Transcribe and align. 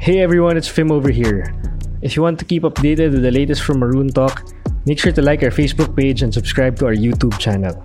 Hey 0.00 0.20
everyone, 0.20 0.56
it's 0.56 0.66
Fim 0.66 0.90
over 0.90 1.10
here. 1.10 1.54
If 2.00 2.16
you 2.16 2.22
want 2.22 2.38
to 2.38 2.46
keep 2.46 2.62
updated 2.62 3.12
with 3.12 3.20
the 3.20 3.30
latest 3.30 3.60
from 3.60 3.80
Maroon 3.80 4.08
Talk, 4.08 4.48
make 4.86 4.98
sure 4.98 5.12
to 5.12 5.20
like 5.20 5.42
our 5.42 5.50
Facebook 5.50 5.94
page 5.94 6.22
and 6.22 6.32
subscribe 6.32 6.76
to 6.76 6.86
our 6.86 6.94
YouTube 6.94 7.38
channel. 7.38 7.84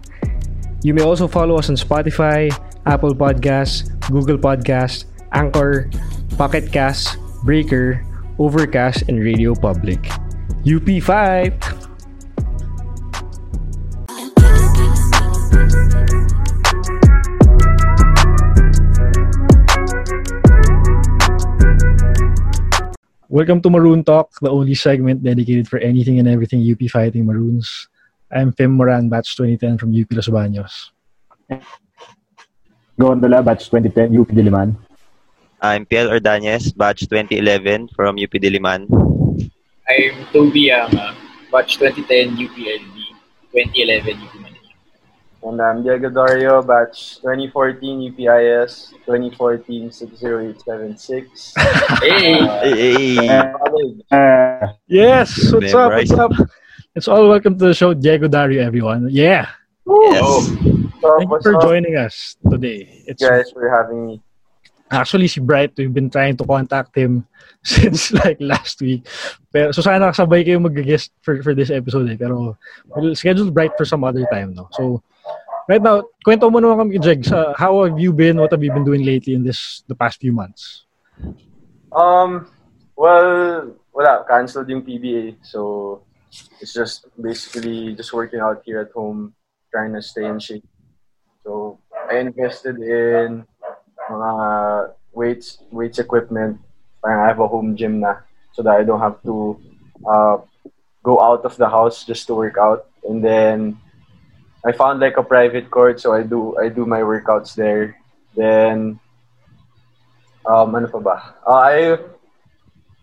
You 0.81 0.93
may 0.93 1.03
also 1.03 1.27
follow 1.27 1.57
us 1.57 1.67
on 1.67 1.75
Spotify, 1.75 2.55
Apple 2.85 3.13
Podcasts, 3.13 3.91
Google 4.09 4.37
Podcasts, 4.37 5.03
Anchor, 5.33 5.89
Pocket 6.37 6.71
Casts, 6.71 7.17
Breaker, 7.43 8.01
Overcast, 8.39 9.09
and 9.09 9.19
Radio 9.19 9.53
Public. 9.53 9.99
UP5! 10.63 11.84
Welcome 23.35 23.59
to 23.67 23.69
Maroon 23.69 23.99
Talk, 23.99 24.31
the 24.39 24.47
only 24.47 24.79
segment 24.79 25.19
dedicated 25.19 25.67
for 25.67 25.75
anything 25.83 26.23
and 26.23 26.27
everything 26.31 26.63
UP 26.63 26.79
Fighting 26.87 27.27
Maroons. 27.27 27.89
I'm 28.31 28.55
Fim 28.55 28.71
Moran, 28.71 29.11
batch 29.11 29.35
2010 29.35 29.75
from 29.75 29.91
UP 29.91 30.07
Los 30.15 30.31
Baños. 30.31 30.95
Gondola, 32.97 33.43
batch 33.43 33.67
2010, 33.67 34.15
UP 34.15 34.31
Diliman. 34.31 34.79
I'm 35.59 35.85
Piel 35.85 36.07
Ordonez, 36.07 36.71
batch 36.71 37.11
2011 37.11 37.89
from 37.91 38.15
UP 38.15 38.31
Diliman. 38.39 38.87
I'm 39.83 40.15
Toby 40.31 40.71
Yama, 40.71 41.11
batch 41.51 41.75
2010 41.75 42.39
UPLB, 42.39 42.95
2011 43.51 44.15
UP 44.15 44.35
Manila. 44.35 44.44
And 45.45 45.61
I'm 45.61 45.83
Diego 45.85 46.09
Dario, 46.09 46.65
batch 46.65 47.21
2014 47.21 48.17
UPIS, 48.17 48.97
2014 49.05 49.91
60876. 49.93 51.53
Hey! 52.01 52.41
Hey, 52.41 53.13
hey. 53.13 53.45
Uh, 54.09 54.73
Yes, 54.89 55.37
what's 55.53 55.69
up? 55.69 55.93
Memorize. 55.93 56.09
What's 56.09 56.17
up? 56.17 56.31
It's 56.95 57.07
all 57.07 57.29
welcome 57.29 57.59
to 57.61 57.65
the 57.69 57.73
show, 57.77 57.93
Diego 57.93 58.27
Dario, 58.27 58.65
everyone. 58.65 59.05
Yeah, 59.11 59.45
Yes. 59.85 60.17
So, 60.17 60.41
thank 60.41 61.29
you 61.29 61.29
what's 61.29 61.45
for 61.45 61.55
up, 61.55 61.61
joining 61.61 61.95
us 61.95 62.37
today. 62.49 63.05
It's 63.05 63.21
guys, 63.21 63.51
for 63.53 63.69
having 63.69 64.07
me. 64.07 64.21
actually 64.89 65.27
si 65.27 65.41
Bright. 65.41 65.77
We've 65.77 65.93
been 65.93 66.09
trying 66.09 66.37
to 66.37 66.45
contact 66.45 66.97
him 66.97 67.27
since 67.63 68.09
like 68.13 68.41
last 68.41 68.81
week. 68.81 69.05
Pero 69.53 69.69
so 69.69 69.85
sana 69.85 70.09
kasabay 70.09 70.41
kayo 70.41 70.57
mag-guest 70.57 71.13
for 71.21 71.37
for 71.45 71.53
this 71.53 71.69
episode 71.69 72.09
eh. 72.09 72.17
Pero 72.17 72.57
we'll 72.97 73.13
schedule 73.13 73.53
Bright 73.53 73.77
for 73.77 73.85
some 73.85 74.01
other 74.01 74.25
time 74.33 74.57
no. 74.57 74.69
So 74.73 75.05
right 75.67 75.81
now, 75.81 76.03
kwento 76.25 76.49
mo 76.51 76.59
naman 76.59 76.77
kami 76.77 76.99
Jeg, 77.01 77.25
sa 77.25 77.53
how 77.57 77.83
have 77.83 77.99
you 77.99 78.13
been? 78.13 78.37
What 78.37 78.51
have 78.51 78.63
you 78.63 78.71
been 78.71 78.85
doing 78.85 79.05
lately 79.05 79.33
in 79.33 79.43
this 79.43 79.83
the 79.87 79.95
past 79.95 80.21
few 80.21 80.31
months? 80.31 80.85
Um, 81.93 82.51
well, 82.95 83.71
wala, 83.93 84.25
canceled 84.27 84.69
yung 84.69 84.83
PBA. 84.83 85.39
So, 85.41 86.03
it's 86.59 86.73
just 86.73 87.07
basically 87.15 87.95
just 87.95 88.13
working 88.13 88.39
out 88.39 88.61
here 88.65 88.83
at 88.83 88.91
home, 88.91 89.33
trying 89.71 89.93
to 89.93 90.01
stay 90.01 90.25
in 90.25 90.39
shape. 90.39 90.65
So, 91.43 91.79
I 92.11 92.19
invested 92.19 92.77
in 92.79 93.45
mga 94.09 94.31
weights, 95.13 95.63
weights 95.71 95.99
equipment. 95.99 96.59
I 97.05 97.29
have 97.29 97.39
a 97.39 97.47
home 97.47 97.77
gym 97.77 98.01
na 98.01 98.25
so 98.51 98.63
that 98.63 98.75
I 98.75 98.83
don't 98.83 98.99
have 98.99 99.21
to 99.23 99.59
uh, 100.07 100.37
go 101.03 101.21
out 101.21 101.45
of 101.45 101.55
the 101.57 101.69
house 101.69 102.03
just 102.03 102.27
to 102.27 102.33
work 102.33 102.57
out. 102.57 102.89
And 103.07 103.23
then 103.23 103.77
I 104.65 104.71
found 104.71 104.99
like 104.99 105.17
a 105.17 105.23
private 105.23 105.69
court, 105.69 106.01
so 106.01 106.13
I 106.13 106.23
do 106.23 106.57
I 106.57 106.69
do 106.69 106.85
my 106.89 107.05
workouts 107.05 107.53
there. 107.53 108.01
Then 108.33 108.99
um, 110.41 110.73
ano 110.73 110.89
pa 110.89 110.99
ba? 110.99 111.17
Uh, 111.45 111.61
I 111.61 111.77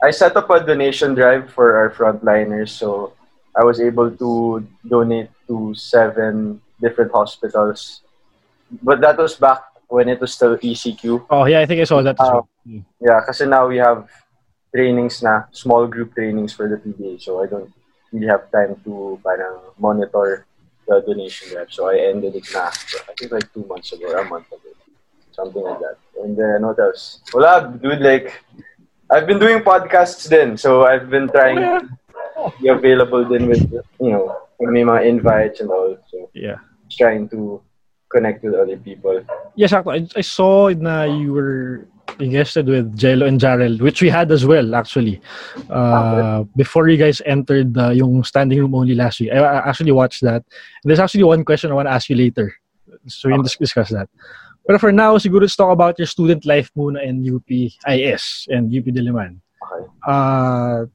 I 0.02 0.10
set 0.10 0.34
up 0.34 0.50
a 0.50 0.58
donation 0.58 1.14
drive 1.14 1.54
for 1.54 1.78
our 1.78 1.94
frontliners, 1.94 2.74
so 2.74 3.14
I 3.54 3.62
was 3.62 3.78
able 3.78 4.10
to 4.10 4.66
donate 4.82 5.30
to 5.46 5.70
seven 5.78 6.58
different 6.82 7.14
hospitals. 7.14 8.02
But 8.82 8.98
that 9.06 9.14
was 9.14 9.38
back 9.38 9.62
when 9.86 10.10
it 10.10 10.18
was 10.18 10.34
still 10.34 10.58
ECQ. 10.58 11.30
Oh 11.30 11.46
yeah, 11.46 11.62
I 11.62 11.66
think 11.66 11.78
I 11.78 11.86
saw 11.86 12.02
that 12.02 12.18
well. 12.18 12.50
Yeah, 12.66 13.22
because 13.22 13.38
now 13.46 13.70
we 13.70 13.78
have 13.78 14.10
trainings 14.74 15.22
na, 15.22 15.46
small 15.54 15.86
group 15.86 16.18
trainings 16.18 16.50
for 16.50 16.66
the 16.66 16.82
PBA, 16.82 17.22
so 17.22 17.38
I 17.38 17.46
don't 17.46 17.70
really 18.10 18.26
have 18.26 18.50
time 18.50 18.74
to 18.82 19.20
parang 19.22 19.62
monitor 19.78 20.42
the 21.00 21.06
donation 21.06 21.50
drive. 21.50 21.72
So 21.72 21.88
I 21.88 21.96
ended 22.10 22.36
it 22.36 22.46
na, 22.52 22.68
I 22.68 23.12
think 23.18 23.32
like 23.32 23.52
two 23.52 23.64
months 23.64 23.92
ago, 23.92 24.12
or 24.12 24.18
a 24.18 24.28
month 24.28 24.46
ago. 24.48 24.70
Something 25.32 25.62
like 25.62 25.80
that. 25.80 25.96
And 26.22 26.36
then 26.36 26.66
what 26.66 26.78
else? 26.78 27.20
Wala, 27.32 27.78
dude, 27.80 28.00
like, 28.00 28.44
I've 29.10 29.26
been 29.26 29.38
doing 29.38 29.60
podcasts 29.60 30.28
then, 30.28 30.56
so 30.56 30.84
I've 30.84 31.08
been 31.08 31.28
trying 31.28 31.58
oh, 32.36 32.50
to 32.50 32.62
be 32.62 32.68
available 32.68 33.24
then 33.28 33.48
with, 33.48 33.64
you 34.00 34.12
know, 34.12 34.36
may 34.60 34.82
mga 34.82 35.06
invites 35.06 35.60
and 35.60 35.70
all. 35.70 35.96
So 36.10 36.30
Yeah. 36.34 36.60
trying 36.90 37.28
to 37.30 37.62
connect 38.12 38.44
with 38.44 38.54
other 38.54 38.76
people. 38.76 39.24
Yes, 39.56 39.72
sakto. 39.72 39.92
I, 39.96 40.04
I 40.16 40.20
saw 40.20 40.68
na 40.68 41.04
you 41.04 41.32
were 41.32 41.88
guested 42.18 42.66
with 42.66 42.96
Jello 42.96 43.26
and 43.26 43.40
Jarrell, 43.40 43.80
which 43.80 44.02
we 44.02 44.08
had 44.08 44.30
as 44.30 44.44
well, 44.44 44.74
actually. 44.74 45.20
Uh, 45.70 46.44
before 46.56 46.88
you 46.88 46.96
guys 46.96 47.20
entered 47.26 47.76
uh, 47.76 47.90
yung 47.90 48.24
standing 48.24 48.58
room 48.58 48.74
only 48.74 48.94
last 48.94 49.20
week. 49.20 49.30
I, 49.32 49.38
I 49.38 49.68
actually 49.68 49.92
watched 49.92 50.22
that. 50.22 50.44
There's 50.84 51.00
actually 51.00 51.24
one 51.24 51.44
question 51.44 51.70
I 51.70 51.74
want 51.74 51.88
to 51.88 51.92
ask 51.92 52.08
you 52.08 52.16
later. 52.16 52.54
So 53.06 53.28
we 53.28 53.34
can 53.34 53.42
dis- 53.42 53.56
discuss 53.56 53.90
that. 53.90 54.08
But 54.66 54.80
for 54.80 54.92
now, 54.92 55.18
siguro 55.18 55.42
let's 55.42 55.56
talk 55.56 55.72
about 55.72 55.98
your 55.98 56.06
student 56.06 56.46
life 56.46 56.70
muna 56.76 57.02
in 57.02 57.22
UPIS 57.24 58.46
and 58.48 58.70
UP 58.70 58.86
Diliman. 58.86 59.40
Okay. 59.62 59.86
Uh, 60.06 60.86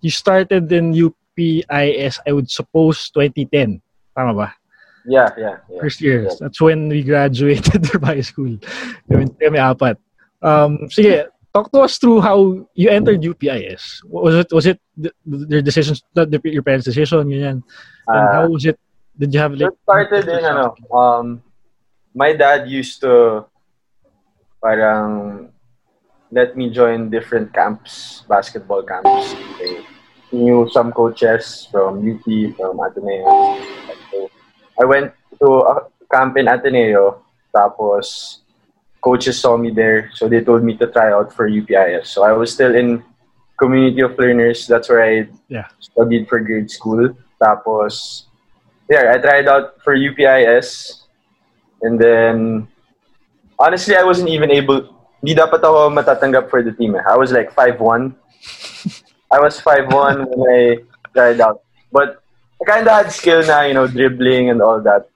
you 0.00 0.10
started 0.10 0.70
in 0.70 0.94
UPIS, 0.94 2.20
I 2.26 2.32
would 2.32 2.50
suppose, 2.50 3.10
2010. 3.10 3.82
Tama 4.14 4.34
ba? 4.34 4.54
Yeah, 5.06 5.30
yeah, 5.38 5.56
yeah. 5.70 5.80
First 5.80 6.00
year. 6.00 6.24
Yeah. 6.24 6.34
That's 6.40 6.60
when 6.60 6.88
we 6.88 7.02
graduated 7.02 7.86
from 7.90 8.02
high 8.02 8.22
school. 8.22 8.58
Kami 9.10 9.58
apat. 9.58 9.98
Um, 10.42 10.88
sige, 10.92 11.26
talk 11.54 11.72
to 11.72 11.80
us 11.80 11.96
through 11.96 12.20
how 12.20 12.68
you 12.76 12.88
entered 12.92 13.24
UPIS. 13.24 14.04
Was 14.04 14.44
it 14.44 14.48
was 14.52 14.66
it 14.66 14.78
the, 14.96 15.10
their 15.24 15.62
decisions, 15.62 16.04
not 16.14 16.30
the, 16.30 16.40
your 16.44 16.62
parents' 16.62 16.84
decision, 16.84 17.24
ganyan? 17.28 17.62
And 18.06 18.22
Uh, 18.22 18.32
how 18.32 18.44
was 18.46 18.64
it? 18.64 18.78
Did 19.18 19.32
you 19.32 19.40
have 19.40 19.56
like? 19.56 19.72
It 19.72 19.80
started 19.82 20.24
in 20.28 20.44
ano, 20.44 20.76
um, 20.92 21.42
my 22.14 22.36
dad 22.36 22.68
used 22.68 23.00
to 23.00 23.44
parang 24.62 25.48
let 26.30 26.56
me 26.56 26.70
join 26.70 27.08
different 27.10 27.50
camps, 27.56 28.22
basketball 28.28 28.82
camps. 28.84 29.34
Okay. 29.56 29.82
He 30.30 30.38
knew 30.42 30.68
some 30.70 30.92
coaches 30.92 31.68
from 31.70 32.02
UP, 32.02 32.26
from 32.58 32.82
Ateneo. 32.82 33.24
So, 34.10 34.28
I 34.76 34.84
went 34.84 35.14
to 35.38 35.48
a 35.64 35.74
camp 36.10 36.36
in 36.36 36.50
Ateneo, 36.50 37.22
tapos 37.54 38.42
coaches 39.00 39.38
saw 39.40 39.56
me 39.56 39.70
there, 39.70 40.10
so 40.14 40.28
they 40.28 40.40
told 40.42 40.62
me 40.64 40.76
to 40.76 40.86
try 40.86 41.12
out 41.12 41.32
for 41.32 41.48
UPIS. 41.48 42.08
So 42.08 42.24
I 42.24 42.32
was 42.32 42.52
still 42.52 42.74
in 42.74 43.02
Community 43.58 44.02
of 44.02 44.18
Learners. 44.18 44.66
That's 44.66 44.88
where 44.88 45.02
I 45.02 45.28
Yeah. 45.48 45.68
studied 45.80 46.28
for 46.28 46.40
grade 46.40 46.70
school. 46.70 47.14
Tapos, 47.40 48.26
yeah, 48.90 49.12
I 49.14 49.18
tried 49.18 49.48
out 49.48 49.80
for 49.82 49.94
UPIS. 49.94 51.02
And 51.82 52.00
then, 52.00 52.66
honestly, 53.58 53.96
I 53.96 54.02
wasn't 54.04 54.28
even 54.28 54.50
able, 54.50 54.88
di 55.22 55.34
dapat 55.34 55.60
ako 55.64 55.90
matatanggap 55.92 56.50
for 56.50 56.62
the 56.62 56.72
team. 56.72 56.96
Eh. 56.96 57.04
I 57.04 57.16
was 57.16 57.32
like 57.32 57.52
5'1". 57.54 58.12
I 59.34 59.38
was 59.40 59.60
5'1 59.60 60.26
when 60.28 60.42
I 60.50 60.60
tried 61.14 61.40
out. 61.40 61.62
But 61.92 62.22
I 62.60 62.64
kind 62.64 62.86
of 62.88 62.92
had 62.92 63.12
skill 63.12 63.44
na, 63.44 63.62
you 63.68 63.74
know, 63.74 63.86
dribbling 63.86 64.50
and 64.50 64.60
all 64.62 64.80
that. 64.80 65.08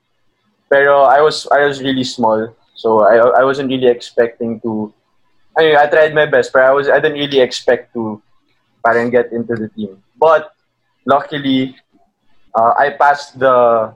Pero 0.69 1.03
I 1.03 1.21
was 1.21 1.49
I 1.51 1.67
was 1.67 1.83
really 1.83 2.05
small. 2.05 2.55
So 2.81 3.05
I 3.05 3.21
I 3.21 3.45
wasn't 3.45 3.69
really 3.69 3.93
expecting 3.93 4.57
to 4.65 4.89
I 5.53 5.61
mean, 5.69 5.77
I 5.77 5.85
tried 5.87 6.15
my 6.17 6.25
best, 6.25 6.53
but 6.53 6.65
I 6.65 6.73
was 6.73 6.89
I 6.89 6.97
didn't 6.97 7.21
really 7.21 7.45
expect 7.45 7.93
to 7.93 8.23
parang 8.81 9.13
get 9.13 9.33
into 9.37 9.53
the 9.53 9.69
team. 9.69 10.01
But 10.17 10.57
luckily, 11.05 11.77
uh, 12.57 12.73
I 12.79 12.97
passed 12.97 13.37
the 13.37 13.93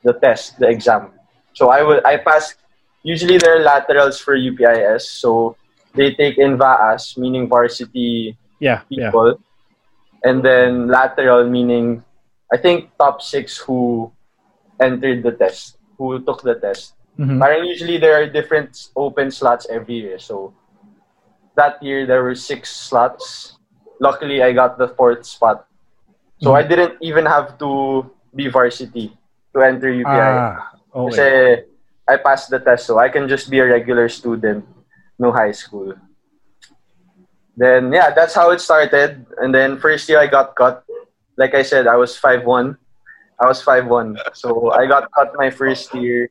the 0.00 0.16
test, 0.16 0.56
the 0.56 0.72
exam. 0.72 1.12
So 1.52 1.68
I 1.68 1.84
will 1.84 2.00
I 2.08 2.16
passed. 2.16 2.56
Usually 3.04 3.36
there 3.36 3.60
are 3.60 3.64
laterals 3.66 4.16
for 4.16 4.32
UPIS, 4.32 5.10
so 5.10 5.56
they 5.92 6.14
take 6.14 6.38
in 6.38 6.56
VAAS, 6.56 7.18
meaning 7.18 7.50
varsity 7.50 8.38
Yeah, 8.62 8.86
yeah. 8.88 9.10
people, 9.10 9.42
and 10.22 10.40
then 10.40 10.86
lateral 10.88 11.44
meaning 11.50 12.06
I 12.48 12.56
think 12.56 12.94
top 12.96 13.20
six 13.20 13.58
who 13.58 14.12
entered 14.78 15.26
the 15.26 15.34
test, 15.34 15.76
who 15.98 16.22
took 16.22 16.46
the 16.46 16.54
test. 16.54 16.94
Mhm. 17.18 17.38
Parang 17.40 17.64
usually 17.64 17.98
there 17.98 18.16
are 18.16 18.26
different 18.26 18.88
open 18.96 19.30
slots 19.30 19.66
every 19.68 19.94
year. 20.00 20.18
So 20.18 20.54
that 21.56 21.82
year 21.82 22.06
there 22.06 22.22
were 22.22 22.34
six 22.34 22.70
slots. 22.72 23.56
Luckily, 24.00 24.42
I 24.42 24.52
got 24.52 24.78
the 24.78 24.88
fourth 24.88 25.24
spot. 25.26 25.66
So 26.40 26.54
I 26.54 26.62
didn't 26.62 26.98
even 27.00 27.24
have 27.26 27.58
to 27.58 28.10
be 28.34 28.48
varsity 28.48 29.14
to 29.54 29.62
enter 29.62 29.88
UPI. 29.92 30.34
Ah, 30.38 30.72
Kasi 31.06 31.22
okay. 31.22 31.64
I 32.08 32.16
passed 32.18 32.50
the 32.50 32.58
test, 32.58 32.86
so 32.86 32.98
I 32.98 33.08
can 33.08 33.28
just 33.28 33.48
be 33.48 33.60
a 33.60 33.66
regular 33.66 34.08
student 34.08 34.66
no 35.18 35.30
high 35.30 35.52
school. 35.54 35.94
then 37.56 37.92
yeah, 37.92 38.10
that's 38.10 38.34
how 38.34 38.50
it 38.50 38.60
started. 38.60 39.24
And 39.38 39.54
then 39.54 39.78
first 39.78 40.08
year 40.08 40.18
I 40.18 40.26
got 40.26 40.54
cut. 40.56 40.84
Like 41.36 41.54
I 41.54 41.62
said, 41.62 41.86
I 41.86 41.96
was 41.96 42.16
five 42.16 42.44
one. 42.44 42.76
I 43.40 43.46
was 43.46 43.62
five 43.62 43.86
one. 43.86 44.16
So 44.32 44.70
I 44.72 44.86
got 44.86 45.10
cut 45.12 45.32
my 45.36 45.50
first 45.50 45.94
year. 45.94 46.30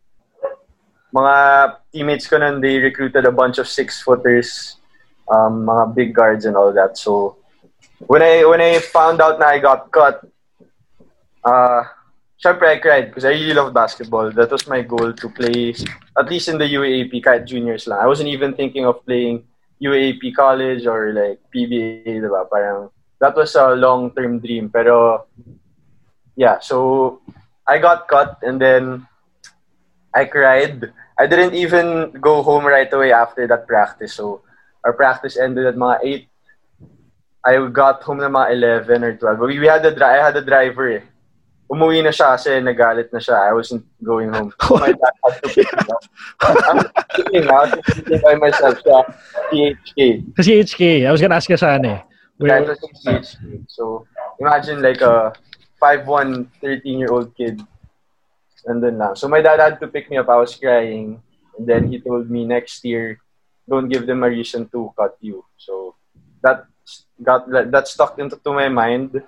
Mga 1.13 1.35
teammates 1.91 2.27
ko 2.27 2.37
nun, 2.37 2.61
they 2.61 2.79
recruited 2.79 3.25
a 3.25 3.31
bunch 3.31 3.57
of 3.57 3.67
six 3.67 4.01
footers, 4.01 4.77
um, 5.29 5.65
mga 5.65 5.95
big 5.95 6.15
guards 6.15 6.45
and 6.45 6.55
all 6.55 6.71
that. 6.71 6.97
So 6.97 7.37
when 8.07 8.21
I 8.21 8.45
when 8.45 8.61
I 8.61 8.79
found 8.79 9.21
out 9.21 9.39
na 9.39 9.47
I 9.47 9.59
got 9.59 9.91
cut, 9.91 10.23
uh, 11.43 11.83
syempre 12.41 12.67
I 12.67 12.79
cried 12.79 13.07
because 13.09 13.25
I 13.25 13.35
really 13.35 13.53
love 13.53 13.73
basketball. 13.73 14.31
That 14.31 14.51
was 14.51 14.67
my 14.67 14.81
goal 14.81 15.13
to 15.13 15.29
play 15.29 15.75
at 16.17 16.29
least 16.29 16.47
in 16.47 16.57
the 16.57 16.65
UAP, 16.65 17.23
kahit 17.23 17.45
juniors 17.45 17.87
lang. 17.87 17.99
I 17.99 18.07
wasn't 18.07 18.29
even 18.29 18.53
thinking 18.53 18.85
of 18.85 19.05
playing 19.05 19.43
UAP 19.81 20.33
college 20.35 20.85
or 20.85 21.13
like 21.13 21.39
PBA, 21.53 22.05
diba? 22.05 22.49
Parang 22.49 22.89
that 23.19 23.35
was 23.35 23.55
a 23.55 23.75
long-term 23.75 24.39
dream. 24.39 24.69
Pero 24.69 25.25
yeah, 26.35 26.59
so 26.59 27.21
I 27.67 27.77
got 27.77 28.07
cut 28.07 28.39
and 28.41 28.59
then 28.59 29.07
I 30.13 30.25
cried. 30.25 30.91
I 31.21 31.27
didn't 31.27 31.53
even 31.53 32.17
go 32.17 32.41
home 32.41 32.65
right 32.65 32.91
away 32.91 33.13
after 33.13 33.45
that 33.45 33.67
practice. 33.67 34.17
So 34.17 34.41
our 34.83 34.93
practice 34.93 35.37
ended 35.37 35.67
at 35.69 35.75
mga 35.77 35.97
8. 36.01 36.27
I 37.45 37.53
got 37.69 38.01
home 38.01 38.17
na 38.17 38.29
mga 38.29 38.57
11 38.89 39.03
or 39.03 39.13
12. 39.37 39.39
We, 39.45 39.59
we 39.59 39.67
had 39.69 39.85
a 39.85 39.93
I 40.01 40.17
had 40.17 40.35
a 40.35 40.41
driver 40.41 40.89
eh. 40.97 41.05
Umuwi 41.69 42.01
na 42.01 42.09
siya 42.09 42.33
kasi 42.33 42.57
nagalit 42.57 43.13
na 43.13 43.21
siya. 43.21 43.37
I 43.37 43.53
wasn't 43.53 43.85
going 44.01 44.33
home. 44.33 44.49
So 44.65 44.81
my 44.81 44.97
dad 44.97 45.15
had 45.21 45.33
to 45.45 45.49
pick 45.53 45.69
me 45.69 45.85
up. 45.93 46.03
I'm 46.41 46.79
sitting 47.13 47.47
out, 47.53 47.69
sitting 47.93 48.21
by 48.25 48.35
myself 48.41 48.81
sa 48.81 49.05
PHK. 49.53 50.25
Kasi 50.33 50.57
HK, 50.57 51.05
I 51.05 51.11
was 51.13 51.21
gonna 51.21 51.37
ask 51.37 51.45
ka 51.45 51.53
saan 51.53 51.85
eh. 51.85 52.01
That 52.41 52.65
Where, 52.65 52.73
was 52.73 52.81
in 52.81 52.93
PHK. 52.97 53.69
So 53.69 54.09
imagine 54.41 54.81
like 54.81 55.05
a 55.05 55.37
5'1", 55.77 56.49
13-year-old 56.65 57.37
kid. 57.37 57.61
Nandun 58.67 58.97
lang. 58.97 59.13
So 59.15 59.27
my 59.27 59.41
dad 59.41 59.59
had 59.59 59.79
to 59.79 59.87
pick 59.87 60.09
me 60.09 60.17
up. 60.17 60.29
I 60.29 60.37
was 60.37 60.55
crying. 60.55 61.21
And 61.57 61.63
then 61.67 61.91
he 61.91 61.99
told 61.99 62.29
me 62.29 62.45
next 62.45 62.83
year, 62.85 63.19
don't 63.67 63.89
give 63.89 64.05
them 64.05 64.23
a 64.23 64.29
reason 64.29 64.67
to 64.71 64.91
cut 64.97 65.17
you. 65.21 65.43
So 65.57 65.95
that 66.41 66.65
got 67.21 67.45
that 67.49 67.87
stuck 67.87 68.17
into 68.19 68.37
to 68.41 68.51
my 68.53 68.69
mind. 68.69 69.21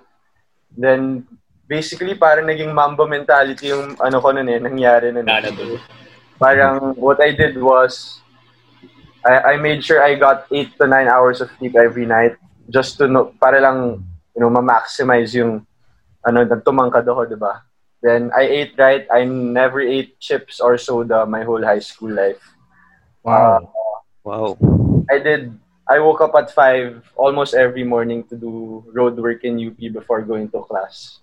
Then 0.74 1.26
basically 1.66 2.14
parang 2.14 2.46
naging 2.46 2.74
mamba 2.74 3.06
mentality 3.06 3.70
yung 3.72 3.96
ano 3.98 4.20
ko 4.20 4.32
nun 4.32 4.50
eh, 4.50 4.58
nangyari 4.60 5.14
nun. 5.14 5.24
eh. 5.24 5.32
Parang 6.36 6.92
what 6.98 7.22
I 7.22 7.32
did 7.32 7.56
was 7.56 8.20
I, 9.24 9.54
I 9.54 9.56
made 9.56 9.80
sure 9.80 10.02
I 10.04 10.14
got 10.20 10.44
8 10.52 10.76
to 10.76 10.86
9 10.86 11.08
hours 11.08 11.40
of 11.40 11.48
sleep 11.56 11.76
every 11.76 12.04
night 12.04 12.36
just 12.68 12.98
to 13.00 13.08
know, 13.08 13.32
para 13.40 13.56
lang 13.60 14.04
you 14.34 14.40
know, 14.42 14.50
ma-maximize 14.50 15.32
yung 15.38 15.64
ano, 16.26 16.38
nagtumangkad 16.44 17.06
ako, 17.06 17.24
di 17.24 17.38
ba? 17.38 17.62
Then 18.04 18.30
I 18.36 18.44
ate 18.44 18.76
right. 18.76 19.08
I 19.08 19.24
never 19.24 19.80
ate 19.80 20.20
chips 20.20 20.60
or 20.60 20.76
soda 20.76 21.24
my 21.24 21.42
whole 21.42 21.64
high 21.64 21.80
school 21.80 22.12
life. 22.12 22.42
wow. 23.24 23.72
Wow. 24.24 24.58
I 25.10 25.18
did. 25.18 25.52
I 25.88 25.98
woke 26.00 26.20
up 26.20 26.34
at 26.36 26.50
five 26.52 27.04
almost 27.16 27.54
every 27.54 27.84
morning 27.84 28.24
to 28.28 28.36
do 28.36 28.84
road 28.92 29.16
work 29.16 29.44
in 29.44 29.58
UP 29.58 29.76
before 29.88 30.22
going 30.22 30.48
to 30.50 30.60
class. 30.64 31.20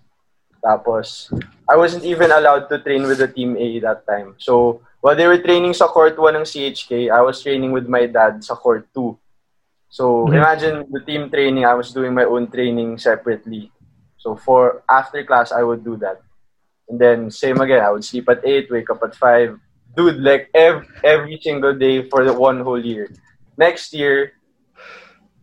Tapos, 0.64 1.30
I 1.68 1.76
wasn't 1.76 2.04
even 2.04 2.30
allowed 2.30 2.68
to 2.70 2.78
train 2.78 3.06
with 3.06 3.18
the 3.18 3.28
Team 3.28 3.56
A 3.58 3.80
that 3.80 4.06
time. 4.06 4.34
So, 4.38 4.82
while 5.00 5.16
they 5.16 5.26
were 5.26 5.38
training 5.38 5.74
sa 5.74 5.88
court 5.88 6.18
1 6.18 6.36
ng 6.36 6.46
CHK, 6.46 7.10
I 7.10 7.20
was 7.22 7.42
training 7.42 7.72
with 7.72 7.88
my 7.88 8.06
dad 8.06 8.44
sa 8.44 8.54
court 8.54 8.86
2. 8.94 9.18
So, 9.90 10.30
Mhm. 10.30 10.34
imagine 10.34 10.76
the 10.90 11.00
team 11.02 11.30
training, 11.30 11.64
I 11.66 11.74
was 11.74 11.92
doing 11.92 12.14
my 12.14 12.24
own 12.24 12.48
training 12.48 12.98
separately. 12.98 13.72
So, 14.18 14.36
for 14.36 14.82
after 14.88 15.22
class, 15.24 15.52
I 15.52 15.62
would 15.62 15.84
do 15.84 15.96
that. 15.98 16.22
And 16.92 17.00
then, 17.00 17.30
same 17.32 17.56
again, 17.64 17.80
I 17.80 17.88
would 17.88 18.04
sleep 18.04 18.28
at 18.28 18.44
8, 18.44 18.68
wake 18.70 18.90
up 18.92 19.00
at 19.02 19.16
5. 19.16 19.56
Dude, 19.96 20.20
like 20.20 20.52
every, 20.52 20.84
every 21.02 21.40
single 21.40 21.72
day 21.72 22.04
for 22.12 22.20
the 22.22 22.36
one 22.36 22.60
whole 22.60 22.76
year. 22.84 23.08
Next 23.56 23.94
year, 23.96 24.36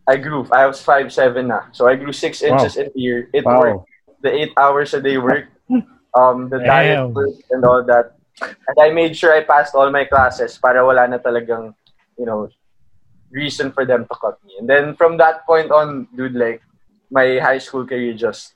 I 0.06 0.14
grew. 0.16 0.46
I 0.54 0.66
was 0.66 0.80
five 0.80 1.12
seven 1.12 1.48
now, 1.48 1.66
So 1.72 1.88
I 1.88 1.96
grew 1.98 2.12
6 2.12 2.42
Wow. 2.42 2.62
inches 2.62 2.76
in 2.78 2.86
a 2.86 2.94
year. 2.94 3.28
It 3.34 3.44
Wow. 3.44 3.58
worked. 3.58 3.90
The 4.22 4.30
8 4.30 4.52
hours 4.56 4.94
a 4.94 5.02
day 5.02 5.18
work. 5.18 5.50
Um, 6.14 6.48
the 6.50 6.58
diet 6.62 7.02
Damn. 7.02 7.14
worked 7.14 7.42
and 7.50 7.64
all 7.64 7.82
that. 7.82 8.14
And 8.42 8.76
I 8.80 8.90
made 8.94 9.16
sure 9.16 9.34
I 9.34 9.42
passed 9.42 9.74
all 9.74 9.90
my 9.90 10.04
classes 10.06 10.54
para 10.58 10.86
wala 10.86 11.06
na 11.08 11.18
talagang, 11.18 11.74
you 12.18 12.26
know, 12.26 12.48
reason 13.30 13.72
for 13.74 13.84
them 13.84 14.06
to 14.06 14.14
cut 14.22 14.38
me. 14.46 14.54
And 14.58 14.68
then 14.70 14.94
from 14.94 15.18
that 15.18 15.46
point 15.46 15.70
on, 15.70 16.06
dude, 16.14 16.34
like, 16.34 16.62
my 17.10 17.38
high 17.42 17.58
school 17.58 17.86
career 17.86 18.14
just, 18.14 18.54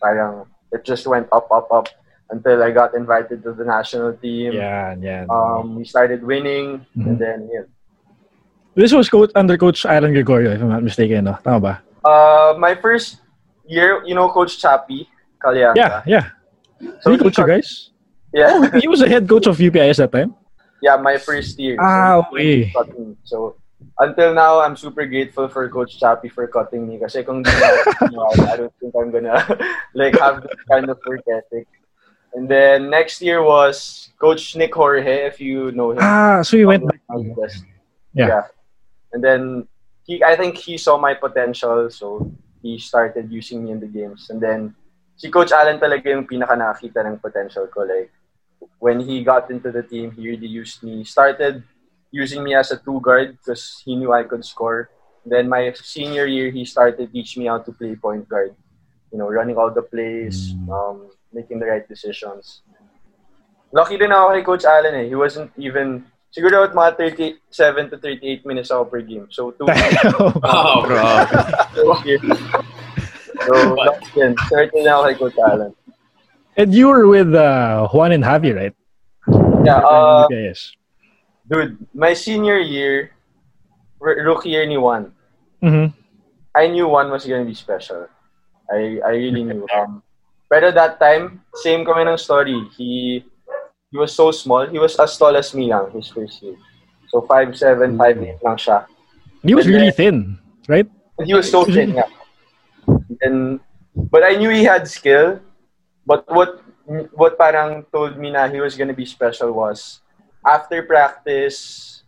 parang, 0.00 0.44
it 0.72 0.84
just 0.84 1.06
went 1.06 1.28
up, 1.32 1.48
up, 1.52 1.68
up 1.72 1.88
until 2.30 2.62
I 2.62 2.70
got 2.70 2.94
invited 2.94 3.42
to 3.44 3.52
the 3.52 3.64
national 3.64 4.12
team. 4.16 4.52
Yan, 4.52 5.02
yan. 5.02 5.26
Um, 5.30 5.76
we 5.76 5.84
started 5.84 6.22
winning, 6.22 6.84
Mhm. 6.96 7.06
and 7.06 7.16
then 7.18 7.38
yeah. 7.52 7.66
This 8.74 8.92
was 8.92 9.08
coach, 9.10 9.32
under 9.34 9.56
Coach 9.58 9.82
Alan 9.84 10.12
Gregorio, 10.14 10.54
if 10.54 10.62
I'm 10.62 10.68
not 10.70 10.84
mistaken, 10.86 11.24
no? 11.26 11.34
Tama 11.42 11.58
ba? 11.58 11.74
Uh, 12.04 12.54
my 12.60 12.76
first 12.78 13.18
year, 13.66 14.04
you 14.06 14.14
know, 14.14 14.28
Coach 14.30 14.60
Chappie 14.60 15.08
Calyanga. 15.42 15.74
Yeah, 15.76 16.02
yeah. 16.06 16.24
So 17.02 17.10
he 17.10 17.18
he 17.18 17.22
coach 17.26 17.38
you 17.38 17.46
guys? 17.46 17.90
Yeah, 18.30 18.70
He 18.78 18.86
was 18.86 19.00
the 19.00 19.08
head 19.08 19.26
coach 19.26 19.48
of 19.48 19.56
UPIS 19.58 19.98
at 19.98 20.12
that 20.12 20.12
time? 20.14 20.36
yeah, 20.84 20.94
my 21.00 21.18
first 21.18 21.58
year. 21.58 21.74
Ah, 21.80 22.22
So, 22.22 22.36
okay. 22.38 22.70
me. 22.94 23.16
So 23.24 23.56
until 23.98 24.30
now, 24.30 24.60
I'm 24.62 24.76
super 24.78 25.02
grateful 25.10 25.48
for 25.50 25.66
Coach 25.66 25.98
Chappie 25.98 26.28
for 26.30 26.46
cutting 26.46 26.86
me. 26.86 27.02
Kasi 27.02 27.26
kung 27.26 27.42
di 27.42 27.50
na, 27.50 27.66
I 28.52 28.54
don't 28.62 28.74
think 28.78 28.94
I'm 28.94 29.10
gonna 29.10 29.42
like 29.98 30.14
have 30.22 30.44
this 30.46 30.54
kind 30.70 30.86
of 30.86 31.02
work 31.02 31.26
ethic. 31.26 31.66
And 32.34 32.48
then 32.48 32.90
next 32.90 33.22
year 33.22 33.42
was 33.42 34.10
Coach 34.20 34.56
Nick 34.56 34.74
Jorge, 34.74 35.26
if 35.26 35.40
you 35.40 35.72
know 35.72 35.92
him. 35.92 35.98
Ah, 36.00 36.42
so 36.42 36.56
you 36.56 36.68
went 36.68 36.86
back. 36.86 37.00
Yes. 37.16 37.62
Yeah. 38.12 38.42
And 39.12 39.24
then 39.24 39.66
he, 40.04 40.22
I 40.22 40.36
think 40.36 40.56
he 40.56 40.76
saw 40.76 40.98
my 40.98 41.14
potential, 41.14 41.88
so 41.90 42.30
he 42.62 42.78
started 42.78 43.30
using 43.30 43.64
me 43.64 43.72
in 43.72 43.80
the 43.80 43.86
games. 43.86 44.30
And 44.30 44.40
then 44.40 44.74
si 45.16 45.30
Coach 45.30 45.52
Allen 45.52 45.80
talaga 45.80 46.06
yung 46.10 46.26
pinaka 46.26 46.54
nakakita 46.54 47.06
ng 47.06 47.18
potential 47.18 47.66
ko. 47.66 47.82
Like 47.82 48.10
when 48.78 49.00
he 49.00 49.24
got 49.24 49.50
into 49.50 49.72
the 49.72 49.82
team, 49.82 50.12
he 50.12 50.28
really 50.28 50.46
used 50.46 50.82
me. 50.82 51.04
Started 51.04 51.62
using 52.10 52.42
me 52.44 52.54
as 52.54 52.70
a 52.70 52.76
two 52.76 53.00
guard 53.00 53.36
because 53.38 53.82
he 53.84 53.96
knew 53.96 54.12
I 54.12 54.24
could 54.24 54.44
score. 54.44 54.90
Then 55.24 55.48
my 55.48 55.72
senior 55.74 56.26
year, 56.26 56.50
he 56.50 56.64
started 56.64 57.12
teaching 57.12 57.42
me 57.42 57.48
how 57.48 57.58
to 57.58 57.72
play 57.72 57.96
point 57.96 58.28
guard. 58.28 58.54
You 59.12 59.18
know, 59.18 59.28
running 59.28 59.56
all 59.56 59.70
the 59.70 59.82
plays, 59.82 60.54
um, 60.70 61.10
making 61.32 61.58
the 61.58 61.66
right 61.66 61.86
decisions. 61.88 62.62
Lucky 63.72 63.98
din 63.98 64.08
ako 64.10 64.32
kay 64.32 64.42
Coach 64.44 64.64
Allen 64.64 64.94
eh. 64.96 65.06
He 65.08 65.14
wasn't 65.14 65.52
even, 65.60 66.04
siguro 66.32 66.64
at 66.64 66.72
mga 66.72 66.96
37 67.44 67.90
to 67.90 67.96
38 68.00 68.46
minutes 68.48 68.70
ako 68.72 68.84
per 68.88 69.00
game. 69.04 69.28
So, 69.28 69.52
two 69.52 69.68
Wow. 70.42 70.88
So, 73.44 73.54
lucky 73.76 74.08
din. 74.14 74.32
Certain 74.48 74.82
na 74.84 74.98
ako 74.98 75.02
kay 75.04 75.16
Coach 75.16 75.38
Allen. 75.40 75.72
and 76.58 76.74
you 76.74 76.88
were 76.90 77.06
with 77.06 77.30
uh, 77.38 77.86
Juan 77.94 78.10
and 78.10 78.24
Javi, 78.24 78.50
right? 78.50 78.74
Yeah, 79.62 79.78
uh, 79.78 80.26
UPIS. 80.26 80.74
dude, 81.46 81.78
my 81.94 82.14
senior 82.18 82.58
year, 82.58 83.12
rookie 84.00 84.50
year 84.50 84.66
ni 84.66 84.74
Juan, 84.76 85.12
Mhm. 85.62 85.94
I 86.54 86.66
knew 86.66 86.88
Juan 86.90 87.10
was 87.10 87.26
gonna 87.26 87.46
be 87.46 87.54
special. 87.54 88.10
I 88.66 88.98
I 89.06 89.10
really 89.14 89.42
knew. 89.46 89.66
Um, 89.70 90.02
pero 90.48 90.72
that 90.72 90.96
time, 90.96 91.44
same 91.60 91.84
kami 91.84 92.08
ng 92.08 92.16
story. 92.18 92.56
He 92.74 93.22
he 93.92 93.96
was 93.96 94.12
so 94.16 94.32
small. 94.32 94.64
He 94.68 94.80
was 94.80 94.96
as 94.96 95.16
tall 95.16 95.36
as 95.36 95.52
me 95.52 95.68
lang 95.68 95.92
his 95.92 96.08
first 96.08 96.40
year. 96.42 96.56
So 97.08 97.24
5'7", 97.24 97.96
5'8 97.96 98.44
lang 98.44 98.56
siya. 98.60 98.84
He 99.44 99.54
was 99.54 99.64
and 99.64 99.72
really 99.76 99.92
then- 99.92 100.00
thin, 100.00 100.38
right? 100.68 100.88
He 101.24 101.34
was 101.34 101.50
so 101.50 101.66
thin, 101.66 101.98
yeah. 101.98 102.10
And 103.26 103.58
but 104.12 104.22
I 104.22 104.38
knew 104.38 104.54
he 104.54 104.62
had 104.62 104.86
skill. 104.86 105.42
But 106.06 106.24
what 106.30 106.62
what 107.12 107.36
parang 107.36 107.84
told 107.90 108.16
me 108.16 108.30
na 108.30 108.46
he 108.46 108.62
was 108.62 108.78
gonna 108.78 108.94
be 108.94 109.04
special 109.04 109.50
was 109.52 110.00
after 110.46 110.80
practice, 110.86 112.00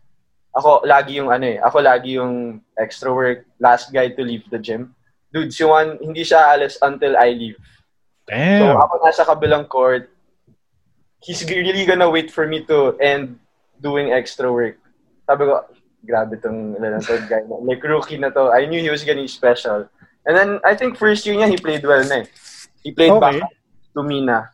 ako 0.55 0.87
lagi 0.87 1.19
yung 1.19 1.29
ano 1.29 1.47
eh, 1.47 1.59
ako 1.59 1.83
lagi 1.83 2.17
yung 2.17 2.63
extra 2.79 3.11
work, 3.11 3.45
last 3.59 3.91
guy 3.91 4.09
to 4.15 4.23
leave 4.23 4.47
the 4.49 4.59
gym. 4.63 4.95
Dude, 5.31 5.51
si 5.55 5.63
Juan, 5.63 5.99
hindi 6.03 6.23
siya 6.27 6.55
alis 6.55 6.79
until 6.83 7.15
I 7.15 7.35
leave. 7.35 7.59
So 8.31 8.37
Damn. 8.39 8.79
ako 8.79 8.95
nasa 9.03 9.27
kabilang 9.27 9.67
court, 9.67 10.07
he's 11.19 11.43
really 11.43 11.83
gonna 11.85 12.07
wait 12.09 12.31
for 12.31 12.47
me 12.47 12.63
to 12.71 12.95
end 13.03 13.43
doing 13.83 14.15
extra 14.15 14.47
work. 14.47 14.79
Sabi 15.27 15.51
ko, 15.51 15.67
grabe 16.07 16.39
tong 16.39 16.79
to, 16.79 17.15
guy. 17.27 17.43
na- 17.43 17.59
Like 17.67 17.83
rookie 17.83 18.23
na 18.23 18.31
to. 18.31 18.55
I 18.55 18.71
knew 18.71 18.79
he 18.79 18.89
was 18.91 19.03
gonna 19.03 19.27
be 19.27 19.29
special. 19.29 19.91
And 20.25 20.37
then 20.37 20.51
I 20.63 20.79
think 20.79 20.95
first 20.95 21.27
year 21.27 21.35
niya, 21.35 21.51
he 21.51 21.59
played 21.59 21.83
well 21.83 22.05
na 22.07 22.23
eh. 22.23 22.27
He 22.87 22.93
played 22.95 23.11
Okay. 23.19 23.41
back 23.43 23.51
to 23.99 24.01
me 24.07 24.23
na. 24.23 24.47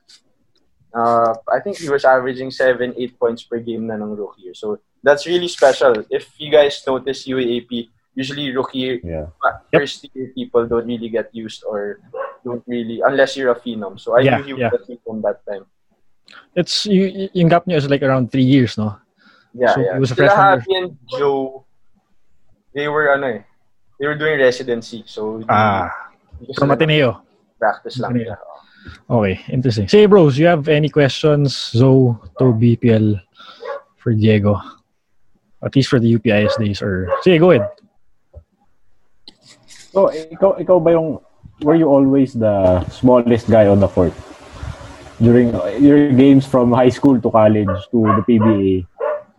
Uh, 0.96 1.36
I 1.52 1.60
think 1.60 1.76
he 1.76 1.92
was 1.92 2.08
averaging 2.08 2.48
7, 2.48 2.96
8 2.96 3.20
points 3.20 3.44
per 3.44 3.60
game 3.60 3.84
na 3.86 4.00
ng 4.00 4.16
rookie 4.16 4.48
year. 4.48 4.56
So 4.56 4.80
that's 5.04 5.28
really 5.28 5.48
special. 5.52 6.00
If 6.08 6.32
you 6.40 6.48
guys 6.48 6.80
notice 6.86 7.28
UAAP, 7.28 7.92
usually 8.16 8.48
rookie 8.56 9.04
Yeah. 9.04 9.28
first 9.68 10.08
year 10.08 10.32
people 10.32 10.64
don't 10.64 10.88
really 10.88 11.12
get 11.12 11.28
used 11.36 11.60
or 11.68 12.00
don't 12.46 12.62
really 12.70 13.02
unless 13.02 13.34
you're 13.34 13.50
a 13.50 13.58
phenom. 13.58 13.98
So 13.98 14.14
I 14.14 14.22
Yeah, 14.22 14.38
knew 14.38 14.44
he 14.46 14.52
was 14.54 14.70
yeah. 14.70 14.78
a 14.78 14.82
phenom 14.86 15.18
that 15.26 15.42
time. 15.42 15.66
It's 16.54 16.86
you, 16.86 17.10
y- 17.10 17.30
yung 17.34 17.50
gap 17.50 17.66
niyo 17.66 17.82
is 17.82 17.90
like 17.90 18.06
around 18.06 18.30
three 18.30 18.46
years, 18.46 18.78
no? 18.78 18.94
Yeah, 19.50 19.74
So, 19.74 19.80
yeah. 19.82 19.94
he 19.94 20.00
was 20.00 20.10
a 20.10 20.14
Sila 20.14 20.30
freshman 20.30 20.46
Happy 20.62 20.74
and 20.78 20.90
Joe, 21.10 21.66
they 22.70 22.86
were 22.86 23.10
ano 23.10 23.26
eh, 23.26 23.42
they 23.98 24.06
were 24.06 24.14
doing 24.18 24.38
residency. 24.38 25.02
So 25.10 25.42
Ah, 25.50 25.90
hindi 26.38 26.54
from 26.54 26.70
Ateneo. 26.70 27.26
practice 27.58 27.98
lang. 27.98 28.14
Ateneo. 28.14 28.38
Okay, 29.10 29.42
interesting. 29.50 29.88
Say, 29.90 30.06
bros, 30.06 30.38
you 30.38 30.46
have 30.46 30.68
any 30.70 30.86
questions, 30.86 31.74
Zoe, 31.74 32.14
to 32.38 32.54
BPL 32.54 33.18
for 33.98 34.14
Diego? 34.14 34.62
At 35.58 35.74
least 35.74 35.90
for 35.90 35.98
the 35.98 36.06
UPIS 36.06 36.54
days 36.54 36.78
or... 36.78 37.10
Sige, 37.26 37.40
go 37.42 37.50
ahead. 37.50 37.66
So, 39.90 40.06
ikaw, 40.12 40.60
ikaw 40.60 40.78
ba 40.78 40.94
yung, 40.94 41.18
were 41.62 41.74
you 41.74 41.88
always 41.88 42.32
the 42.32 42.84
smallest 42.90 43.48
guy 43.48 43.66
on 43.66 43.80
the 43.80 43.88
court? 43.88 44.12
During 45.20 45.54
your 45.80 46.12
games 46.12 46.44
from 46.44 46.72
high 46.72 46.92
school 46.92 47.20
to 47.20 47.30
college 47.30 47.72
to 47.90 47.98
the 48.20 48.22
PBA, 48.28 48.84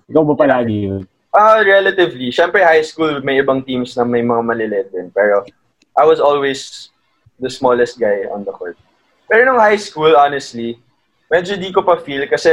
ikaw 0.09 0.25
ba 0.25 0.33
palagi 0.33 0.89
yun? 0.89 1.03
Ah, 1.29 1.61
relatively. 1.61 2.33
Siyempre, 2.33 2.65
high 2.65 2.81
school, 2.81 3.21
may 3.21 3.37
ibang 3.37 3.61
teams 3.61 3.93
na 3.93 4.01
may 4.01 4.25
mga 4.25 4.41
maliliit 4.41 4.89
din. 4.89 5.13
Pero, 5.13 5.45
I 5.93 6.01
was 6.01 6.17
always 6.17 6.89
the 7.37 7.49
smallest 7.49 8.01
guy 8.01 8.25
on 8.33 8.41
the 8.41 8.49
court. 8.49 8.73
Pero 9.29 9.45
nung 9.45 9.61
high 9.61 9.77
school, 9.77 10.17
honestly, 10.17 10.81
medyo 11.29 11.53
di 11.53 11.69
ko 11.69 11.85
pa 11.85 12.01
feel 12.01 12.25
kasi 12.25 12.49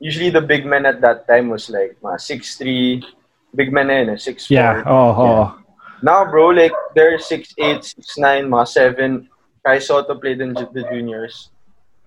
usually 0.00 0.32
the 0.32 0.40
big 0.40 0.64
men 0.64 0.86
at 0.88 1.02
that 1.04 1.28
time 1.28 1.52
was 1.52 1.68
like 1.68 1.98
mga 2.00 2.16
6'3", 2.16 3.04
big 3.52 3.68
men 3.68 3.92
na 3.92 3.94
yun, 4.00 4.16
eh, 4.16 4.20
6'4". 4.20 4.48
Yeah, 4.48 4.80
oh, 4.88 5.12
oh. 5.12 5.44
Now, 6.02 6.24
bro, 6.24 6.48
like, 6.48 6.72
they're 6.94 7.18
6'8", 7.18 7.80
6'9", 8.18 8.48
mga 8.48 8.66
7. 8.68 9.28
Kai 9.64 9.78
Soto 9.78 10.14
played 10.14 10.40
in 10.40 10.54
the 10.54 10.84
juniors. 10.92 11.50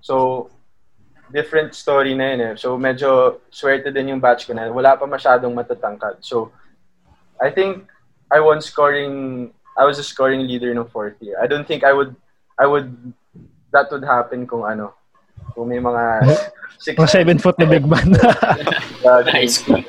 So, 0.01 0.50
different 1.34 1.75
story 1.75 2.15
na 2.15 2.31
yun 2.31 2.41
eh. 2.41 2.53
So, 2.55 2.77
medyo 2.77 3.39
swerte 3.51 3.93
din 3.93 4.15
yung 4.15 4.22
batch 4.22 4.48
ko 4.48 4.53
na. 4.53 4.72
Wala 4.72 4.96
pa 4.96 5.05
masyadong 5.05 5.53
matatangkad. 5.53 6.22
So, 6.22 6.51
I 7.41 7.50
think 7.50 7.89
I 8.31 8.39
won 8.39 8.62
scoring, 8.62 9.51
I 9.77 9.86
was 9.86 10.00
a 10.00 10.03
scoring 10.03 10.48
leader 10.48 10.72
ng 10.74 10.88
fourth 10.88 11.17
year. 11.19 11.38
I 11.41 11.48
don't 11.48 11.67
think 11.67 11.84
I 11.84 11.93
would, 11.93 12.15
I 12.58 12.65
would, 12.65 13.13
that 13.72 13.91
would 13.91 14.03
happen 14.03 14.48
kung 14.48 14.63
ano, 14.63 14.93
kung 15.53 15.67
may 15.69 15.77
mga 15.79 16.38
six, 16.79 16.96
Mga 17.00 17.10
seven 17.10 17.38
foot 17.39 17.58
na 17.60 17.65
big 17.65 17.86
man. 17.86 18.15
uh, 19.03 19.24
High 19.27 19.48
school. 19.48 19.84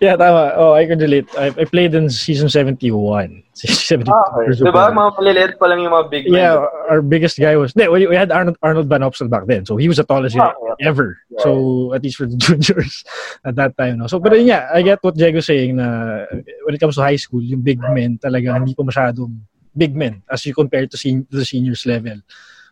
Yeah, 0.00 0.16
tama. 0.16 0.52
Oh, 0.56 0.72
I 0.72 0.86
can 0.86 0.98
relate. 0.98 1.28
I, 1.36 1.46
I 1.52 1.64
played 1.64 1.94
in 1.94 2.08
season 2.08 2.48
71. 2.48 3.42
Season 3.52 4.00
72. 4.00 4.08
Ah, 4.08 4.32
okay. 4.32 4.64
Diba? 4.64 4.88
Mga 4.88 5.12
maliliit 5.20 5.52
pa 5.60 5.68
lang 5.68 5.84
yung 5.84 5.92
mga 5.92 6.08
big 6.08 6.24
men. 6.24 6.40
Yeah, 6.40 6.64
our 6.88 7.02
biggest 7.04 7.36
guy 7.36 7.52
was. 7.56 7.76
No, 7.76 7.92
we 7.92 8.08
we 8.08 8.16
had 8.16 8.32
Arnold 8.32 8.56
Arnold 8.64 8.88
Van 8.88 9.04
Opsel 9.04 9.28
back 9.28 9.44
then, 9.44 9.68
so 9.68 9.76
he 9.76 9.92
was 9.92 10.00
the 10.00 10.08
tallest 10.08 10.40
Ah, 10.40 10.56
ever. 10.80 11.20
Yeah. 11.28 11.44
So 11.44 11.92
at 11.92 12.00
least 12.00 12.16
for 12.16 12.24
the 12.24 12.36
juniors 12.40 13.04
at 13.44 13.52
that 13.60 13.76
time, 13.76 14.00
no. 14.00 14.08
So, 14.08 14.16
pero 14.24 14.40
yun 14.40 14.48
nga, 14.56 14.72
I 14.72 14.80
get 14.80 15.04
what 15.04 15.20
Diego's 15.20 15.44
saying 15.44 15.76
na 15.76 16.24
when 16.64 16.72
it 16.72 16.80
comes 16.80 16.96
to 16.96 17.04
high 17.04 17.20
school, 17.20 17.44
yung 17.44 17.60
big 17.60 17.76
men 17.92 18.16
talaga 18.16 18.56
hindi 18.56 18.72
pa 18.72 18.88
masyadong 18.88 19.36
big 19.76 19.92
men 19.92 20.24
as 20.32 20.44
you 20.48 20.56
compare 20.56 20.86
to, 20.88 20.96
sen- 20.96 21.28
to 21.28 21.36
the 21.36 21.44
seniors 21.44 21.84
level. 21.84 22.16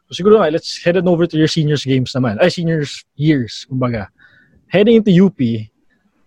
So 0.09 0.17
siguro 0.17 0.41
nga, 0.41 0.51
let's 0.51 0.81
head 0.83 0.97
on 0.97 1.07
over 1.07 1.29
to 1.29 1.37
your 1.37 1.49
seniors 1.49 1.85
games 1.85 2.17
naman. 2.17 2.41
Ay, 2.41 2.49
seniors 2.49 3.05
years, 3.21 3.69
kumbaga. 3.71 4.09
Heading 4.73 5.05
into 5.05 5.13
UP, 5.13 5.39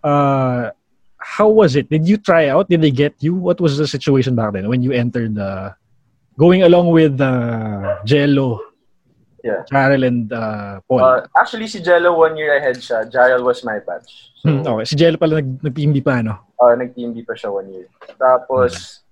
uh, 0.03 0.69
how 1.23 1.47
was 1.47 1.75
it? 1.75 1.89
Did 1.89 2.07
you 2.07 2.17
try 2.19 2.49
out? 2.51 2.67
Did 2.69 2.81
they 2.83 2.91
get 2.91 3.15
you? 3.19 3.33
What 3.33 3.59
was 3.63 3.77
the 3.79 3.87
situation 3.87 4.35
back 4.35 4.53
then 4.53 4.67
when 4.67 4.83
you 4.83 4.91
entered 4.91 5.35
the 5.35 5.73
going 6.37 6.63
along 6.63 6.91
with 6.91 7.19
uh, 7.21 7.97
Jello, 8.05 8.59
Yeah. 9.43 9.67
Jarrell, 9.67 10.07
and 10.07 10.31
uh, 10.31 10.79
Paul? 10.87 11.03
Uh, 11.03 11.27
actually, 11.35 11.67
si 11.67 11.83
Jello, 11.83 12.15
one 12.15 12.39
year 12.39 12.55
ahead 12.55 12.79
siya. 12.79 13.03
Jarrell 13.11 13.43
was 13.43 13.59
my 13.67 13.75
batch. 13.83 14.31
So, 14.39 14.47
Hmm, 14.47 14.63
okay, 14.63 14.85
si 14.87 14.95
Jello 14.95 15.19
pala 15.19 15.43
nag, 15.43 15.59
nag-PMB 15.59 15.99
pa, 15.99 16.23
no? 16.23 16.39
uh, 16.63 16.71
nag-team 16.79 17.11
B 17.11 17.27
pa 17.27 17.35
siya 17.35 17.51
one 17.51 17.67
year. 17.75 17.91
Tapos, 18.15 19.03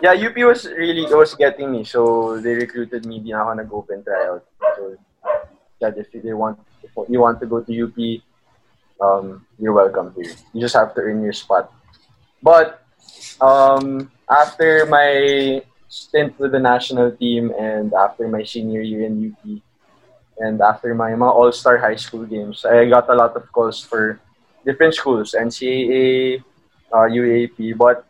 yeah, 0.00 0.16
UP 0.16 0.32
was 0.48 0.64
really, 0.64 1.04
was 1.12 1.36
getting 1.36 1.68
me. 1.76 1.84
So, 1.84 2.40
they 2.40 2.56
recruited 2.56 3.04
me. 3.04 3.20
Di 3.20 3.36
na 3.36 3.44
ako 3.44 3.50
nag-open 3.60 4.00
tryout. 4.00 4.48
So, 4.80 4.96
yeah, 5.76 5.92
if 5.92 6.08
they 6.08 6.32
want, 6.32 6.56
if 6.80 6.96
you 7.12 7.20
want 7.20 7.36
to 7.44 7.46
go 7.46 7.60
to 7.60 7.68
UP, 7.68 7.96
um, 9.00 9.46
you're 9.58 9.72
welcome 9.72 10.12
here. 10.16 10.32
You 10.52 10.60
just 10.60 10.76
have 10.76 10.94
to 10.94 11.00
earn 11.00 11.22
your 11.22 11.32
spot. 11.32 11.72
But, 12.42 12.82
um, 13.40 14.10
after 14.28 14.86
my 14.86 15.62
stint 15.88 16.38
with 16.38 16.52
the 16.52 16.60
national 16.60 17.12
team 17.12 17.52
and 17.58 17.92
after 17.92 18.28
my 18.28 18.44
senior 18.44 18.80
year 18.80 19.06
in 19.06 19.34
UP, 19.34 19.62
and 20.40 20.60
after 20.62 20.94
my 20.94 21.12
all-star 21.14 21.76
high 21.76 21.96
school 21.96 22.24
games, 22.24 22.64
I 22.64 22.88
got 22.88 23.10
a 23.10 23.14
lot 23.14 23.36
of 23.36 23.50
calls 23.52 23.84
for 23.84 24.18
different 24.64 24.94
schools, 24.94 25.34
NCAA, 25.38 26.42
uh, 26.92 27.06
UAP. 27.12 27.76
But 27.76 28.06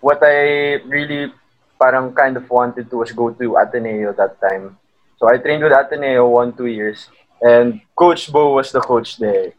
what 0.00 0.18
I 0.22 0.80
really 0.88 1.32
parang 1.78 2.14
kind 2.14 2.36
of 2.36 2.48
wanted 2.48 2.88
to 2.88 2.96
was 2.96 3.12
go 3.12 3.30
to 3.30 3.56
Ateneo 3.56 4.12
that 4.14 4.40
time. 4.40 4.78
So 5.18 5.28
I 5.28 5.36
trained 5.36 5.62
with 5.62 5.72
Ateneo 5.72 6.28
one, 6.28 6.56
two 6.56 6.66
years. 6.66 7.08
And 7.42 7.82
Coach 7.94 8.32
Bo 8.32 8.54
was 8.54 8.72
the 8.72 8.80
coach 8.80 9.18
there. 9.18 9.52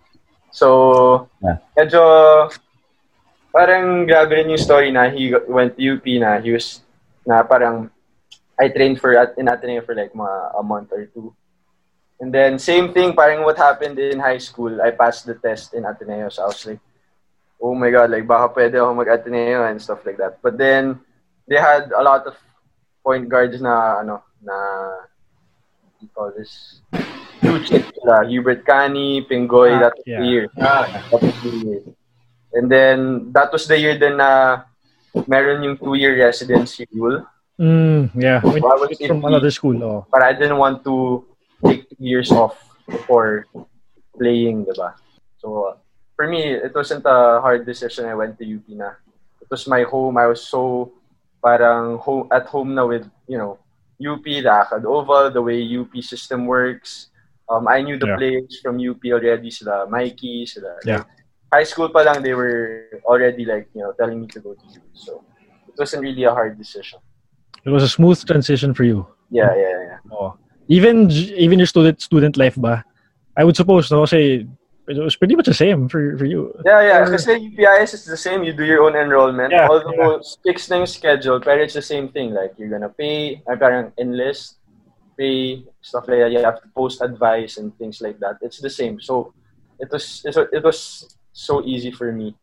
So, 0.53 1.27
Yeah. 1.41 1.57
medyo 1.73 2.01
parang 3.49 4.05
grabe 4.05 4.37
rin 4.37 4.53
yung 4.53 4.61
story 4.61 4.93
na 4.93 5.09
he 5.09 5.33
went 5.49 5.73
to 5.77 5.81
UP 5.81 6.05
na 6.21 6.37
he 6.37 6.53
was 6.53 6.81
na 7.25 7.41
parang 7.41 7.89
I 8.53 8.69
trained 8.69 9.01
for 9.01 9.17
at 9.17 9.33
in 9.37 9.49
Ateneo 9.49 9.81
for 9.81 9.97
like 9.97 10.13
mga 10.13 10.37
a 10.53 10.61
month 10.61 10.93
or 10.93 11.09
two. 11.09 11.33
And 12.21 12.29
then 12.29 12.61
same 12.61 12.93
thing, 12.93 13.17
parang 13.17 13.41
what 13.41 13.57
happened 13.57 13.97
in 13.97 14.21
high 14.21 14.37
school, 14.37 14.77
I 14.79 14.93
passed 14.93 15.25
the 15.25 15.33
test 15.33 15.73
in 15.73 15.83
Ateneo. 15.83 16.29
So 16.29 16.45
I 16.45 16.47
was 16.53 16.61
like, 16.65 16.79
oh 17.57 17.73
my 17.73 17.89
god, 17.89 18.13
like 18.13 18.29
baka 18.29 18.53
pwede 18.53 18.77
ako 18.77 18.93
mag-Ateneo 18.93 19.65
and 19.65 19.81
stuff 19.81 20.05
like 20.05 20.21
that. 20.21 20.37
But 20.39 20.55
then 20.61 21.01
they 21.49 21.57
had 21.57 21.89
a 21.91 22.05
lot 22.05 22.29
of 22.29 22.37
point 23.01 23.27
guards 23.27 23.59
na 23.59 23.99
ano 23.99 24.21
na 24.39 24.55
what 25.81 25.91
do 25.97 26.05
you 26.05 26.11
call 26.13 26.29
this 26.31 26.79
chip 27.63 27.83
sila. 27.93 28.23
Hubert 28.25 28.63
Cani, 28.65 29.23
Pingoy, 29.27 29.75
Ah, 29.75 29.79
that 29.89 29.93
was 29.97 30.05
yeah. 30.07 30.19
the 30.19 30.25
year. 30.27 30.45
Ah, 30.59 30.83
That 31.11 31.21
was 31.21 31.35
the 31.43 31.51
year. 31.51 31.81
And 32.53 32.65
then 32.69 32.97
that 33.33 33.51
was 33.51 33.65
the 33.65 33.77
year 33.77 33.97
din 33.97 34.17
na 34.17 34.61
meron 35.25 35.63
yung 35.63 35.77
two-year 35.77 36.13
residency 36.21 36.85
rule. 36.93 37.25
Mm, 37.59 38.09
yeah. 38.17 38.41
When 38.41 38.61
Why 38.61 38.77
was 38.77 38.97
from 38.97 39.21
it- 39.21 39.29
another 39.29 39.51
school, 39.51 39.77
oh. 39.83 40.05
But 40.09 40.21
I 40.21 40.33
didn't 40.33 40.57
want 40.57 40.83
to 40.85 41.25
take 41.65 41.89
two 41.89 42.01
years 42.01 42.29
off 42.31 42.57
before 42.85 43.45
playing, 44.17 44.65
diba? 44.65 44.93
So, 45.41 45.73
uh, 45.73 45.75
for 46.15 46.27
me, 46.27 46.45
it 46.61 46.73
wasn't 46.73 47.05
a 47.05 47.41
hard 47.41 47.65
decision. 47.65 48.05
I 48.05 48.15
went 48.15 48.37
to 48.37 48.45
UP 48.45 48.65
na. 48.69 48.97
It 49.41 49.49
was 49.49 49.65
my 49.67 49.83
home. 49.83 50.17
I 50.17 50.25
was 50.29 50.41
so 50.45 50.93
parang 51.43 51.97
home, 51.99 52.29
at 52.31 52.45
home 52.47 52.73
na 52.77 52.85
with, 52.85 53.09
you 53.27 53.37
know, 53.37 53.57
UP, 54.01 54.23
the 54.23 54.49
Akad 54.49 54.85
Oval, 54.85 55.29
the 55.31 55.41
way 55.41 55.57
UP 55.61 55.89
system 56.01 56.45
works. 56.45 57.09
Um, 57.49 57.67
I 57.67 57.81
knew 57.83 57.99
the 57.99 58.07
Yeah. 58.07 58.17
players 58.17 58.59
from 58.63 58.79
UP 58.79 59.03
already, 59.11 59.51
sila 59.51 59.85
Mikey, 59.89 60.45
sila 60.47 60.79
Yeah. 60.87 61.03
high 61.51 61.67
school 61.67 61.89
pa 61.89 62.01
lang, 62.07 62.23
they 62.23 62.33
were 62.33 62.87
already 63.05 63.45
like, 63.45 63.67
you 63.75 63.83
know, 63.83 63.91
telling 63.99 64.21
me 64.21 64.27
to 64.31 64.39
go 64.39 64.55
to 64.55 64.65
UP. 64.79 64.87
So, 64.95 65.23
it 65.67 65.75
wasn't 65.77 66.03
really 66.03 66.23
a 66.23 66.31
hard 66.31 66.57
decision. 66.57 66.99
It 67.65 67.69
was 67.69 67.83
a 67.83 67.91
smooth 67.91 68.19
transition 68.25 68.73
for 68.73 68.83
you. 68.83 69.07
Yeah, 69.29 69.51
yeah, 69.55 69.77
yeah. 69.91 69.99
Oh. 70.11 70.35
Even 70.67 71.11
even 71.11 71.59
your 71.59 71.67
student 71.67 71.99
student 71.99 72.37
life 72.39 72.55
ba? 72.55 72.83
I 73.35 73.43
would 73.43 73.55
suppose 73.59 73.91
no 73.91 74.05
Say, 74.07 74.47
it 74.87 74.99
was 74.99 75.15
pretty 75.15 75.35
much 75.35 75.47
the 75.47 75.55
same 75.55 75.87
for 75.91 76.15
for 76.19 76.23
you. 76.27 76.51
Yeah, 76.63 76.81
yeah. 76.83 76.97
Or- 77.03 77.11
Kasi 77.11 77.39
UPIS 77.51 77.93
is 77.95 78.03
the 78.07 78.19
same. 78.19 78.43
You 78.43 78.51
do 78.55 78.63
your 78.63 78.83
own 78.83 78.95
enrollment. 78.95 79.51
Yeah, 79.51 79.67
Although 79.67 80.23
fixed 80.43 80.71
na 80.71 80.83
yung 80.83 80.87
schedule, 80.91 81.39
pero 81.43 81.63
it's 81.63 81.75
the 81.75 81.83
same 81.83 82.07
thing. 82.11 82.31
Like, 82.35 82.55
you're 82.59 82.71
gonna 82.71 82.91
pay, 82.91 83.43
ay 83.47 83.55
parang 83.59 83.91
enlist, 83.99 84.62
pay, 85.17 85.63
stuff 85.81 86.07
like 86.07 86.19
that. 86.19 86.31
You 86.31 86.39
have 86.39 86.61
to 86.61 86.67
post 86.75 87.01
advice 87.01 87.57
and 87.57 87.75
things 87.77 88.01
like 88.01 88.19
that. 88.19 88.37
It's 88.41 88.59
the 88.59 88.69
same. 88.69 88.99
So, 89.01 89.33
it 89.79 89.91
was, 89.91 90.23
it 90.25 90.63
was, 90.63 91.17
so 91.35 91.65
easy 91.65 91.89
for 91.89 92.11
me. 92.11 92.35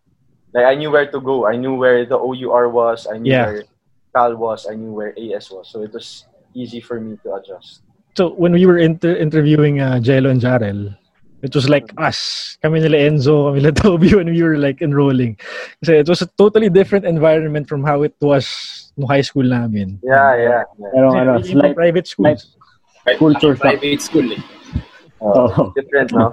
Like, 0.52 0.66
I 0.66 0.74
knew 0.74 0.90
where 0.90 1.06
to 1.06 1.20
go. 1.20 1.46
I 1.46 1.54
knew 1.54 1.74
where 1.78 2.04
the 2.04 2.18
OUR 2.18 2.68
was. 2.68 3.06
I 3.06 3.18
knew 3.18 3.30
Yeah. 3.30 3.46
where 3.46 3.64
Cal 4.12 4.34
was. 4.34 4.66
I 4.66 4.74
knew 4.74 4.90
where 4.90 5.14
AS 5.14 5.46
was. 5.50 5.70
So, 5.70 5.82
it 5.86 5.94
was 5.94 6.26
easy 6.54 6.80
for 6.80 7.00
me 7.00 7.16
to 7.22 7.34
adjust. 7.34 7.82
So 8.16 8.34
when 8.34 8.52
we 8.52 8.66
were 8.66 8.78
inter- 8.78 9.16
interviewing 9.16 9.80
uh, 9.80 10.00
Jello 10.00 10.30
and 10.30 10.40
Jarrell, 10.40 10.96
it 11.42 11.54
was 11.54 11.68
like 11.68 11.88
us, 11.96 12.58
kami 12.60 12.80
nila 12.80 12.98
Enzo, 12.98 13.48
kami 13.48 13.60
nila 13.62 13.72
Toby 13.80 14.14
when 14.14 14.28
we 14.28 14.42
were 14.42 14.58
like 14.58 14.82
enrolling. 14.82 15.38
Kasi 15.80 16.04
it 16.04 16.08
was 16.08 16.20
a 16.20 16.28
totally 16.36 16.68
different 16.68 17.06
environment 17.06 17.68
from 17.68 17.84
how 17.84 18.02
it 18.02 18.14
was 18.20 18.92
no 18.96 19.06
high 19.06 19.22
school 19.24 19.44
namin. 19.46 19.98
Yeah, 20.02 20.36
yeah. 20.36 20.62
yeah. 20.76 20.90
Pero 20.92 21.06
ano, 21.16 21.38
Kasi 21.40 21.56
yung 21.56 21.60
slight, 21.64 21.76
private 21.76 22.06
schools. 22.06 22.56
Culture 23.18 23.56
shock. 23.56 23.64
private 23.64 24.00
school 24.02 24.28
eh. 24.32 24.42
oh, 25.20 25.72
Different, 25.76 26.12
no? 26.12 26.32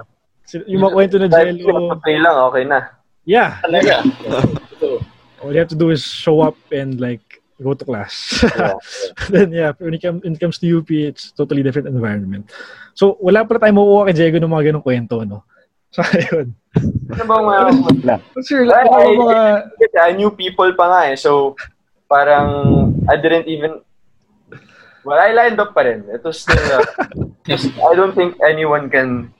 Yung 0.64 0.80
mga 0.84 0.92
kwento 0.96 1.16
na 1.20 1.28
Jello. 1.28 1.96
play 2.00 2.16
lang, 2.16 2.36
okay 2.48 2.64
na. 2.64 2.78
Yeah. 3.28 3.60
Talaga. 3.64 3.94
Oh, 4.78 5.02
All 5.42 5.50
you 5.50 5.58
have 5.58 5.74
to 5.74 5.78
do 5.78 5.90
is 5.90 6.06
show 6.06 6.38
up 6.38 6.54
and 6.70 7.02
like 7.02 7.42
go 7.58 7.74
to 7.74 7.82
class. 7.82 8.38
Yeah. 8.46 8.78
then 9.34 9.50
yeah, 9.50 9.74
when 9.74 9.94
it, 9.94 9.98
come, 9.98 10.22
when 10.22 10.38
it 10.38 10.40
comes 10.40 10.62
to 10.62 10.70
UP, 10.70 10.86
it's 10.86 11.34
totally 11.34 11.66
different 11.66 11.90
environment. 11.90 12.46
So 12.94 13.18
wala 13.18 13.42
pa 13.42 13.58
tayong 13.58 13.74
makukuha 13.74 14.06
kay 14.06 14.14
Diego 14.14 14.38
ng 14.38 14.54
mga 14.54 14.70
ganong 14.70 14.86
kwento, 14.86 15.26
no? 15.26 15.42
So 15.90 16.06
ayun. 16.06 16.54
Ano 17.10 17.22
bang 17.26 17.44
mga... 17.48 18.20
Sir, 18.44 18.68
Ay, 18.68 18.86
ano 18.86 19.02
ay, 19.02 19.16
mga... 19.18 19.40
I 19.98 20.10
knew 20.14 20.30
people 20.30 20.70
pa 20.76 20.86
nga 20.86 21.00
eh. 21.08 21.16
So, 21.16 21.56
parang, 22.04 22.48
I 23.08 23.16
didn't 23.16 23.48
even, 23.48 23.80
well, 25.04 25.18
I 25.18 25.32
lined 25.32 25.60
up 25.60 25.74
pa 25.74 25.82
rin. 25.82 26.04
It 26.08 26.24
was 26.24 26.40
still, 26.40 26.58
uh, 26.72 26.84
I 27.88 27.94
don't 27.94 28.14
think 28.14 28.36
anyone 28.46 28.90
can 28.90 29.32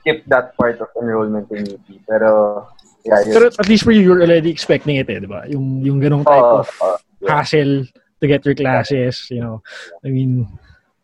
skip 0.00 0.24
that 0.26 0.56
part 0.56 0.80
of 0.80 0.88
enrollment 0.96 1.50
in 1.50 1.74
UP. 1.74 1.86
Pero, 2.08 2.68
yeah, 3.04 3.20
yun. 3.24 3.32
Pero 3.34 3.46
at 3.46 3.68
least 3.68 3.84
for 3.84 3.92
you, 3.92 4.00
you're 4.02 4.22
already 4.22 4.50
expecting 4.50 4.96
it 4.96 5.08
eh, 5.10 5.20
di 5.20 5.26
ba? 5.26 5.44
Yung, 5.48 5.84
yung 5.84 6.00
ganong 6.00 6.24
type 6.24 6.42
Oo, 6.42 6.60
of 6.64 6.68
oo, 6.82 6.96
yeah. 7.20 7.28
hassle 7.28 7.84
to 8.20 8.24
get 8.26 8.44
your 8.44 8.54
classes, 8.54 9.28
you 9.30 9.40
know. 9.40 9.62
I 10.04 10.08
mean, 10.08 10.46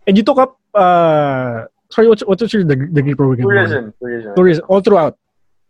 and 0.07 0.17
you 0.17 0.23
took 0.23 0.39
up, 0.39 0.59
uh, 0.75 1.65
sorry, 1.91 2.09
what's, 2.09 2.25
what's 2.25 2.53
your 2.53 2.65
deg- 2.65 2.93
degree 2.93 3.15
program? 3.15 3.45
Tourism, 3.45 3.95
tourism. 4.01 4.35
Tourism, 4.35 4.65
all 4.69 4.81
throughout. 4.81 5.17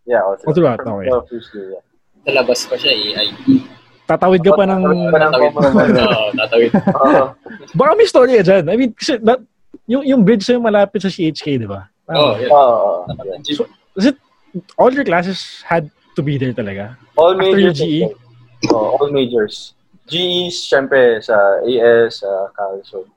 Yeah, 0.07 0.23
all 0.23 0.39
All 0.47 0.55
throughout, 0.55 0.81
okay. 0.87 1.11
the 1.11 1.27
first 1.27 1.51
year, 1.55 1.75
yeah. 1.75 1.83
Sa 2.27 2.31
labas 2.31 2.63
pa 2.71 2.79
siya, 2.79 2.95
AI. 2.95 3.27
Tatawid 4.07 4.41
ka 4.47 4.55
pa 4.55 4.65
ng... 4.71 4.83
Tatawid. 5.11 5.53
common. 5.53 5.91
Oo, 5.99 6.25
tatawid. 6.39 6.71
Baka 7.75 7.91
may 7.99 8.07
story 8.07 8.39
ka 8.39 8.45
dyan. 8.47 8.65
I 8.71 8.77
mean, 8.79 8.91
kasi 8.95 9.19
that, 9.27 9.43
yung, 9.91 10.07
yung 10.07 10.23
bridge 10.23 10.47
sa'yo 10.47 10.63
malapit 10.63 11.03
sa 11.03 11.11
CHK, 11.11 11.67
di 11.67 11.69
ba? 11.69 11.91
Oo, 12.15 12.39
oo, 12.39 12.91
yeah. 13.11 13.55
So, 13.59 13.67
is 13.99 14.15
it, 14.15 14.17
all 14.79 14.95
your 14.95 15.03
classes 15.03 15.63
had 15.67 15.91
to 16.15 16.23
be 16.23 16.39
there 16.39 16.55
talaga? 16.55 16.95
All 17.19 17.35
After 17.35 17.59
your 17.59 17.75
majors. 17.75 17.83
GE? 17.83 18.71
Oh, 18.71 18.97
all 18.97 19.11
majors. 19.11 19.75
GEs, 20.07 20.63
syempre, 20.71 21.19
sa 21.19 21.35
AS, 21.67 22.23
sa 22.23 22.31
Cal. 22.55 22.79
So, 22.87 23.11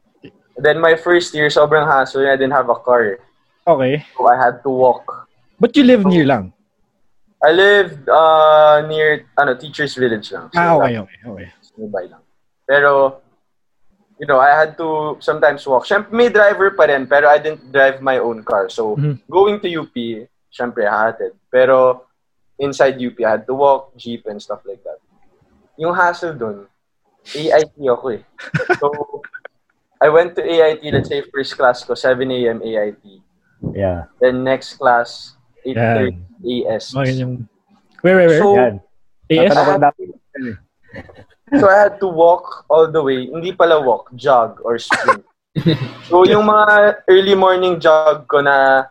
then 0.58 0.82
my 0.82 0.98
first 0.98 1.34
year, 1.34 1.48
sobrang 1.48 1.86
hassle. 1.86 2.28
I 2.28 2.36
didn't 2.36 2.58
have 2.58 2.70
a 2.70 2.76
car. 2.76 3.22
Okay. 3.68 4.06
So 4.18 4.26
I 4.28 4.36
had 4.36 4.64
to 4.64 4.70
walk. 4.70 5.06
But 5.60 5.76
you 5.78 5.84
live 5.84 6.06
near 6.06 6.26
lang. 6.26 6.54
I 7.40 7.52
lived 7.52 8.04
uh, 8.10 8.84
near 8.88 9.24
ano, 9.38 9.56
Teacher's 9.56 9.96
Village 9.96 10.32
lang. 10.32 10.52
So, 10.52 10.60
Ah, 10.60 10.76
okay, 10.76 10.98
okay, 11.00 11.20
okay. 11.26 11.48
Nearby 11.80 12.06
lang. 12.12 12.24
Pero, 12.68 13.24
you 14.20 14.28
know, 14.28 14.40
I 14.40 14.52
had 14.52 14.76
to 14.78 15.16
sometimes 15.24 15.64
walk. 15.64 15.88
Syempre, 15.88 16.12
may 16.12 16.28
driver 16.28 16.76
pa 16.76 16.84
rin, 16.92 17.08
pero 17.08 17.32
I 17.32 17.40
didn't 17.40 17.72
drive 17.72 18.04
my 18.04 18.20
own 18.20 18.44
car. 18.44 18.68
So, 18.68 19.00
Mhm. 19.00 19.24
going 19.32 19.64
to 19.64 19.72
UP, 19.72 19.96
syempre, 20.52 20.84
hatid. 20.84 21.32
Pero, 21.48 22.04
inside 22.60 23.00
UP, 23.00 23.24
I 23.24 23.40
had 23.40 23.48
to 23.48 23.56
walk, 23.56 23.96
jeep, 23.96 24.28
and 24.28 24.36
stuff 24.44 24.60
like 24.68 24.84
that. 24.84 25.00
Yung 25.80 25.96
hassle 25.96 26.36
dun, 26.36 26.68
AIT 27.32 27.72
ako 27.88 28.20
eh. 28.20 28.22
So, 28.84 29.24
I 30.04 30.12
went 30.12 30.36
to 30.36 30.44
AIT, 30.44 30.84
let's 30.92 31.08
say, 31.08 31.24
first 31.32 31.56
class 31.56 31.88
ko, 31.88 31.96
7 31.96 32.28
a.m. 32.32 32.60
AIT. 32.60 33.24
Yeah. 33.72 34.12
Then 34.20 34.44
next 34.44 34.76
class, 34.76 35.39
8.30 35.66 36.68
AS. 36.70 36.84
Okay, 36.96 37.14
yung... 37.20 37.50
Wait, 38.04 38.16
wait, 38.16 38.28
wait. 38.28 38.40
So, 38.40 38.56
Yan. 38.56 38.76
AS? 39.30 39.54
Ko. 39.54 39.78
So 41.58 41.66
I 41.66 41.90
had 41.90 42.00
to 42.00 42.08
walk 42.08 42.66
all 42.70 42.86
the 42.92 43.02
way. 43.02 43.26
Hindi 43.26 43.54
pala 43.54 43.82
walk, 43.82 44.14
jog 44.14 44.62
or 44.62 44.78
sprint. 44.78 45.26
so 46.10 46.22
yung 46.30 46.46
mga 46.46 47.02
early 47.10 47.34
morning 47.34 47.82
jog 47.82 48.30
ko 48.30 48.46
na 48.46 48.86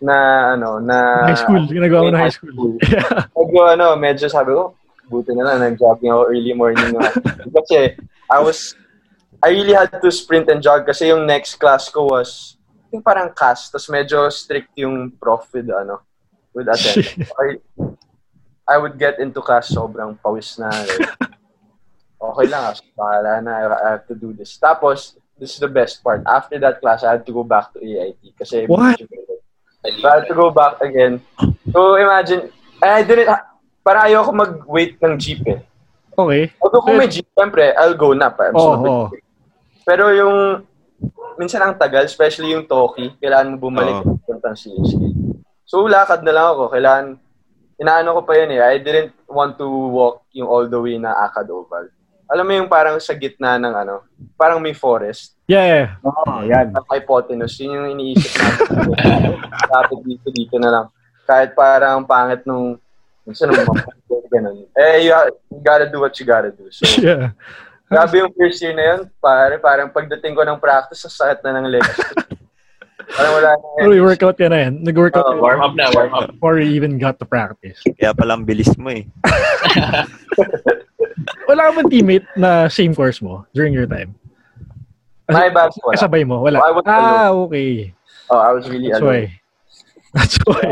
na 0.00 0.16
ano 0.56 0.80
na 0.80 1.28
High 1.28 1.40
school. 1.44 1.62
Ginagawa 1.68 2.08
mo 2.08 2.10
na 2.12 2.22
high 2.24 2.32
school. 2.32 2.80
Yeah. 2.88 3.28
Medyo 3.36 3.60
ano, 3.68 3.86
medyo 4.00 4.26
sabi 4.32 4.56
ko, 4.56 4.72
buti 5.12 5.36
na 5.36 5.44
lang 5.44 5.60
nag-jogging 5.60 6.08
ako 6.08 6.22
early 6.32 6.54
morning 6.56 6.96
na. 6.96 7.12
kasi 7.60 7.92
I 8.32 8.38
was 8.40 8.72
I 9.44 9.52
really 9.52 9.76
had 9.76 9.92
to 9.92 10.08
sprint 10.08 10.48
and 10.48 10.64
jog 10.64 10.88
kasi 10.88 11.12
yung 11.12 11.28
next 11.28 11.60
class 11.60 11.92
ko 11.92 12.08
was 12.08 12.53
yung 12.94 13.02
parang 13.02 13.34
cast, 13.34 13.74
tapos 13.74 13.90
medyo 13.90 14.30
strict 14.30 14.70
yung 14.78 15.10
prof 15.10 15.50
with 15.50 15.66
ano 15.74 15.98
with 16.54 16.70
attendance. 16.70 17.34
I, 17.42 17.46
I 18.64 18.76
would 18.78 18.96
get 18.96 19.18
into 19.18 19.42
class 19.42 19.74
sobrang 19.74 20.16
pawis 20.22 20.56
na. 20.56 20.70
Like, 20.70 21.10
okay 22.24 22.46
lang, 22.48 22.62
ah, 22.70 22.74
bahala 22.96 23.32
na, 23.42 23.52
I 23.74 23.90
have 23.98 24.06
to 24.08 24.16
do 24.16 24.32
this. 24.32 24.56
Tapos, 24.56 25.18
this 25.36 25.52
is 25.52 25.60
the 25.60 25.68
best 25.68 26.00
part. 26.00 26.22
After 26.24 26.56
that 26.62 26.80
class, 26.80 27.04
I 27.04 27.18
had 27.18 27.26
to 27.26 27.34
go 27.34 27.44
back 27.44 27.74
to 27.74 27.82
AIT 27.82 28.22
kasi 28.38 28.64
What? 28.70 28.96
So 29.84 30.08
I 30.08 30.22
had 30.22 30.26
to 30.32 30.34
go 30.34 30.48
back 30.48 30.80
again. 30.80 31.20
So 31.68 32.00
imagine, 32.00 32.48
I 32.80 33.04
didn't, 33.04 33.28
para 33.84 34.08
ayoko 34.08 34.32
mag-wait 34.32 34.96
ng 34.96 35.20
jeep 35.20 35.44
eh. 35.44 35.60
Okay. 36.16 36.48
Although 36.62 36.80
kung 36.80 36.96
may 36.96 37.10
jeep, 37.10 37.28
syempre, 37.36 37.76
I'll 37.76 37.98
go 37.98 38.16
na 38.16 38.32
pa. 38.32 38.48
I'm 38.48 38.56
big. 38.56 38.88
oo. 38.88 39.12
Pero 39.84 40.08
yung, 40.16 40.64
minsan 41.38 41.62
ang 41.62 41.74
tagal, 41.74 42.06
especially 42.06 42.54
yung 42.54 42.66
Toki, 42.68 43.14
kailangan 43.18 43.54
mo 43.54 43.56
bumalik 43.70 43.96
oh. 44.04 44.18
puntang 44.22 44.56
CHK. 44.56 45.02
So 45.64 45.82
lakad 45.86 46.22
na 46.22 46.32
lang 46.34 46.46
ako. 46.54 46.70
Kailangan, 46.70 47.06
inaano 47.80 48.08
ko 48.18 48.20
pa 48.22 48.32
yun 48.38 48.54
eh. 48.54 48.60
I 48.62 48.78
didn't 48.78 49.14
want 49.26 49.58
to 49.58 49.66
walk 49.66 50.28
yung 50.30 50.46
all 50.46 50.66
the 50.70 50.78
way 50.78 50.96
na 51.00 51.16
Akad 51.26 51.50
Oval. 51.50 51.90
Alam 52.30 52.44
mo 52.48 52.52
yung 52.56 52.70
parang 52.72 52.96
sa 53.02 53.12
gitna 53.12 53.60
ng 53.60 53.74
ano, 53.74 54.06
parang 54.38 54.62
may 54.62 54.72
forest. 54.72 55.36
Yeah, 55.44 55.66
yeah. 55.68 55.88
Oo, 56.00 56.40
yan. 56.48 56.72
Ang 56.72 56.86
hypotenuse, 56.88 57.60
yun 57.60 57.76
yung 57.76 57.88
iniisip 58.00 58.32
natin. 58.32 58.66
Dapat 59.72 59.98
dito, 60.08 60.26
dito 60.32 60.56
na 60.56 60.70
lang. 60.72 60.86
Kahit 61.28 61.52
parang 61.52 62.00
pangit 62.08 62.48
nung, 62.48 62.80
minsan 63.28 63.52
nung 63.52 63.60
mga 63.60 63.92
ganun. 64.34 64.66
Eh, 64.74 65.06
you 65.06 65.12
gotta 65.62 65.86
do 65.86 66.00
what 66.00 66.16
you 66.18 66.26
gotta 66.26 66.50
do. 66.50 66.66
So, 66.72 66.82
Yeah. 67.04 67.36
Grabe 67.86 68.14
yung 68.18 68.32
first 68.32 68.60
year 68.60 68.72
na 68.72 68.84
yun, 68.84 69.00
pare, 69.18 69.56
parang 69.58 69.88
pagdating 69.88 70.32
ko 70.32 70.42
ng 70.42 70.58
practice, 70.58 71.00
sa 71.00 71.10
sakit 71.10 71.42
na 71.42 71.58
ng 71.58 71.68
legs. 71.68 71.94
parang 73.10 73.32
wala 73.34 73.48
na 73.52 73.64
Pero 73.78 73.92
you 73.92 74.02
workout 74.02 74.36
ka 74.36 74.48
na 74.48 74.58
yan. 74.64 74.80
Nag-workout 74.80 75.22
ka 75.22 75.34
Warm 75.36 75.60
up 75.60 75.74
na, 75.74 75.92
warm 75.92 76.12
up. 76.12 76.32
before 76.32 76.56
you 76.58 76.72
even 76.72 76.96
got 76.96 77.18
to 77.18 77.26
practice. 77.26 77.78
Kaya 78.00 78.12
palang 78.12 78.42
bilis 78.42 78.72
mo 78.76 78.90
eh. 78.90 79.04
Wala 81.46 81.70
ka 81.70 81.76
bang 81.76 81.90
teammate 81.90 82.26
na 82.34 82.66
same 82.66 82.94
course 82.94 83.20
mo 83.20 83.44
during 83.54 83.72
your 83.72 83.86
time? 83.86 84.16
My 85.28 85.48
batch 85.48 85.76
wala. 85.80 85.94
Kasabay 85.96 86.24
mo? 86.26 86.40
Wala. 86.42 86.58
Was 86.60 86.84
Ah, 86.84 87.30
okay. 87.32 87.92
Oh, 88.28 88.40
I 88.40 88.52
was 88.52 88.68
really 88.68 88.88
That's 88.90 89.00
alone. 89.00 89.12
why. 89.12 89.22
That's 90.16 90.36
why. 90.44 90.68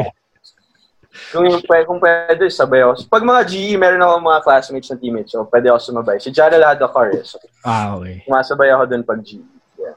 Kung, 1.29 1.44
pwede, 1.62 1.85
kung 1.85 2.01
pwede, 2.01 2.48
sabay 2.48 2.81
ako. 2.83 3.05
Pag 3.07 3.20
mga 3.22 3.42
GE, 3.44 3.77
meron 3.77 4.01
ako 4.01 4.14
mga 4.22 4.40
classmates 4.42 4.88
na 4.88 4.96
teammates, 4.96 5.31
so 5.31 5.44
pwede 5.44 5.68
ako 5.68 5.79
sumabay. 5.83 6.16
Si 6.16 6.29
Jarrell 6.29 6.62
had 6.62 6.79
a 6.79 6.88
car, 6.88 7.09
eh, 7.11 7.20
so 7.20 7.37
Ah, 7.61 7.94
okay. 7.94 8.25
sumasabay 8.25 8.68
ako 8.68 8.83
dun 8.87 9.03
pag 9.03 9.20
GE. 9.20 9.44
Yeah. 9.77 9.96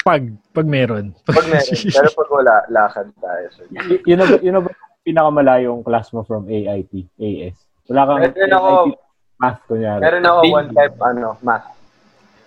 Pag, 0.00 0.22
pag 0.50 0.66
meron. 0.66 1.14
Pag 1.24 1.46
meron. 1.46 1.70
Pero 1.94 2.08
pag 2.12 2.28
wala, 2.28 2.54
lakad 2.68 3.08
tayo. 3.14 3.46
So, 3.52 3.62
Y- 3.64 4.02
yun 4.04 4.18
na 4.18 4.26
ba, 4.26 4.36
yun 4.36 4.52
na 4.52 4.60
ba 4.60 4.70
yung 4.70 5.02
pinakamalayong 5.04 5.80
class 5.82 6.10
mo 6.10 6.22
from 6.22 6.46
AIT, 6.46 6.90
AS? 7.16 7.54
Wala 7.86 8.00
kang 8.04 8.18
Meron 8.24 8.52
ako- 8.52 8.70
AIT 8.84 8.98
math, 9.38 9.60
kunyari. 9.66 10.00
meron 10.00 10.22
ako 10.24 10.38
one 10.48 10.68
type, 10.72 10.96
ano, 11.00 11.28
math. 11.40 11.66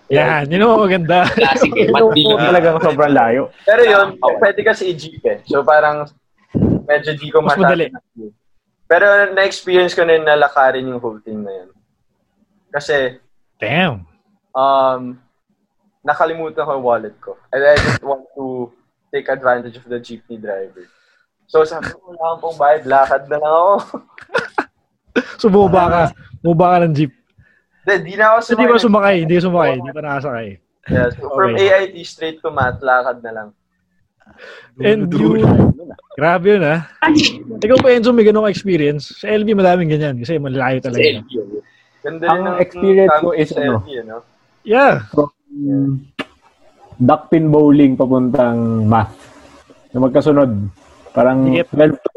Yan, 0.06 0.46
yun 0.46 0.62
ang 0.62 0.78
maganda. 0.78 1.26
Classic 1.26 1.72
eh. 1.72 1.88
Ito 1.88 1.92
Mat 1.92 2.14
bilang. 2.14 2.38
talagang 2.38 2.76
sobrang 2.78 3.12
layo. 3.12 3.42
Pero 3.64 3.82
yun, 3.82 4.06
pwede 4.38 4.60
kasi 4.62 4.88
i-jeep 4.88 5.18
eh. 5.20 5.38
So 5.44 5.60
parang, 5.60 6.06
medyo 6.86 7.10
di 7.12 7.28
ko 7.28 7.42
Mas 7.42 7.52
masyado 7.52 7.74
madali. 7.74 7.86
na- 7.90 8.34
Pero 8.86 9.06
na-experience 9.34 9.92
ko 9.92 10.06
na 10.06 10.14
yung 10.14 10.24
nalakarin 10.24 10.86
yung 10.86 11.02
whole 11.02 11.18
thing 11.18 11.42
na 11.42 11.50
yun. 11.52 11.70
Kasi, 12.70 13.18
Damn. 13.58 14.06
um, 14.54 15.18
nakalimutan 16.00 16.62
ko 16.62 16.70
yung 16.72 16.86
wallet 16.86 17.16
ko. 17.18 17.34
And 17.50 17.60
I 17.60 17.74
didn't 17.74 18.06
want 18.06 18.30
to 18.32 18.70
take 19.10 19.26
advantage 19.26 19.74
of 19.74 19.86
the 19.86 19.98
jeepney 19.98 20.38
driver. 20.38 20.86
So 21.46 21.62
sabi 21.62 21.90
ko, 21.90 22.10
wala 22.10 22.38
akong 22.38 22.42
pong 22.42 22.58
bayad, 22.58 22.82
lakad 22.84 23.22
na 23.26 23.38
lang 23.38 23.52
ako. 23.52 23.74
So, 25.40 25.48
bumaba 25.48 25.88
ka. 25.88 26.02
Bumaba 26.44 26.76
ka 26.76 26.84
ng 26.84 26.92
jeep. 26.92 27.12
Then, 27.88 28.04
di 28.04 28.20
na 28.20 28.36
ako 28.36 28.36
So, 28.44 28.52
di 28.52 28.68
ba 28.68 28.76
sumakay? 28.76 29.24
Hindi 29.24 29.40
ka 29.40 29.48
sumakay. 29.48 29.72
Hindi 29.80 29.90
pa 29.90 30.02
nakasakay. 30.04 30.48
Yeah, 30.86 31.08
so 31.10 31.32
from 31.32 31.56
Okay. 31.56 31.66
AIT 31.66 31.96
straight 32.04 32.38
to 32.44 32.52
math, 32.52 32.84
lakad 32.84 33.24
na 33.24 33.32
lang. 33.32 33.48
And 34.76 35.08
you, 35.08 35.40
grabe 36.18 36.46
yun 36.56 36.64
ah. 36.64 36.84
Ikaw 37.62 37.78
pa 37.80 37.96
Enzo, 37.96 38.12
may 38.12 38.28
ganong 38.28 38.52
experience. 38.52 39.16
Sa 39.20 39.32
LB, 39.32 39.56
madaming 39.56 39.88
ganyan. 39.88 40.20
Kasi 40.20 40.36
malayo 40.36 40.82
Sa 40.84 40.92
talaga. 40.92 41.24
LB. 41.24 41.30
Ganda 42.04 42.24
Ang 42.30 42.44
experience 42.60 43.16
ko 43.18 43.30
is 43.32 43.48
sa 43.50 43.60
ano? 43.64 43.80
LP, 43.80 43.88
ano? 44.04 44.16
Yeah. 44.66 45.08
From 45.10 45.32
duckpin 46.96 47.52
bowling 47.52 47.96
papuntang 47.96 48.88
math. 48.88 49.16
Na 49.92 50.04
magkasunod. 50.04 50.52
Parang 51.16 51.48
Sige. 51.48 51.64
12 51.72 51.96
to 51.96 52.10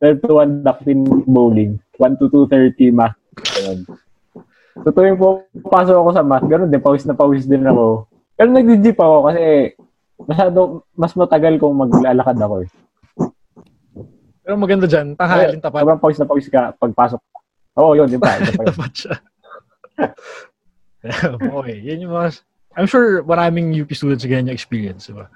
12 0.00 0.24
to 0.24 0.32
1 0.40 0.64
duckpin 0.64 1.00
bowling. 1.28 1.76
1 2.00 2.16
to 2.16 2.32
2.30 2.32 2.96
math. 2.96 3.16
Ganun. 3.36 3.84
So 4.80 4.88
tuwing 4.96 5.20
pumapasok 5.20 5.96
ako 5.96 6.10
sa 6.16 6.24
math, 6.24 6.48
ganun 6.48 6.72
din, 6.72 6.80
pawis 6.80 7.04
na 7.04 7.12
pawis 7.12 7.44
din 7.44 7.68
ako. 7.68 8.08
Pero 8.32 8.48
nag-jeep 8.48 8.96
ako 8.96 9.16
kasi 9.28 9.42
masyado, 10.28 10.84
mas 10.96 11.12
matagal 11.16 11.56
kung 11.60 11.76
maglalakad 11.76 12.36
ako 12.36 12.54
eh. 12.64 12.70
Pero 14.44 14.54
maganda 14.58 14.86
dyan, 14.90 15.14
tanghalin 15.14 15.62
tapat. 15.62 15.86
Sobrang 15.86 16.02
pawis 16.02 16.18
na 16.18 16.26
pawis 16.26 16.46
ka 16.50 16.74
pagpasok. 16.74 17.20
Oo, 17.78 17.94
oh, 17.94 17.96
yun, 17.96 18.10
di 18.10 18.18
ba? 18.18 18.34
Ito 18.34 18.50
pa 18.58 18.62
yun. 18.66 18.74
Dapat 18.74 18.92
siya. 19.00 19.14
okay, 21.60 21.76
yan 21.80 22.02
yung 22.02 22.12
mga... 22.12 22.42
I'm 22.74 22.86
sure 22.86 23.22
maraming 23.22 23.74
UP 23.74 23.90
students 23.94 24.26
ganyan 24.26 24.50
yung 24.50 24.58
experience, 24.58 25.06
di 25.06 25.14
ba? 25.14 25.30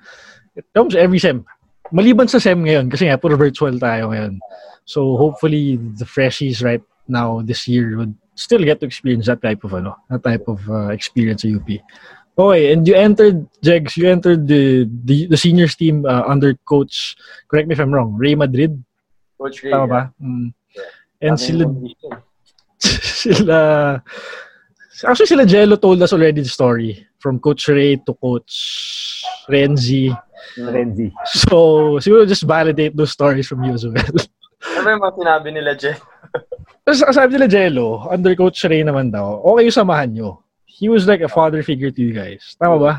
It 0.59 0.67
comes 0.75 0.99
every 0.99 1.23
SEM. 1.23 1.47
Maliban 1.95 2.27
sa 2.27 2.43
SEM 2.43 2.67
ngayon, 2.67 2.91
kasi 2.91 3.07
nga, 3.07 3.21
puro 3.21 3.39
virtual 3.39 3.79
tayo 3.79 4.11
ngayon. 4.11 4.43
So, 4.83 5.15
hopefully, 5.15 5.79
the 5.79 6.07
freshies 6.07 6.59
right 6.63 6.83
now 7.07 7.39
this 7.45 7.69
year 7.69 7.95
would 7.99 8.15
still 8.35 8.63
get 8.67 8.81
to 8.81 8.87
experience 8.87 9.31
that 9.31 9.43
type 9.43 9.63
of, 9.63 9.75
ano, 9.75 9.95
that 10.11 10.23
type 10.27 10.47
of 10.51 10.59
uh, 10.67 10.91
experience 10.91 11.43
sa 11.43 11.55
UP. 11.55 11.69
Okay, 12.35 12.73
and 12.73 12.83
you 12.87 12.95
entered, 12.95 13.47
Jegs, 13.63 13.97
you 13.97 14.11
entered 14.11 14.49
the 14.49 14.91
the, 15.07 15.27
the 15.31 15.37
seniors 15.37 15.79
team 15.79 16.03
uh, 16.03 16.27
under 16.27 16.55
coach, 16.67 17.15
correct 17.47 17.69
me 17.69 17.75
if 17.75 17.81
I'm 17.81 17.95
wrong, 17.95 18.19
Ray 18.19 18.35
Madrid, 18.35 18.75
Coach 19.39 19.63
Ray. 19.63 19.71
tama 19.71 19.87
ba? 19.87 20.03
Mm. 20.19 20.51
And 21.23 21.39
sila, 21.39 21.65
sila 22.83 23.59
actually 25.07 25.31
sila 25.31 25.47
Jello 25.47 25.77
told 25.77 26.03
us 26.03 26.13
already 26.13 26.43
the 26.43 26.51
story 26.51 27.07
from 27.23 27.39
Coach 27.39 27.69
Ray 27.69 27.97
to 28.03 28.13
Coach 28.15 29.23
Renzi. 29.49 30.11
Renzi. 30.59 31.15
So, 31.25 31.97
siguro 32.03 32.29
just 32.29 32.43
validate 32.45 32.95
those 32.95 33.11
stories 33.11 33.49
from 33.49 33.65
you 33.65 33.75
as 33.75 33.87
well. 33.87 33.97
Ano 34.75 34.87
yung 34.91 35.01
mga 35.01 35.17
sinabi 35.17 35.49
nila? 35.53 35.73
Tapos 36.85 37.01
sabi 37.01 37.37
nila 37.37 37.49
Jello, 37.49 38.05
under 38.13 38.37
Coach 38.37 38.61
Ray 38.69 38.85
naman 38.85 39.09
daw, 39.09 39.41
okay 39.41 39.73
yung 39.73 39.79
samahan 39.81 40.11
nyo. 40.13 40.44
He 40.75 40.91
was 40.91 41.07
like 41.07 41.23
a 41.23 41.31
father 41.31 41.63
figure 41.63 41.91
to 41.95 42.03
you 42.03 42.13
guys. 42.13 42.57
Tama 42.59 42.79
ba? 42.83 42.93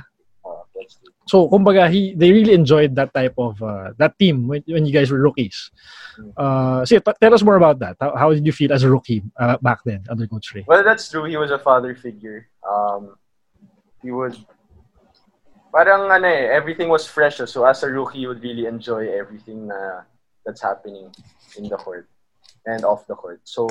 So, 1.28 1.50
kumbaga, 1.50 1.90
he, 1.90 2.14
they 2.14 2.32
really 2.32 2.54
enjoyed 2.54 2.96
that 2.96 3.12
type 3.12 3.34
of, 3.38 3.58
uh, 3.62 3.98
that 3.98 4.14
team 4.20 4.48
when, 4.48 4.62
when 4.68 4.86
you 4.86 4.94
guys 4.94 5.10
were 5.10 5.20
rookies. 5.20 5.72
Uh, 6.38 6.86
so, 6.86 7.00
t- 7.00 7.18
tell 7.20 7.34
us 7.34 7.42
more 7.42 7.58
about 7.58 7.80
that. 7.80 7.98
How, 8.00 8.16
how 8.16 8.30
did 8.32 8.46
you 8.46 8.54
feel 8.54 8.72
as 8.72 8.84
a 8.84 8.90
rookie 8.90 9.24
uh, 9.36 9.58
back 9.58 9.80
then 9.84 10.06
under 10.08 10.28
Coach 10.28 10.54
Ray? 10.54 10.64
Well, 10.68 10.84
that's 10.84 11.10
true. 11.10 11.26
He 11.26 11.36
was 11.36 11.50
a 11.50 11.58
father 11.58 11.96
figure. 11.96 12.48
Um, 12.62 13.18
he 14.04 14.12
would, 14.12 14.38
parang 15.74 16.12
ano 16.12 16.30
eh, 16.30 16.54
everything 16.54 16.90
was 16.90 17.08
fresh. 17.10 17.38
So 17.38 17.66
as 17.66 17.82
a 17.82 17.90
rookie, 17.90 18.20
you 18.20 18.30
would 18.30 18.44
really 18.44 18.68
enjoy 18.70 19.10
everything 19.10 19.68
na 19.68 20.06
that's 20.46 20.62
happening 20.62 21.10
in 21.58 21.68
the 21.68 21.78
court 21.78 22.08
and 22.68 22.86
off 22.86 23.08
the 23.08 23.16
court. 23.16 23.42
So, 23.44 23.66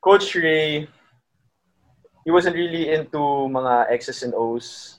Coach 0.00 0.34
Ray, 0.36 0.86
he 2.24 2.30
wasn't 2.30 2.56
really 2.56 2.92
into 2.92 3.18
mga 3.48 3.90
X's 3.90 4.22
and 4.22 4.34
O's. 4.34 4.98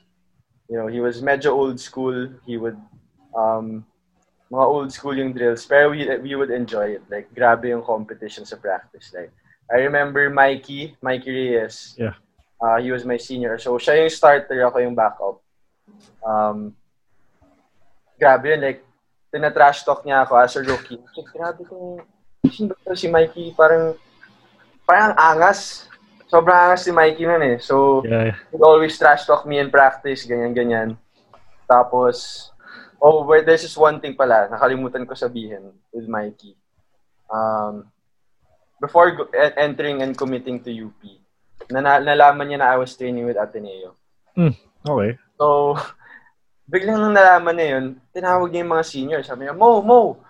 You 0.70 0.78
know, 0.78 0.88
he 0.88 1.00
was 1.00 1.22
medyo 1.22 1.52
old 1.52 1.80
school. 1.80 2.30
He 2.46 2.58
would, 2.58 2.80
um, 3.36 3.86
mga 4.52 4.66
old 4.66 4.92
school 4.92 5.16
yung 5.18 5.34
drills. 5.34 5.66
Pero 5.66 5.92
we, 5.92 6.08
we 6.20 6.36
would 6.36 6.52
enjoy 6.52 6.96
it. 6.96 7.04
Like, 7.10 7.34
grabe 7.36 7.70
yung 7.70 7.84
competition 7.84 8.46
sa 8.46 8.56
practice. 8.56 9.12
Like, 9.14 9.32
I 9.72 9.84
remember 9.84 10.30
Mikey, 10.30 10.96
Mikey 11.02 11.32
Reyes. 11.32 11.96
Yeah. 11.98 12.16
Uh, 12.62 12.78
he 12.80 12.92
was 12.92 13.04
my 13.04 13.18
senior. 13.18 13.58
So, 13.60 13.76
siya 13.78 14.00
yung 14.00 14.10
starter, 14.10 14.64
ako 14.64 14.80
yung 14.80 14.96
backup. 14.96 15.44
Um, 16.24 16.76
grabe 18.20 18.56
yun. 18.56 18.62
Like, 18.62 18.84
tinatrash 19.32 19.84
talk 19.84 20.04
niya 20.04 20.24
ako 20.24 20.36
as 20.40 20.56
a 20.56 20.64
rookie. 20.64 21.00
Like, 21.16 21.32
grabe 21.36 21.62
kung, 21.68 22.04
si 22.96 23.08
Mikey? 23.08 23.56
Parang, 23.56 23.96
parang 24.88 25.16
angas. 25.20 25.91
Sobrang 26.32 26.72
angas 26.72 26.88
si 26.88 26.96
Mikey 26.96 27.28
nun 27.28 27.44
eh. 27.44 27.58
So, 27.60 28.00
Yeah. 28.08 28.40
he'd 28.56 28.64
always 28.64 28.96
trash 28.96 29.28
talk 29.28 29.44
me 29.44 29.60
in 29.60 29.68
practice, 29.68 30.24
ganyan-ganyan. 30.24 30.96
Tapos, 31.68 32.48
oh, 32.98 33.28
where 33.28 33.44
there's 33.44 33.68
just 33.68 33.76
one 33.76 34.00
thing 34.00 34.16
pala, 34.16 34.48
nakalimutan 34.48 35.04
ko 35.04 35.12
sabihin 35.12 35.76
with 35.92 36.08
Mikey. 36.08 36.56
Um, 37.28 37.92
before 38.80 39.12
go- 39.12 39.32
e- 39.32 39.56
entering 39.60 40.00
and 40.00 40.16
committing 40.16 40.64
to 40.64 40.72
UP, 40.72 41.04
na 41.68 42.00
nalaman 42.00 42.48
niya 42.48 42.60
na 42.64 42.72
I 42.72 42.80
was 42.80 42.96
training 42.96 43.28
with 43.28 43.36
Ateneo. 43.36 44.00
Okay. 44.88 45.12
So, 45.36 45.76
biglang 46.72 46.96
nung 46.96 47.16
nalaman 47.16 47.60
niya 47.60 47.68
yun, 47.76 47.86
tinawag 48.16 48.56
niya 48.56 48.64
yung 48.64 48.72
mga 48.72 48.88
seniors. 48.88 49.28
Sabi 49.28 49.44
niya, 49.44 49.56
Mo, 49.56 49.84
Mo, 49.84 50.24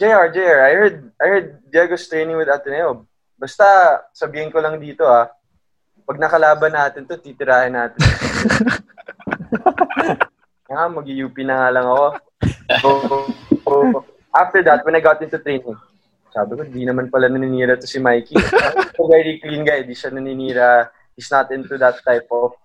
JR, 0.00 0.32
JR, 0.32 0.64
I 0.64 0.72
heard, 0.72 0.96
I 1.20 1.24
heard 1.28 1.48
Diego's 1.68 2.08
training 2.08 2.40
with 2.40 2.48
Ateneo. 2.48 3.04
Basta, 3.36 3.64
sabihin 4.16 4.48
ko 4.48 4.56
lang 4.56 4.80
dito 4.80 5.04
ah, 5.04 5.28
pag 6.12 6.20
nakalaban 6.20 6.76
natin 6.76 7.08
to, 7.08 7.16
titirahin 7.16 7.72
natin. 7.72 7.96
Nga, 10.68 10.92
mag-UP 10.92 11.36
na 11.40 11.54
nga 11.56 11.68
lang 11.72 11.86
ako. 11.88 12.06
So, 12.80 12.88
so, 13.64 13.72
after 14.36 14.60
that, 14.64 14.84
when 14.84 14.92
I 14.92 15.00
got 15.00 15.24
into 15.24 15.40
training, 15.40 15.72
sabi 16.32 16.52
ko, 16.52 16.64
di 16.68 16.84
naman 16.84 17.08
pala 17.08 17.32
naninira 17.32 17.80
to 17.80 17.88
si 17.88 17.96
Mikey. 17.96 18.36
So, 18.92 19.08
very 19.08 19.40
clean 19.40 19.64
guy, 19.64 19.84
di 19.88 19.96
siya 19.96 20.12
naninira. 20.12 20.92
He's 21.16 21.32
not 21.32 21.48
into 21.52 21.76
that 21.80 22.00
type 22.04 22.28
of, 22.28 22.56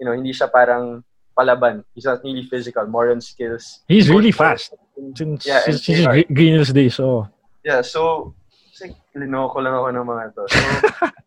you 0.00 0.04
know, 0.08 0.12
hindi 0.16 0.32
siya 0.32 0.48
parang 0.48 1.04
palaban. 1.36 1.84
He's 1.92 2.08
not 2.08 2.24
really 2.24 2.48
physical, 2.48 2.84
more 2.88 3.12
on 3.12 3.20
skills. 3.20 3.80
He's 3.88 4.08
really 4.08 4.32
fast. 4.32 4.72
Since, 5.16 5.44
Yeah, 5.44 5.60
since, 5.64 5.84
since 5.84 6.04
JR. 6.04 6.12
Gre- 6.12 6.32
Greenhills 6.32 6.72
days, 6.72 6.96
so. 6.96 7.28
Yeah, 7.64 7.80
so, 7.80 8.32
kasi 8.72 8.92
linoko 9.16 9.60
lang 9.60 9.72
ako 9.72 9.88
ng 9.88 10.04
mga 10.04 10.24
to. 10.36 10.42
So, 10.52 10.60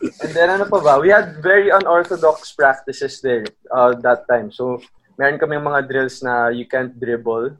and 0.00 0.32
then 0.34 0.50
ano 0.50 0.64
pa 0.68 0.78
ba? 0.80 1.00
We 1.00 1.10
had 1.10 1.40
very 1.42 1.70
unorthodox 1.70 2.52
practices 2.52 3.20
there 3.20 3.46
uh, 3.72 3.94
that 4.04 4.28
time. 4.28 4.52
So, 4.52 4.80
meron 5.18 5.38
kami 5.38 5.56
mga 5.56 5.88
drills 5.88 6.22
na 6.22 6.48
you 6.48 6.66
can't 6.66 6.92
dribble. 6.98 7.56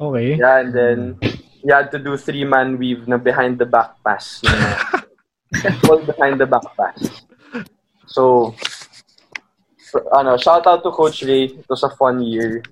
Okay. 0.00 0.36
Yeah, 0.36 0.60
and 0.60 0.70
then 0.72 0.98
you 1.62 1.72
had 1.72 1.90
to 1.92 1.98
do 1.98 2.16
three-man 2.16 2.78
weave 2.78 3.06
na 3.06 3.16
behind 3.16 3.58
the 3.58 3.66
back 3.66 3.96
pass. 4.04 4.42
You 5.52 5.68
know? 5.84 6.00
Behind 6.00 6.40
the 6.40 6.48
back 6.48 6.64
pass. 6.80 6.96
So, 8.08 8.56
for- 9.92 10.08
ano, 10.16 10.40
shout 10.40 10.64
out 10.66 10.80
to 10.80 10.90
Coach 10.90 11.22
Ray. 11.22 11.52
It 11.52 11.68
was 11.68 11.84
a 11.84 11.92
fun 11.92 12.24
year. 12.24 12.64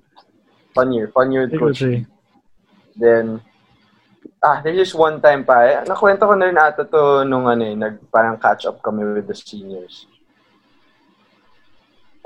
Fun 0.73 0.89
year. 0.89 1.07
Fun 1.13 1.31
year 1.31 1.45
with 1.45 1.59
Coach 1.61 1.85
Ray. 1.85 2.09
Then, 2.97 3.37
ah, 4.41 4.57
there's 4.61 4.89
just 4.89 4.97
one 4.97 5.21
time 5.21 5.45
pa. 5.45 5.61
Eh, 5.63 5.85
nakwento 5.85 6.25
ko 6.25 6.33
na 6.33 6.49
rin 6.49 6.57
ata 6.57 6.83
to 6.83 7.23
nung 7.23 7.45
ano 7.45 7.63
eh, 7.63 7.77
nag, 7.77 8.01
parang 8.09 8.37
catch 8.41 8.65
up 8.65 8.81
kami 8.81 9.05
with 9.05 9.29
the 9.29 9.37
seniors. 9.37 10.09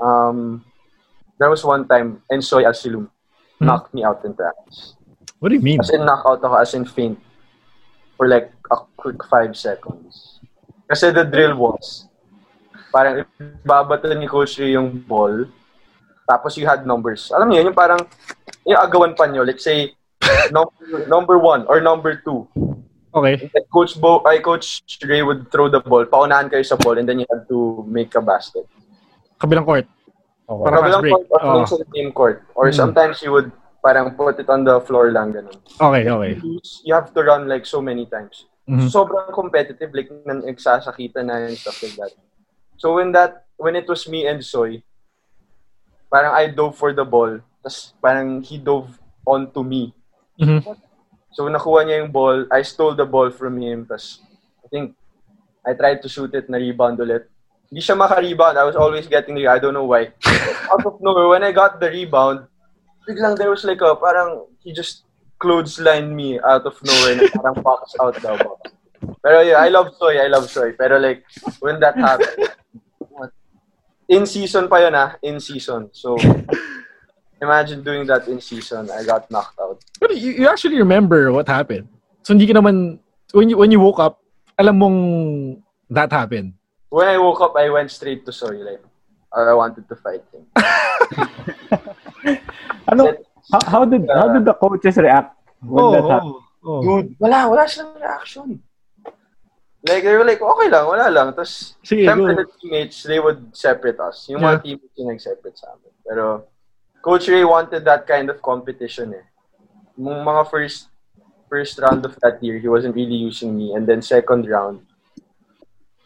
Um, 0.00 0.64
there 1.38 1.48
was 1.48 1.64
one 1.64 1.88
time, 1.88 2.20
Ensoy 2.32 2.64
Asilum 2.64 3.08
Hmm. 3.56 3.72
knocked 3.72 3.96
me 3.96 4.04
out 4.04 4.20
in 4.24 4.36
practice. 4.36 5.00
What 5.40 5.48
do 5.48 5.56
you 5.56 5.64
mean? 5.64 5.80
As 5.80 5.88
in 5.88 6.04
knockout 6.04 6.44
ako, 6.44 6.60
as 6.60 6.76
in 6.76 6.84
faint. 6.84 7.16
For 8.16 8.28
like 8.28 8.52
a 8.68 8.84
quick 8.96 9.20
five 9.28 9.56
seconds. 9.56 10.40
Kasi 10.88 11.08
the 11.08 11.24
drill 11.24 11.56
was, 11.56 12.04
parang 12.92 13.24
babato 13.64 14.12
ni 14.12 14.28
Coach 14.28 14.60
Ray 14.60 14.76
yung 14.76 14.92
ball, 15.04 15.48
tapos 16.28 16.56
you 16.56 16.68
had 16.68 16.84
numbers. 16.84 17.32
Alam 17.32 17.48
niyo, 17.48 17.64
yun, 17.64 17.72
yung 17.72 17.76
parang, 17.80 18.00
yung 18.64 18.80
agawan 18.80 19.16
pa 19.16 19.24
nyo, 19.24 19.40
let's 19.44 19.64
say, 19.64 19.92
number, 20.50 21.06
number 21.08 21.36
one 21.38 21.66
or 21.66 21.80
number 21.80 22.20
two. 22.24 22.46
Okay. 23.16 23.48
Like 23.54 23.68
Coach 23.72 23.96
Bo, 23.96 24.20
ay 24.28 24.38
Coach 24.44 24.84
Ray 25.02 25.22
would 25.22 25.48
throw 25.50 25.68
the 25.72 25.80
ball, 25.80 26.04
paunahan 26.04 26.52
kayo 26.52 26.60
sa 26.60 26.76
ball, 26.76 26.98
and 27.00 27.08
then 27.08 27.18
you 27.20 27.26
had 27.32 27.48
to 27.48 27.80
make 27.88 28.12
a 28.14 28.20
basket. 28.20 28.68
Kabilang 29.40 29.64
court. 29.64 29.88
Okay. 30.48 30.64
Parang 30.68 30.80
Kabilang 30.84 31.00
break. 31.00 31.12
court 31.16 31.26
or 31.32 31.40
Oh. 31.42 31.64
sa 31.64 31.76
same 31.96 32.12
court. 32.12 32.36
Or 32.52 32.68
Hmm. 32.68 32.76
sometimes 32.76 33.24
you 33.24 33.32
would 33.32 33.48
parang 33.80 34.12
put 34.18 34.36
it 34.36 34.50
on 34.52 34.68
the 34.68 34.82
floor 34.84 35.08
lang, 35.14 35.32
ganun. 35.32 35.56
Okay, 35.80 36.04
okay. 36.04 36.32
You 36.84 36.92
have 36.92 37.14
to 37.16 37.20
run 37.24 37.48
like 37.48 37.64
so 37.64 37.80
many 37.80 38.04
times. 38.04 38.44
Mhm. 38.66 38.90
sobrang 38.90 39.30
competitive, 39.30 39.94
like 39.94 40.10
nan 40.26 40.42
nagsasakita 40.42 41.22
na 41.22 41.46
and 41.46 41.54
stuff 41.54 41.78
like 41.86 41.94
that. 42.02 42.12
So 42.76 42.98
when 42.98 43.14
that, 43.14 43.46
when 43.56 43.78
it 43.78 43.86
was 43.86 44.04
me 44.10 44.26
and 44.26 44.42
Soy, 44.42 44.82
parang 46.10 46.34
I 46.34 46.50
dove 46.50 46.74
for 46.74 46.90
the 46.92 47.06
ball, 47.06 47.38
tas 47.62 47.94
parang 48.02 48.42
he 48.42 48.58
dove 48.58 48.90
onto 49.22 49.62
me. 49.62 49.94
Mhm. 50.40 50.60
So 51.32 51.48
nakuha 51.48 51.84
niya 51.84 52.00
yung 52.04 52.12
ball, 52.12 52.48
I 52.48 52.62
stole 52.62 52.96
the 52.96 53.04
ball 53.04 53.28
from 53.28 53.60
him, 53.60 53.84
tas 53.84 54.20
I 54.64 54.68
think 54.68 54.96
I 55.66 55.74
tried 55.76 56.00
to 56.02 56.08
shoot 56.08 56.32
it, 56.32 56.48
na 56.48 56.56
rebound 56.56 56.96
ulit. 56.98 57.28
Hindi 57.66 57.82
siya 57.82 57.98
maka-rebound, 57.98 58.56
I 58.56 58.64
was 58.64 58.78
always 58.78 59.10
getting 59.10 59.34
the, 59.34 59.50
I 59.50 59.58
don't 59.58 59.74
know 59.74 59.90
why. 59.90 60.14
Out 60.70 60.86
of 60.86 61.02
nowhere, 61.02 61.28
when 61.28 61.42
I 61.42 61.50
got 61.50 61.82
the 61.82 61.90
rebound, 61.90 62.46
biglang 63.06 63.36
there 63.36 63.50
was 63.50 63.66
like 63.66 63.82
a, 63.82 63.94
parang, 63.98 64.46
he 64.62 64.72
just 64.72 65.06
clothesline 65.38 66.14
me 66.16 66.40
out 66.40 66.64
of 66.64 66.74
nowhere 66.80 67.14
na 67.16 67.28
parang 67.28 67.56
box 67.60 67.92
out 68.00 68.16
daw. 68.24 68.36
Pero 69.20 69.44
yeah, 69.44 69.60
I 69.60 69.68
love 69.68 69.92
Soy, 69.98 70.16
I 70.16 70.28
love 70.28 70.48
Soy. 70.48 70.72
Pero 70.72 70.98
like, 70.98 71.24
when 71.60 71.78
that 71.80 71.96
happened, 71.96 72.48
in 74.08 74.24
season 74.24 74.68
pa 74.68 74.80
yun 74.80 74.96
ah, 74.96 75.14
in 75.20 75.38
season. 75.38 75.90
So, 75.92 76.16
imagine 77.42 77.82
doing 77.82 78.06
that 78.06 78.26
in 78.28 78.40
season, 78.40 78.90
I 78.90 79.04
got 79.04 79.30
knocked 79.30 79.58
out. 79.60 79.78
But 80.00 80.16
you, 80.16 80.32
you 80.32 80.48
actually 80.48 80.78
remember 80.78 81.32
what 81.32 81.48
happened. 81.48 81.88
So 82.22 82.34
hindi 82.34 82.46
ka 82.46 82.54
naman, 82.58 82.98
when 83.32 83.50
you, 83.50 83.56
when 83.58 83.70
you 83.70 83.80
woke 83.80 83.98
up, 84.00 84.20
alam 84.58 84.78
mong 84.80 84.98
that 85.90 86.10
happened. 86.12 86.54
When 86.88 87.06
I 87.08 87.18
woke 87.18 87.40
up, 87.40 87.54
I 87.56 87.68
went 87.68 87.90
straight 87.90 88.24
to 88.26 88.32
Soy, 88.32 88.62
like, 88.64 88.80
I 89.36 89.52
wanted 89.52 89.88
to 89.88 89.96
fight 89.96 90.24
him. 90.32 90.46
Ano, 92.86 93.10
how, 93.50 93.62
how 93.66 93.82
did 93.84 94.06
how 94.06 94.30
did 94.32 94.44
the 94.46 94.54
coaches 94.54 94.96
react 94.96 95.34
when 95.62 95.84
Oh, 95.84 95.90
that 95.90 96.06
happened? 96.06 96.34
oh, 96.62 96.70
oh. 96.70 96.80
Dude, 97.02 97.14
wala, 97.18 97.50
wala 97.50 97.62
silang 97.66 97.98
reaction. 97.98 98.62
Like, 99.82 100.02
they 100.02 100.14
were 100.14 100.24
like, 100.26 100.42
okay 100.42 100.68
lang, 100.70 100.86
wala 100.86 101.06
lang. 101.10 101.34
Tapos, 101.34 101.74
Sige, 101.82 102.06
Siyempre, 102.06 102.34
the 102.34 102.46
teammates, 102.58 103.02
they 103.06 103.18
would 103.18 103.54
separate 103.54 103.98
us. 104.02 104.26
Yung 104.30 104.42
mga 104.42 104.58
Yeah. 104.58 104.62
teammates 104.62 104.94
yung 104.98 105.08
nag-separate 105.14 105.58
sa 105.58 105.66
amin. 105.74 105.94
Pero, 106.02 106.24
Coach 107.06 107.30
Ray 107.30 107.46
wanted 107.46 107.86
that 107.86 108.02
kind 108.02 108.26
of 108.26 108.42
competition 108.42 109.14
eh. 109.14 109.22
Yung 109.94 110.26
mga 110.26 110.50
first 110.50 110.90
first 111.46 111.78
round 111.78 112.02
of 112.02 112.18
that 112.18 112.42
year, 112.42 112.58
he 112.58 112.66
wasn't 112.66 112.98
really 112.98 113.14
using 113.14 113.54
me. 113.54 113.78
And 113.78 113.86
then 113.86 114.02
second 114.02 114.50
round, 114.50 114.82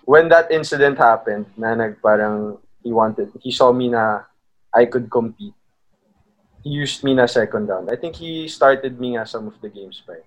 when 0.05 0.29
that 0.29 0.53
incident 0.53 1.01
happened, 1.01 1.49
na 1.57 1.73
nag 1.73 2.05
parang 2.05 2.61
he 2.85 2.93
wanted, 2.93 3.33
he 3.41 3.49
saw 3.49 3.73
me 3.73 3.89
na 3.89 4.29
I 4.77 4.85
could 4.85 5.09
compete. 5.09 5.57
He 6.61 6.77
used 6.77 7.01
me 7.01 7.17
na 7.17 7.25
second 7.25 7.73
round. 7.73 7.89
I 7.89 7.97
think 7.97 8.21
he 8.21 8.45
started 8.45 9.01
me 9.01 9.17
nga 9.17 9.25
some 9.25 9.49
of 9.49 9.57
the 9.65 9.73
games 9.73 10.05
pa 10.05 10.21
eh. 10.21 10.27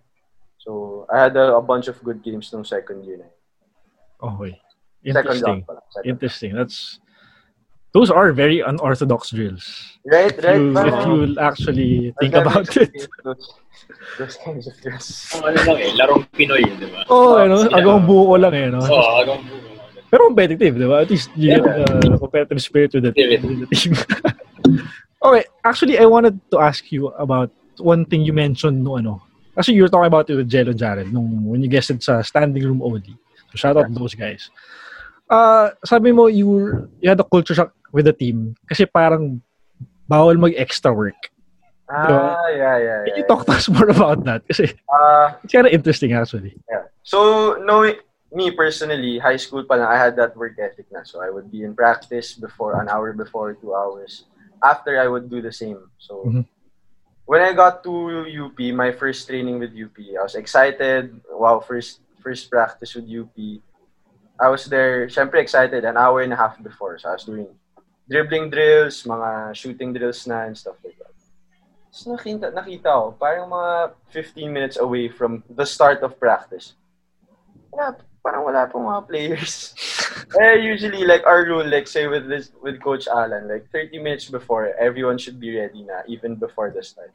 So, 0.58 1.06
I 1.06 1.30
had 1.30 1.38
a, 1.38 1.54
a 1.54 1.62
bunch 1.62 1.86
of 1.86 2.02
good 2.02 2.26
games 2.26 2.50
nung 2.50 2.66
second 2.66 3.06
year 3.06 3.22
na 3.22 3.30
yun. 3.30 3.38
Okay. 4.26 4.54
Second 5.06 5.38
Interesting. 5.38 5.58
round. 5.70 5.86
Second. 5.94 6.10
Interesting. 6.10 6.52
That's 6.58 6.98
those 7.94 8.10
are 8.10 8.34
very 8.34 8.60
unorthodox 8.60 9.30
drills. 9.30 9.98
Right, 10.06 10.34
right. 10.44 10.58
You, 10.58 10.78
if 10.78 11.06
you 11.06 11.40
actually 11.40 12.14
think 12.20 12.34
about 12.34 12.76
it. 12.76 13.08
Those, 13.24 13.54
those 14.18 14.38
kinds 14.44 14.68
of 14.68 14.76
drills. 14.82 15.32
Ang 15.38 15.54
ano 15.54 15.58
lang 15.64 15.78
eh, 15.80 15.92
larong 15.96 16.26
Pinoy, 16.34 16.66
di 16.66 16.90
ba? 16.90 17.06
Oh, 17.08 17.38
ano, 17.38 17.64
sila. 17.64 17.78
agawang 17.78 18.06
buo 18.10 18.36
lang 18.36 18.54
eh, 18.54 18.68
no? 18.74 18.82
Oo, 18.82 18.92
oh, 18.92 19.12
hanggang 19.22 19.42
buo. 19.46 19.72
Pero 20.10 20.22
competitive, 20.30 20.74
di 20.78 20.88
ba? 20.90 21.06
At 21.06 21.10
least 21.10 21.30
you 21.38 21.58
get 21.58 21.64
the 21.64 22.18
competitive 22.18 22.62
spirit 22.62 22.94
with 22.94 23.06
the, 23.06 23.14
Spirit. 23.14 23.42
with 23.42 23.60
the 23.66 23.70
team. 23.74 23.94
okay, 25.26 25.46
actually, 25.66 25.98
I 25.98 26.06
wanted 26.06 26.38
to 26.52 26.60
ask 26.60 26.92
you 26.92 27.14
about 27.18 27.50
one 27.78 28.06
thing 28.06 28.22
you 28.22 28.34
mentioned 28.34 28.84
no 28.84 28.98
ano. 28.98 29.22
Actually, 29.58 29.78
you 29.78 29.86
were 29.86 29.94
talking 29.94 30.10
about 30.10 30.30
it 30.30 30.36
with 30.38 30.50
Jello 30.50 30.74
Jared 30.74 31.14
nung 31.14 31.46
when 31.46 31.62
you 31.62 31.70
guested 31.70 32.02
sa 32.02 32.22
standing 32.22 32.62
room 32.62 32.82
only. 32.82 33.14
So 33.54 33.58
shout 33.58 33.78
out 33.78 33.86
to 33.86 33.94
those 33.94 34.14
guys. 34.14 34.50
Uh, 35.30 35.74
sabi 35.86 36.12
mo, 36.14 36.28
you, 36.28 36.50
were, 36.50 36.90
you 37.02 37.10
had 37.10 37.20
a 37.20 37.26
culture 37.26 37.54
shock 37.54 37.74
with 37.94 38.10
the 38.10 38.14
team 38.18 38.58
kasi 38.66 38.90
parang 38.90 39.40
bawal 40.10 40.36
mag-extra 40.36 40.92
work. 40.92 41.30
Ah, 41.88 42.34
yeah, 42.50 42.78
yeah, 42.82 43.00
Can 43.06 43.14
yeah. 43.14 43.18
you 43.22 43.26
talk 43.30 43.46
to 43.46 43.54
us 43.54 43.70
more 43.74 43.88
about 43.88 44.26
that? 44.26 44.42
Kasi 44.50 44.74
Uh, 44.90 45.38
it's 45.46 45.54
kind 45.54 45.70
of 45.70 45.72
interesting 45.72 46.12
actually. 46.18 46.58
yeah. 46.66 46.90
So, 47.06 47.56
knowing 47.62 48.02
me 48.34 48.50
personally, 48.50 49.20
high 49.22 49.38
school 49.38 49.62
pa 49.64 49.78
lang, 49.78 49.88
I 49.94 50.00
had 50.02 50.18
that 50.18 50.34
work 50.34 50.58
ethic 50.58 50.90
na. 50.90 51.06
So, 51.06 51.22
I 51.22 51.30
would 51.30 51.52
be 51.54 51.62
in 51.62 51.78
practice 51.78 52.34
before, 52.34 52.82
an 52.82 52.90
hour 52.90 53.14
before, 53.14 53.54
two 53.54 53.76
hours. 53.78 54.26
After, 54.64 54.98
I 54.98 55.06
would 55.12 55.30
do 55.30 55.44
the 55.44 55.52
same. 55.54 55.78
So, 56.02 56.24
Mhm. 56.26 56.48
when 57.30 57.44
I 57.46 57.52
got 57.54 57.84
to 57.86 58.26
UP, 58.26 58.58
my 58.74 58.90
first 58.96 59.28
training 59.28 59.60
with 59.60 59.76
UP, 59.76 60.16
I 60.18 60.24
was 60.24 60.34
excited. 60.40 61.14
Wow, 61.30 61.60
first 61.62 62.02
first 62.24 62.48
practice 62.50 62.96
with 62.96 63.06
UP. 63.06 63.62
I 64.40 64.48
was 64.50 64.66
there, 64.66 65.06
syempre 65.12 65.44
excited, 65.44 65.84
an 65.86 66.00
hour 66.00 66.24
and 66.24 66.32
a 66.34 66.40
half 66.40 66.58
before. 66.64 66.98
So, 66.98 67.12
I 67.12 67.20
was 67.20 67.28
doing 67.28 67.52
dribbling 68.10 68.50
drills, 68.50 69.04
mga 69.04 69.56
shooting 69.56 69.94
drills 69.94 70.28
na, 70.28 70.48
and 70.48 70.58
stuff 70.58 70.76
like 70.84 70.98
that. 71.00 71.14
So, 71.94 72.18
nakita, 72.18 72.50
nakita 72.50 72.90
ko, 72.90 73.14
parang 73.16 73.54
mga 73.54 73.94
15 74.10 74.50
minutes 74.50 74.78
away 74.82 75.08
from 75.10 75.44
the 75.46 75.66
start 75.66 76.02
of 76.02 76.18
practice. 76.20 76.74
Wala, 77.70 77.96
parang 78.26 78.44
wala 78.50 78.66
pong 78.66 78.90
mga 78.90 79.08
players. 79.08 79.78
eh, 80.42 80.58
usually, 80.58 81.06
like, 81.06 81.22
our 81.26 81.46
rule, 81.46 81.66
like, 81.66 81.88
say, 81.88 82.08
with 82.08 82.28
this, 82.28 82.52
with 82.66 82.82
Coach 82.82 83.08
Alan, 83.08 83.48
like, 83.48 83.70
30 83.70 84.02
minutes 84.02 84.26
before, 84.26 84.74
everyone 84.76 85.18
should 85.18 85.40
be 85.40 85.54
ready 85.54 85.84
na, 85.84 86.02
even 86.08 86.36
before 86.36 86.74
the 86.74 86.82
start. 86.82 87.14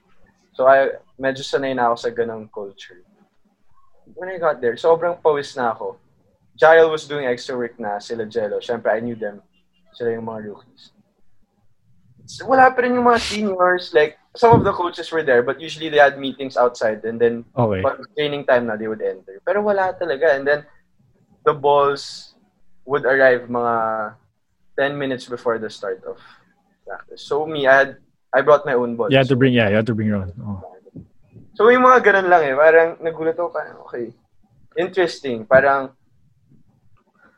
So, 0.55 0.67
I, 0.67 0.95
medyo 1.19 1.43
sanay 1.43 1.75
na 1.75 1.91
ako 1.91 1.97
sa 1.99 2.11
ganong 2.11 2.47
culture. 2.51 3.03
When 4.15 4.31
I 4.31 4.39
got 4.39 4.63
there, 4.63 4.75
sobrang 4.75 5.21
pawis 5.21 5.55
na 5.59 5.75
ako. 5.75 5.99
Jael 6.59 6.91
was 6.91 7.07
doing 7.07 7.27
extra 7.27 7.55
work 7.55 7.79
na, 7.79 7.99
sila 7.99 8.27
Jello. 8.27 8.59
Siyempre, 8.59 8.91
I 8.91 8.99
knew 8.99 9.15
them. 9.15 9.43
Sila 9.99 10.15
yung 10.15 10.31
mga 10.31 10.55
rookies. 10.55 10.95
So, 12.31 12.47
wala 12.47 12.71
pa 12.71 12.87
rin 12.87 12.95
yung 12.95 13.11
mga 13.11 13.19
seniors. 13.19 13.91
Like, 13.91 14.15
some 14.39 14.55
of 14.55 14.63
the 14.63 14.71
coaches 14.71 15.11
were 15.11 15.27
there, 15.27 15.43
but 15.43 15.59
usually 15.59 15.91
they 15.91 15.99
had 15.99 16.23
meetings 16.23 16.55
outside 16.55 17.03
and 17.03 17.19
then 17.19 17.43
Okay. 17.51 17.83
pag 17.83 17.99
training 18.15 18.47
time 18.47 18.71
na, 18.71 18.79
they 18.79 18.87
would 18.87 19.03
enter. 19.03 19.43
Pero 19.43 19.59
wala 19.59 19.91
talaga. 19.99 20.39
And 20.39 20.47
then, 20.47 20.63
the 21.43 21.51
balls 21.51 22.37
would 22.87 23.03
arrive 23.03 23.51
mga 23.51 23.75
10 24.79 24.95
minutes 24.95 25.27
before 25.27 25.59
the 25.59 25.67
start 25.67 25.99
of 26.07 26.23
practice. 26.87 27.27
So 27.27 27.43
me, 27.43 27.67
I 27.67 27.75
had, 27.75 27.91
I 28.31 28.47
brought 28.47 28.63
my 28.63 28.79
own 28.79 28.95
balls. 28.95 29.11
You 29.11 29.19
had 29.19 29.33
to 29.33 29.37
bring, 29.37 29.59
yeah, 29.59 29.69
you 29.69 29.77
had 29.83 29.89
to 29.91 29.97
bring 29.99 30.07
your 30.07 30.23
own. 30.23 30.31
Oh. 30.39 30.63
So 31.59 31.67
yung 31.75 31.83
mga 31.83 32.07
ganun 32.07 32.31
lang 32.31 32.43
eh. 32.47 32.55
Parang 32.55 33.03
nagulat 33.03 33.35
ako, 33.35 33.51
parang 33.51 33.83
okay. 33.83 34.15
Interesting. 34.79 35.43
Parang, 35.43 35.91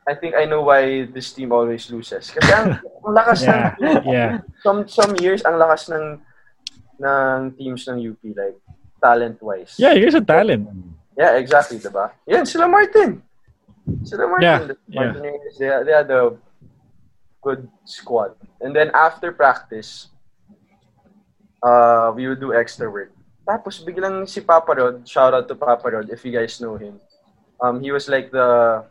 I 0.07 0.15
think 0.15 0.35
I 0.35 0.45
know 0.45 0.63
why 0.63 1.05
this 1.05 1.31
team 1.33 1.51
always 1.51 1.89
loses. 1.91 2.31
Kasi 2.31 2.49
ang, 2.51 2.81
ang 3.05 3.13
lakas 3.13 3.45
ng, 3.45 3.61
Yeah, 3.79 4.01
yeah. 4.05 4.31
some, 4.65 4.87
some 4.87 5.13
years, 5.21 5.45
ang 5.45 5.61
lakas 5.61 5.89
ng, 5.93 6.17
ng 6.97 7.39
teams 7.53 7.85
ng 7.87 8.01
UP, 8.01 8.21
like, 8.33 8.57
talent-wise. 9.01 9.77
Yeah, 9.77 9.93
here's 9.93 10.17
a 10.17 10.21
talent. 10.21 10.69
Yeah, 11.17 11.37
exactly, 11.37 11.77
diba? 11.77 12.11
Yan, 12.25 12.45
sila 12.45 12.67
Martin. 12.67 13.21
Sila 14.05 14.25
Martin. 14.25 14.45
Yeah, 14.45 14.59
the 14.65 14.77
yeah. 14.87 14.99
Martinez, 14.99 15.53
they, 15.57 15.69
they 15.85 15.93
had 15.93 16.09
a 16.09 16.33
good 17.41 17.67
squad. 17.85 18.33
And 18.61 18.75
then 18.75 18.91
after 18.93 19.31
practice, 19.31 20.07
uh, 21.61 22.13
we 22.15 22.27
would 22.27 22.39
do 22.39 22.53
extra 22.53 22.89
work. 22.89 23.11
Tapos 23.45 23.81
biglang 23.81 24.29
si 24.29 24.41
Papa 24.41 24.73
Rod, 24.73 25.07
shout 25.07 25.33
out 25.33 25.47
to 25.49 25.55
Papa 25.55 25.89
Rod 25.89 26.09
if 26.09 26.23
you 26.23 26.31
guys 26.31 26.61
know 26.61 26.77
him. 26.77 27.01
Um, 27.61 27.81
he 27.81 27.91
was 27.91 28.07
like 28.07 28.31
the, 28.31 28.85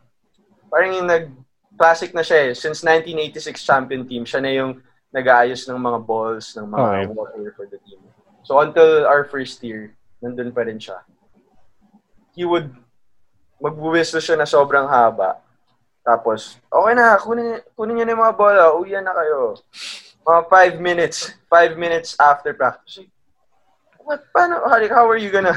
parang 0.71 0.95
yung 0.95 1.09
nag, 1.11 1.27
classic 1.75 2.15
na 2.15 2.23
siya 2.23 2.49
eh. 2.49 2.51
Since 2.55 2.85
1986 2.87 3.59
champion 3.59 4.07
team, 4.07 4.23
siya 4.23 4.39
na 4.39 4.51
yung 4.55 4.79
nag-aayos 5.11 5.67
ng 5.67 5.75
mga 5.75 5.99
balls, 6.07 6.55
ng 6.55 6.67
mga 6.71 6.87
Okay. 6.87 7.05
water 7.11 7.51
for 7.59 7.65
the 7.67 7.77
team. 7.83 7.99
So 8.47 8.63
until 8.63 9.03
our 9.05 9.27
first 9.27 9.59
year, 9.61 9.91
nandun 10.23 10.55
pa 10.55 10.63
rin 10.63 10.79
siya. 10.79 11.03
He 12.31 12.47
would, 12.47 12.71
magbuwisto 13.59 14.23
siya 14.23 14.39
na 14.39 14.47
sobrang 14.47 14.87
haba. 14.87 15.43
Tapos, 16.01 16.57
okay 16.71 16.93
na, 16.97 17.19
kunin, 17.21 17.59
kunin 17.77 17.93
niyo 18.01 18.05
na 18.07 18.13
yung 18.15 18.23
mga 18.25 18.37
bola, 18.39 18.63
uwian 18.73 19.05
na 19.05 19.13
kayo. 19.13 19.59
Mga 20.25 20.41
five 20.49 20.75
minutes, 20.81 21.17
five 21.45 21.77
minutes 21.77 22.15
after 22.17 22.55
practice. 22.55 23.05
What, 24.01 24.25
paano, 24.33 24.65
how, 24.65 24.81
how 24.89 25.05
are 25.05 25.19
you 25.19 25.29
gonna 25.29 25.53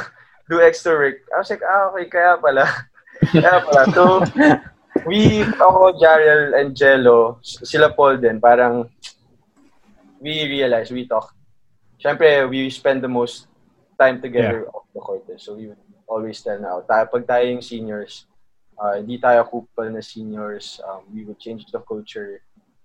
do 0.50 0.61
extra 0.61 0.92
work? 0.92 1.24
I 1.33 1.40
was 1.40 1.48
like, 1.48 1.64
ah, 1.64 1.88
okay, 1.94 2.07
kaya 2.12 2.37
pala. 2.37 2.64
kaya 3.33 3.57
pala. 3.64 3.83
So, 3.96 4.03
we, 5.07 5.43
ako, 5.43 5.97
Jariel, 6.01 6.55
and 6.59 6.77
Jello, 6.77 7.38
sila 7.43 7.93
Paul 7.93 8.19
din, 8.19 8.40
parang, 8.40 8.88
we 10.21 10.45
realized, 10.49 10.93
we 10.93 11.07
talked. 11.07 11.35
Siyempre, 12.01 12.49
we 12.49 12.69
spend 12.71 13.03
the 13.03 13.09
most 13.09 13.47
time 13.99 14.21
together 14.21 14.69
off 14.75 14.85
the 14.93 15.01
court. 15.01 15.25
eh. 15.31 15.38
So, 15.38 15.55
we 15.55 15.69
would 15.69 15.81
always 16.07 16.40
tell 16.43 16.59
na, 16.61 16.77
oh, 16.77 16.85
tayo, 16.85 17.09
pag 17.09 17.25
tayo 17.27 17.45
yung 17.49 17.64
seniors, 17.64 18.27
uh, 18.79 19.01
hindi 19.01 19.19
tayo 19.19 19.45
kupal 19.49 19.93
na 19.93 20.01
seniors, 20.01 20.81
um, 20.85 21.05
we 21.12 21.25
would 21.25 21.38
change 21.38 21.64
the 21.73 21.81
culture. 21.81 22.40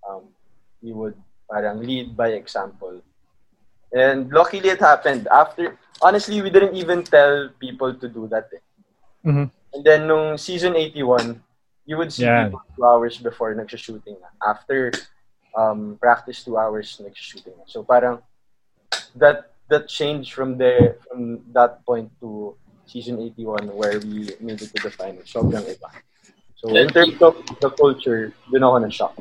Um, 0.08 0.32
we 0.80 0.92
would 0.92 1.16
parang 1.50 1.80
lead 1.84 2.16
by 2.16 2.32
example. 2.32 3.02
And 3.92 4.30
luckily 4.30 4.70
it 4.70 4.80
happened. 4.80 5.26
After, 5.28 5.76
honestly, 6.00 6.40
we 6.40 6.48
didn't 6.48 6.76
even 6.76 7.02
tell 7.02 7.50
people 7.58 7.92
to 7.92 8.06
do 8.08 8.28
that. 8.30 8.48
Eh. 8.54 8.62
Mhm. 9.26 9.50
And 9.74 9.82
then 9.84 10.06
nung 10.06 10.38
season 10.38 10.74
81, 10.78 11.42
you 11.90 11.98
would 11.98 12.14
see 12.14 12.22
Yeah. 12.22 12.46
people 12.46 12.62
two 12.78 12.86
hours 12.86 13.18
before 13.18 13.50
nagsushooting 13.58 14.14
na. 14.22 14.30
After 14.46 14.94
um, 15.58 15.98
practice, 15.98 16.46
two 16.46 16.54
hours 16.54 17.02
nagsushooting 17.02 17.58
na. 17.58 17.66
So 17.66 17.82
parang 17.82 18.22
that 19.18 19.50
that 19.66 19.90
change 19.90 20.30
from 20.30 20.54
there 20.54 21.02
from 21.02 21.42
that 21.50 21.82
point 21.82 22.14
to 22.22 22.54
season 22.86 23.18
81 23.18 23.74
where 23.74 23.98
we 23.98 24.30
made 24.38 24.62
it 24.62 24.70
to 24.70 24.78
the 24.86 24.94
final, 24.94 25.26
Sobrang 25.26 25.66
iba. 25.66 25.90
So 26.62 26.70
in 26.78 26.86
terms 26.94 27.18
of 27.18 27.34
the 27.58 27.70
culture, 27.74 28.30
dun 28.54 28.62
ako 28.62 28.78
na-shock. 28.86 29.14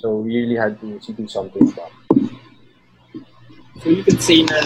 So 0.00 0.24
we 0.24 0.40
really 0.40 0.56
had 0.56 0.80
to 0.80 0.96
do 0.96 1.28
something 1.28 1.64
about 1.72 1.92
it. 1.92 2.32
So 3.84 3.92
you 3.92 4.00
could 4.00 4.20
say 4.24 4.48
na 4.48 4.64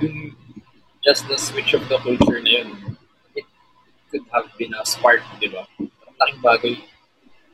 yung 0.00 0.32
just 1.04 1.28
the 1.28 1.36
switch 1.36 1.76
of 1.76 1.84
the 1.92 2.00
culture 2.00 2.40
na 2.40 2.64
yun, 2.64 2.96
it 3.36 3.44
could 4.08 4.24
have 4.32 4.48
been 4.56 4.72
a 4.76 4.84
spark, 4.84 5.20
di 5.40 5.52
ba? 5.52 5.64
Laking 6.20 6.42
bagay. 6.42 6.74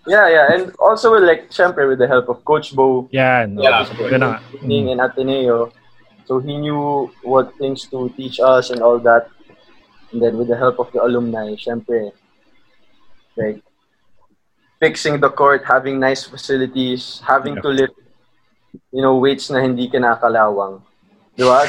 Yeah, 0.07 0.27
yeah. 0.29 0.46
And 0.53 0.75
also, 0.83 1.14
like, 1.14 1.51
syempre, 1.51 1.87
with 1.87 1.98
the 1.98 2.09
help 2.09 2.29
of 2.29 2.44
Coach 2.44 2.75
Bo, 2.75 3.09
Yeah, 3.12 3.46
no. 3.46 3.62
Yeah, 3.62 3.87
Gana. 4.11 4.42
being 4.66 4.88
in 4.88 4.98
Ateneo, 4.98 5.70
so 6.27 6.38
he 6.40 6.59
knew 6.59 7.11
what 7.22 7.55
things 7.59 7.87
to 7.90 8.11
teach 8.16 8.40
us 8.42 8.70
and 8.70 8.83
all 8.83 8.98
that. 8.98 9.31
And 10.11 10.20
then 10.20 10.37
with 10.37 10.48
the 10.48 10.57
help 10.57 10.79
of 10.79 10.90
the 10.92 11.03
alumni, 11.03 11.55
syempre, 11.55 12.11
like, 13.37 13.62
fixing 14.81 15.20
the 15.20 15.31
court, 15.31 15.62
having 15.64 16.01
nice 16.03 16.27
facilities, 16.27 17.22
having 17.22 17.55
Yeah. 17.55 17.62
to 17.62 17.68
lift, 17.68 17.94
you 18.90 19.03
know, 19.03 19.16
weights 19.22 19.51
na 19.51 19.62
hindi 19.62 19.87
kinakalawang. 19.88 20.83
Di 21.33 21.45
ba? 21.45 21.64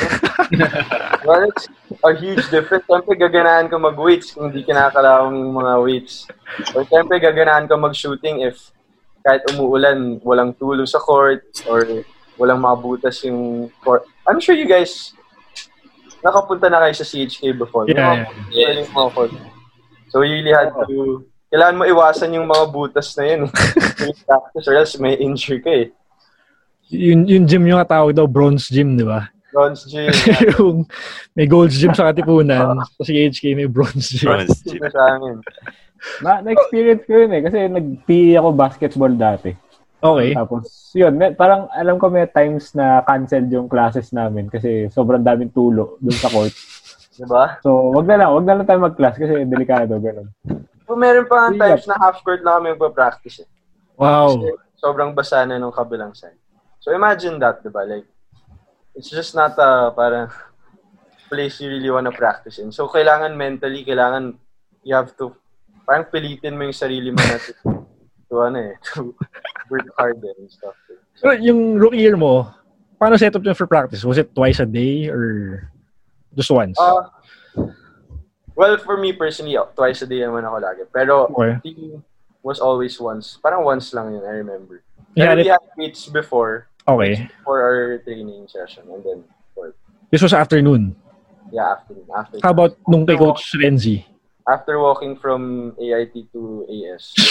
well, 1.27 1.43
it's 1.47 1.71
a 2.03 2.11
huge 2.15 2.43
difference. 2.51 2.83
Siyempre, 2.83 3.15
gaganahan 3.15 3.71
ka 3.71 3.79
mag-weights 3.79 4.35
kung 4.35 4.51
hindi 4.51 4.67
kinakalawang 4.67 5.39
yung 5.39 5.55
mga 5.55 5.73
weights. 5.79 6.27
Or 6.75 6.83
siyempre, 6.83 7.19
gaganahan 7.23 7.67
ka 7.67 7.79
mag-shooting 7.79 8.43
if 8.43 8.71
kahit 9.23 9.47
umuulan, 9.55 10.19
walang 10.19 10.51
tulo 10.59 10.83
sa 10.83 10.99
court 10.99 11.47
or 11.71 12.03
walang 12.35 12.59
mabutas 12.59 13.23
yung 13.23 13.71
court. 13.79 14.03
I'm 14.27 14.43
sure 14.43 14.55
you 14.55 14.67
guys 14.67 15.15
nakapunta 16.23 16.67
na 16.67 16.83
kayo 16.83 16.95
sa 16.95 17.07
CHK 17.07 17.55
before. 17.55 17.87
Yeah, 17.87 18.27
yeah. 18.51 18.83
Yung 18.83 18.91
mga 18.91 19.09
court. 19.15 19.31
So, 20.11 20.27
you 20.27 20.43
really 20.43 20.51
had 20.51 20.75
to 20.75 21.23
kailangan 21.53 21.77
mo 21.77 21.83
iwasan 21.85 22.33
yung 22.33 22.49
mga 22.49 22.65
butas 22.73 23.13
na 23.13 23.23
yun. 23.29 23.45
Practice 24.25 24.65
or 24.65 24.73
else 24.73 24.97
may 24.97 25.13
injure 25.21 25.61
ka 25.61 25.69
eh. 25.69 25.87
Yung, 26.89 27.29
yung 27.29 27.45
gym 27.45 27.69
yung 27.69 27.77
tawag 27.85 28.17
daw, 28.17 28.25
bronze 28.25 28.73
gym, 28.73 28.97
di 28.97 29.05
ba? 29.05 29.29
Bronze 29.53 29.85
gym. 29.85 30.09
yung 30.57 30.89
may 31.37 31.45
gold 31.45 31.69
gym 31.69 31.93
sa 31.93 32.09
Katipunan, 32.09 32.81
sa 32.81 33.01
CHK 33.05 33.53
may 33.53 33.69
bronze 33.69 34.09
gym. 34.09 34.33
Bronze 34.33 34.59
gym. 34.65 34.81
sa 34.89 35.01
amin. 35.13 35.37
Na, 36.25 36.41
na-experience 36.41 37.05
ko 37.05 37.13
yun 37.21 37.31
eh. 37.37 37.41
Kasi 37.45 37.57
nag-PE 37.69 38.41
ako 38.41 38.49
basketball 38.57 39.13
dati. 39.13 39.53
Okay. 40.03 40.35
Tapos, 40.35 40.91
yun, 40.91 41.15
may, 41.15 41.31
parang 41.31 41.71
alam 41.71 41.95
ko 41.95 42.11
may 42.11 42.27
times 42.27 42.75
na 42.75 42.99
canceled 43.07 43.47
yung 43.47 43.71
classes 43.71 44.11
namin 44.11 44.51
kasi 44.51 44.91
sobrang 44.91 45.23
daming 45.23 45.53
tulo 45.53 45.95
dun 46.03 46.17
sa 46.17 46.27
court. 46.27 46.51
Diba? 47.13 47.61
So, 47.61 47.93
wag 47.93 48.09
na 48.09 48.19
lang, 48.19 48.33
wag 48.33 48.43
na 48.43 48.57
lang 48.57 48.67
tayo 48.67 48.83
mag-class 48.83 49.15
kasi 49.15 49.45
delikado, 49.45 50.01
ganun. 50.01 50.27
Kung 50.83 50.99
meron 50.99 51.29
pa 51.29 51.47
nga 51.47 51.71
times 51.71 51.87
na 51.87 51.95
half 52.01 52.19
court 52.25 52.41
na 52.43 52.59
kami 52.59 52.75
magpa-practice 52.75 53.45
eh. 53.45 53.49
Wow. 53.95 54.33
Kasi 54.33 54.49
sobrang 54.81 55.15
basa 55.15 55.45
na 55.47 55.55
nung 55.55 55.71
kabilang 55.71 56.11
side. 56.11 56.35
So 56.83 56.91
imagine 56.91 57.39
that, 57.39 57.63
di 57.63 57.71
ba? 57.71 57.87
Like, 57.87 58.09
it's 58.95 59.09
just 59.09 59.33
not 59.33 59.57
a 59.57 59.91
parang 59.91 60.29
place 61.29 61.59
you 61.61 61.69
really 61.69 61.89
wanna 61.89 62.11
practice 62.11 62.59
in. 62.59 62.71
So 62.71 62.87
kailangan 62.87 63.33
mentally, 63.35 63.85
kailangan 63.85 64.37
you 64.83 64.93
have 64.95 65.15
to 65.17 65.33
parang 65.83 66.05
pilitin 66.07 66.55
mo 66.55 66.63
yung 66.63 66.75
sarili 66.77 67.11
mo 67.11 67.19
na 67.19 67.37
to, 67.39 67.51
to 68.29 68.33
ano 68.39 68.57
eh, 68.71 68.75
to 68.93 69.11
work 69.69 69.87
hard 69.97 70.21
and 70.21 70.47
stuff. 70.47 70.75
So, 71.15 71.31
yung 71.31 71.75
rookie 71.77 72.01
year 72.01 72.17
mo, 72.17 72.49
paano 72.99 73.19
set 73.19 73.35
up 73.35 73.43
yun 73.43 73.53
for 73.55 73.67
practice? 73.67 74.03
Was 74.03 74.17
it 74.17 74.33
twice 74.33 74.59
a 74.59 74.65
day 74.65 75.07
or 75.07 75.67
just 76.35 76.49
once? 76.51 76.75
Uh, 76.79 77.05
well, 78.55 78.77
for 78.79 78.97
me 78.97 79.13
personally, 79.13 79.57
twice 79.75 80.01
a 80.01 80.07
day 80.07 80.23
naman 80.25 80.43
ako 80.47 80.57
lagi. 80.59 80.83
Pero 80.91 81.29
Okay. 81.31 81.59
team 81.63 82.03
was 82.41 82.59
always 82.59 82.97
once. 82.99 83.37
Parang 83.39 83.63
once 83.63 83.93
lang 83.93 84.13
yun, 84.13 84.23
I 84.25 84.39
remember. 84.41 84.83
Pero 85.15 85.29
had 85.29 85.37
we 85.37 85.47
it- 85.47 85.53
had 85.53 85.63
meets 85.77 86.09
before 86.09 86.67
okay. 86.87 87.29
for 87.43 87.61
our 87.61 87.97
training 88.03 88.47
session 88.47 88.83
and 88.91 89.03
then 89.03 89.23
for 89.55 89.75
This 90.11 90.21
was 90.21 90.33
afternoon. 90.33 90.95
yeah 91.51 91.73
afternoon 91.77 92.07
after 92.15 92.39
How 92.41 92.51
about 92.51 92.77
nung 92.87 93.05
kay 93.05 93.17
Coach 93.17 93.51
Renzi? 93.57 94.05
after 94.43 94.75
walking 94.79 95.15
from 95.15 95.71
AIT 95.79 96.11
to 96.35 96.67
AS. 96.67 97.15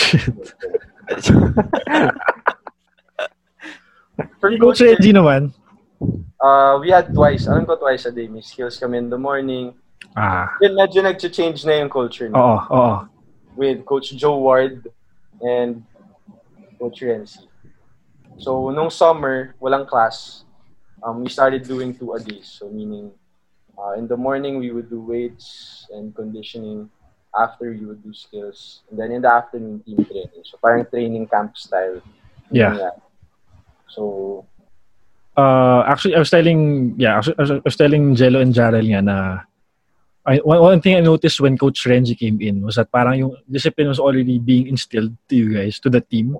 for 4.40 4.50
Coach 4.58 4.80
Renzi 4.80 5.12
naman. 5.12 5.52
uh, 6.40 6.78
we 6.80 6.90
had 6.90 7.12
twice. 7.14 7.46
Alam 7.46 7.66
ko 7.66 7.76
twice 7.76 8.06
a 8.06 8.12
day. 8.12 8.28
May 8.28 8.40
skills 8.42 8.78
kami 8.78 8.98
in 8.98 9.10
the 9.10 9.18
morning. 9.18 9.74
Ah. 10.16 10.50
Then 10.60 10.74
medyo 10.74 11.02
nag-change 11.02 11.64
na 11.64 11.78
yung 11.80 11.88
culture 11.88 12.28
na. 12.28 12.36
Oo, 12.36 12.58
oo. 12.68 12.96
with 13.54 13.84
Coach 13.84 14.16
Joe 14.16 14.38
Ward 14.40 14.88
and 15.44 15.84
Coach 16.80 17.04
Renzi. 17.04 17.44
So, 18.38 18.70
nung 18.70 18.90
summer, 18.90 19.54
walang 19.60 19.88
class. 19.88 20.44
Um, 21.02 21.24
we 21.24 21.28
started 21.28 21.66
doing 21.66 21.94
two 21.94 22.12
a 22.12 22.20
days. 22.20 22.46
So, 22.46 22.68
meaning, 22.68 23.10
uh, 23.76 23.92
in 23.98 24.06
the 24.06 24.16
morning, 24.16 24.58
we 24.58 24.70
would 24.70 24.88
do 24.88 25.00
weights 25.00 25.86
and 25.90 26.14
conditioning. 26.14 26.90
After, 27.34 27.70
we 27.70 27.86
would 27.86 28.02
do 28.04 28.12
skills. 28.12 28.82
And 28.90 28.98
then 28.98 29.10
in 29.12 29.22
the 29.22 29.32
afternoon, 29.32 29.80
team 29.82 30.04
training. 30.04 30.44
So, 30.44 30.58
parang 30.60 30.86
training 30.86 31.26
camp 31.28 31.56
style. 31.56 32.00
Yeah. 32.50 32.90
So, 33.88 34.46
Uh, 35.32 35.80
actually, 35.88 36.14
I 36.14 36.20
was 36.20 36.28
telling, 36.28 36.92
yeah, 37.00 37.14
I 37.16 37.40
was, 37.40 37.50
I 37.50 37.60
was 37.64 37.76
telling 37.76 38.14
Jello 38.14 38.44
and 38.44 38.52
Jarrell 38.52 38.84
nga 38.84 39.00
na 39.00 39.16
I, 40.26 40.36
one, 40.44 40.60
one 40.60 40.80
thing 40.80 40.94
I 40.96 41.00
noticed 41.00 41.40
when 41.40 41.56
Coach 41.56 41.82
Renzi 41.88 42.12
came 42.12 42.36
in 42.40 42.60
was 42.60 42.76
that 42.76 42.92
parang 42.92 43.18
yung 43.18 43.36
discipline 43.50 43.88
was 43.88 43.98
already 43.98 44.38
being 44.38 44.68
instilled 44.68 45.16
to 45.28 45.34
you 45.34 45.56
guys, 45.56 45.80
to 45.80 45.88
the 45.88 46.00
team. 46.00 46.36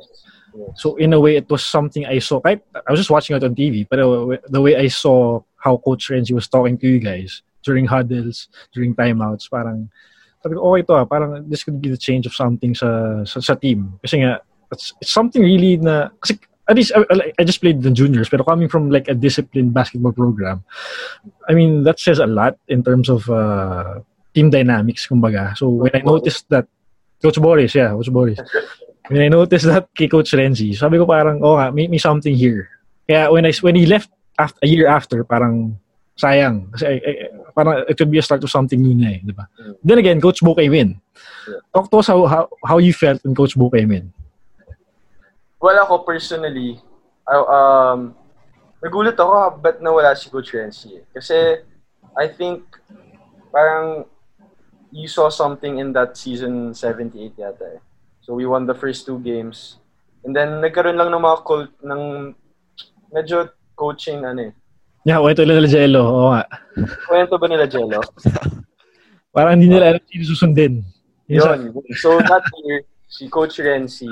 So 0.75 0.97
in 0.97 1.12
a 1.12 1.21
way, 1.21 1.37
it 1.37 1.49
was 1.51 1.65
something 1.65 2.07
I 2.07 2.19
saw. 2.19 2.41
I, 2.45 2.61
I 2.87 2.91
was 2.91 3.01
just 3.01 3.11
watching 3.11 3.37
it 3.37 3.45
on 3.45 3.55
TV, 3.55 3.87
but 3.88 3.97
the 4.51 4.61
way 4.61 4.77
I 4.77 4.88
saw 4.88 5.41
how 5.57 5.77
Coach 5.79 6.09
Renzi 6.11 6.33
was 6.33 6.49
talking 6.49 6.79
to 6.79 6.87
you 6.87 6.99
guys 6.99 7.43
during 7.62 7.87
huddles, 7.87 8.49
during 8.73 8.95
timeouts, 8.95 9.51
parang 9.51 9.88
sabi 10.43 10.59
ko, 10.59 10.75
okay 10.75 10.83
to 10.83 10.93
ah, 10.99 11.05
parang 11.07 11.47
this 11.49 11.62
could 11.62 11.81
be 11.81 11.88
the 11.88 11.97
change 11.97 12.27
of 12.27 12.35
something 12.35 12.75
sa 12.75 13.23
sa, 13.25 13.38
sa 13.38 13.55
team. 13.55 13.95
Kasi 14.03 14.19
nga, 14.27 14.43
it's, 14.73 14.93
it's 15.01 15.15
something 15.15 15.43
really 15.43 15.77
na, 15.79 16.11
kasi 16.19 16.38
at 16.69 16.77
least 16.77 16.93
I, 16.95 17.33
I 17.38 17.45
just 17.45 17.61
played 17.61 17.83
the 17.83 17.91
juniors, 17.91 18.29
pero 18.29 18.43
coming 18.45 18.69
from 18.69 18.91
like 18.91 19.07
a 19.09 19.15
disciplined 19.15 19.75
basketball 19.75 20.12
program, 20.12 20.65
I 21.49 21.55
mean, 21.55 21.85
that 21.85 22.01
says 22.01 22.19
a 22.19 22.27
lot 22.27 22.59
in 22.69 22.83
terms 22.83 23.09
of 23.09 23.29
uh, 23.31 24.01
team 24.35 24.51
dynamics, 24.51 25.07
kumbaga. 25.07 25.57
So 25.57 25.69
when 25.69 25.95
I 25.95 26.03
noticed 26.03 26.49
that, 26.51 26.67
Coach 27.23 27.38
Boris, 27.38 27.75
yeah, 27.75 27.95
Coach 27.95 28.11
Boris, 28.11 28.38
when 29.12 29.20
I 29.20 29.29
noticed 29.29 29.68
that 29.68 29.92
kay 29.92 30.09
Coach 30.09 30.33
Renzi, 30.33 30.72
sabi 30.72 30.96
ko 30.96 31.05
parang, 31.05 31.44
oh 31.44 31.61
nga, 31.61 31.68
may, 31.68 31.85
may 31.85 32.01
something 32.01 32.33
here. 32.33 32.72
Kaya 33.05 33.29
when 33.29 33.44
I 33.44 33.53
when 33.61 33.77
he 33.77 33.85
left 33.85 34.09
after, 34.40 34.57
a 34.64 34.68
year 34.68 34.88
after, 34.88 35.20
parang 35.20 35.77
sayang. 36.16 36.72
Kasi 36.72 36.85
I, 36.88 36.96
I, 36.96 37.12
parang 37.53 37.85
it 37.85 38.01
could 38.01 38.09
be 38.09 38.16
a 38.16 38.25
start 38.25 38.40
of 38.40 38.48
something 38.48 38.81
new 38.81 38.96
na 38.96 39.12
eh, 39.12 39.20
di 39.20 39.37
ba? 39.37 39.53
Mm. 39.61 39.75
Then 39.85 39.98
again, 40.01 40.18
Coach 40.20 40.40
Bo 40.40 40.57
came 40.57 40.72
in. 40.72 40.96
Yeah. 41.44 41.61
Talk 41.77 41.92
to 41.92 42.01
us 42.01 42.09
how, 42.09 42.25
how, 42.25 42.48
how 42.64 42.79
you 42.81 42.96
felt 42.96 43.20
when 43.25 43.37
Coach 43.37 43.53
Bo 43.53 43.68
came 43.68 43.92
in. 43.92 44.09
Well, 45.61 45.77
ako 45.85 46.09
personally, 46.09 46.81
I, 47.29 47.37
um, 47.37 48.16
nagulat 48.81 49.20
ako 49.20 49.61
ba't 49.61 49.79
nawala 49.85 50.16
si 50.16 50.33
Coach 50.33 50.57
Renzi. 50.57 51.01
eh. 51.01 51.05
Kasi, 51.12 51.61
I 52.16 52.27
think, 52.33 52.64
parang, 53.53 54.09
you 54.92 55.09
saw 55.09 55.29
something 55.29 55.79
in 55.79 55.92
that 55.92 56.16
season 56.16 56.75
78 56.75 57.37
yata 57.37 57.77
eh. 57.77 57.83
So, 58.23 58.35
we 58.39 58.47
won 58.47 58.71
the 58.71 58.75
first 58.79 59.05
two 59.05 59.19
games. 59.19 59.83
And 60.23 60.31
then, 60.31 60.63
nagkaroon 60.63 60.95
lang 60.95 61.11
ng 61.11 61.23
mga 61.23 61.39
cult, 61.43 61.75
ng, 61.83 62.35
medyo 63.11 63.51
coaching, 63.75 64.23
ano 64.23 64.51
eh. 64.51 64.53
Yeah, 65.03 65.19
kwento 65.19 65.43
nila 65.43 65.67
Jello. 65.67 66.03
Oo 66.07 66.31
nga. 66.31 66.47
Kwento 67.11 67.35
ba 67.35 67.47
nila, 67.51 67.67
Jello? 67.67 67.99
Parang 69.35 69.59
hindi 69.59 69.67
nila 69.67 69.99
alam 69.99 70.03
sino 70.07 70.25
susundin. 70.31 70.87
Yun. 71.27 71.75
So, 71.99 72.23
that 72.23 72.47
year, 72.63 72.87
si 73.11 73.27
Coach 73.27 73.59
Renzi 73.59 74.11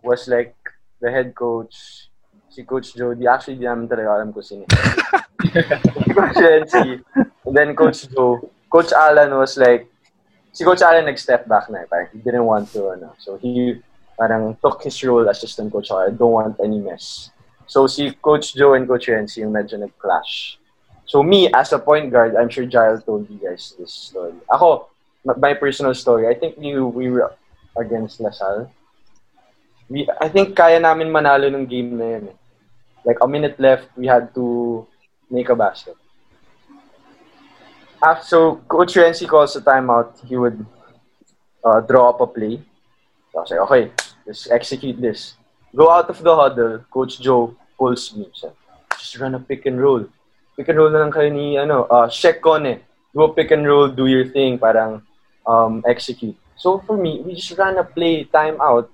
was 0.00 0.24
like 0.24 0.56
the 1.04 1.12
head 1.12 1.36
coach. 1.36 2.08
Si 2.48 2.64
Coach 2.64 2.96
Jody, 2.96 3.28
actually, 3.28 3.60
di 3.60 3.68
namin 3.68 3.84
talaga 3.84 4.16
alam 4.16 4.32
kung 4.32 4.40
sino. 4.40 4.64
Coach 6.16 6.40
Renzi. 6.40 7.04
And 7.44 7.52
then 7.52 7.76
Coach 7.76 8.08
Joe. 8.08 8.40
Coach 8.72 8.96
Alan 8.96 9.36
was 9.36 9.60
like, 9.60 9.92
si 10.56 10.64
Coach 10.64 10.80
Alan 10.80 11.04
nag-step 11.04 11.44
back 11.44 11.68
na 11.68 11.84
eh. 11.84 11.86
Parang 11.86 12.08
he 12.08 12.18
didn't 12.24 12.48
want 12.48 12.72
to, 12.72 12.96
ano. 12.96 13.12
So, 13.20 13.36
he 13.36 13.76
parang 14.16 14.56
took 14.64 14.80
his 14.80 14.96
role 15.04 15.28
as 15.28 15.44
assistant 15.44 15.68
coach. 15.68 15.92
I 15.92 16.08
don't 16.08 16.32
want 16.32 16.56
any 16.64 16.80
mess. 16.80 17.28
So, 17.68 17.84
si 17.84 18.16
Coach 18.16 18.56
Joe 18.56 18.72
and 18.72 18.88
Coach 18.88 19.12
Renzi 19.12 19.44
yung 19.44 19.52
medyo 19.52 19.76
nag-clash. 19.76 20.56
So, 21.04 21.20
me, 21.20 21.52
as 21.52 21.76
a 21.76 21.78
point 21.78 22.08
guard, 22.08 22.40
I'm 22.40 22.48
sure 22.48 22.64
Jael 22.64 23.04
told 23.04 23.28
you 23.28 23.36
guys 23.36 23.76
this 23.76 23.92
story. 23.92 24.32
Ako, 24.48 24.88
my 25.36 25.52
personal 25.52 25.92
story, 25.92 26.24
I 26.24 26.32
think 26.32 26.56
we, 26.56 26.72
we 26.80 27.12
were 27.12 27.36
against 27.76 28.24
Lasal. 28.24 28.72
We, 29.92 30.08
I 30.18 30.32
think 30.32 30.56
kaya 30.56 30.80
namin 30.80 31.12
manalo 31.12 31.52
ng 31.52 31.68
game 31.68 32.00
na 32.00 32.06
yun. 32.16 32.32
Eh. 32.32 32.36
Like, 33.04 33.20
a 33.20 33.28
minute 33.28 33.60
left, 33.60 33.92
we 33.92 34.08
had 34.08 34.32
to 34.32 34.88
make 35.28 35.52
a 35.52 35.54
basket. 35.54 36.00
After, 38.02 38.26
so, 38.26 38.56
Coach 38.68 38.94
Renzi 38.94 39.26
calls 39.28 39.56
a 39.56 39.60
timeout. 39.60 40.24
He 40.26 40.36
would 40.36 40.64
uh, 41.64 41.80
draw 41.80 42.10
up 42.10 42.20
a 42.20 42.26
play. 42.26 42.60
So, 43.32 43.38
I 43.38 43.40
was 43.40 43.50
like, 43.50 43.60
okay, 43.60 43.92
let's 44.26 44.50
execute 44.50 45.00
this. 45.00 45.34
Go 45.74 45.90
out 45.90 46.08
of 46.08 46.22
the 46.22 46.34
huddle, 46.34 46.84
Coach 46.90 47.20
Joe 47.20 47.54
pulls 47.78 48.14
me. 48.14 48.28
So, 48.34 48.52
just 48.98 49.18
run 49.18 49.34
a 49.34 49.40
pick 49.40 49.66
and 49.66 49.80
roll. 49.80 50.06
Pick 50.56 50.68
and 50.68 50.78
roll 50.78 50.90
na 50.90 51.00
lang 51.00 51.12
kayo 51.12 51.32
ni, 51.32 51.58
ano, 51.58 51.84
uh, 51.84 52.08
check 52.08 52.44
on 52.46 52.66
eh. 52.66 52.78
Go 53.14 53.28
pick 53.28 53.50
and 53.50 53.66
roll, 53.66 53.88
do 53.88 54.06
your 54.06 54.28
thing, 54.28 54.58
parang 54.58 55.02
um, 55.46 55.82
execute. 55.86 56.36
So 56.56 56.80
for 56.80 56.96
me, 56.96 57.20
we 57.20 57.34
just 57.34 57.56
ran 57.58 57.78
a 57.78 57.84
play 57.84 58.24
timeout, 58.24 58.88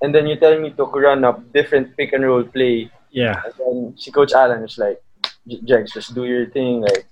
and 0.00 0.14
then 0.14 0.26
you 0.26 0.36
tell 0.36 0.58
me 0.58 0.70
to 0.72 0.84
run 0.84 1.24
a 1.24 1.38
different 1.52 1.96
pick 1.96 2.12
and 2.12 2.24
roll 2.24 2.44
play. 2.44 2.90
Yeah. 3.10 3.40
And 3.44 3.54
then 3.58 3.94
si 3.96 4.10
Coach 4.10 4.32
Alan 4.32 4.62
was 4.62 4.78
like, 4.78 5.00
"J- 5.46 5.60
Jegs, 5.64 5.92
just 5.92 6.14
do 6.14 6.24
your 6.24 6.48
thing, 6.48 6.80
like, 6.80 7.04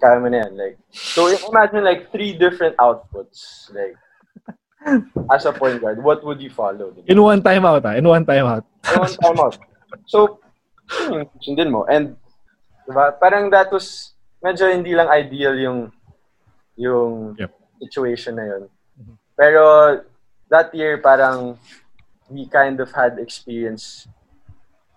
kaya 0.00 0.20
mo 0.20 0.28
na 0.28 0.44
yan. 0.46 0.52
Like, 0.56 0.76
so 0.92 1.26
imagine 1.28 1.84
like 1.84 2.10
three 2.10 2.32
different 2.36 2.76
outputs, 2.76 3.68
like, 3.74 3.96
as 5.32 5.44
a 5.48 5.52
point 5.52 5.80
guard, 5.80 6.02
what 6.02 6.24
would 6.24 6.40
you 6.40 6.50
follow? 6.50 6.92
diba? 6.92 7.08
In 7.08 7.22
one 7.22 7.40
timeout 7.40 7.84
ah. 7.84 7.96
In 7.96 8.04
one 8.04 8.24
timeout. 8.26 8.64
So, 8.84 9.00
one 9.00 9.16
timeout. 9.16 9.54
So, 10.06 10.18
yun 11.08 11.24
yung 11.24 11.40
sundin 11.40 11.70
mo. 11.72 11.88
And 11.88 12.16
Diba? 12.84 13.16
Parang 13.16 13.48
that 13.48 13.72
was, 13.72 14.12
medyo 14.44 14.68
hindi 14.68 14.92
lang 14.92 15.08
ideal 15.08 15.56
yung, 15.56 15.78
yung 16.76 17.32
Yep. 17.40 17.50
situation 17.80 18.36
na 18.36 18.44
yun. 18.44 18.62
Pero, 19.34 19.62
that 20.52 20.68
year, 20.76 21.00
parang, 21.00 21.56
we 22.28 22.44
kind 22.46 22.78
of 22.80 22.92
had 22.92 23.16
experience 23.18 24.06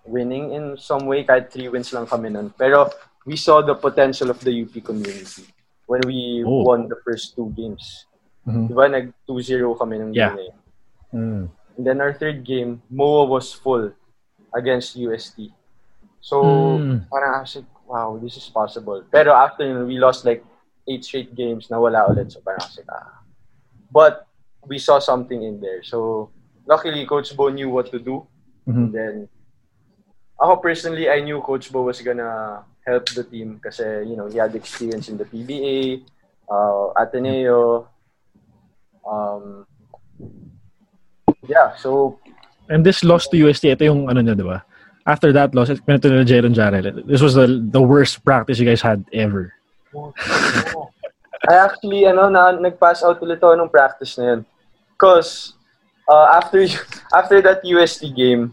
winning 0.04 0.52
in 0.52 0.76
some 0.76 1.04
way, 1.08 1.24
kahit 1.24 1.48
three 1.52 1.68
wins 1.68 1.92
lang 1.92 2.04
kami 2.04 2.28
nun. 2.28 2.52
Pero, 2.60 2.92
we 3.28 3.36
saw 3.36 3.60
the 3.60 3.76
potential 3.76 4.32
of 4.32 4.40
the 4.40 4.64
UP 4.64 4.72
community 4.80 5.44
when 5.84 6.00
we 6.08 6.40
Oh. 6.48 6.64
won 6.64 6.88
the 6.88 6.96
first 7.04 7.36
two 7.36 7.52
games. 7.52 8.08
Mhm. 8.48 8.72
Diba, 8.72 8.88
nag 8.88 9.12
2-0 9.28 9.76
kami 9.76 10.00
ng 10.00 10.16
Yeah. 10.16 10.32
game 10.32 10.36
na 10.36 10.44
yun. 10.48 10.58
Mm. 11.12 11.42
And 11.76 11.82
then 11.84 12.00
our 12.00 12.16
third 12.16 12.40
game, 12.48 12.80
MOA 12.88 13.28
was 13.28 13.52
full 13.52 13.92
against 14.56 14.96
UST. 14.96 15.52
So, 16.24 16.40
Mm. 16.80 17.04
parang 17.12 17.36
I 17.36 17.40
was 17.44 17.52
like, 17.60 17.68
wow, 17.84 18.16
this 18.16 18.40
is 18.40 18.48
possible. 18.48 19.04
Pero 19.12 19.36
after 19.36 19.68
yun, 19.68 19.84
we 19.84 20.00
lost 20.00 20.24
like 20.24 20.40
eight 20.88 21.04
straight 21.04 21.36
games, 21.36 21.68
nawala 21.68 22.08
ulit. 22.08 22.32
So 22.32 22.40
parang 22.40 22.64
I 22.64 22.68
was 22.68 22.80
like, 22.80 22.88
ah. 22.88 23.20
But 23.92 24.24
we 24.64 24.80
saw 24.80 24.96
something 24.98 25.44
in 25.44 25.60
there. 25.60 25.84
So, 25.84 26.32
luckily, 26.64 27.04
Coach 27.04 27.36
Bo 27.36 27.52
knew 27.52 27.68
what 27.68 27.92
to 27.92 28.00
do. 28.00 28.24
Mhm. 28.64 28.72
And 28.76 28.88
then, 28.92 29.14
ako 30.40 30.60
personally, 30.60 31.08
I 31.08 31.20
knew 31.20 31.40
Coach 31.40 31.68
Bo 31.72 31.84
was 31.88 32.00
gonna 32.00 32.64
help 32.88 33.04
the 33.12 33.24
team 33.24 33.60
kasi, 33.60 33.84
you 34.08 34.16
know, 34.16 34.32
he 34.32 34.40
had 34.40 34.56
experience 34.56 35.12
in 35.12 35.20
the 35.20 35.28
PBA, 35.28 36.08
uh, 36.48 36.96
Ateneo. 36.96 37.86
Um, 39.04 39.68
yeah, 41.44 41.76
so 41.76 42.16
And 42.68 42.84
this 42.84 43.02
loss 43.02 43.28
to 43.28 43.36
UST, 43.36 43.72
ito 43.72 43.84
yung 43.88 44.12
ano 44.12 44.20
nyo, 44.20 44.36
di 44.36 44.44
ba? 44.44 44.60
After 45.08 45.32
that 45.32 45.56
loss, 45.56 45.72
pinito 45.72 46.12
nila 46.12 46.28
Jaron 46.28 46.52
Jarrell. 46.52 47.00
This 47.08 47.24
was 47.24 47.32
the 47.32 47.48
the 47.48 47.80
worst 47.80 48.20
practice 48.20 48.60
you 48.60 48.68
guys 48.68 48.84
had 48.84 49.08
ever. 49.16 49.56
I 51.48 51.54
actually, 51.64 52.04
ano, 52.04 52.28
na, 52.28 52.52
nag-pass 52.52 53.00
out 53.00 53.24
ulit 53.24 53.40
ako 53.40 53.56
nung 53.56 53.72
practice 53.72 54.20
na 54.20 54.36
yun. 54.36 54.40
Because, 54.92 55.56
uh, 56.04 56.36
after, 56.36 56.60
after 57.18 57.40
that 57.40 57.64
UST 57.64 58.12
game, 58.12 58.52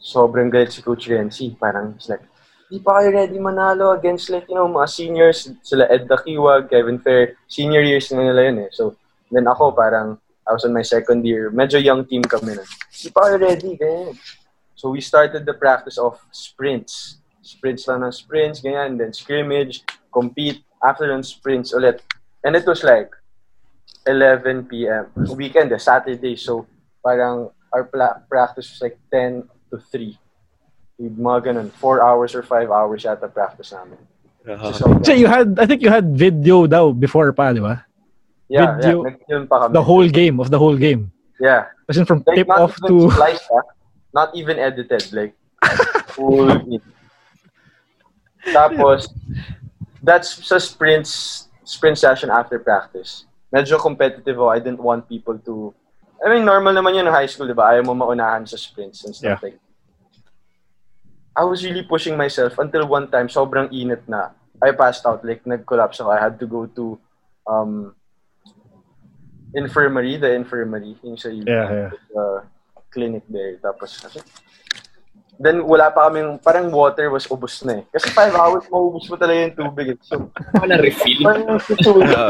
sobrang 0.00 0.48
galit 0.48 0.72
si 0.72 0.80
Coach 0.80 1.04
Renzi. 1.10 1.52
Parang, 1.52 2.00
it's 2.00 2.08
like, 2.08 2.24
di 2.70 2.78
pa 2.78 3.02
kayo 3.02 3.10
ready 3.10 3.42
manalo 3.42 3.90
against, 3.98 4.30
like, 4.30 4.46
you 4.46 4.54
know, 4.54 4.70
mga 4.70 4.86
seniors, 4.86 5.50
sila 5.66 5.90
Ed 5.90 6.06
Dakiwag, 6.06 6.70
Kevin 6.70 7.02
Fair, 7.02 7.34
senior 7.50 7.82
years 7.82 8.06
na 8.14 8.22
nila 8.22 8.46
yun 8.46 8.58
eh. 8.62 8.70
So, 8.70 8.94
then 9.26 9.50
ako, 9.50 9.74
parang, 9.74 10.22
I 10.46 10.54
was 10.54 10.62
in 10.62 10.72
my 10.72 10.86
second 10.86 11.26
year, 11.26 11.50
medyo 11.50 11.82
young 11.82 12.06
team 12.06 12.22
kami 12.22 12.54
na. 12.54 12.62
Di 12.94 13.10
pa 13.10 13.26
kayo 13.26 13.42
ready, 13.42 13.74
ganyan. 13.74 14.14
So, 14.78 14.94
we 14.94 15.02
started 15.02 15.42
the 15.42 15.58
practice 15.58 15.98
of 15.98 16.22
sprints. 16.30 17.18
Sprints 17.42 17.90
lang 17.90 18.06
ng 18.06 18.14
sprints, 18.14 18.62
ganyan, 18.62 18.94
then 18.94 19.10
scrimmage, 19.10 19.82
compete, 20.14 20.62
after 20.78 21.10
ng 21.10 21.26
sprints 21.26 21.74
ulit. 21.74 21.98
And 22.46 22.54
it 22.54 22.64
was 22.70 22.86
like 22.86 23.10
11 24.06 24.70
p.m. 24.70 25.10
Weekend, 25.34 25.74
eh, 25.74 25.82
Saturday. 25.82 26.38
So, 26.38 26.70
parang 27.02 27.50
our 27.74 27.82
pla- 27.82 28.22
practice 28.30 28.70
was 28.70 28.80
like 28.80 28.96
10 29.10 29.42
to 29.74 29.82
3. 29.90 30.14
Mga 31.00 31.38
ganun, 31.48 31.68
4 31.80 32.04
hours 32.04 32.34
or 32.36 32.42
5 32.44 32.68
hours 32.68 33.08
yata 33.08 33.24
practice 33.32 33.72
namin. 33.72 33.96
So, 34.76 35.00
So 35.00 35.12
you 35.16 35.26
had, 35.26 35.56
I 35.56 35.64
think 35.64 35.80
you 35.80 35.88
had 35.88 36.12
video 36.12 36.66
daw 36.68 36.92
before 36.92 37.32
pa, 37.32 37.52
di 37.52 37.60
ba? 37.60 37.84
yeah, 38.52 38.76
video- 38.76 39.08
yeah, 39.28 39.44
pa 39.48 39.64
kami. 39.64 39.72
The 39.72 39.84
whole 39.84 40.08
game, 40.08 40.36
of 40.40 40.50
the 40.52 40.58
whole 40.60 40.76
game. 40.76 41.08
Yeah. 41.40 41.72
As 41.88 41.96
in 41.96 42.04
from 42.04 42.20
Like, 42.26 42.44
tip 42.44 42.48
not 42.48 42.60
off 42.60 42.76
even 42.84 43.08
to... 43.08 43.10
spliced, 43.16 43.48
ah. 43.48 43.64
Not 44.12 44.28
even 44.36 44.58
edited. 44.60 45.06
Like, 45.14 45.32
full 46.12 46.50
in. 46.74 46.82
Tapos, 48.52 49.08
that's 50.02 50.34
sa 50.44 50.58
sprints, 50.58 51.46
sprint 51.64 51.96
session 51.98 52.28
after 52.30 52.58
practice. 52.58 53.24
Medyo 53.54 53.78
competitive 53.80 54.36
ako. 54.36 54.48
I 54.48 54.58
didn't 54.58 54.80
want 54.82 55.08
people 55.08 55.38
to... 55.46 55.72
I 56.24 56.28
mean, 56.28 56.44
normal 56.44 56.74
naman 56.74 56.94
yun 56.96 57.06
in 57.08 57.12
high 57.12 57.26
school, 57.26 57.46
di 57.48 57.56
ba? 57.56 57.72
Ayaw 57.72 57.84
mo 57.86 57.94
maunahan 57.94 58.44
sa 58.44 58.56
sprints 58.56 59.04
and 59.04 59.14
stuff 59.16 59.40
Yeah. 59.40 59.48
like 59.48 59.58
I 61.40 61.44
was 61.48 61.64
really 61.64 61.80
pushing 61.88 62.20
myself 62.20 62.60
until 62.60 62.84
one 62.84 63.08
time, 63.08 63.32
sobrang 63.32 63.72
init 63.72 64.04
na. 64.04 64.36
I 64.60 64.76
passed 64.76 65.08
out. 65.08 65.24
Like, 65.24 65.40
nag-collapse 65.48 66.04
ako. 66.04 66.12
I 66.12 66.20
had 66.20 66.36
to 66.36 66.44
go 66.44 66.68
to 66.76 67.00
um, 67.48 67.96
infirmary, 69.56 70.20
the 70.20 70.36
infirmary, 70.36 71.00
yung 71.00 71.16
sa 71.16 71.32
Yeah, 71.32 71.88
yeah. 71.88 71.90
uh, 72.12 72.44
clinic 72.92 73.24
there. 73.32 73.56
Tapos, 73.56 73.96
kasi, 73.96 74.20
then 75.40 75.64
wala 75.64 75.88
pa 75.88 76.12
kaming, 76.12 76.36
parang 76.44 76.68
water 76.68 77.08
was 77.08 77.24
ubos 77.24 77.64
na 77.64 77.80
eh. 77.80 77.84
Kasi 77.88 78.12
five 78.12 78.36
hours, 78.36 78.68
maubos 78.68 79.08
mo 79.08 79.16
talaga 79.16 79.48
yung 79.48 79.56
tubig. 79.56 79.96
eh. 79.96 79.98
So, 80.04 80.28
na 80.60 80.76
refill. 80.76 81.24
parang 81.24 81.56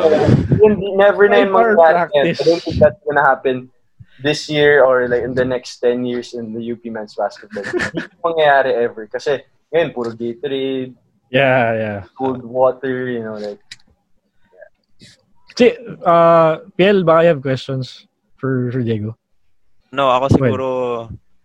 hindi, 0.63 0.87
never 0.95 1.27
na 1.27 1.43
yung 1.43 1.51
practice. 1.75 2.39
I 2.39 2.45
don't 2.47 2.63
think 2.63 2.79
that's 2.79 3.03
gonna 3.03 3.27
happen 3.27 3.75
this 4.23 4.49
year 4.49 4.85
or 4.85 5.09
like 5.09 5.23
in 5.23 5.35
the 5.35 5.45
next 5.45 5.81
10 5.81 6.05
years 6.05 6.35
in 6.35 6.53
the 6.53 6.62
UP 6.73 6.85
men's 6.87 7.14
basketball. 7.14 7.64
Hindi 7.64 8.07
mangyayari 8.25 8.73
ever. 8.77 9.07
Kasi 9.07 9.41
ngayon, 9.73 9.91
puro 9.95 10.11
Gatorade, 10.12 10.95
Yeah, 11.31 11.79
yeah. 11.79 12.01
cold 12.18 12.43
water, 12.43 13.07
you 13.07 13.23
know, 13.23 13.39
like, 13.39 13.62
See, 15.55 15.77
uh, 16.03 16.64
PL, 16.79 17.05
baka 17.05 17.23
you 17.23 17.31
have 17.37 17.43
questions 17.43 18.07
for, 18.37 18.71
for 18.73 18.81
Diego? 18.83 19.14
No, 19.93 20.11
ako 20.11 20.27
siguro 20.31 20.66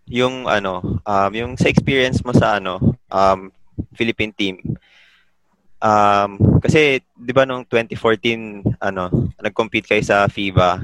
yung 0.06 0.46
ano, 0.46 1.02
um, 1.02 1.30
yung 1.34 1.52
sa 1.58 1.68
experience 1.68 2.22
mo 2.22 2.32
sa 2.32 2.56
ano, 2.56 2.78
um, 3.10 3.50
Philippine 3.92 4.32
team. 4.32 4.56
Um, 5.82 6.58
kasi 6.64 7.04
'di 7.12 7.32
ba 7.36 7.44
noong 7.44 7.68
2014 7.68 8.64
ano, 8.80 9.28
nag-compete 9.36 9.84
kayo 9.90 10.04
sa 10.06 10.24
FIBA. 10.30 10.80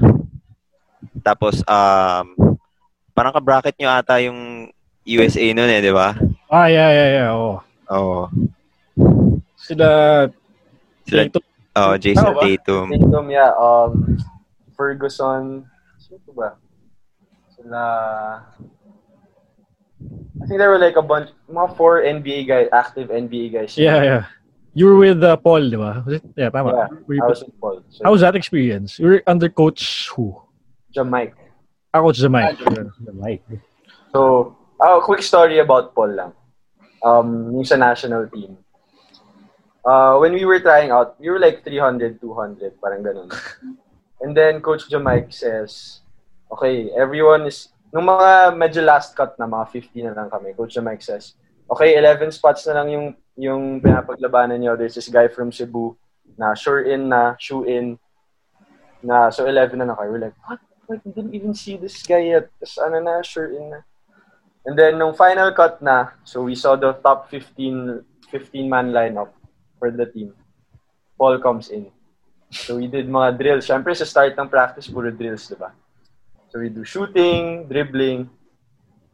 Tapos 1.23 1.63
um 1.65 2.57
parang 3.13 3.33
ka-bracket 3.33 3.77
nyo 3.77 3.89
ata 3.93 4.17
yung 4.23 4.69
USA 5.05 5.45
noon 5.53 5.69
eh, 5.69 5.81
'di 5.83 5.93
ba? 5.93 6.15
Ah, 6.49 6.69
yeah, 6.69 6.89
yeah, 6.93 7.09
yeah. 7.17 7.27
Oo. 7.33 7.57
Oo. 7.89 8.21
Sila... 9.57 9.87
Sila, 11.07 11.21
Tatum. 11.27 11.43
oh, 11.75 11.93
Jason 11.97 12.31
ba? 12.35 12.41
Tatum. 12.45 12.87
Tatum, 12.91 13.25
yeah, 13.31 13.51
um, 13.57 14.15
Ferguson, 14.77 15.67
sino 15.99 16.31
ba? 16.31 16.55
Sila, 17.55 17.83
I 20.41 20.45
think 20.45 20.59
there 20.59 20.69
were 20.69 20.79
like 20.79 20.95
a 20.95 21.01
bunch, 21.01 21.31
mga 21.49 21.75
four 21.75 22.01
NBA 22.03 22.47
guys, 22.47 22.67
active 22.71 23.09
NBA 23.09 23.53
guys. 23.53 23.77
Yeah, 23.77 24.03
yeah. 24.03 24.23
You 24.73 24.87
were 24.87 24.97
with 24.97 25.23
uh, 25.23 25.37
Paul, 25.37 25.69
di 25.69 25.77
ba? 25.77 26.03
Was 26.05 26.17
it? 26.17 26.23
Yeah, 26.35 26.49
tama. 26.49 26.73
Yeah, 26.73 27.23
I 27.23 27.27
was 27.29 27.45
with 27.45 27.55
Paul. 27.61 27.83
So, 27.89 28.03
How 28.03 28.11
was 28.11 28.21
that 28.21 28.35
experience? 28.35 28.97
You 28.97 29.07
were 29.07 29.23
under 29.27 29.47
coach 29.47 30.09
who? 30.09 30.35
Jamaica. 30.93 31.43
Ah, 31.93 32.01
Coach 32.01 32.25
Zamay. 32.25 32.57
Mike. 33.13 33.45
So, 34.09 34.57
oh, 34.81 35.01
quick 35.05 35.21
story 35.21 35.61
about 35.61 35.93
Paul 35.93 36.17
lang. 36.17 36.31
Um, 37.05 37.53
yung 37.53 37.65
sa 37.69 37.77
national 37.77 38.25
team. 38.33 38.57
Uh, 39.85 40.17
when 40.17 40.33
we 40.33 40.45
were 40.45 40.57
trying 40.57 40.89
out, 40.89 41.19
we 41.19 41.29
were 41.29 41.37
like 41.37 41.61
300, 41.61 42.17
200, 42.17 42.81
parang 42.81 43.03
ganun. 43.05 43.29
And 44.21 44.33
then 44.33 44.57
Coach 44.61 44.89
Jamaica 44.89 45.29
says, 45.29 46.01
okay, 46.49 46.89
everyone 46.97 47.45
is, 47.45 47.69
nung 47.93 48.09
mga 48.09 48.57
medyo 48.57 48.81
last 48.81 49.13
cut 49.13 49.37
na, 49.37 49.45
mga 49.45 49.69
50 49.69 50.07
na 50.07 50.13
lang 50.17 50.29
kami, 50.31 50.55
Coach 50.57 50.73
Jamaica 50.73 51.03
says, 51.03 51.35
okay, 51.69 51.93
11 51.99 52.31
spots 52.31 52.65
na 52.65 52.81
lang 52.81 52.89
yung, 52.89 53.07
yung 53.37 53.63
pinapaglabanan 53.83 54.57
niyo. 54.57 54.73
There's 54.79 54.95
this 54.95 55.13
guy 55.13 55.27
from 55.27 55.51
Cebu 55.51 55.93
na 56.39 56.55
sure 56.55 56.81
in 56.81 57.09
na, 57.09 57.35
shoe 57.37 57.67
in, 57.69 57.99
na, 59.03 59.29
so 59.29 59.45
11 59.45 59.77
na 59.77 59.85
na 59.85 59.95
kayo. 59.99 60.09
We're 60.09 60.25
like, 60.31 60.39
what? 60.47 60.63
Like, 60.89 61.03
didn't 61.03 61.33
even 61.33 61.55
see 61.55 61.77
this 61.77 62.03
guy 62.03 62.35
yet. 62.35 62.51
Tapos 62.59 62.75
ano 62.77 62.97
na, 62.99 63.21
sure 63.23 63.51
in 63.51 63.71
na. 63.71 63.79
And 64.63 64.79
then, 64.79 64.99
nung 64.99 65.15
final 65.15 65.51
cut 65.51 65.81
na, 65.83 66.15
so 66.23 66.43
we 66.43 66.55
saw 66.55 66.75
the 66.75 66.95
top 67.03 67.27
15, 67.31 68.03
15-man 68.31 68.95
lineup 68.95 69.31
for 69.79 69.91
the 69.91 70.07
team. 70.07 70.31
Paul 71.19 71.39
comes 71.39 71.69
in. 71.69 71.91
So 72.51 72.77
we 72.77 72.87
did 72.87 73.09
mga 73.09 73.39
drills. 73.39 73.67
Siyempre, 73.67 73.91
sa 73.95 74.07
start 74.07 74.39
ng 74.39 74.47
practice, 74.47 74.87
puro 74.87 75.11
drills, 75.11 75.47
di 75.51 75.55
ba? 75.59 75.75
So 76.47 76.59
we 76.59 76.69
do 76.69 76.85
shooting, 76.85 77.67
dribbling. 77.67 78.29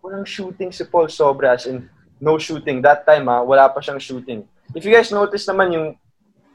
Walang 0.03 0.27
shooting 0.27 0.69
si 0.69 0.85
Paul 0.85 1.09
sobra, 1.09 1.55
as 1.55 1.65
in, 1.65 1.89
no 2.19 2.37
shooting. 2.37 2.81
That 2.81 3.07
time, 3.07 3.31
ha, 3.31 3.41
wala 3.41 3.71
pa 3.71 3.81
siyang 3.81 4.01
shooting. 4.01 4.45
If 4.75 4.85
you 4.85 4.93
guys 4.93 5.09
notice 5.09 5.47
naman 5.49 5.73
yung 5.73 5.87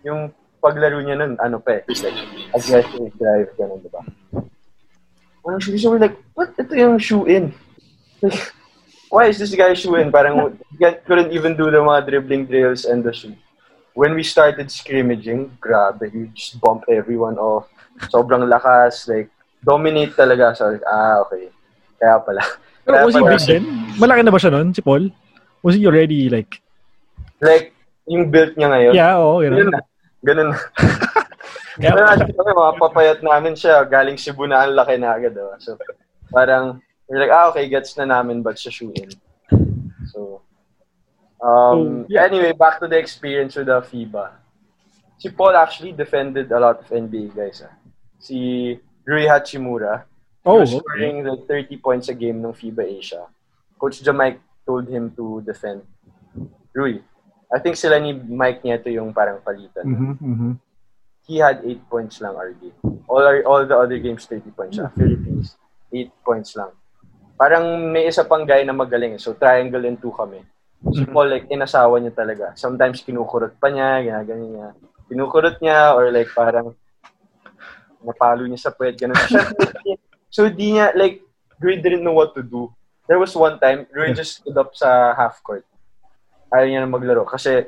yung 0.04 0.20
paglaro 0.60 1.00
niya 1.00 1.18
nun, 1.18 1.34
ano 1.40 1.58
pa 1.58 1.80
eh, 1.80 1.82
like, 1.88 2.20
aggressive 2.52 3.12
drive, 3.16 3.50
ganun, 3.56 3.80
di 3.80 3.90
ba? 3.90 4.00
Walang 5.44 5.60
shooting. 5.60 5.80
So 5.80 5.92
like, 5.92 6.16
what? 6.32 6.56
Ito 6.56 6.72
yung 6.72 6.98
shoe-in. 6.98 7.52
Like, 8.24 8.40
why 9.12 9.28
is 9.28 9.38
this 9.38 9.54
guy 9.54 9.76
shoe-in? 9.76 10.10
Parang, 10.10 10.56
he 10.80 10.88
couldn't 11.04 11.32
even 11.32 11.56
do 11.56 11.70
the 11.70 11.84
mga 11.84 12.08
dribbling 12.08 12.46
drills 12.48 12.84
and 12.88 13.04
the 13.04 13.12
shoot. 13.12 13.36
When 13.94 14.16
we 14.16 14.24
started 14.24 14.72
scrimmaging, 14.72 15.54
grabe, 15.60 16.10
you 16.10 16.26
just 16.34 16.58
bump 16.58 16.82
everyone 16.90 17.38
off. 17.38 17.70
Sobrang 18.10 18.42
lakas, 18.50 19.06
like, 19.06 19.30
dominate 19.62 20.16
talaga. 20.18 20.56
So, 20.56 20.74
ah, 20.82 21.22
okay. 21.28 21.52
Kaya 22.00 22.18
pala. 22.26 22.42
Pero 22.82 22.94
Kaya 22.98 23.06
was 23.06 23.14
he 23.14 23.20
pala- 23.22 23.38
big 23.38 23.46
then? 23.46 23.64
Malaki 24.00 24.20
na 24.26 24.34
ba 24.34 24.40
siya 24.42 24.50
nun, 24.50 24.74
si 24.74 24.82
Paul? 24.82 25.14
Was 25.62 25.76
he 25.78 25.86
already 25.86 26.26
like... 26.28 26.58
Like, 27.38 27.70
yung 28.10 28.34
build 28.34 28.56
niya 28.58 28.68
ngayon. 28.72 28.92
Yeah, 28.98 29.14
oo. 29.20 29.40
Yun 29.46 29.62
Yun. 29.62 29.70
na. 29.70 29.80
Ganun 30.26 30.48
na. 30.52 30.58
Yeah. 31.78 31.90
Pero 31.90 32.06
natin 32.06 32.30
kami, 32.30 32.50
mga 32.54 32.74
papayat 32.78 33.18
namin 33.22 33.54
siya. 33.58 33.82
Galing 33.82 34.18
Cebu 34.18 34.46
na 34.46 34.62
ang 34.62 34.74
laki 34.78 34.94
na 34.98 35.14
agad. 35.14 35.34
Diba? 35.34 35.58
So, 35.58 35.74
parang, 36.30 36.78
we're 37.08 37.18
like, 37.18 37.34
ah, 37.34 37.50
okay, 37.50 37.66
gets 37.66 37.98
na 37.98 38.06
namin, 38.06 38.42
but 38.42 38.54
siya 38.54 38.70
shoe-in. 38.70 39.10
So, 40.14 40.42
um, 41.42 42.06
yeah. 42.08 42.24
anyway, 42.24 42.52
back 42.54 42.78
to 42.78 42.86
the 42.86 42.98
experience 42.98 43.56
with 43.56 43.66
the 43.66 43.82
FIBA. 43.82 44.30
Si 45.18 45.30
Paul 45.30 45.56
actually 45.56 45.92
defended 45.92 46.52
a 46.52 46.60
lot 46.60 46.78
of 46.78 46.86
NBA 46.90 47.34
guys. 47.34 47.62
Ah. 47.64 47.74
Si 48.18 48.78
Rui 49.06 49.26
Hachimura, 49.26 50.04
Oh, 50.44 50.60
was 50.60 50.76
okay. 50.76 50.84
scoring 50.84 51.24
like 51.24 51.48
30 51.48 51.76
points 51.80 52.08
a 52.12 52.14
game 52.14 52.44
ng 52.44 52.52
FIBA 52.52 52.84
Asia. 52.84 53.24
Coach 53.80 54.04
Jamike 54.04 54.44
told 54.68 54.84
him 54.88 55.08
to 55.16 55.40
defend 55.40 55.80
Rui. 56.76 57.00
I 57.48 57.58
think 57.60 57.80
sila 57.80 57.96
ni 57.96 58.12
Mike 58.12 58.60
Nieto 58.60 58.92
yung 58.92 59.12
parang 59.16 59.40
palitan. 59.40 59.88
Mhm, 59.88 60.12
mhm. 60.20 60.52
He 61.24 61.40
had 61.40 61.64
8 61.64 61.88
points 61.88 62.20
lang 62.20 62.36
RD. 62.36 62.62
All 63.08 63.24
our, 63.24 63.40
all 63.48 63.62
the 63.64 63.76
other 63.76 63.96
games 63.96 64.28
30 64.28 64.52
points 64.52 64.76
siya. 64.76 64.92
Philippines 64.92 65.56
8 65.88 66.12
points 66.20 66.52
lang. 66.52 66.72
Parang 67.40 67.90
may 67.90 68.06
isa 68.06 68.22
pang 68.28 68.44
guy 68.44 68.62
na 68.62 68.76
magaling. 68.76 69.16
eh. 69.16 69.20
So 69.20 69.32
triangle 69.32 69.88
and 69.88 69.96
two 69.96 70.12
kami. 70.12 70.44
Si 70.92 71.02
Paul 71.08 71.32
like 71.32 71.48
inasawa 71.48 71.96
niya 71.96 72.12
talaga. 72.12 72.52
Sometimes 72.54 73.00
kinukurot 73.00 73.56
pa 73.56 73.72
niya, 73.72 74.04
ginaganon 74.04 74.50
niya. 74.52 74.68
Kinukurot 75.08 75.56
niya 75.64 75.96
or 75.96 76.12
like 76.12 76.28
parang 76.36 76.76
napalo 78.04 78.44
niya 78.44 78.60
sa 78.60 78.70
puwet, 78.70 79.00
ganun. 79.00 79.16
So 80.28 80.44
di 80.52 80.76
niya, 80.76 80.92
like, 80.92 81.24
Rui 81.56 81.80
didn't 81.80 82.04
know 82.04 82.12
what 82.12 82.36
to 82.36 82.44
do. 82.44 82.68
There 83.08 83.16
was 83.16 83.32
one 83.32 83.56
time, 83.56 83.88
Rui 83.92 84.12
just 84.12 84.44
stood 84.44 84.56
up 84.60 84.76
sa 84.76 85.16
half 85.16 85.40
court. 85.40 85.64
Ayaw 86.52 86.68
niya 86.68 86.80
na 86.84 86.92
maglaro 86.92 87.24
kasi 87.24 87.64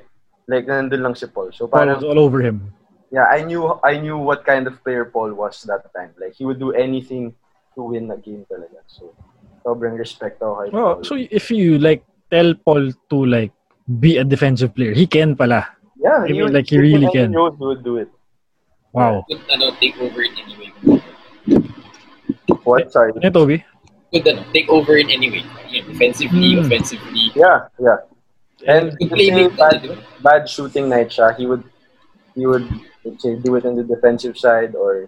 like 0.47 0.69
nandun 0.69 1.03
lang 1.03 1.15
si 1.17 1.27
Paul. 1.27 1.51
So 1.57 1.67
Paul 1.67 1.89
parang 1.89 1.99
was 1.99 2.07
all 2.07 2.21
over 2.21 2.45
him. 2.45 2.73
Yeah, 3.17 3.27
I 3.33 3.41
knew 3.41 3.65
I 3.81 3.97
knew 3.97 4.21
what 4.21 4.45
kind 4.45 4.69
of 4.69 4.77
player 4.85 5.09
Paul 5.09 5.33
was 5.33 5.65
that 5.65 5.89
time. 5.97 6.13
Like 6.21 6.37
he 6.37 6.45
would 6.45 6.61
do 6.61 6.77
anything 6.77 7.33
to 7.73 7.81
win 7.81 8.13
a 8.13 8.21
game 8.21 8.45
talaga. 8.45 8.85
So 8.87 9.17
sobrang 9.65 9.97
respect 9.97 10.45
ako 10.45 10.53
kay 10.61 10.71
Oh, 10.77 11.01
so 11.01 11.17
if 11.17 11.49
you 11.49 11.81
like 11.81 12.05
tell 12.29 12.53
Paul 12.61 12.93
to 12.93 13.17
like 13.25 13.57
be 13.89 14.21
a 14.21 14.25
defensive 14.29 14.77
player, 14.77 14.93
he 14.93 15.09
can 15.09 15.33
pala. 15.33 15.65
yeah, 15.97 16.23
I 16.23 16.29
mean, 16.29 16.45
would- 16.45 16.55
like, 16.55 16.69
he 16.69 16.77
really 16.77 17.09
can. 17.09 17.33
knows 17.33 17.57
he 17.57 17.65
would 17.65 17.81
do 17.83 17.97
it. 18.05 18.11
Wow. 18.93 19.25
Could, 19.29 19.41
ano, 19.53 19.73
take 19.81 19.97
over 20.01 20.21
in 20.25 20.33
any 20.37 20.55
way. 20.57 20.71
What? 22.65 22.93
Sorry. 22.93 23.13
Ano 23.13 23.23
yun, 23.23 23.33
Toby? 23.33 23.59
Could, 24.13 24.25
ano, 24.29 24.43
take 24.53 24.69
over 24.69 24.97
in 24.97 25.11
any 25.11 25.29
way. 25.31 25.43
Yun, 25.71 25.85
defensively, 25.93 26.51
Hmm. 26.57 26.65
offensively. 26.65 27.25
Yeah, 27.35 27.69
yeah. 27.79 27.99
And 28.67 28.97
Good 28.97 29.13
kasi 29.13 29.29
playmaking, 29.31 29.57
bad, 29.61 29.77
di 29.85 29.89
ba? 29.93 29.97
bad 30.25 30.43
shooting 30.49 30.87
night 30.89 31.13
siya, 31.13 31.37
he 31.37 31.45
would 31.45 31.63
he 32.35 32.47
would 32.49 32.65
let's 33.07 33.23
say 33.23 33.39
do 33.39 33.55
it 33.55 33.63
on 33.65 33.79
the 33.79 33.87
defensive 33.87 34.35
side 34.35 34.75
or 34.75 35.07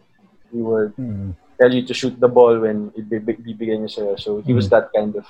he 0.55 0.63
would 0.63 0.95
Hmm. 0.95 1.35
tell 1.59 1.75
you 1.75 1.83
to 1.83 1.93
shoot 1.93 2.15
the 2.23 2.31
ball 2.31 2.55
when 2.63 2.95
ibib- 2.95 3.43
bibigyan 3.43 3.83
niya 3.83 3.91
sa'yo. 3.91 4.15
So 4.15 4.31
he 4.47 4.55
was 4.55 4.71
Mm. 4.71 4.73
that 4.79 4.87
kind 4.95 5.13
of 5.19 5.27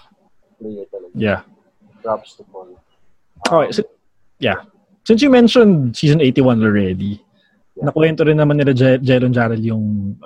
player 0.61 0.85
talaga. 0.93 1.14
Yeah. 1.16 1.41
Props 2.05 2.37
to 2.37 2.45
Paul. 2.53 2.77
Okay. 3.49 3.73
So, 3.73 3.89
yeah. 4.37 4.69
Since 5.09 5.25
you 5.25 5.33
mentioned 5.33 5.97
season 5.97 6.21
81 6.21 6.61
already, 6.61 7.25
Yeah. 7.73 7.89
nakwento 7.89 8.29
rin 8.29 8.37
naman 8.37 8.61
nila 8.61 8.77
Jelon 8.77 9.33
Jarrell 9.33 9.64
yung 9.64 10.21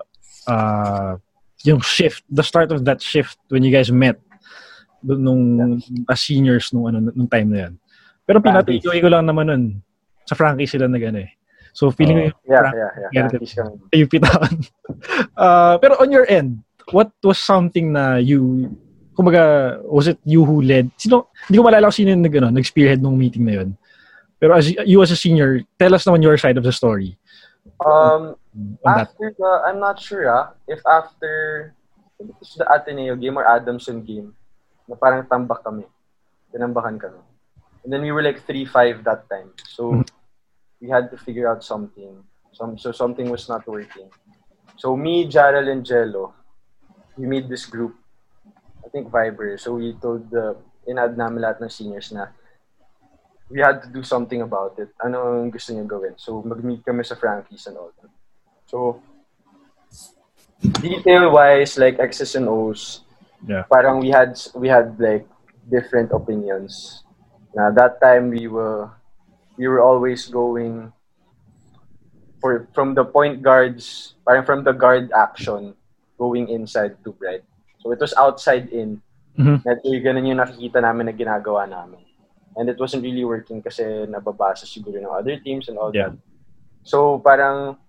uh, 0.50 1.14
yung 1.62 1.78
shift, 1.78 2.26
the 2.26 2.42
start 2.42 2.74
of 2.74 2.82
that 2.82 2.98
shift 2.98 3.38
when 3.46 3.62
you 3.62 3.70
guys 3.70 3.94
met 3.94 4.18
nung 5.06 5.78
as 6.10 6.18
seniors 6.22 6.74
nung 6.74 6.90
ano 6.90 7.14
nung 7.14 7.30
time 7.30 7.46
na 7.50 7.58
yan. 7.70 7.74
Pero 8.26 8.42
pinatuloy 8.42 8.98
ko 8.98 9.06
lang 9.06 9.26
naman 9.26 9.46
nun. 9.46 9.64
Sa 10.26 10.34
Frankie 10.38 10.66
sila 10.70 10.86
na 10.86 10.98
gano'n 10.98 11.26
eh. 11.26 11.30
So 11.72 11.90
feeling 11.90 12.16
ko 12.16 12.22
yung 12.28 12.38
Yeah, 12.44 12.68
yeah, 12.72 12.90
yeah. 13.12 13.28
Kami. 13.32 13.80
yung 13.96 14.12
pitawan. 14.12 14.54
uh, 15.36 15.74
pero 15.82 15.96
on 16.00 16.12
your 16.12 16.28
end, 16.28 16.60
what 16.92 17.08
was 17.24 17.40
something 17.40 17.92
na 17.96 18.20
you, 18.20 18.68
kumbaga, 19.16 19.80
was 19.88 20.08
it 20.08 20.20
you 20.24 20.44
who 20.44 20.60
led? 20.60 20.92
Sino, 21.00 21.32
hindi 21.48 21.56
ko 21.58 21.64
malala 21.64 21.88
kung 21.88 21.96
sino 21.96 22.12
yung 22.12 22.24
nag, 22.24 22.36
ano, 22.36 22.48
nag-spearhead 22.52 23.00
nung 23.00 23.16
meeting 23.16 23.48
na 23.48 23.64
yun. 23.64 23.70
Pero 24.42 24.58
as 24.58 24.68
you 24.68 24.98
as 25.00 25.14
a 25.14 25.16
senior, 25.16 25.62
tell 25.78 25.94
us 25.94 26.04
naman 26.04 26.20
your 26.20 26.36
side 26.36 26.58
of 26.58 26.66
the 26.66 26.74
story. 26.74 27.16
Um, 27.86 28.34
after 28.84 29.30
the, 29.32 29.50
I'm 29.64 29.78
not 29.78 30.02
sure 30.02 30.26
ah, 30.26 30.58
if 30.66 30.82
after 30.82 31.74
the 32.18 32.66
Ateneo 32.66 33.14
game 33.16 33.38
or 33.38 33.46
Adamson 33.46 34.02
game, 34.02 34.34
na 34.90 34.98
parang 34.98 35.24
tambak 35.30 35.62
kami. 35.62 35.86
Tinambakan 36.50 36.98
kami. 36.98 37.22
And 37.82 37.90
then 37.90 38.02
we 38.02 38.12
were 38.12 38.22
like 38.22 38.42
3-5 38.46 39.02
that 39.06 39.26
time. 39.30 39.50
So, 39.66 40.02
we 40.82 40.90
had 40.90 41.08
to 41.10 41.16
figure 41.16 41.46
out 41.46 41.62
something. 41.62 42.18
Some, 42.50 42.76
so, 42.76 42.90
something 42.90 43.30
was 43.30 43.48
not 43.48 43.62
working. 43.66 44.10
So, 44.76 44.96
me, 44.96 45.30
Jarrell, 45.30 45.70
and 45.70 45.86
Jello, 45.86 46.34
we 47.16 47.26
made 47.26 47.48
this 47.48 47.64
group. 47.64 47.94
I 48.84 48.88
think 48.90 49.08
Viber. 49.08 49.54
So, 49.58 49.78
we 49.78 49.94
told 50.02 50.28
the, 50.28 50.58
in-add 50.86 51.16
namin 51.16 51.46
lahat 51.46 51.62
ng 51.62 51.70
seniors 51.70 52.10
na 52.10 52.26
we 53.48 53.62
had 53.62 53.78
to 53.86 53.88
do 53.88 54.02
something 54.02 54.42
about 54.42 54.74
it. 54.82 54.90
Ano 54.98 55.38
ang 55.38 55.54
gusto 55.54 55.70
niyo 55.70 55.86
gawin? 55.86 56.18
So, 56.18 56.42
mag-meet 56.42 56.82
kami 56.82 57.06
sa 57.06 57.14
Frankie's 57.14 57.70
and 57.70 57.78
all 57.78 57.94
that. 58.02 58.10
So, 58.66 58.98
detail-wise, 60.82 61.78
like 61.78 62.02
X's 62.02 62.34
and 62.34 62.50
O's, 62.50 63.06
Yeah. 63.42 63.66
parang 63.66 63.98
we 63.98 64.14
had 64.14 64.38
we 64.54 64.70
had 64.70 64.94
like 65.02 65.26
different 65.66 66.14
opinions. 66.14 67.02
Na 67.50 67.74
that 67.74 67.98
time 67.98 68.30
we 68.30 68.46
were 68.46 68.86
we 69.56 69.68
were 69.68 69.80
always 69.80 70.28
going 70.28 70.92
for 72.40 72.66
from 72.74 72.94
the 72.94 73.04
point 73.04 73.42
guards, 73.42 74.14
parang 74.26 74.44
from 74.44 74.64
the 74.64 74.72
guard 74.72 75.10
action 75.14 75.74
going 76.18 76.48
inside 76.48 76.98
to 77.04 77.12
Bright. 77.12 77.44
So 77.82 77.90
it 77.92 78.00
was 78.00 78.14
outside 78.14 78.68
in. 78.70 79.02
Mhm. 79.38 79.64
That 79.64 79.80
yung 79.82 80.02
ganun 80.04 80.28
yung 80.28 80.40
nakikita 80.44 80.82
namin 80.84 81.08
na 81.08 81.14
ginagawa 81.16 81.64
namin. 81.64 82.04
And 82.52 82.68
it 82.68 82.76
wasn't 82.76 83.02
really 83.02 83.24
working 83.24 83.64
kasi 83.64 84.04
nababasa 84.04 84.68
siguro 84.68 85.00
ng 85.00 85.08
other 85.08 85.40
teams 85.40 85.72
and 85.72 85.80
all 85.80 85.88
Yeah. 85.88 86.12
that. 86.12 86.20
So 86.84 87.16
parang 87.24 87.80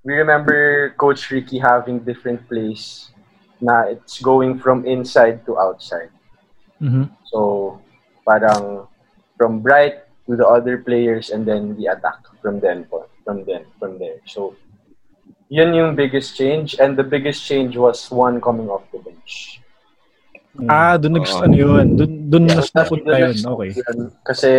we 0.00 0.16
remember 0.16 0.90
Coach 0.96 1.28
Ricky 1.28 1.60
having 1.60 2.00
different 2.00 2.48
plays 2.48 3.12
na 3.60 3.92
it's 3.92 4.16
going 4.24 4.56
from 4.56 4.88
inside 4.88 5.44
to 5.44 5.60
outside. 5.60 6.08
Mhm. 6.80 7.12
So 7.28 7.76
parang 8.24 8.88
from 9.36 9.60
Bright 9.60 10.09
to 10.30 10.38
the 10.38 10.46
other 10.46 10.78
players 10.78 11.34
and 11.34 11.42
then 11.42 11.74
the 11.74 11.90
attack 11.90 12.22
from 12.38 12.62
then 12.62 12.86
po- 12.86 13.10
from 13.26 13.42
then 13.42 13.66
from 13.82 13.98
there. 13.98 14.22
So 14.30 14.54
yun 15.50 15.74
yung 15.74 15.98
biggest 15.98 16.38
change 16.38 16.78
and 16.78 16.94
the 16.94 17.02
biggest 17.02 17.42
change 17.42 17.74
was 17.74 18.06
one 18.14 18.38
coming 18.38 18.70
off 18.70 18.86
the 18.94 19.02
bench. 19.02 19.58
Ah, 20.70 20.94
doon 20.94 21.18
nag 21.18 21.26
Oo. 21.26 21.42
ano 21.42 21.54
yun. 21.54 21.86
Doon 21.98 22.12
doon 22.30 22.44
Yeah, 22.46 22.58
nas 22.58 22.70
napunta 22.70 23.14
yun. 23.18 23.34
Okay. 23.38 23.70
Kasi, 24.26 24.50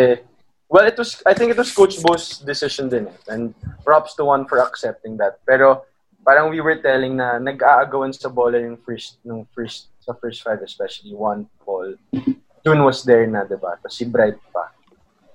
well, 0.72 0.88
it 0.88 0.96
was, 0.96 1.20
I 1.28 1.36
think 1.36 1.52
it 1.52 1.60
was 1.60 1.72
Coach 1.72 2.00
Bo's 2.00 2.40
decision 2.44 2.88
din 2.88 3.08
eh. 3.08 3.18
And 3.32 3.56
props 3.84 4.16
to 4.20 4.28
one 4.28 4.48
for 4.48 4.64
accepting 4.64 5.20
that. 5.20 5.40
Pero, 5.44 5.84
parang 6.24 6.48
we 6.52 6.64
were 6.64 6.80
telling 6.80 7.20
na 7.20 7.40
nag-aagawan 7.40 8.16
sa 8.16 8.32
bola 8.32 8.60
yung 8.60 8.80
first, 8.80 9.20
nung 9.24 9.44
first, 9.52 9.92
sa 10.00 10.16
first 10.16 10.44
five 10.44 10.64
especially, 10.64 11.12
one 11.12 11.48
ball. 11.64 11.92
June 12.64 12.82
was 12.88 13.04
there 13.04 13.28
na, 13.28 13.44
diba? 13.44 13.76
Tapos 13.80 13.96
si 13.96 14.08
Bright 14.08 14.40
pa. 14.54 14.72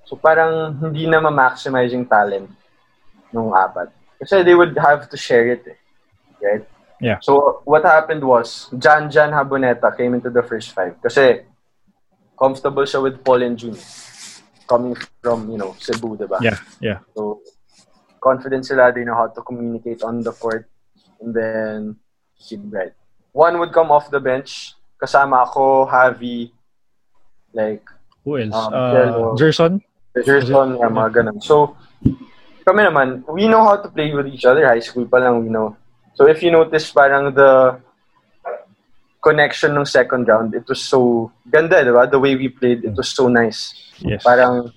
So, 0.07 0.15
parang 0.15 0.79
hindi 0.79 1.03
na 1.03 1.19
ma-maximize 1.19 1.91
yung 1.91 2.07
talent 2.07 2.47
nung 3.35 3.51
apat. 3.51 3.91
Kasi 4.15 4.39
they 4.41 4.55
would 4.55 4.71
have 4.79 5.11
to 5.11 5.19
share 5.19 5.51
it 5.51 5.67
eh. 5.67 5.79
Right? 6.39 6.63
Yeah. 7.03 7.19
So, 7.19 7.61
what 7.67 7.83
happened 7.83 8.23
was, 8.23 8.71
Jan 8.79 9.11
Jan 9.11 9.35
Haboneta 9.35 9.91
came 9.91 10.15
into 10.15 10.31
the 10.31 10.41
first 10.47 10.71
five. 10.71 10.95
Kasi, 11.03 11.43
comfortable 12.39 12.87
siya 12.87 13.03
with 13.03 13.19
Paul 13.19 13.43
and 13.43 13.59
June. 13.59 13.75
Coming 14.63 14.95
from, 15.21 15.51
you 15.51 15.59
know, 15.59 15.75
Cebu, 15.75 16.15
diba? 16.15 16.39
Yeah, 16.39 16.57
yeah. 16.79 16.99
So, 17.11 17.43
confident 18.23 18.65
sila. 18.65 18.95
They 18.95 19.03
know 19.03 19.15
how 19.15 19.27
to 19.27 19.41
communicate 19.43 20.01
on 20.03 20.23
the 20.23 20.31
court. 20.31 20.71
And 21.19 21.35
then, 21.35 21.99
si 22.39 22.55
Bright. 22.55 22.95
One 23.35 23.59
would 23.59 23.75
come 23.75 23.91
off 23.91 24.09
the 24.09 24.23
bench. 24.23 24.73
Kasama 24.97 25.45
ako, 25.45 25.85
Javi, 25.85 26.49
like, 27.53 27.83
Who 28.25 28.37
else? 28.37 28.55
Um, 28.55 28.73
Uh, 28.73 28.91
Jello. 28.91 29.35
Gerson? 30.23 30.53
Gerson, 30.53 30.69
yeah, 30.79 30.89
mga 30.89 31.09
ganun. 31.13 31.37
So, 31.43 31.75
kami 32.67 32.83
naman, 32.83 33.23
we 33.31 33.47
know 33.47 33.63
how 33.63 33.77
to 33.77 33.89
play 33.89 34.13
with 34.13 34.27
each 34.27 34.45
other. 34.45 34.67
High 34.67 34.83
school 34.83 35.05
pa 35.05 35.17
lang, 35.17 35.43
we 35.43 35.49
know. 35.49 35.75
So, 36.15 36.27
if 36.27 36.41
you 36.41 36.51
notice, 36.51 36.91
parang 36.91 37.33
the 37.33 37.79
connection 39.23 39.77
ng 39.77 39.85
second 39.85 40.27
round, 40.27 40.53
it 40.53 40.67
was 40.67 40.81
so 40.81 41.31
ganda, 41.49 41.83
di 41.83 41.91
ba? 41.91 42.07
The 42.07 42.19
way 42.19 42.35
we 42.35 42.49
played, 42.49 42.83
it 42.83 42.95
was 42.95 43.09
so 43.09 43.27
nice. 43.27 43.73
Yes. 43.99 44.23
Parang, 44.23 44.71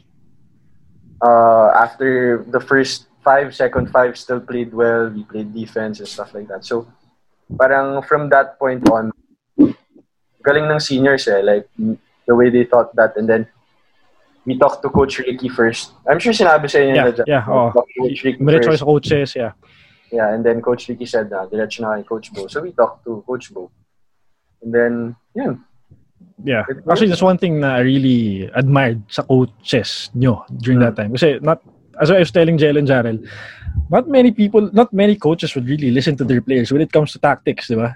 uh, 1.23 1.69
after 1.75 2.45
the 2.49 2.61
first 2.61 3.07
five, 3.23 3.55
second 3.55 3.91
five 3.91 4.17
still 4.17 4.41
played 4.41 4.73
well. 4.73 5.11
We 5.11 5.25
played 5.25 5.55
defense 5.55 6.01
and 6.01 6.09
stuff 6.09 6.35
like 6.35 6.49
that. 6.49 6.65
So, 6.65 6.89
parang 7.59 8.03
from 8.03 8.29
that 8.31 8.59
point 8.59 8.89
on, 8.89 9.13
galing 10.41 10.71
ng 10.71 10.81
seniors 10.81 11.29
eh, 11.29 11.43
like, 11.43 11.69
the 11.77 12.35
way 12.35 12.49
they 12.49 12.65
thought 12.65 12.95
that. 12.97 13.17
And 13.17 13.29
then, 13.29 13.47
we 14.51 14.59
talked 14.59 14.83
to 14.83 14.91
Coach 14.91 15.23
Ricky 15.23 15.47
first. 15.47 15.95
I'm 16.11 16.19
sure 16.19 16.35
sinabi 16.35 16.67
sa 16.67 16.83
inyo 16.83 16.95
Yeah, 16.99 17.07
na 17.07 17.13
dyan. 17.15 17.27
yeah, 17.31 17.45
to 17.47 17.71
Coach 17.71 18.21
Ricky 18.27 18.43
first. 18.43 18.83
sa 18.83 18.89
coaches, 18.91 19.31
yeah. 19.39 19.53
Yeah, 20.11 20.35
and 20.35 20.43
then 20.43 20.59
Coach 20.59 20.91
Ricky 20.91 21.07
said 21.07 21.31
na, 21.31 21.47
diretso 21.47 21.87
na 21.87 21.95
kay 21.95 22.03
Coach 22.03 22.35
Bo. 22.35 22.51
So 22.51 22.67
we 22.67 22.75
talked 22.75 23.07
to 23.07 23.23
Coach 23.23 23.55
Bo. 23.55 23.71
And 24.59 24.75
then, 24.75 24.93
yun. 25.39 25.63
Yeah. 26.43 26.67
Actually, 26.91 27.15
that's 27.15 27.23
one 27.23 27.39
thing 27.39 27.63
na 27.63 27.79
I 27.79 27.87
really 27.87 28.51
admired 28.51 29.07
sa 29.07 29.23
coaches 29.23 30.11
nyo 30.19 30.43
during 30.59 30.83
that 30.83 30.99
time. 30.99 31.15
Kasi 31.15 31.39
not, 31.39 31.63
as 32.03 32.11
I 32.11 32.19
was 32.19 32.35
telling 32.35 32.59
Jalen 32.59 32.91
Jarrell, 32.91 33.23
not 33.87 34.11
many 34.11 34.35
people, 34.35 34.67
not 34.75 34.91
many 34.91 35.15
coaches 35.15 35.55
would 35.55 35.71
really 35.71 35.95
listen 35.95 36.19
to 36.19 36.27
their 36.27 36.43
players 36.43 36.75
when 36.75 36.83
it 36.83 36.91
comes 36.91 37.15
to 37.15 37.23
tactics, 37.23 37.71
di 37.71 37.79
ba? 37.79 37.95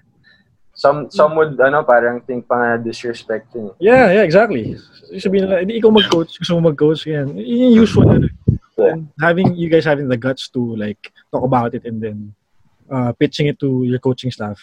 Some 0.85 1.09
some 1.09 1.32
would, 1.41 1.57
ano, 1.57 1.80
parang 1.80 2.20
think 2.20 2.45
pa 2.45 2.61
nga 2.61 2.70
disrespect 2.76 3.49
yun. 3.57 3.72
eh. 3.72 3.89
Yeah, 3.89 4.20
yeah, 4.20 4.24
exactly. 4.28 4.76
Sabihin 5.16 5.49
nila, 5.49 5.64
hindi 5.64 5.80
ikaw 5.80 5.89
mag-coach, 5.89 6.37
gusto 6.37 6.61
mo 6.61 6.68
mag-coach, 6.68 7.09
yan. 7.09 7.32
Yun 7.32 7.72
yung 7.72 7.76
usual. 7.80 8.05
Ano. 8.12 8.28
Yeah. 8.76 8.93
And 8.93 9.09
having, 9.16 9.57
you 9.57 9.72
guys 9.72 9.89
having 9.89 10.12
the 10.12 10.20
guts 10.20 10.53
to 10.53 10.61
like 10.76 11.09
talk 11.32 11.41
about 11.41 11.72
it 11.72 11.89
and 11.89 12.05
then 12.05 12.37
uh, 12.93 13.16
pitching 13.16 13.49
it 13.49 13.57
to 13.64 13.89
your 13.89 13.97
coaching 13.97 14.28
staff 14.28 14.61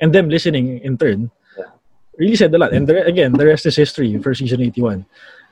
and 0.00 0.10
them 0.10 0.26
listening 0.26 0.82
in 0.82 0.98
turn 0.98 1.30
Yeah. 1.54 1.70
really 2.16 2.34
said 2.34 2.50
a 2.50 2.58
lot. 2.58 2.72
And 2.72 2.88
the, 2.88 3.04
again, 3.04 3.36
the 3.36 3.44
rest 3.46 3.68
is 3.68 3.76
history 3.76 4.16
for 4.18 4.32
season 4.34 4.64
81. 4.64 5.04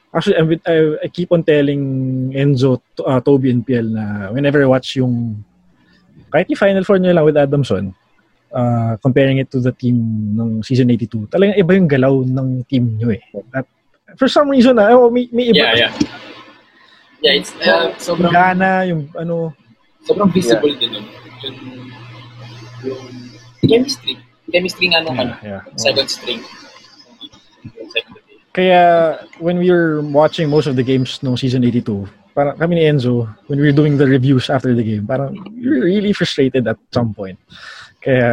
Actually, 0.09 0.37
I'm 0.41 0.49
with- 0.49 0.65
I, 0.65 1.05
I 1.05 1.09
keep 1.13 1.29
on 1.31 1.45
telling 1.45 2.33
Enzo, 2.33 2.81
uh, 3.05 3.21
Toby, 3.21 3.53
and 3.53 3.61
Piel 3.61 3.93
na 3.93 4.33
whenever 4.33 4.57
I 4.65 4.67
watch 4.73 4.97
yung 4.97 5.45
kahit 6.33 6.49
yung 6.49 6.57
Final 6.59 6.85
Four 6.89 6.97
nyo 6.97 7.13
lang 7.13 7.29
with 7.29 7.37
Adamson, 7.37 7.93
uh, 8.53 8.97
comparing 9.03 9.39
it 9.39 9.51
to 9.51 9.61
the 9.61 9.73
team 9.73 9.97
ng 10.37 10.63
season 10.63 10.91
82, 10.91 11.29
talagang 11.33 11.57
iba 11.59 11.73
yung 11.75 11.89
galaw 11.89 12.15
ng 12.25 12.65
team 12.69 12.97
nyo 12.97 13.13
eh. 13.13 13.23
At 13.55 13.67
for 14.17 14.29
some 14.29 14.49
reason, 14.49 14.79
ah, 14.79 14.93
oh, 14.97 15.11
may, 15.11 15.29
may 15.33 15.53
iba. 15.53 15.75
Yeah, 15.75 15.89
yeah. 15.89 15.93
Yeah, 17.19 17.35
it's 17.35 17.51
uh, 17.67 17.91
sobrang, 17.99 18.31
gana, 18.31 18.87
yung 18.87 19.11
ano, 19.19 19.51
sobrang 20.07 20.31
visible 20.31 20.71
din 20.79 20.95
nun. 20.95 21.07
Yung, 21.43 21.57
yung 22.87 23.03
chemistry. 23.67 24.15
Chemistry 24.49 24.87
nga 24.95 25.03
nung 25.03 25.19
ano, 25.19 25.35
yeah, 25.43 25.61
yeah. 25.67 25.77
second 25.77 26.07
string. 26.07 26.41
Second 27.91 28.17
string. 28.23 28.41
Kaya 28.55 28.83
when 29.43 29.59
we 29.59 29.71
were 29.71 29.99
watching 30.01 30.47
most 30.47 30.71
of 30.71 30.79
the 30.79 30.87
games 30.87 31.19
nung 31.27 31.35
season 31.35 31.67
82, 31.67 32.07
parang 32.39 32.55
kami 32.55 32.79
ni 32.79 32.85
Enzo, 32.87 33.27
when 33.51 33.59
we 33.59 33.67
were 33.67 33.75
doing 33.75 33.99
the 33.99 34.07
reviews 34.07 34.47
after 34.47 34.71
the 34.71 34.87
game, 34.87 35.03
parang 35.03 35.35
we 35.59 35.67
were 35.67 35.83
really 35.83 36.15
frustrated 36.15 36.71
at 36.71 36.79
some 36.95 37.11
point. 37.11 37.35
Kaya, 38.03 38.31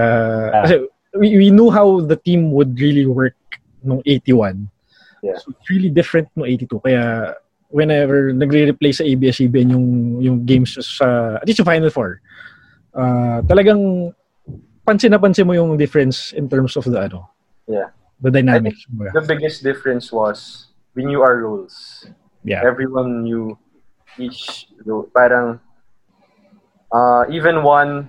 kasi 0.64 0.76
we, 1.18 1.38
we 1.38 1.48
knew 1.52 1.70
how 1.72 2.02
the 2.02 2.16
team 2.16 2.52
would 2.52 2.80
really 2.80 3.06
work 3.06 3.36
nung 3.84 4.02
81. 4.06 4.70
Yeah. 5.24 5.38
So 5.38 5.52
it's 5.52 5.70
really 5.70 5.90
different 5.90 6.30
nung 6.36 6.46
82. 6.48 6.80
Kaya 6.80 7.36
whenever 7.70 8.32
nagre-replay 8.32 8.94
sa 8.94 9.04
ABS-CBN 9.04 9.74
yung, 9.74 9.88
yung 10.22 10.38
games 10.46 10.78
sa, 10.80 11.38
at 11.42 11.48
least 11.48 11.60
yung 11.60 11.70
Final 11.70 11.90
Four, 11.90 12.22
uh, 12.94 13.42
talagang 13.44 14.14
pansin 14.86 15.12
na 15.12 15.20
pansin 15.20 15.48
mo 15.48 15.54
yung 15.54 15.78
difference 15.78 16.32
in 16.34 16.48
terms 16.48 16.78
of 16.78 16.86
the 16.86 17.00
ano, 17.02 17.30
Yeah. 17.68 17.90
the 18.22 18.30
dynamics. 18.30 18.86
The 18.94 19.26
biggest 19.26 19.66
difference 19.66 20.14
was 20.14 20.70
we 20.94 21.04
knew 21.04 21.26
our 21.26 21.42
roles. 21.42 22.06
Yeah. 22.46 22.62
Everyone 22.62 23.26
knew 23.26 23.58
each 24.22 24.70
role. 24.86 25.10
Parang, 25.10 25.60
uh, 26.94 27.26
even 27.34 27.66
one, 27.66 28.08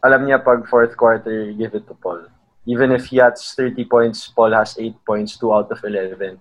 alam 0.00 0.24
niya 0.24 0.40
pag 0.40 0.64
fourth 0.68 0.96
quarter, 0.96 1.52
give 1.52 1.74
it 1.76 1.86
to 1.86 1.94
Paul. 1.94 2.24
Even 2.66 2.92
if 2.92 3.06
he 3.06 3.16
has 3.18 3.40
30 3.56 3.84
points, 3.84 4.28
Paul 4.28 4.52
has 4.52 4.76
8 4.78 4.94
points, 5.04 5.36
2 5.36 5.52
out 5.52 5.72
of 5.72 5.80
11. 5.82 6.38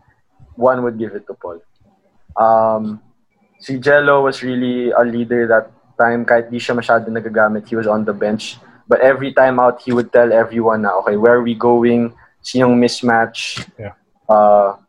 One 0.56 0.84
would 0.84 1.00
give 1.00 1.16
it 1.16 1.28
to 1.28 1.34
Paul. 1.34 1.60
Um, 2.36 3.02
si 3.60 3.80
Jello 3.80 4.24
was 4.24 4.44
really 4.44 4.92
a 4.92 5.04
leader 5.04 5.48
that 5.48 5.72
time. 6.00 6.24
Kahit 6.24 6.52
di 6.52 6.60
siya 6.60 6.76
masyado 6.76 7.08
nagagamit, 7.08 7.68
he 7.68 7.76
was 7.76 7.88
on 7.88 8.04
the 8.04 8.14
bench. 8.14 8.60
But 8.88 9.02
every 9.02 9.34
time 9.34 9.60
out, 9.60 9.82
he 9.84 9.94
would 9.94 10.12
tell 10.12 10.32
everyone 10.32 10.84
na, 10.84 10.96
okay, 11.04 11.16
where 11.16 11.36
are 11.40 11.46
we 11.46 11.56
going? 11.56 12.16
Sinong 12.44 12.80
mismatch? 12.80 13.68
Yeah. 13.78 13.94
Uh, 14.28 14.80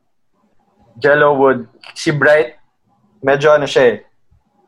Jello 0.98 1.36
would, 1.38 1.68
si 1.94 2.10
Bright, 2.10 2.56
medyo 3.22 3.52
ano 3.54 3.66
siya 3.66 3.82
eh, 3.82 3.96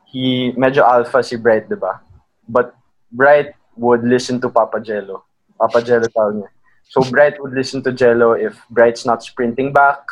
he, 0.09 0.53
medyo 0.53 0.85
alpha 0.85 1.23
si 1.23 1.35
Bright, 1.35 1.69
di 1.69 1.75
ba? 1.75 2.01
But 2.47 2.75
Bright 3.09 3.57
would 3.75 4.03
listen 4.03 4.39
to 4.41 4.49
Papa 4.49 4.79
Jello. 4.79 5.25
Papa 5.57 5.81
Jello 5.81 6.05
tawag 6.09 6.43
niya. 6.43 6.49
So 6.83 7.01
Bright 7.01 7.41
would 7.41 7.53
listen 7.53 7.81
to 7.83 7.91
Jello 7.91 8.33
if 8.33 8.59
Bright's 8.69 9.05
not 9.05 9.23
sprinting 9.23 9.73
back. 9.73 10.03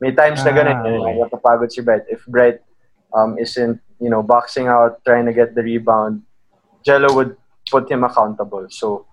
May 0.00 0.12
times 0.12 0.44
na 0.44 0.52
ganun, 0.52 0.76
Ah, 0.76 0.84
eh, 0.84 0.98
okay. 1.00 1.14
napapagod 1.24 1.72
si 1.72 1.80
Bright. 1.80 2.04
If 2.12 2.20
Bright 2.28 2.60
um, 3.16 3.38
isn't, 3.40 3.80
you 3.96 4.10
know, 4.12 4.20
boxing 4.20 4.68
out, 4.68 5.00
trying 5.08 5.24
to 5.24 5.32
get 5.32 5.54
the 5.56 5.62
rebound, 5.64 6.20
Jello 6.84 7.08
would 7.16 7.36
put 7.70 7.88
him 7.88 8.04
accountable. 8.04 8.68
So, 8.68 9.06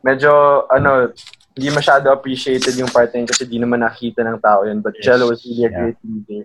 medyo, 0.00 0.64
ano, 0.72 1.12
hindi 1.52 1.68
masyado 1.68 2.08
appreciated 2.08 2.72
yung 2.80 2.88
part 2.88 3.12
na 3.12 3.20
yun 3.20 3.28
kasi 3.28 3.44
di 3.44 3.60
naman 3.60 3.84
nakita 3.84 4.24
ng 4.24 4.40
tao 4.40 4.64
yun. 4.64 4.80
But 4.80 4.96
Yes. 4.96 5.04
Jello 5.12 5.28
was 5.28 5.44
really 5.44 5.68
a 5.68 5.70
Yeah. 5.70 5.76
great 5.76 5.98
leader. 6.00 6.42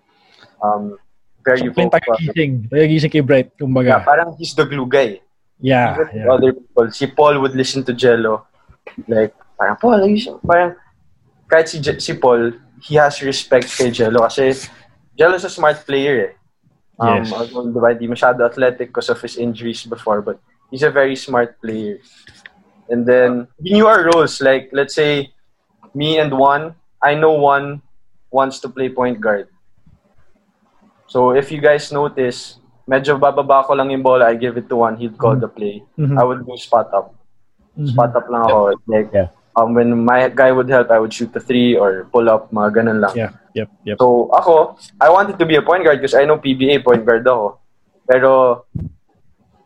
Um, 0.60 1.00
very 1.40 1.62
Yung 1.64 1.72
vocal. 1.78 1.96
tagigising. 1.96 2.68
Tagigising 2.68 3.12
kay 3.14 3.24
Bright, 3.24 3.50
Yeah, 3.56 3.60
kumbaga. 3.64 4.04
parang 4.04 4.36
he's 4.36 4.52
the 4.52 4.66
glue 4.68 4.90
guy. 4.90 5.24
Yeah. 5.60 5.98
Yeah. 6.14 6.32
other 6.32 6.54
people. 6.54 6.92
Si 6.92 7.08
Paul 7.08 7.40
would 7.42 7.56
listen 7.56 7.84
to 7.86 7.94
Jello. 7.94 8.46
Like, 9.08 9.34
parang, 9.58 9.78
Paul, 9.78 10.00
ayusin. 10.04 10.40
Parang, 10.44 10.76
kahit 11.50 11.68
si, 11.70 11.80
Je- 11.80 12.00
si 12.00 12.14
Paul, 12.14 12.54
he 12.82 12.96
has 12.96 13.22
respect 13.24 13.72
kay 13.72 13.90
Jello 13.90 14.28
kasi 14.28 14.52
Jello's 15.18 15.44
a 15.48 15.50
smart 15.50 15.82
player 15.88 16.32
eh. 16.32 16.34
Um, 17.00 17.24
Yes. 17.24 17.32
although, 17.34 17.68
diba, 17.72 17.92
di 17.98 18.08
masyado 18.08 18.44
athletic 18.46 18.90
because 18.92 19.10
of 19.10 19.20
his 19.20 19.36
injuries 19.36 19.84
before, 19.84 20.22
but 20.22 20.40
he's 20.72 20.84
a 20.84 20.92
very 20.92 21.16
smart 21.16 21.60
player. 21.60 22.00
And 22.88 23.04
then, 23.08 23.48
we 23.60 23.72
knew 23.76 23.88
our 23.88 24.06
roles. 24.14 24.40
Like, 24.40 24.70
let's 24.72 24.96
say, 24.96 25.34
me 25.96 26.20
and 26.20 26.32
one, 26.38 26.76
I 27.02 27.16
know 27.16 27.34
one 27.34 27.82
wants 28.32 28.60
to 28.64 28.70
play 28.70 28.88
point 28.90 29.20
guard. 29.20 29.48
So, 31.08 31.32
if 31.32 31.52
you 31.52 31.60
guys 31.62 31.92
notice, 31.92 32.60
medyo 32.86 33.18
bababa 33.18 33.66
ko 33.66 33.74
lang 33.74 33.90
yung 33.90 34.06
bola, 34.06 34.30
I 34.30 34.38
give 34.38 34.58
it 34.58 34.70
to 34.70 34.78
one, 34.78 34.98
he'd 34.98 35.18
call 35.18 35.36
the 35.36 35.50
play. 35.50 35.82
Mhm. 35.98 36.18
I 36.18 36.24
would 36.24 36.46
do 36.46 36.54
spot 36.58 36.94
up. 36.94 37.14
Mhm. 37.78 37.90
Spot 37.92 38.14
up 38.14 38.28
lang 38.30 38.46
ako. 38.46 38.78
Like, 38.86 39.10
Yeah. 39.12 39.30
um, 39.58 39.74
when 39.74 39.92
my 40.06 40.30
guy 40.30 40.54
would 40.54 40.70
help, 40.70 40.94
I 40.94 41.02
would 41.02 41.12
shoot 41.12 41.34
the 41.34 41.42
three 41.42 41.74
or 41.74 42.06
pull 42.14 42.30
up, 42.30 42.54
mga 42.54 42.70
ganun 42.82 43.02
lang. 43.02 43.14
Yeah. 43.18 43.32
Yep. 43.58 43.70
Yep. 43.84 43.98
So, 44.00 44.30
ako, 44.32 44.78
I 45.02 45.10
wanted 45.10 45.40
to 45.42 45.46
be 45.48 45.56
a 45.58 45.66
point 45.66 45.82
guard 45.84 45.98
because 46.04 46.14
I 46.14 46.28
know 46.30 46.38
PBA 46.38 46.84
point 46.86 47.02
guard 47.08 47.26
ako. 47.26 47.58
Pero, 48.06 48.64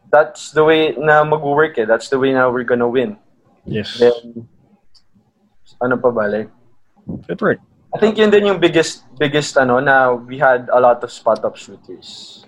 that's 0.08 0.56
the 0.56 0.64
way 0.64 0.96
na 0.96 1.22
mag-work 1.28 1.76
eh. 1.78 1.86
That's 1.86 2.08
the 2.08 2.18
way 2.18 2.32
na 2.34 2.48
we're 2.48 2.66
gonna 2.66 2.88
win. 2.88 3.18
Yes. 3.68 4.00
Then, 4.00 4.48
ano 5.84 5.98
pa 6.00 6.10
ba? 6.10 6.26
Like, 6.30 6.50
It 7.28 7.42
worked. 7.42 7.66
I 7.90 7.98
think 7.98 8.22
yun 8.22 8.30
din 8.30 8.46
yung 8.46 8.62
biggest, 8.62 9.02
biggest 9.18 9.58
ano, 9.58 9.82
na 9.82 10.14
we 10.14 10.38
had 10.38 10.70
a 10.70 10.78
lot 10.78 11.02
of 11.02 11.10
spot 11.10 11.42
up 11.42 11.58
shooters. 11.58 12.46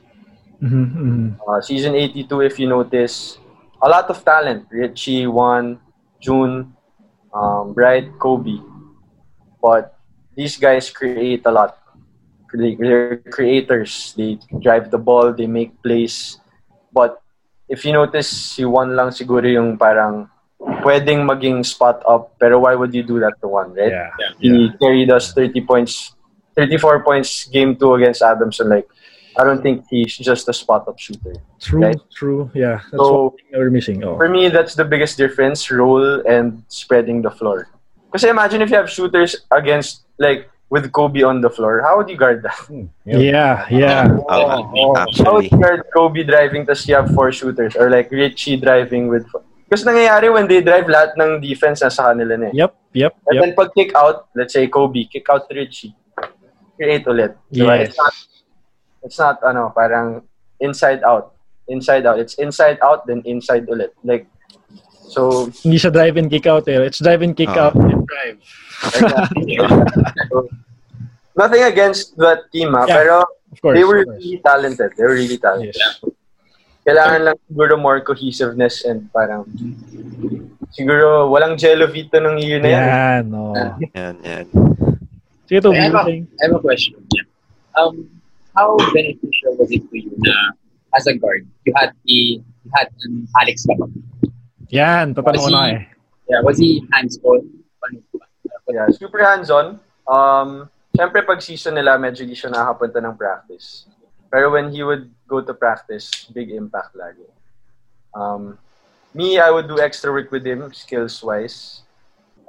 Mhm, 0.61 0.85
mhm. 0.93 1.27
Uh, 1.41 1.59
season 1.61 1.95
82, 1.95 2.41
if 2.41 2.59
you 2.59 2.67
notice, 2.69 3.37
a 3.81 3.89
lot 3.89 4.05
of 4.09 4.21
talent. 4.23 4.69
Richie, 4.69 5.25
Juan, 5.25 5.79
June, 6.21 6.73
um, 7.33 7.73
Bright, 7.73 8.13
Kobe. 8.19 8.61
But 9.61 9.97
these 10.35 10.57
guys 10.57 10.89
create 10.89 11.41
a 11.45 11.51
lot. 11.51 11.77
They- 12.53 12.75
They're 12.75 13.17
creators. 13.31 14.13
They 14.17 14.37
drive 14.59 14.91
the 14.91 14.99
ball. 14.99 15.31
They 15.33 15.47
make 15.47 15.71
plays. 15.81 16.37
But 16.91 17.21
if 17.69 17.85
you 17.85 17.93
notice, 17.93 18.27
si 18.27 18.65
Juan 18.67 18.93
lang 18.93 19.09
siguro 19.15 19.47
yung 19.47 19.77
parang 19.79 20.27
pwedeng 20.83 21.23
maging 21.25 21.63
spot 21.65 22.03
up. 22.05 22.35
Pero 22.37 22.59
why 22.67 22.75
would 22.75 22.93
you 22.93 23.01
do 23.01 23.17
that 23.23 23.39
to 23.41 23.47
Juan, 23.47 23.71
right? 23.73 23.95
Yeah. 23.95 24.11
Yeah. 24.19 24.31
He 24.37 24.51
carried 24.77 25.09
us 25.09 25.31
30 25.31 25.63
points, 25.63 26.11
34 26.53 27.01
points 27.01 27.47
game 27.47 27.73
two 27.79 27.95
against 27.95 28.19
Adamson. 28.21 28.67
Like, 28.67 28.85
I 29.39 29.43
don't 29.43 29.61
think 29.63 29.85
he's 29.89 30.17
just 30.17 30.49
a 30.49 30.53
spot 30.53 30.87
up 30.87 30.99
shooter. 30.99 31.33
True. 31.59 31.81
Right. 31.81 31.99
True. 32.13 32.51
Yeah. 32.53 32.83
That's 32.91 32.99
So- 33.03 33.31
one 33.31 33.37
thing 33.37 33.47
that 33.51 33.59
we're 33.59 33.69
missing. 33.71 34.03
Oh. 34.03 34.17
For 34.17 34.27
me, 34.27 34.49
that's 34.49 34.75
the 34.75 34.83
biggest 34.85 35.17
difference: 35.17 35.71
role 35.71 36.19
and 36.27 36.63
spreading 36.67 37.21
the 37.21 37.31
floor. 37.31 37.67
Because 38.11 38.23
imagine 38.27 38.61
if 38.61 38.69
you 38.69 38.75
have 38.75 38.89
shooters 38.91 39.47
against 39.51 40.03
like 40.19 40.51
with 40.69 40.91
Kobe 40.91 41.23
on 41.23 41.39
the 41.39 41.49
floor, 41.49 41.79
how 41.83 41.95
would 41.99 42.07
you 42.11 42.15
guard 42.19 42.43
that? 42.43 42.55
Yeah. 43.07 43.67
Yeah. 43.71 44.07
Oh, 44.27 44.95
How 45.23 45.35
would 45.39 45.47
you 45.51 45.55
guard 45.59 45.83
Kobe 45.95 46.23
driving 46.23 46.65
tas 46.67 46.87
you 46.87 46.95
have 46.95 47.11
four 47.15 47.31
shooters 47.31 47.75
or 47.75 47.89
like 47.91 48.11
Richie 48.11 48.55
driving 48.59 49.07
with? 49.07 49.23
Because 49.67 49.87
nangyayari 49.87 50.27
when 50.27 50.47
they 50.51 50.59
drive, 50.59 50.91
lahat 50.91 51.15
ng 51.15 51.39
defense 51.39 51.79
nasa 51.79 52.11
kanila 52.11 52.35
na. 52.35 52.51
eh. 52.51 52.67
Yep. 52.67 52.71
Yep. 52.91 53.11
And 53.31 53.35
Yep. 53.35 53.41
then 53.47 53.51
pag 53.55 53.69
kick 53.71 53.91
out, 53.95 54.27
let's 54.35 54.51
say 54.51 54.67
Kobe, 54.67 55.07
kick 55.07 55.23
out 55.31 55.47
Richie. 55.47 55.95
Create 56.75 57.07
ulit. 57.07 57.35
Diba? 57.47 57.79
Yes. 57.79 57.95
It's 57.95 57.97
not, 57.99 58.13
it's 59.03 59.19
not, 59.19 59.39
ano, 59.43 59.71
parang 59.75 60.21
inside 60.59 61.03
out. 61.03 61.33
Inside 61.67 62.05
out. 62.05 62.19
It's 62.19 62.35
inside 62.35 62.77
out, 62.83 63.07
then 63.07 63.21
inside 63.25 63.67
ulit. 63.67 63.91
Like, 64.03 64.27
so, 65.09 65.51
Hindi 65.63 65.77
siya 65.77 65.91
drive 65.93 66.17
and 66.17 66.29
kick 66.31 66.47
out 66.47 66.67
eh. 66.67 66.81
It's 66.81 66.99
drive 66.99 67.21
and 67.21 67.35
kick 67.35 67.51
Ah. 67.51 67.69
out 67.69 67.75
and 67.75 68.07
drive. 68.07 68.37
exactly. 68.81 69.57
so, 70.31 70.47
nothing 71.37 71.63
against 71.63 72.15
that 72.17 72.47
team, 72.51 72.75
ah, 72.75 72.85
Yeah. 72.87 72.95
pero 72.97 73.15
course. 73.61 73.75
they 73.75 73.83
were 73.83 74.03
really 74.07 74.39
talented. 74.43 74.89
They 74.97 75.03
were 75.03 75.17
really 75.19 75.37
talented. 75.37 75.75
Yes. 75.75 75.99
Kailangan 76.81 77.19
lang 77.29 77.37
siguro 77.45 77.77
more 77.77 78.01
cohesiveness 78.01 78.81
and 78.89 79.05
parang 79.13 79.45
siguro 80.73 81.29
walang 81.29 81.53
jello 81.53 81.85
vito 81.85 82.17
ng 82.17 82.41
year 82.41 82.57
na 82.57 82.69
yan. 82.73 82.81
Yan, 82.89 83.23
no. 83.29 83.53
Yan, 83.93 84.15
yan. 84.25 84.45
Sige, 85.45 85.59
Toby, 85.61 85.77
I 85.77 85.91
have, 85.93 86.07
a? 86.09 86.15
I 86.25 86.43
have 86.49 86.55
a 86.57 86.63
question. 86.63 86.97
Yeah. 87.13 87.27
Um, 87.77 88.09
how 88.55 88.75
beneficial 88.93 89.55
was 89.57 89.71
it 89.71 89.83
to 89.89 89.97
you 89.97 90.11
na 90.19 90.55
as 90.95 91.07
a 91.07 91.15
guard, 91.15 91.47
you 91.63 91.73
had 91.75 91.89
a, 91.89 91.95
you 92.03 92.43
had 92.75 92.87
an 93.07 93.27
Alex 93.39 93.63
Kapag? 93.63 93.91
Yan, 94.71 95.15
tatanong 95.15 95.43
ko 95.43 95.51
na 95.51 95.63
eh. 95.75 95.81
Yeah, 96.27 96.41
was 96.43 96.59
he 96.59 96.83
hands-on? 96.95 97.47
Yeah, 98.71 98.87
super 98.95 99.19
hands-on. 99.19 99.79
Um, 100.07 100.71
Siyempre, 100.91 101.23
pag 101.23 101.39
season 101.39 101.79
nila, 101.79 101.95
medyo 101.95 102.27
di 102.27 102.35
siya 102.35 102.51
nakapunta 102.51 102.99
ng 102.99 103.15
practice. 103.15 103.87
Pero 104.27 104.51
when 104.51 104.71
he 104.71 104.83
would 104.83 105.07
go 105.27 105.39
to 105.39 105.55
practice, 105.55 106.27
big 106.31 106.51
impact 106.51 106.95
lagi. 106.95 107.27
Um, 108.11 108.59
me, 109.15 109.39
I 109.39 109.51
would 109.51 109.71
do 109.71 109.79
extra 109.79 110.11
work 110.11 110.31
with 110.31 110.43
him, 110.43 110.67
skills-wise. 110.75 111.87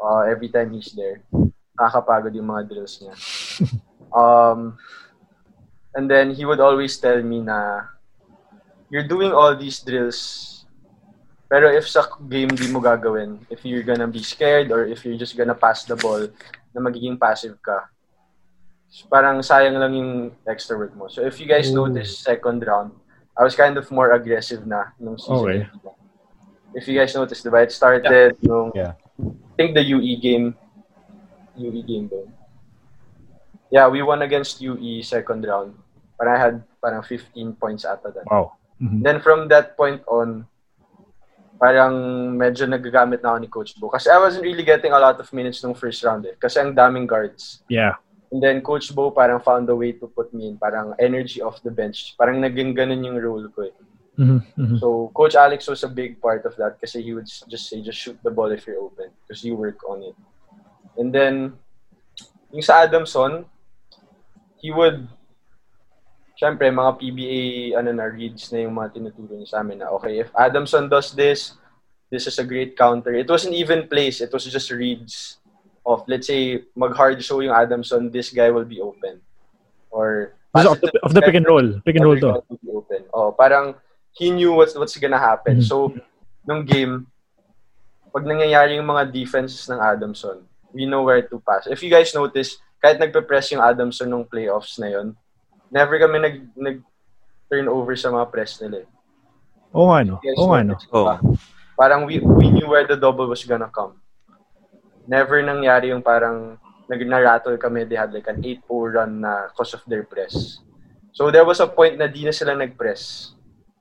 Uh, 0.03 0.27
every 0.27 0.51
time 0.51 0.75
he's 0.75 0.91
there. 0.95 1.23
Nakakapagod 1.79 2.35
yung 2.35 2.51
mga 2.51 2.67
drills 2.71 2.99
niya. 2.99 3.15
Um, 4.13 4.77
and 5.95 6.11
then 6.11 6.35
he 6.35 6.45
would 6.45 6.61
always 6.61 6.97
tell 6.99 7.23
me 7.23 7.41
na, 7.41 7.89
you're 8.91 9.07
doing 9.07 9.33
all 9.33 9.57
these 9.57 9.81
drills, 9.81 10.65
pero 11.49 11.69
if 11.69 11.89
sa 11.89 12.09
game 12.29 12.49
di 12.49 12.69
mo 12.73 12.81
gagawin, 12.81 13.41
if 13.53 13.65
you're 13.65 13.85
gonna 13.85 14.09
be 14.09 14.25
scared 14.25 14.73
or 14.73 14.85
if 14.89 15.05
you're 15.05 15.21
just 15.21 15.37
gonna 15.37 15.57
pass 15.57 15.85
the 15.85 15.97
ball, 15.97 16.29
na 16.73 16.81
magiging 16.81 17.21
passive 17.21 17.61
ka, 17.61 17.93
parang 19.09 19.41
sayang 19.41 19.77
lang 19.77 19.93
yung 19.93 20.13
extra 20.49 20.77
work 20.77 20.97
mo. 20.97 21.09
So 21.09 21.25
if 21.25 21.41
you 21.41 21.49
guys 21.49 21.69
Ooh. 21.73 21.89
notice, 21.89 22.19
second 22.19 22.65
round, 22.65 22.93
I 23.37 23.45
was 23.45 23.57
kind 23.57 23.77
of 23.77 23.89
more 23.93 24.13
aggressive 24.13 24.67
na 24.69 24.93
nung 25.01 25.17
season. 25.17 25.69
Okay. 25.69 25.69
If 26.73 26.89
you 26.89 26.97
guys 26.97 27.13
notice, 27.13 27.45
diba, 27.45 27.65
it 27.65 27.73
started 27.73 28.37
nung, 28.41 28.73
Yeah. 28.73 28.97
I 29.21 29.55
think 29.57 29.77
the 29.77 29.85
UE 29.85 30.17
game, 30.17 30.57
UE 31.57 31.85
game 31.85 32.09
doon. 32.09 32.33
Yeah, 33.73 33.89
we 33.89 34.05
won 34.05 34.21
against 34.21 34.61
UE 34.61 35.01
second 35.01 35.49
round. 35.49 35.73
But 36.21 36.29
I 36.29 36.37
had 36.37 36.61
parang 36.85 37.01
15 37.01 37.57
points 37.57 37.89
ata 37.89 38.13
that. 38.13 38.29
Wow. 38.29 38.61
Mhm. 38.77 39.01
Then 39.01 39.19
from 39.25 39.49
that 39.49 39.81
point 39.81 40.05
on, 40.05 40.45
parang 41.57 41.95
medyo 42.37 42.69
nagagamit 42.69 43.25
na 43.25 43.33
ako 43.33 43.39
ni 43.41 43.49
Coach 43.49 43.73
Bo. 43.81 43.89
Kasi 43.89 44.13
I 44.13 44.21
wasn't 44.21 44.45
really 44.45 44.67
getting 44.67 44.93
a 44.93 45.01
lot 45.01 45.17
of 45.17 45.31
minutes 45.33 45.65
nung 45.65 45.73
first 45.73 46.05
round 46.05 46.29
eh. 46.29 46.37
Kasi 46.37 46.61
ang 46.61 46.77
daming 46.77 47.09
guards. 47.09 47.65
Yeah. 47.73 47.97
And 48.29 48.45
then 48.45 48.61
Coach 48.61 48.93
Bo 48.93 49.09
parang 49.09 49.41
found 49.41 49.71
a 49.73 49.77
way 49.77 49.97
to 49.97 50.05
put 50.05 50.35
me 50.37 50.53
in 50.53 50.61
parang 50.61 50.93
energy 51.01 51.41
off 51.41 51.65
the 51.65 51.73
bench. 51.73 52.13
Parang 52.21 52.45
naging 52.45 52.77
ganun 52.77 53.01
yung 53.01 53.17
role 53.17 53.49
ko 53.49 53.73
eh. 53.73 53.75
Mhm, 54.21 54.41
mhm. 54.59 54.77
So 54.77 55.09
Coach 55.17 55.33
Alex 55.39 55.65
was 55.65 55.81
a 55.81 55.89
big 55.89 56.21
part 56.21 56.45
of 56.45 56.53
that 56.61 56.77
kasi 56.77 57.01
he 57.01 57.17
would 57.17 57.25
just 57.25 57.73
say, 57.73 57.81
just 57.81 57.97
shoot 57.97 58.21
the 58.21 58.35
ball 58.35 58.53
if 58.53 58.69
you're 58.69 58.83
open 58.83 59.09
because 59.25 59.41
you 59.41 59.57
work 59.57 59.81
on 59.89 60.05
it. 60.05 60.17
And 61.01 61.09
then, 61.09 61.57
yung 62.53 62.61
sa 62.61 62.85
Adamson, 62.85 63.49
he 64.63 64.71
would, 64.71 65.11
syempre, 66.39 66.71
mga 66.71 66.97
PBA, 67.03 67.43
ano 67.77 67.91
na, 67.93 68.07
reads 68.07 68.55
na 68.55 68.63
yung 68.63 68.79
mga 68.79 68.95
tinuturo 68.95 69.35
niya 69.35 69.51
sa 69.51 69.61
amin 69.61 69.83
na, 69.83 69.91
okay, 69.91 70.23
if 70.23 70.31
Adamson 70.39 70.87
does 70.89 71.11
this, 71.13 71.59
this 72.09 72.31
is 72.31 72.39
a 72.39 72.47
great 72.47 72.79
counter. 72.79 73.13
It 73.13 73.27
wasn't 73.27 73.59
even 73.59 73.91
plays, 73.91 74.23
it 74.23 74.31
was 74.31 74.47
just 74.47 74.71
reads 74.71 75.43
of, 75.85 76.07
let's 76.07 76.31
say, 76.31 76.63
mag-hard 76.79 77.19
show 77.19 77.43
yung 77.43 77.53
Adamson, 77.53 78.09
this 78.09 78.31
guy 78.31 78.55
will 78.55 78.65
be 78.65 78.81
open. 78.81 79.21
Or, 79.91 80.39
of 80.55 80.81
the, 80.81 80.93
of 81.03 81.13
the 81.13 81.21
pick 81.21 81.35
and 81.35 81.47
roll. 81.47 81.81
Pick 81.85 81.97
and 81.97 82.05
roll 82.05 82.21
to. 82.21 82.45
Open. 82.71 83.03
Oh, 83.13 83.33
parang 83.33 83.75
he 84.13 84.31
knew 84.31 84.53
what's 84.53 84.77
what's 84.77 84.97
gonna 84.97 85.19
happen. 85.19 85.59
Mhm. 85.59 85.65
So, 85.65 85.93
nung 86.45 86.65
game, 86.65 87.09
pag 88.13 88.29
nangyayari 88.29 88.77
yung 88.77 88.89
mga 88.89 89.11
defenses 89.11 89.65
ng 89.73 89.81
Adamson, 89.81 90.45
we 90.73 90.85
know 90.85 91.03
where 91.03 91.25
to 91.25 91.41
pass. 91.41 91.67
If 91.67 91.83
you 91.83 91.89
guys 91.89 92.13
notice, 92.15 92.61
kahit 92.83 92.99
nagpe-press 92.99 93.55
yung 93.55 93.63
Adamson 93.63 94.11
nung 94.11 94.27
playoffs 94.27 94.77
na 94.83 94.91
yon, 94.91 95.15
never 95.71 95.97
kami 96.03 96.19
nag 96.19 96.37
nag 96.59 96.77
turn 97.47 97.71
over 97.71 97.95
sa 97.95 98.11
mga 98.11 98.27
press 98.29 98.59
nila. 98.59 98.83
eh. 98.83 98.89
Oo 99.73 99.89
nga, 99.89 100.03
no? 100.03 100.19
Oo 100.19 100.49
nga, 100.51 100.61
no? 100.67 100.75
Oh. 100.91 101.17
Parang 101.79 102.05
we, 102.05 102.21
we 102.21 102.51
knew 102.51 102.69
where 102.69 102.85
the 102.85 102.99
double 102.99 103.31
was 103.31 103.47
gonna 103.47 103.71
come. 103.71 103.97
Never 105.07 105.41
nangyari 105.41 105.95
yung 105.95 106.03
parang 106.03 106.59
nag 106.91 107.01
rattle 107.09 107.57
kami, 107.57 107.87
they 107.87 107.97
had 107.97 108.13
like 108.13 108.29
an 108.29 108.43
8-0 108.43 108.69
run 108.69 109.23
na 109.23 109.49
cause 109.57 109.73
of 109.73 109.81
their 109.89 110.05
press. 110.05 110.61
So 111.13 111.31
there 111.31 111.45
was 111.45 111.61
a 111.61 111.69
point 111.69 111.97
na 111.97 112.09
di 112.09 112.25
na 112.25 112.33
sila 112.35 112.53
nag-press. 112.57 113.33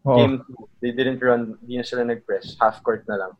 Oo. 0.08 0.16
Game 0.16 0.36
2, 0.80 0.84
they 0.84 0.92
didn't 0.96 1.20
run, 1.20 1.60
di 1.64 1.76
na 1.80 1.84
sila 1.84 2.04
nag-press. 2.04 2.56
Half 2.60 2.84
court 2.84 3.04
na 3.08 3.18
lang. 3.18 3.34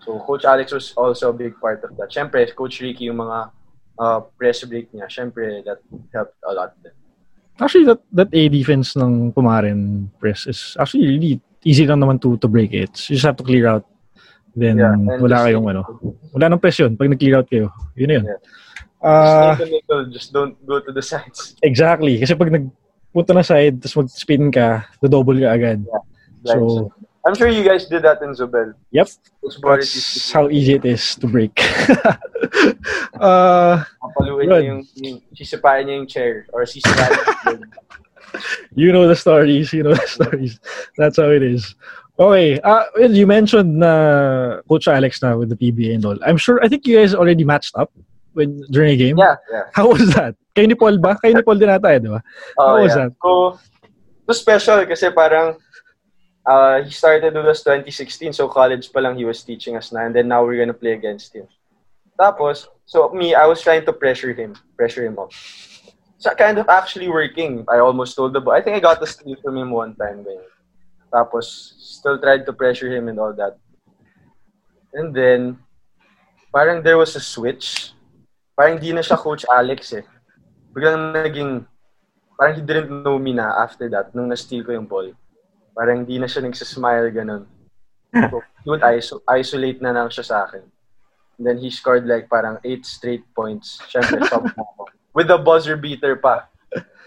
So 0.00 0.20
Coach 0.24 0.44
Alex 0.48 0.72
was 0.72 0.92
also 0.96 1.28
a 1.28 1.36
big 1.36 1.56
part 1.60 1.84
of 1.84 1.92
that. 2.00 2.08
Siyempre, 2.08 2.44
Coach 2.56 2.80
Ricky, 2.80 3.12
yung 3.12 3.20
mga 3.20 3.52
uh, 4.00 4.24
press 4.34 4.64
break 4.64 4.88
niya, 4.90 5.06
siyempre, 5.06 5.60
that 5.62 5.78
helped 6.10 6.34
a 6.42 6.52
lot. 6.56 6.72
Din. 6.80 6.96
Actually, 7.60 7.84
that 7.92 8.00
that 8.10 8.30
A 8.32 8.48
defense 8.48 8.96
ng 8.96 9.36
Pumaren 9.36 10.08
press 10.16 10.48
is 10.48 10.80
actually 10.80 11.04
really 11.12 11.32
easy 11.60 11.84
lang 11.84 12.00
naman 12.00 12.16
to 12.16 12.40
to 12.40 12.48
break 12.48 12.72
it. 12.72 12.88
You 13.12 13.20
just 13.20 13.28
have 13.28 13.36
to 13.36 13.44
clear 13.44 13.68
out. 13.68 13.84
Then, 14.56 14.80
Yeah, 14.82 14.96
wala 15.20 15.46
kayong 15.46 15.68
ano. 15.68 15.82
Wala 16.32 16.50
nang 16.50 16.58
press 16.58 16.80
yun. 16.80 16.96
Pag 16.98 17.12
nag-clear 17.12 17.38
out 17.38 17.46
kayo. 17.46 17.70
Yun 17.94 18.08
na 18.08 18.14
yun. 18.18 18.24
Yeah. 18.26 18.40
Ah, 19.00 19.54
Just 19.56 19.70
middle, 19.70 20.04
just 20.10 20.28
don't 20.34 20.56
go 20.66 20.76
to 20.82 20.90
the 20.90 21.00
sides. 21.00 21.54
exactly. 21.62 22.18
Kasi 22.18 22.34
pag 22.34 22.50
nagpunta 22.50 23.32
na 23.32 23.46
side, 23.46 23.78
tapos 23.78 24.04
mag-spin 24.04 24.50
ka, 24.50 24.84
double 25.00 25.38
ka 25.38 25.54
agad. 25.54 25.80
Like, 26.42 26.56
So, 26.58 26.90
I'm 27.26 27.34
sure 27.34 27.48
you 27.48 27.62
guys 27.62 27.84
did 27.86 28.02
that 28.02 28.22
in 28.22 28.32
Zubel. 28.32 28.74
yep. 28.90 29.08
That's 29.42 30.32
how 30.32 30.48
easy 30.48 30.74
it 30.74 30.84
is 30.84 31.14
to 31.16 31.26
break. 31.26 31.52
uh, 33.20 33.84
Papaluin 34.00 34.48
niya 34.48 34.60
yung, 34.64 34.80
yung, 34.96 35.20
sisipain 35.36 35.84
niya 35.84 36.00
yung 36.00 36.08
chair 36.08 36.46
or 36.52 36.64
sisipain 36.64 37.12
you 38.74 38.92
know 38.92 39.08
the 39.08 39.16
stories. 39.16 39.72
You 39.72 39.82
know 39.82 39.94
the 39.94 40.06
stories. 40.06 40.60
That's 40.96 41.16
how 41.16 41.30
it 41.30 41.42
is. 41.42 41.74
Okay. 42.18 42.60
Uh, 42.60 42.84
well, 42.96 43.12
you 43.12 43.26
mentioned 43.26 43.80
na 43.80 44.60
Coach 44.68 44.88
Alex 44.88 45.22
na 45.22 45.36
with 45.36 45.48
the 45.48 45.56
PBA 45.56 45.94
and 45.96 46.04
all. 46.04 46.18
I'm 46.24 46.36
sure, 46.36 46.60
I 46.62 46.68
think 46.68 46.86
you 46.86 46.96
guys 46.98 47.14
already 47.14 47.44
matched 47.44 47.76
up 47.76 47.92
when 48.32 48.60
during 48.70 48.92
a 48.92 48.96
game. 48.96 49.18
Yeah, 49.18 49.36
yeah. 49.50 49.64
How 49.72 49.88
was 49.88 50.14
that? 50.14 50.36
Kayo 50.54 50.68
ni 50.68 50.76
Paul 50.76 50.98
ba? 50.98 51.16
Kayo 51.16 51.36
ni 51.36 51.42
Paul 51.42 51.58
din 51.58 51.72
ata 51.72 51.88
eh, 51.96 51.98
di 51.98 52.08
ba? 52.08 52.20
Oh, 52.58 52.76
How 52.76 52.82
was 52.84 52.92
yeah. 52.92 53.08
that? 53.08 53.10
So, 53.24 53.58
it 53.84 54.26
was 54.28 54.38
special 54.40 54.84
kasi 54.86 55.10
parang 55.10 55.56
uh, 56.50 56.82
he 56.82 56.90
started 56.90 57.34
with 57.34 57.46
us 57.46 57.62
2016, 57.62 58.34
so 58.34 58.50
college 58.50 58.90
pa 58.90 58.98
lang 58.98 59.14
he 59.14 59.22
was 59.22 59.46
teaching 59.46 59.78
us 59.78 59.94
na, 59.94 60.02
and 60.02 60.14
then 60.14 60.26
now 60.26 60.42
we're 60.42 60.58
gonna 60.58 60.74
play 60.74 60.98
against 60.98 61.30
him. 61.30 61.46
Tapos, 62.18 62.66
so 62.84 63.14
me, 63.14 63.38
I 63.38 63.46
was 63.46 63.62
trying 63.62 63.86
to 63.86 63.94
pressure 63.94 64.34
him, 64.34 64.58
pressure 64.74 65.06
him 65.06 65.14
up. 65.16 65.30
So 66.18 66.34
kind 66.34 66.58
of 66.58 66.68
actually 66.68 67.08
working. 67.08 67.64
I 67.64 67.78
almost 67.80 68.12
told 68.12 68.34
the 68.34 68.42
boy. 68.42 68.58
I 68.58 68.60
think 68.60 68.76
I 68.76 68.82
got 68.82 69.00
the 69.00 69.06
steal 69.06 69.40
from 69.40 69.56
him 69.56 69.70
one 69.70 69.96
time. 69.96 70.20
Ganyan. 70.20 70.44
Tapos, 71.08 71.48
still 71.80 72.20
tried 72.20 72.44
to 72.44 72.52
pressure 72.52 72.92
him 72.92 73.08
and 73.08 73.16
all 73.16 73.32
that. 73.32 73.56
And 74.92 75.16
then, 75.16 75.56
parang 76.52 76.84
there 76.84 76.98
was 77.00 77.16
a 77.16 77.24
switch. 77.24 77.96
Parang 78.52 78.76
di 78.76 78.92
na 78.92 79.00
siya 79.00 79.16
Coach 79.16 79.48
Alex 79.48 79.96
eh. 79.96 80.04
Biglang 80.76 81.16
naging, 81.16 81.64
parang 82.36 82.54
he 82.54 82.62
didn't 82.62 82.92
know 83.00 83.16
me 83.16 83.32
na 83.32 83.56
after 83.56 83.88
that, 83.88 84.12
nung 84.12 84.28
na-steal 84.28 84.60
ko 84.60 84.76
yung 84.76 84.86
ball. 84.86 85.08
Parang 85.74 86.04
di 86.04 86.18
na 86.18 86.26
siya 86.26 86.44
nagsasmile, 86.44 87.10
ganun. 87.14 87.44
So, 88.10 88.42
would 88.66 88.82
iso- 88.98 89.22
isolate 89.30 89.80
na 89.80 89.94
lang 89.94 90.08
siya 90.10 90.24
sa 90.26 90.36
akin. 90.46 90.64
And 91.40 91.44
then 91.46 91.58
he 91.58 91.70
scored 91.72 92.04
like 92.04 92.28
parang 92.28 92.60
eight 92.64 92.84
straight 92.84 93.24
points. 93.32 93.80
Siyempre, 93.88 94.20
sub 94.30 94.44
ako. 94.44 94.92
With 95.16 95.28
the 95.32 95.38
buzzer 95.38 95.76
beater 95.76 96.16
pa. 96.16 96.46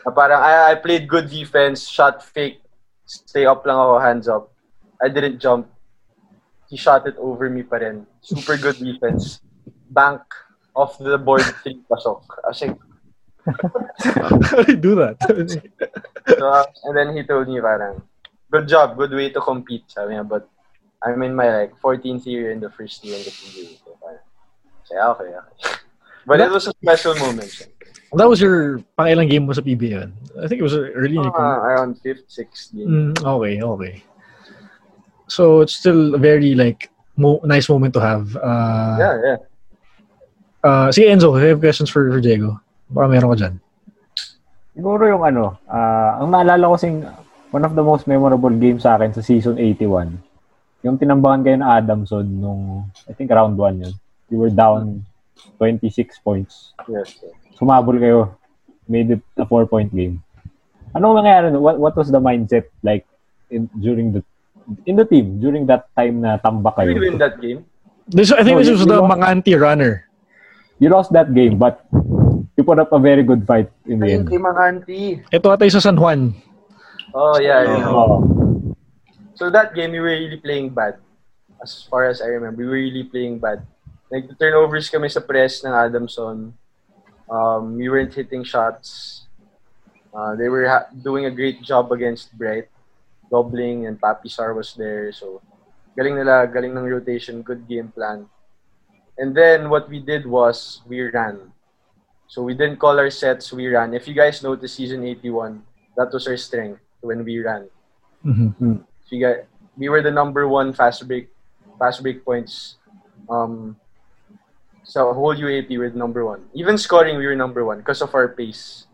Na 0.04 0.12
parang, 0.12 0.42
I, 0.42 0.74
I 0.74 0.76
played 0.76 1.08
good 1.08 1.30
defense, 1.30 1.88
shot 1.88 2.20
fake, 2.20 2.60
stay 3.06 3.46
up 3.46 3.64
lang 3.64 3.78
ako, 3.78 4.00
hands 4.00 4.28
up. 4.28 4.52
I 5.00 5.08
didn't 5.08 5.40
jump. 5.40 5.70
He 6.68 6.76
shot 6.76 7.06
it 7.08 7.16
over 7.22 7.48
me 7.50 7.64
pa 7.64 7.78
rin. 7.78 8.08
Super 8.20 8.58
good 8.58 8.80
defense. 8.82 9.40
Bank 9.94 10.22
off 10.76 10.98
the 10.98 11.18
board, 11.22 11.46
three 11.64 11.80
pasok. 11.86 12.26
Kasi 12.50 12.74
How 13.46 14.64
do 14.64 14.72
you 14.72 14.80
do 14.80 14.96
that? 14.96 15.20
So, 16.40 16.48
and 16.88 16.96
then 16.96 17.12
he 17.16 17.24
told 17.24 17.48
me 17.48 17.60
parang, 17.60 18.02
good 18.54 18.70
job, 18.70 18.94
good 18.94 19.10
way 19.10 19.34
to 19.34 19.42
compete, 19.42 19.90
sabi 19.90 20.14
niya. 20.14 20.22
But 20.22 20.46
I'm 21.02 21.18
in 21.26 21.34
my 21.34 21.50
like 21.50 21.74
14th 21.82 22.30
year 22.30 22.54
in 22.54 22.62
the 22.62 22.70
first 22.70 23.02
year 23.02 23.18
in 23.18 23.26
the 23.26 23.34
PBA. 23.34 23.82
So, 23.82 23.98
parang, 23.98 24.22
okay, 24.86 25.30
okay. 25.34 25.74
But 26.30 26.40
it 26.40 26.54
was 26.54 26.70
a 26.70 26.74
special 26.78 27.18
moment. 27.20 27.52
that 28.14 28.30
was 28.30 28.40
your 28.40 28.80
pangilang 28.96 29.28
game 29.28 29.44
was 29.50 29.58
sa 29.58 29.66
PBA 29.66 29.90
yun? 30.06 30.10
I 30.40 30.46
think 30.48 30.62
it 30.62 30.68
was 30.70 30.78
early 30.78 31.18
in 31.18 31.26
your 31.26 31.34
Uh, 31.34 31.36
career. 31.36 31.60
around 31.68 31.92
5th, 32.00 32.30
6th 32.30 32.72
game. 32.72 32.88
Mm, 32.88 33.14
okay, 33.18 33.54
okay. 33.60 33.94
So 35.28 35.66
it's 35.66 35.74
still 35.76 36.14
a 36.16 36.22
very 36.22 36.54
like 36.56 36.94
mo- 37.18 37.42
nice 37.44 37.68
moment 37.68 37.92
to 37.98 38.02
have. 38.06 38.32
Uh, 38.38 38.96
Yeah, 39.02 39.16
yeah. 39.20 39.40
Uh, 40.64 40.88
sige 40.96 41.12
Enzo, 41.12 41.36
I 41.36 41.52
have 41.52 41.60
questions 41.60 41.90
for, 41.92 42.08
for 42.08 42.22
Diego. 42.24 42.56
Baka 42.88 43.12
meron 43.12 43.36
ka 43.36 43.38
dyan. 43.44 43.56
Siguro 44.72 45.04
yung 45.04 45.28
ano, 45.28 45.60
ah, 45.68 46.24
ang 46.24 46.32
naalala 46.32 46.72
ko 46.72 46.76
sing 46.80 47.04
one 47.54 47.62
of 47.64 47.78
the 47.78 47.86
most 47.86 48.10
memorable 48.10 48.50
games 48.50 48.82
sa 48.82 48.98
akin 48.98 49.14
sa 49.14 49.22
season 49.22 49.62
81. 49.62 50.18
Yung 50.82 50.98
tinambangan 50.98 51.42
kayo 51.46 51.58
na 51.62 51.78
Adamson 51.78 52.26
nung, 52.26 52.90
I 53.06 53.14
think 53.14 53.30
round 53.30 53.56
1 53.56 53.86
yun. 53.86 53.94
You 54.28 54.42
were 54.42 54.50
down 54.50 55.06
26 55.62 56.18
points. 56.26 56.74
Yes. 56.90 57.22
sir. 57.22 57.30
Sumabol 57.54 58.02
kayo. 58.02 58.20
Made 58.90 59.16
it 59.16 59.24
a 59.38 59.46
four-point 59.46 59.94
game. 59.94 60.20
Ano 60.92 61.14
nangyari? 61.14 61.54
nun? 61.54 61.62
What, 61.62 61.78
what 61.80 61.94
was 61.96 62.10
the 62.10 62.20
mindset 62.20 62.68
like 62.82 63.06
in, 63.48 63.70
during 63.80 64.12
the 64.12 64.22
in 64.90 64.96
the 64.96 65.06
team 65.06 65.40
during 65.40 65.68
that 65.70 65.88
time 65.96 66.20
na 66.20 66.36
tambak 66.42 66.76
Did 66.82 66.92
kayo? 66.92 67.00
we 67.00 67.08
win 67.08 67.22
that 67.22 67.38
game? 67.40 67.64
This, 68.10 68.34
I 68.36 68.44
think 68.44 68.58
No, 68.58 68.66
this 68.66 68.74
you- 68.74 68.76
was 68.76 68.84
you 68.84 68.92
the 68.92 69.00
mga 69.00 69.26
anti-runner. 69.30 69.94
You 70.82 70.90
lost 70.92 71.14
that 71.16 71.32
game, 71.32 71.56
but 71.56 71.80
you 72.60 72.66
put 72.66 72.82
up 72.82 72.92
a 72.92 73.00
very 73.00 73.24
good 73.24 73.48
fight 73.48 73.72
in 73.88 74.04
the 74.04 74.10
Ayun 74.10 74.20
end. 74.20 74.28
kay 74.28 74.40
mga. 74.42 74.64
Ito 75.32 75.48
ata 75.54 75.64
yung 75.64 75.78
sa 75.80 75.86
San 75.86 75.96
Juan. 75.96 76.36
Oh, 77.14 77.38
yeah. 77.38 77.62
Oh. 77.86 78.74
So 79.38 79.50
that 79.54 79.78
game, 79.78 79.92
we 79.92 80.00
were 80.02 80.18
really 80.18 80.38
playing 80.38 80.74
bad. 80.74 80.98
As 81.62 81.86
far 81.86 82.10
as 82.10 82.22
I 82.22 82.26
remember, 82.26 82.66
we 82.66 82.66
were 82.66 82.82
really 82.82 83.06
playing 83.06 83.38
bad. 83.38 83.62
Nag-turnovers 84.10 84.90
kami 84.90 85.10
sa 85.10 85.22
press 85.22 85.62
ng 85.62 85.70
Adamson. 85.70 86.54
Um, 87.30 87.78
we 87.78 87.86
weren't 87.90 88.14
hitting 88.14 88.44
shots. 88.44 89.26
Uh, 90.14 90.36
they 90.36 90.50
were 90.50 90.66
ha- 90.66 90.90
doing 90.90 91.26
a 91.26 91.34
great 91.34 91.62
job 91.62 91.94
against 91.94 92.34
Bright. 92.34 92.70
Doubling 93.30 93.86
and 93.86 93.98
Papi 94.02 94.30
Sar 94.30 94.54
was 94.54 94.74
there. 94.74 95.10
So, 95.14 95.42
galing 95.98 96.18
nila, 96.18 96.46
galing 96.46 96.78
ng 96.78 96.86
rotation, 96.86 97.42
good 97.42 97.66
game 97.66 97.90
plan. 97.90 98.30
And 99.18 99.34
then, 99.34 99.70
what 99.70 99.90
we 99.90 100.02
did 100.02 100.26
was, 100.26 100.82
we 100.86 101.02
ran. 101.02 101.54
So, 102.28 102.42
we 102.42 102.54
didn't 102.54 102.78
call 102.78 102.98
our 102.98 103.10
sets, 103.10 103.54
we 103.54 103.70
ran. 103.70 103.94
If 103.94 104.06
you 104.06 104.14
guys 104.14 104.42
notice 104.42 104.78
season 104.78 105.06
81, 105.06 105.62
that 105.98 106.14
was 106.14 106.26
our 106.28 106.38
strength 106.38 106.83
when 107.04 107.24
we 107.24 107.40
ran. 107.44 107.68
Mhm. 108.24 108.80
So 109.06 109.10
you 109.12 109.22
got, 109.22 109.44
we 109.78 109.92
were 109.92 110.02
the 110.02 110.12
number 110.12 110.48
one 110.48 110.72
fast 110.72 111.04
break, 111.08 111.28
fast 111.78 112.02
break 112.02 112.24
points. 112.24 112.80
Um, 113.30 113.76
so 114.84 115.12
whole 115.14 115.36
UAP 115.36 115.68
we 115.70 115.78
were 115.78 115.92
the 115.92 116.00
number 116.00 116.24
one. 116.26 116.48
Even 116.56 116.78
scoring, 116.80 117.20
we 117.20 117.28
were 117.28 117.36
number 117.36 117.64
one 117.64 117.80
because 117.84 118.02
of 118.02 118.16
our 118.16 118.28
pace. 118.32 118.88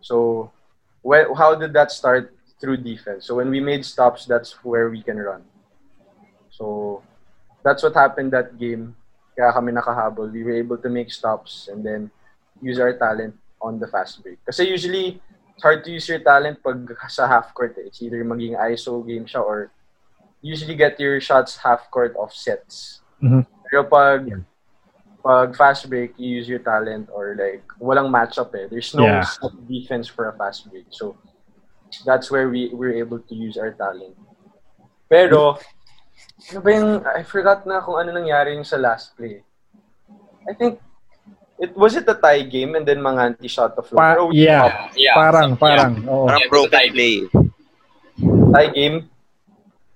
So, 0.00 0.50
wh- 1.02 1.34
how 1.36 1.54
did 1.58 1.74
that 1.74 1.90
start? 1.90 2.32
Through 2.58 2.82
defense. 2.82 3.22
So 3.22 3.38
when 3.38 3.54
we 3.54 3.62
made 3.62 3.86
stops, 3.86 4.26
that's 4.26 4.50
where 4.66 4.90
we 4.90 4.98
can 4.98 5.14
run. 5.14 5.46
So 6.50 7.02
that's 7.62 7.86
what 7.86 7.94
happened 7.94 8.34
that 8.34 8.58
game. 8.58 8.98
Kaya 9.38 9.54
kami 9.54 9.70
nakahabol. 9.70 10.26
We 10.26 10.42
were 10.42 10.58
able 10.58 10.74
to 10.82 10.90
make 10.90 11.14
stops 11.14 11.70
and 11.70 11.86
then 11.86 12.10
use 12.58 12.82
our 12.82 12.90
talent 12.98 13.38
on 13.62 13.78
the 13.78 13.86
fast 13.86 14.18
break. 14.26 14.42
Kasi 14.42 14.66
usually, 14.66 15.22
it's 15.22 15.37
hard 15.62 15.84
to 15.84 15.90
use 15.90 16.08
your 16.08 16.22
talent 16.22 16.62
pag 16.62 16.86
sa 17.08 17.26
half 17.26 17.54
court. 17.54 17.74
Eh. 17.78 17.88
It's 17.90 18.02
either 18.02 18.22
maging 18.24 18.58
ISO 18.58 19.02
game 19.06 19.26
siya 19.26 19.42
or 19.42 19.70
usually 20.42 20.74
get 20.74 20.98
your 21.00 21.18
shots 21.20 21.58
half 21.58 21.90
court 21.90 22.14
off 22.14 22.32
sets. 22.34 23.02
Mhm. 23.22 23.46
Pero 23.66 23.84
pag 23.84 24.22
pag 25.22 25.50
fast 25.56 25.90
break, 25.90 26.14
you 26.16 26.38
use 26.38 26.48
your 26.48 26.62
talent 26.62 27.10
or 27.10 27.34
like 27.34 27.66
walang 27.82 28.08
matchup 28.08 28.54
eh. 28.54 28.70
There's 28.70 28.94
no 28.94 29.04
Yeah. 29.04 29.26
defense 29.66 30.06
for 30.06 30.30
a 30.30 30.34
fast 30.34 30.70
break. 30.70 30.86
So 30.94 31.18
that's 32.06 32.30
where 32.30 32.48
we 32.48 32.70
we're 32.72 32.96
able 32.96 33.18
to 33.18 33.34
use 33.34 33.58
our 33.58 33.74
talent. 33.74 34.14
Pero 35.10 35.58
ano 36.54 36.58
ba 36.62 36.70
yung 36.70 36.90
I 37.02 37.22
forgot 37.26 37.66
na 37.66 37.82
kung 37.82 37.98
ano 37.98 38.14
nangyari 38.14 38.54
yung 38.54 38.66
sa 38.66 38.78
last 38.78 39.18
play. 39.18 39.42
I 40.48 40.54
think 40.54 40.80
it 41.58 41.76
was 41.76 41.94
it 41.98 42.06
a 42.08 42.14
tie 42.14 42.42
game 42.42 42.74
and 42.74 42.86
then 42.86 42.98
Manganti 42.98 43.50
shot 43.50 43.74
the 43.74 43.82
floor. 43.82 43.98
Pa- 43.98 44.30
yeah. 44.32 44.88
Yeah. 44.94 45.14
Parang, 45.14 45.50
so- 45.54 45.60
parang. 45.60 45.92
Yeah. 46.02 46.10
Oo. 46.10 46.26
Parang 46.26 46.42
broken 46.48 46.86
play. 46.94 47.14
tie 48.54 48.70
game. 48.72 48.96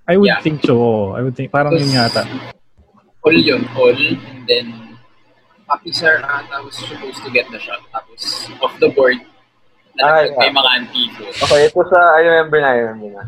I 0.06 0.16
would 0.18 0.26
Yeah. 0.28 0.42
think 0.42 0.62
so. 0.66 0.74
oo. 0.76 1.04
I 1.14 1.22
would 1.22 1.34
think, 1.38 1.50
parang 1.54 1.78
yun 1.78 1.88
yata. 1.94 2.26
All 3.22 3.32
yun, 3.38 3.62
all. 3.78 3.94
And 3.94 4.42
then, 4.50 4.98
Papi 5.70 5.94
Sir 5.94 6.18
ata 6.20 6.58
was 6.66 6.74
supposed 6.74 7.22
to 7.22 7.30
get 7.30 7.46
the 7.54 7.58
shot. 7.62 7.78
Tapos, 7.94 8.50
off 8.58 8.74
the 8.82 8.90
board, 8.90 9.16
Ah, 10.02 10.24
nalaglag 10.26 10.34
may 10.40 10.48
yeah. 10.50 10.58
mga 10.58 10.70
antigo. 10.74 11.22
Okay, 11.46 11.60
ito 11.70 11.80
sa, 11.86 11.98
I 12.18 12.20
remember 12.26 12.58
na, 12.58 12.68
I 12.74 12.78
remember 12.82 13.10
na. 13.14 13.24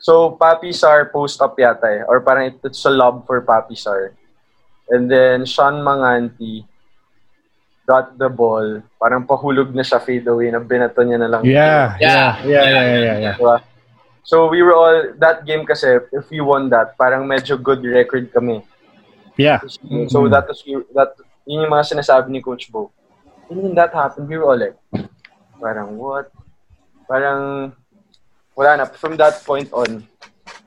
So, 0.00 0.34
Papi 0.34 0.72
Sar 0.74 1.12
post 1.12 1.38
up 1.44 1.54
yata 1.60 1.86
eh. 1.86 2.02
Or 2.08 2.18
parang 2.24 2.50
it- 2.50 2.60
it's 2.64 2.82
a 2.84 2.90
lob 2.90 3.22
for 3.28 3.38
Papi 3.44 3.76
Sar. 3.78 4.16
And 4.90 5.06
then, 5.06 5.46
Sean 5.46 5.78
Manganti 5.84 6.66
got 7.90 8.14
the 8.14 8.30
ball. 8.30 8.78
Parang 9.02 9.26
pahulog 9.26 9.74
na 9.74 9.82
siya 9.82 9.98
fade 9.98 10.30
away 10.30 10.54
na 10.54 10.62
binato 10.62 11.02
niya 11.02 11.18
na 11.18 11.26
lang. 11.26 11.42
Yeah, 11.42 11.98
yeah, 11.98 12.38
Yeah. 12.46 12.46
yeah, 12.46 12.64
yeah, 12.70 12.86
yeah, 12.86 13.16
yeah. 13.18 13.34
Diba? 13.34 13.56
So, 14.22 14.46
we 14.46 14.62
were 14.62 14.76
all, 14.78 15.10
that 15.18 15.42
game 15.42 15.66
kasi, 15.66 15.98
if 16.14 16.30
we 16.30 16.38
won 16.38 16.70
that, 16.70 16.94
parang 16.94 17.26
medyo 17.26 17.58
good 17.58 17.82
record 17.82 18.30
kami. 18.30 18.62
Yeah. 19.34 19.58
So, 20.06 20.30
that 20.30 20.46
was, 20.46 20.62
that, 20.94 21.18
yun 21.50 21.66
yung 21.66 21.72
mga 21.74 21.90
sinasabi 21.98 22.30
ni 22.30 22.38
Coach 22.38 22.70
Bo. 22.70 22.94
And 23.50 23.58
when 23.58 23.74
that 23.74 23.90
happened, 23.90 24.30
we 24.30 24.38
were 24.38 24.46
all 24.46 24.60
like, 24.60 24.78
parang 25.58 25.98
what? 25.98 26.30
Parang, 27.10 27.74
wala 28.54 28.70
na. 28.78 28.84
From 28.86 29.18
that 29.18 29.42
point 29.42 29.66
on, 29.74 30.06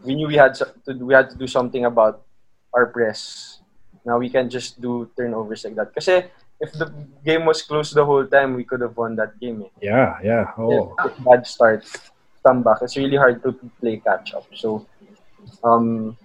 we 0.04 0.16
knew 0.20 0.28
we 0.28 0.36
had 0.36 0.58
so- 0.60 0.74
to 0.84 0.92
we 1.00 1.16
had 1.16 1.32
to 1.32 1.38
do 1.40 1.48
something 1.48 1.86
about 1.88 2.20
our 2.76 2.92
press. 2.92 3.62
Now 4.04 4.20
we 4.20 4.28
can 4.28 4.52
just 4.52 4.82
do 4.84 5.08
turnovers 5.16 5.64
like 5.64 5.80
that. 5.80 5.96
Kasi 5.96 6.28
if 6.60 6.72
the 6.74 6.94
game 7.26 7.46
was 7.46 7.62
close 7.62 7.92
the 7.92 8.06
whole 8.06 8.26
time, 8.26 8.54
we 8.54 8.64
could 8.64 8.82
have 8.82 8.96
won 8.96 9.16
that 9.16 9.40
game. 9.40 9.64
Eh. 9.64 9.70
Yeah, 9.82 10.18
yeah. 10.24 10.52
Oh. 10.58 10.96
If 11.06 11.24
bad 11.24 11.48
start, 11.48 11.86
come 12.46 12.64
back. 12.64 12.78
It's 12.82 12.98
really 12.98 13.18
hard 13.18 13.44
to 13.44 13.52
play 13.80 13.98
catch 13.98 14.34
up. 14.34 14.46
So, 14.54 14.86
um, 15.64 16.18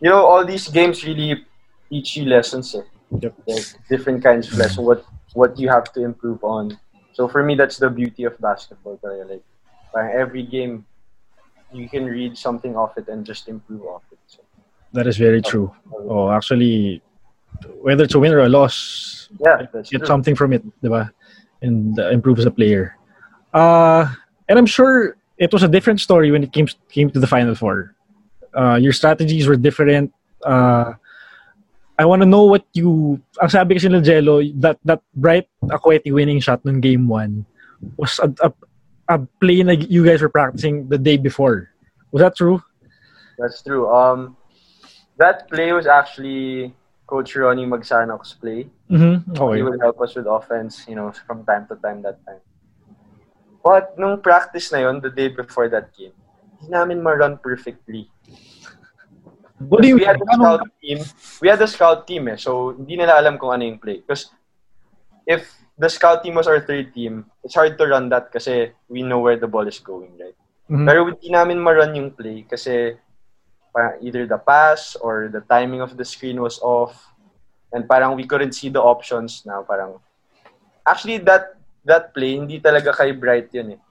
you 0.00 0.10
know, 0.10 0.24
all 0.24 0.44
these 0.44 0.68
games 0.68 1.04
really 1.04 1.44
teach 1.90 2.16
you 2.16 2.24
lessons. 2.24 2.74
Eh. 2.74 2.82
Yep. 3.20 3.34
Like 3.46 3.64
different 3.88 4.22
kinds 4.22 4.50
of 4.50 4.58
lessons. 4.58 4.86
What 4.86 5.04
what 5.34 5.58
you 5.58 5.68
have 5.68 5.92
to 5.92 6.04
improve 6.04 6.42
on. 6.44 6.78
So 7.12 7.28
for 7.28 7.42
me, 7.42 7.54
that's 7.54 7.76
the 7.76 7.90
beauty 7.90 8.24
of 8.24 8.38
basketball. 8.38 8.98
Talaga. 8.98 9.40
Like, 9.94 10.14
every 10.14 10.42
game, 10.42 10.86
you 11.72 11.88
can 11.88 12.06
read 12.06 12.36
something 12.38 12.76
off 12.76 12.96
it 12.96 13.08
and 13.08 13.24
just 13.24 13.48
improve 13.48 13.84
off 13.84 14.02
it. 14.10 14.18
So, 14.26 14.40
That 14.92 15.06
is 15.06 15.18
very 15.18 15.42
true. 15.42 15.72
Oh, 15.92 16.30
actually, 16.30 17.02
whether 17.80 18.04
it's 18.04 18.14
a 18.14 18.18
win 18.18 18.32
or 18.32 18.40
a 18.40 18.48
loss, 18.48 19.28
yeah, 19.40 19.66
get 19.72 19.84
true. 19.84 20.06
something 20.06 20.34
from 20.34 20.52
it, 20.52 20.62
diba? 20.82 21.10
And 21.60 21.98
uh, 21.98 22.10
improves 22.10 22.44
the 22.44 22.50
player. 22.50 22.96
Uh, 23.54 24.06
and 24.48 24.58
I'm 24.58 24.66
sure 24.66 25.16
it 25.38 25.52
was 25.52 25.62
a 25.62 25.68
different 25.68 26.00
story 26.00 26.30
when 26.30 26.42
it 26.42 26.52
came 26.52 26.66
came 26.90 27.10
to 27.10 27.20
the 27.20 27.26
Final 27.26 27.54
Four. 27.54 27.94
Uh, 28.54 28.76
your 28.76 28.92
strategies 28.92 29.46
were 29.46 29.56
different. 29.56 30.12
Uh, 30.44 30.94
I 31.98 32.04
want 32.04 32.22
to 32.22 32.26
know 32.26 32.44
what 32.44 32.64
you... 32.72 33.20
Ang 33.40 33.48
sabi 33.48 33.76
kasi 33.76 33.88
nila 33.88 34.02
Jello, 34.02 34.42
that, 34.58 34.78
that 34.84 35.02
bright 35.14 35.48
Akweti 35.64 36.12
winning 36.12 36.40
shot 36.40 36.64
nung 36.64 36.80
game 36.80 37.06
one 37.06 37.46
was 37.96 38.18
a, 38.18 38.32
a, 38.42 38.52
a 39.08 39.18
play 39.40 39.62
na 39.62 39.72
you 39.72 40.04
guys 40.04 40.20
were 40.20 40.28
practicing 40.28 40.88
the 40.88 40.98
day 40.98 41.16
before. 41.16 41.70
Was 42.10 42.22
that 42.22 42.36
true? 42.36 42.62
That's 43.38 43.62
true. 43.62 43.88
Um, 43.92 44.36
that 45.18 45.48
play 45.48 45.72
was 45.72 45.86
actually 45.86 46.74
Coach 47.12 47.36
Ronnie 47.36 47.68
Magsanok's 47.68 48.32
play. 48.40 48.72
Mm-hmm. 48.88 49.36
Okay. 49.36 49.56
He 49.56 49.62
would 49.62 49.76
help 49.84 50.00
us 50.00 50.16
with 50.16 50.24
offense, 50.24 50.88
you 50.88 50.96
know, 50.96 51.12
from 51.28 51.44
time 51.44 51.68
to 51.68 51.76
time 51.76 52.00
that 52.08 52.24
time. 52.24 52.40
But 53.60 53.92
nung 54.00 54.24
practice 54.24 54.72
na 54.72 54.88
yon, 54.88 55.04
the 55.04 55.12
day 55.12 55.28
before 55.28 55.68
that 55.68 55.92
game, 55.92 56.16
hindi 56.56 56.72
namin 56.72 57.04
ma-run 57.04 57.36
perfectly. 57.36 58.08
What 59.68 59.84
do 59.84 59.92
you 59.92 60.00
we 60.00 60.08
had 60.08 60.16
a 60.16 60.26
scout 60.32 60.64
team. 60.80 60.98
We 61.38 61.46
had 61.52 61.60
a 61.60 61.68
scout 61.68 62.08
team 62.08 62.32
eh. 62.32 62.40
So, 62.40 62.72
hindi 62.72 62.96
nila 62.96 63.20
alam 63.20 63.36
kung 63.36 63.52
ano 63.52 63.62
yung 63.68 63.78
play. 63.78 64.00
Because 64.00 64.32
if 65.28 65.46
the 65.76 65.92
scout 65.92 66.24
team 66.24 66.34
was 66.34 66.48
our 66.48 66.64
third 66.64 66.96
team, 66.96 67.28
it's 67.44 67.54
hard 67.54 67.76
to 67.76 67.84
run 67.86 68.08
that 68.08 68.32
kasi 68.32 68.72
we 68.88 69.04
know 69.04 69.20
where 69.20 69.36
the 69.36 69.46
ball 69.46 69.68
is 69.68 69.78
going, 69.78 70.16
right? 70.16 70.34
Mhm. 70.66 70.88
Pero 70.88 71.06
hindi 71.12 71.28
namin 71.28 71.60
ma-run 71.60 71.94
yung 71.94 72.10
play 72.10 72.48
kasi 72.48 72.96
either 74.00 74.26
the 74.26 74.38
pass 74.38 74.96
or 74.96 75.28
the 75.32 75.40
timing 75.40 75.80
of 75.80 75.96
the 75.96 76.04
screen 76.04 76.40
was 76.40 76.60
off. 76.60 77.12
And 77.72 77.88
parang 77.88 78.16
we 78.16 78.26
couldn't 78.26 78.52
see 78.52 78.68
the 78.68 78.80
options 78.80 79.44
na 79.46 79.62
parang... 79.62 79.96
Actually, 80.86 81.18
that 81.24 81.56
that 81.84 82.14
play, 82.14 82.36
hindi 82.36 82.60
talaga 82.60 82.94
kay 82.94 83.12
Bright 83.12 83.48
yun 83.54 83.78
eh. 83.78 83.82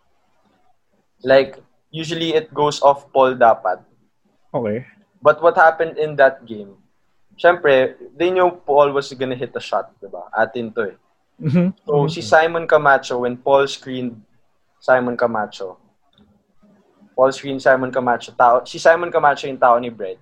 Like, 1.24 1.60
usually 1.90 2.34
it 2.34 2.54
goes 2.54 2.82
off 2.82 3.12
Paul 3.12 3.36
dapat. 3.36 3.84
Okay. 4.54 4.86
But 5.22 5.42
what 5.42 5.56
happened 5.56 5.98
in 5.98 6.16
that 6.18 6.46
game, 6.46 6.76
syempre, 7.38 7.96
they 8.16 8.32
knew 8.32 8.52
Paul 8.52 8.92
was 8.92 9.12
gonna 9.14 9.36
hit 9.36 9.56
a 9.56 9.64
shot, 9.64 9.92
diba? 10.02 10.28
Atin 10.36 10.72
to 10.74 10.94
eh. 10.94 10.98
Mhm. 11.42 11.74
So, 11.86 12.08
si 12.08 12.22
Simon 12.22 12.68
Camacho, 12.68 13.26
when 13.26 13.38
Paul 13.38 13.66
screened 13.66 14.22
Simon 14.80 15.18
Camacho, 15.18 15.78
Paul 17.14 17.32
screened 17.32 17.62
Simon 17.62 17.92
Camacho, 17.92 18.32
tao, 18.32 18.64
si 18.64 18.80
Simon 18.80 19.12
Camacho 19.12 19.46
yung 19.46 19.60
tao 19.60 19.78
ni 19.78 19.90
Brett. 19.90 20.18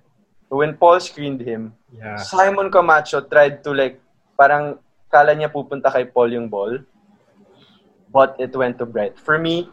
So, 0.48 0.58
when 0.58 0.74
Paul 0.74 0.98
screened 0.98 1.40
him, 1.40 1.72
Yeah. 1.90 2.16
Simon 2.18 2.70
Camacho 2.70 3.22
tried 3.22 3.62
to 3.62 3.74
like, 3.74 3.98
parang 4.34 4.78
kala 5.10 5.34
niya 5.34 5.50
pupunta 5.50 5.90
kay 5.90 6.06
Paul 6.06 6.30
yung 6.30 6.46
ball, 6.46 6.78
but 8.08 8.34
it 8.38 8.54
went 8.54 8.78
to 8.78 8.86
Brett. 8.86 9.18
For 9.18 9.38
me, 9.38 9.66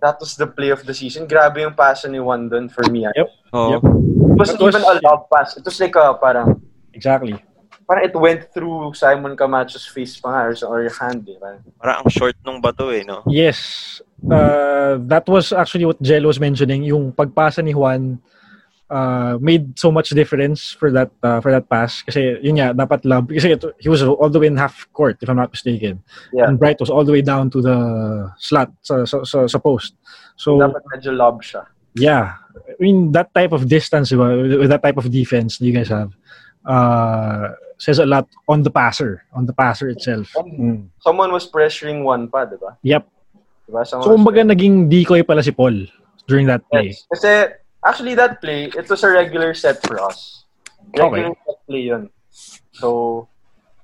that 0.00 0.18
was 0.18 0.34
the 0.34 0.46
play 0.46 0.70
of 0.70 0.82
the 0.86 0.94
season. 0.94 1.26
Grabe 1.26 1.62
yung 1.62 1.74
pass 1.74 2.06
ni 2.06 2.18
Juan 2.18 2.48
dun 2.48 2.68
for 2.68 2.86
me. 2.90 3.06
ah. 3.06 3.12
Yep. 3.14 3.28
Oo. 3.54 3.70
Yep. 3.70 3.82
It 3.82 4.36
wasn't 4.38 4.60
was- 4.62 4.74
even 4.74 4.82
a 4.86 4.94
lob 5.02 5.26
pass. 5.28 5.56
It 5.56 5.64
was 5.64 5.78
like 5.78 5.94
a 5.94 6.14
parang, 6.14 6.62
Exactly. 6.94 7.38
Parang 7.90 8.06
it 8.06 8.14
went 8.14 8.46
through 8.54 8.94
Simon 8.94 9.34
Camacho's 9.34 9.82
face 9.82 10.14
pa 10.22 10.30
nga 10.30 10.42
or, 10.46 10.86
or 10.86 10.86
hand. 10.94 11.26
Eh. 11.26 11.34
Parang, 11.42 11.58
Parang 11.74 11.96
ang 12.06 12.10
short 12.14 12.38
nung 12.46 12.62
bato 12.62 12.94
eh, 12.94 13.02
no? 13.02 13.26
Yes. 13.26 13.98
Uh, 14.22 15.02
that 15.10 15.26
was 15.26 15.50
actually 15.50 15.90
what 15.90 15.98
Jello 15.98 16.30
was 16.30 16.38
mentioning. 16.38 16.86
Yung 16.86 17.10
pagpasa 17.10 17.66
ni 17.66 17.74
Juan 17.74 18.22
uh, 18.94 19.34
made 19.42 19.74
so 19.74 19.90
much 19.90 20.14
difference 20.14 20.70
for 20.70 20.94
that 20.94 21.10
uh, 21.26 21.42
for 21.42 21.50
that 21.50 21.66
pass. 21.66 22.06
Kasi 22.06 22.38
yun 22.46 22.62
nga, 22.62 22.70
dapat 22.70 23.02
love. 23.02 23.26
Kasi 23.26 23.58
ito, 23.58 23.74
he 23.82 23.90
was 23.90 24.06
all 24.06 24.30
the 24.30 24.38
way 24.38 24.46
in 24.46 24.54
half 24.54 24.86
court, 24.94 25.18
if 25.18 25.26
I'm 25.26 25.42
not 25.42 25.50
mistaken. 25.50 25.98
yeah. 26.30 26.46
And 26.46 26.62
Bright 26.62 26.78
was 26.78 26.94
all 26.94 27.02
the 27.02 27.10
way 27.10 27.26
down 27.26 27.50
to 27.50 27.58
the 27.58 27.78
slot 28.38 28.70
sa, 28.86 29.02
sa, 29.02 29.26
sa, 29.26 29.50
sa 29.50 29.58
post. 29.58 29.98
So, 30.38 30.62
Dapat 30.62 30.86
medyo 30.94 31.10
lob 31.10 31.42
siya. 31.42 31.66
yeah. 31.98 32.38
I 32.54 32.78
mean, 32.78 33.12
that 33.12 33.34
type 33.34 33.50
of 33.52 33.66
distance, 33.66 34.10
diba, 34.10 34.58
with, 34.58 34.70
that 34.70 34.82
type 34.82 34.96
of 34.96 35.10
defense 35.10 35.60
you 35.60 35.72
guys 35.74 35.88
have, 35.88 36.14
uh, 36.66 37.54
says 37.80 37.98
a 37.98 38.06
lot 38.06 38.28
on 38.48 38.62
the 38.62 38.70
passer, 38.70 39.24
on 39.32 39.46
the 39.46 39.52
passer 39.52 39.88
itself. 39.88 40.28
Mm. 40.36 40.88
Someone 41.00 41.32
was 41.32 41.48
pressuring 41.50 42.04
one 42.04 42.28
pa, 42.28 42.44
di 42.44 42.56
ba? 42.60 42.76
Yep. 42.82 43.08
Diba? 43.68 43.86
Someone 43.88 44.04
So, 44.04 44.16
kumbaga, 44.16 44.44
naging 44.44 44.92
decoy 44.92 45.22
pala 45.24 45.42
si 45.42 45.50
Paul 45.50 45.88
during 46.28 46.46
that 46.46 46.60
play. 46.68 46.92
Yes. 46.92 47.08
Kasi, 47.08 47.56
actually, 47.84 48.14
that 48.14 48.40
play, 48.40 48.68
it 48.76 48.88
was 48.88 49.02
a 49.02 49.08
regular 49.08 49.54
set 49.54 49.80
for 49.86 49.96
us. 50.04 50.44
Regular 50.92 51.32
set 51.46 51.58
play 51.66 51.88
yun. 51.88 52.10
So, 52.72 53.28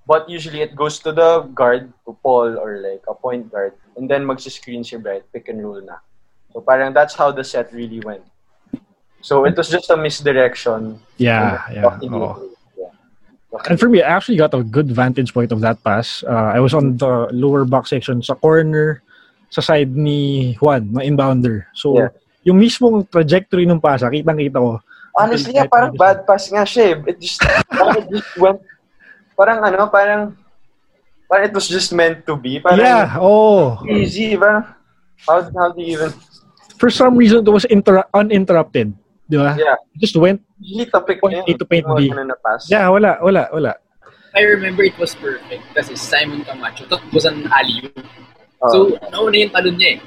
but 0.07 0.29
usually 0.29 0.61
it 0.61 0.77
goes 0.77 1.01
to 1.01 1.11
the 1.11 1.49
guard, 1.57 1.93
to 2.05 2.12
Paul, 2.22 2.59
or 2.61 2.79
like 2.85 3.03
a 3.09 3.14
point 3.14 3.51
guard, 3.51 3.72
and 3.97 4.09
then 4.09 4.24
magsi-screen 4.24 4.85
si 4.85 4.97
Bright, 4.97 5.24
pick 5.33 5.49
and 5.49 5.64
roll 5.64 5.81
na. 5.81 6.05
So, 6.53 6.61
parang 6.61 6.93
that's 6.93 7.14
how 7.16 7.33
the 7.33 7.43
set 7.43 7.72
really 7.72 8.01
went. 8.01 8.22
So, 9.22 9.47
it 9.47 9.57
was 9.57 9.70
just 9.70 9.89
a 9.89 9.97
misdirection. 9.97 11.01
Yeah, 11.16 11.64
yeah. 11.72 11.99
yeah. 12.03 12.37
And 13.68 13.78
for 13.78 13.88
me, 13.88 14.03
I 14.03 14.11
actually 14.16 14.36
got 14.36 14.53
a 14.55 14.62
good 14.62 14.90
vantage 14.90 15.32
point 15.32 15.53
of 15.53 15.61
that 15.61 15.82
pass. 15.82 16.22
Uh, 16.26 16.53
I 16.53 16.61
was 16.61 16.74
on 16.74 16.97
the 16.99 17.30
lower 17.32 17.64
box 17.64 17.90
section 17.90 18.20
sa 18.22 18.34
corner 18.34 19.03
sa 19.51 19.62
side 19.62 19.94
ni 19.94 20.55
Juan, 20.61 20.92
na 20.92 21.07
inbounder. 21.07 21.70
So, 21.72 21.97
Yeah. 21.97 22.11
yung 22.44 22.59
mismong 22.61 23.07
trajectory 23.11 23.64
ng 23.66 23.80
pasa, 23.80 24.11
kitang-kita 24.11 24.59
ko. 24.59 24.82
Honestly, 25.16 25.57
yeah, 25.57 25.66
parang 25.66 25.97
bad 25.97 26.26
pass 26.28 26.51
nga 26.53 26.66
siya 26.66 26.92
eh. 26.92 27.14
It 27.14 27.16
just, 27.22 27.40
it 27.42 28.07
just 28.12 28.30
went, 28.36 28.61
parang 29.32 29.64
ano, 29.64 29.88
parang, 29.88 30.36
parang 31.30 31.47
it 31.49 31.55
was 31.55 31.70
just 31.70 31.94
meant 31.94 32.26
to 32.28 32.36
be. 32.36 32.61
Parang 32.61 32.82
yeah, 32.82 33.16
oh. 33.16 33.80
easy, 33.88 34.36
parang, 34.36 34.66
how, 35.24 35.40
how 35.57 35.72
do 35.72 35.80
you 35.80 35.97
even, 35.97 36.12
For 36.76 36.92
some 36.92 37.16
reason, 37.16 37.40
it 37.40 37.49
was 37.49 37.64
inter- 37.64 38.05
uninterrupted. 38.12 38.92
Di 39.27 39.37
ba? 39.37 39.59
yeah, 39.59 39.74
just 39.99 40.14
went, 40.14 40.39
usually 40.62 40.87
topic 40.87 41.18
Point 41.18 41.43
A 41.43 41.53
to 41.59 41.64
point 41.66 41.87
B. 41.99 42.14
Yeah, 42.70 42.87
wala, 42.89 43.18
wala, 43.18 43.51
wala. 43.51 43.72
I 44.37 44.41
remember 44.47 44.85
it 44.87 44.95
was 44.99 45.16
perfect 45.18 45.64
kasi 45.74 45.97
Simon 45.99 46.45
Camacho, 46.47 46.87
that 46.87 47.03
was 47.11 47.24
an 47.27 47.51
alley 47.51 47.91
Oh. 48.62 48.72
So, 48.72 48.97
nauna 49.12 49.37
yung 49.37 49.53
talon 49.53 49.77
niya 49.77 49.91
eh. 49.97 49.99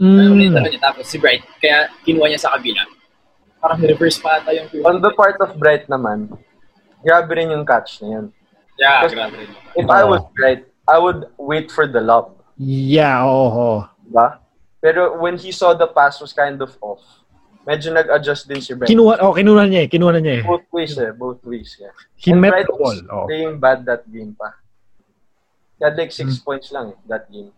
Nauna 0.00 0.40
yung 0.40 0.52
Mm. 0.52 0.56
talon 0.56 0.70
niya. 0.72 0.80
Tapos 0.80 1.04
si 1.04 1.20
Bright, 1.20 1.44
kaya 1.60 1.92
kinuha 2.00 2.32
niya 2.32 2.40
sa 2.40 2.56
kabila. 2.56 2.80
Parang 3.60 3.80
reverse 3.84 4.16
pa 4.16 4.40
ata 4.40 4.56
yung 4.56 4.72
on 4.88 5.04
the 5.04 5.12
part 5.12 5.36
of 5.44 5.52
Bright 5.60 5.84
naman, 5.84 6.32
grabe 7.04 7.28
rin 7.36 7.52
yung 7.52 7.68
catch 7.68 8.00
na 8.00 8.08
yun. 8.08 8.26
Yeah, 8.80 9.04
grabe 9.04 9.36
rin. 9.36 9.52
If 9.76 9.84
I 9.92 10.00
Oo. 10.08 10.16
was 10.16 10.22
Bright, 10.32 10.64
I 10.88 10.96
would 10.96 11.28
wait 11.36 11.68
for 11.68 11.84
the 11.84 12.00
lob. 12.00 12.32
Yeah, 12.56 13.20
oo. 13.20 13.52
Oh, 13.52 13.80
Diba? 14.08 14.40
Pero 14.80 15.20
when 15.20 15.36
he 15.36 15.52
saw 15.52 15.76
the 15.76 15.86
pass 15.86 16.24
was 16.24 16.32
kind 16.32 16.56
of 16.64 16.72
off, 16.80 17.04
medyo 17.70 17.94
nag-adjust 17.94 18.50
din 18.50 18.58
si 18.58 18.74
Bright. 18.74 18.90
Kinuha, 18.90 19.22
oh, 19.22 19.30
kinuha 19.30 19.62
niya 19.70 19.86
eh. 19.86 19.88
Kinuha 19.88 20.18
niya 20.18 20.42
eh. 20.42 20.44
both 20.44 20.66
ways 20.74 20.98
eh, 20.98 21.14
both 21.14 21.38
ways. 21.46 21.78
Yeah. 21.78 21.94
He 22.18 22.34
And 22.34 22.42
met 22.42 22.66
the 22.66 22.74
ball. 22.74 22.98
Oh. 23.06 23.26
playing 23.30 23.62
bad 23.62 23.86
that 23.86 24.02
game 24.10 24.34
pa. 24.34 24.58
He 25.78 25.86
had 25.86 25.94
like 25.94 26.10
six 26.10 26.42
Mm. 26.42 26.44
points 26.44 26.68
lang 26.74 26.92
eh, 26.92 26.98
that 27.06 27.30
game. 27.30 27.54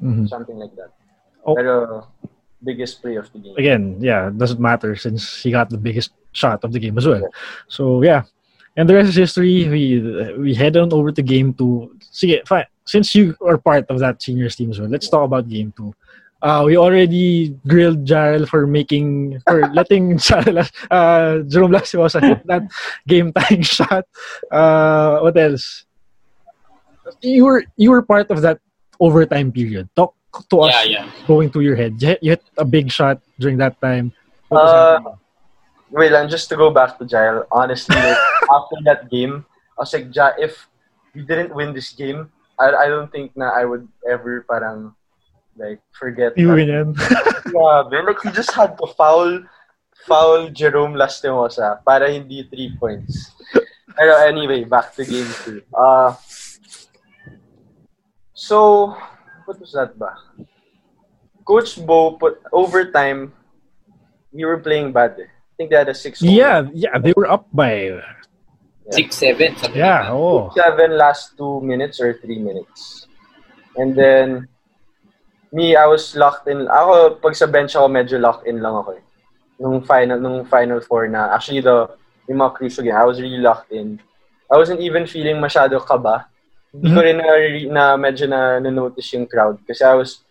Mhm. 0.00 0.24
Something 0.32 0.56
like 0.56 0.72
that. 0.80 0.96
Oh. 1.44 1.52
Pero 1.52 2.08
biggest 2.64 3.04
play 3.04 3.20
of 3.20 3.28
the 3.32 3.40
game. 3.40 3.56
again, 3.56 4.00
yeah, 4.00 4.32
doesn't 4.32 4.60
matter 4.60 4.96
since 4.96 5.40
he 5.44 5.52
got 5.52 5.68
the 5.68 5.80
biggest 5.80 6.12
shot 6.32 6.64
of 6.64 6.72
the 6.72 6.80
game 6.80 6.96
as 6.96 7.04
well. 7.08 7.28
So 7.68 8.00
yeah, 8.00 8.24
and 8.76 8.88
the 8.88 8.96
rest 8.96 9.12
is 9.12 9.16
history. 9.16 9.68
We 9.68 10.00
we 10.40 10.50
head 10.56 10.76
on 10.76 10.92
over 10.92 11.12
to 11.12 11.22
game 11.24 11.52
two. 11.52 11.96
Sige, 12.12 12.40
fine. 12.48 12.68
Since 12.84 13.14
you 13.14 13.36
are 13.44 13.56
part 13.60 13.86
of 13.92 14.00
that 14.00 14.20
seniors 14.20 14.56
team 14.56 14.72
as 14.72 14.80
well, 14.80 14.88
let's 14.90 15.08
talk 15.08 15.24
about 15.24 15.48
game 15.48 15.72
two. 15.76 15.92
Uh, 16.42 16.64
we 16.64 16.76
already 16.76 17.52
grilled 17.68 18.04
Jarrell 18.04 18.48
for 18.48 18.66
making 18.66 19.40
for 19.46 19.68
letting 19.76 20.16
Jarrell, 20.16 20.64
uh, 20.90 21.44
Jerome 21.44 21.72
Lastimosa 21.72 22.20
hit 22.20 22.46
that 22.48 22.64
game 23.06 23.32
tying 23.32 23.62
shot. 23.66 24.04
Uh, 24.50 25.20
what 25.20 25.36
else? 25.36 25.84
You 27.20 27.44
were 27.44 27.64
you 27.76 27.90
were 27.90 28.02
part 28.02 28.30
of 28.30 28.40
that 28.42 28.60
overtime 29.00 29.52
period. 29.52 29.88
Talk 29.96 30.14
to 30.48 30.60
us 30.64 30.74
Yeah, 30.86 31.04
yeah. 31.04 31.04
going 31.26 31.50
through 31.50 31.62
your 31.68 31.76
head. 31.76 32.00
You 32.00 32.08
hit, 32.14 32.18
you 32.22 32.30
hit 32.32 32.44
a 32.56 32.64
big 32.64 32.90
shot 32.90 33.20
during 33.38 33.58
that 33.58 33.80
time. 33.80 34.12
What 34.48 34.64
was 34.64 34.70
Uh, 34.72 34.92
happening? 34.96 35.16
Wait 35.90 36.12
lang, 36.14 36.28
just 36.30 36.46
to 36.48 36.56
go 36.56 36.70
back 36.70 36.96
to 36.98 37.04
Jael, 37.04 37.44
honestly, 37.50 37.96
like, 37.98 38.14
after 38.54 38.78
that 38.86 39.10
game, 39.10 39.42
I 39.74 39.82
was 39.82 39.90
like, 39.92 40.06
ja, 40.14 40.30
if 40.38 40.70
we 41.18 41.26
didn't 41.26 41.50
win 41.52 41.74
this 41.74 41.90
game, 41.90 42.30
I, 42.62 42.70
I 42.70 42.86
don't 42.86 43.10
think 43.10 43.34
na 43.34 43.50
I 43.50 43.64
would 43.66 43.88
ever 44.06 44.46
parang 44.46 44.94
like 45.60 45.80
forget 45.92 46.32
You 46.40 46.48
that. 46.48 46.56
win 46.56 46.68
yan. 46.72 46.88
Grabe. 47.52 48.00
Like, 48.00 48.20
he 48.24 48.30
just 48.32 48.50
had 48.56 48.80
to 48.80 48.88
foul 48.96 49.44
foul 50.08 50.48
Jerome 50.48 50.96
Lastimosa 50.96 51.84
para 51.84 52.08
hindi 52.08 52.48
three 52.48 52.72
points. 52.80 53.36
Pero 53.92 54.16
anyway, 54.24 54.64
back 54.64 54.96
to 54.96 55.04
game 55.04 55.28
two. 55.44 55.60
Uh, 55.76 56.16
so, 58.32 58.96
what 59.44 59.60
was 59.60 59.76
that 59.76 59.92
ba? 60.00 60.16
Coach 61.44 61.76
Bo 61.84 62.16
put 62.16 62.40
overtime. 62.54 63.34
We 64.32 64.46
were 64.48 64.62
playing 64.62 64.96
bad. 64.96 65.18
Eh. 65.20 65.28
I 65.28 65.52
think 65.58 65.70
they 65.70 65.76
had 65.76 65.90
a 65.90 65.94
six. 65.94 66.22
yeah, 66.22 66.64
yeah, 66.72 66.96
they 66.96 67.12
were 67.12 67.28
up 67.28 67.44
by 67.52 68.00
Six, 68.90 69.22
seven, 69.22 69.54
yeah, 69.70 70.10
like 70.10 70.18
oh. 70.18 70.50
seven 70.50 70.98
last 70.98 71.38
two 71.38 71.60
minutes 71.62 72.00
or 72.00 72.18
three 72.18 72.38
minutes. 72.42 73.06
And 73.76 73.94
then, 73.94 74.49
me, 75.52 75.76
I 75.76 75.86
was 75.86 76.14
locked 76.16 76.48
in. 76.48 76.66
Ako, 76.66 77.18
pag 77.18 77.34
sa 77.34 77.46
bench 77.46 77.74
ako, 77.74 77.86
medyo 77.90 78.16
locked 78.20 78.46
in 78.46 78.62
lang 78.62 78.74
ako 78.74 78.98
eh. 78.98 79.04
Nung 79.60 79.82
final, 79.84 80.18
nung 80.18 80.46
final 80.46 80.80
four 80.80 81.06
na, 81.06 81.34
actually 81.34 81.60
the, 81.60 81.90
yung 82.28 82.38
mga 82.38 82.54
crucial 82.54 82.84
game, 82.84 82.96
I 82.96 83.04
was 83.04 83.20
really 83.20 83.42
locked 83.42 83.70
in. 83.72 84.00
I 84.50 84.56
wasn't 84.56 84.80
even 84.80 85.06
feeling 85.06 85.38
masyado 85.38 85.78
kaba. 85.82 86.26
Hindi 86.70 86.90
ko 86.90 87.00
rin 87.02 87.18
na, 87.18 87.34
na 87.70 87.84
medyo 87.98 88.30
na, 88.30 88.62
na-notice 88.62 89.12
yung 89.14 89.26
crowd. 89.26 89.58
Kasi 89.66 89.82
I 89.82 89.94
was 89.94 90.22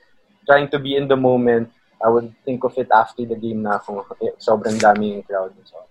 trying 0.48 0.72
to 0.72 0.80
be 0.80 0.96
in 0.96 1.08
the 1.08 1.20
moment. 1.20 1.70
I 2.00 2.08
would 2.08 2.32
think 2.48 2.64
of 2.64 2.76
it 2.80 2.88
after 2.96 3.28
the 3.28 3.36
game 3.36 3.62
na 3.64 3.78
kung 3.80 4.00
eh, 4.24 4.32
sobrang 4.40 4.80
dami 4.80 5.20
yung 5.20 5.24
crowd. 5.28 5.52
So, 5.68 5.84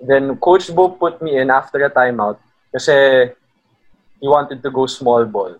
then 0.00 0.36
Coach 0.40 0.72
Bo 0.72 0.88
put 0.88 1.20
me 1.20 1.36
in 1.36 1.52
after 1.52 1.84
a 1.84 1.92
timeout 1.92 2.40
kasi 2.72 3.28
he 4.20 4.26
wanted 4.26 4.64
to 4.64 4.70
go 4.72 4.88
small 4.88 5.24
ball. 5.24 5.56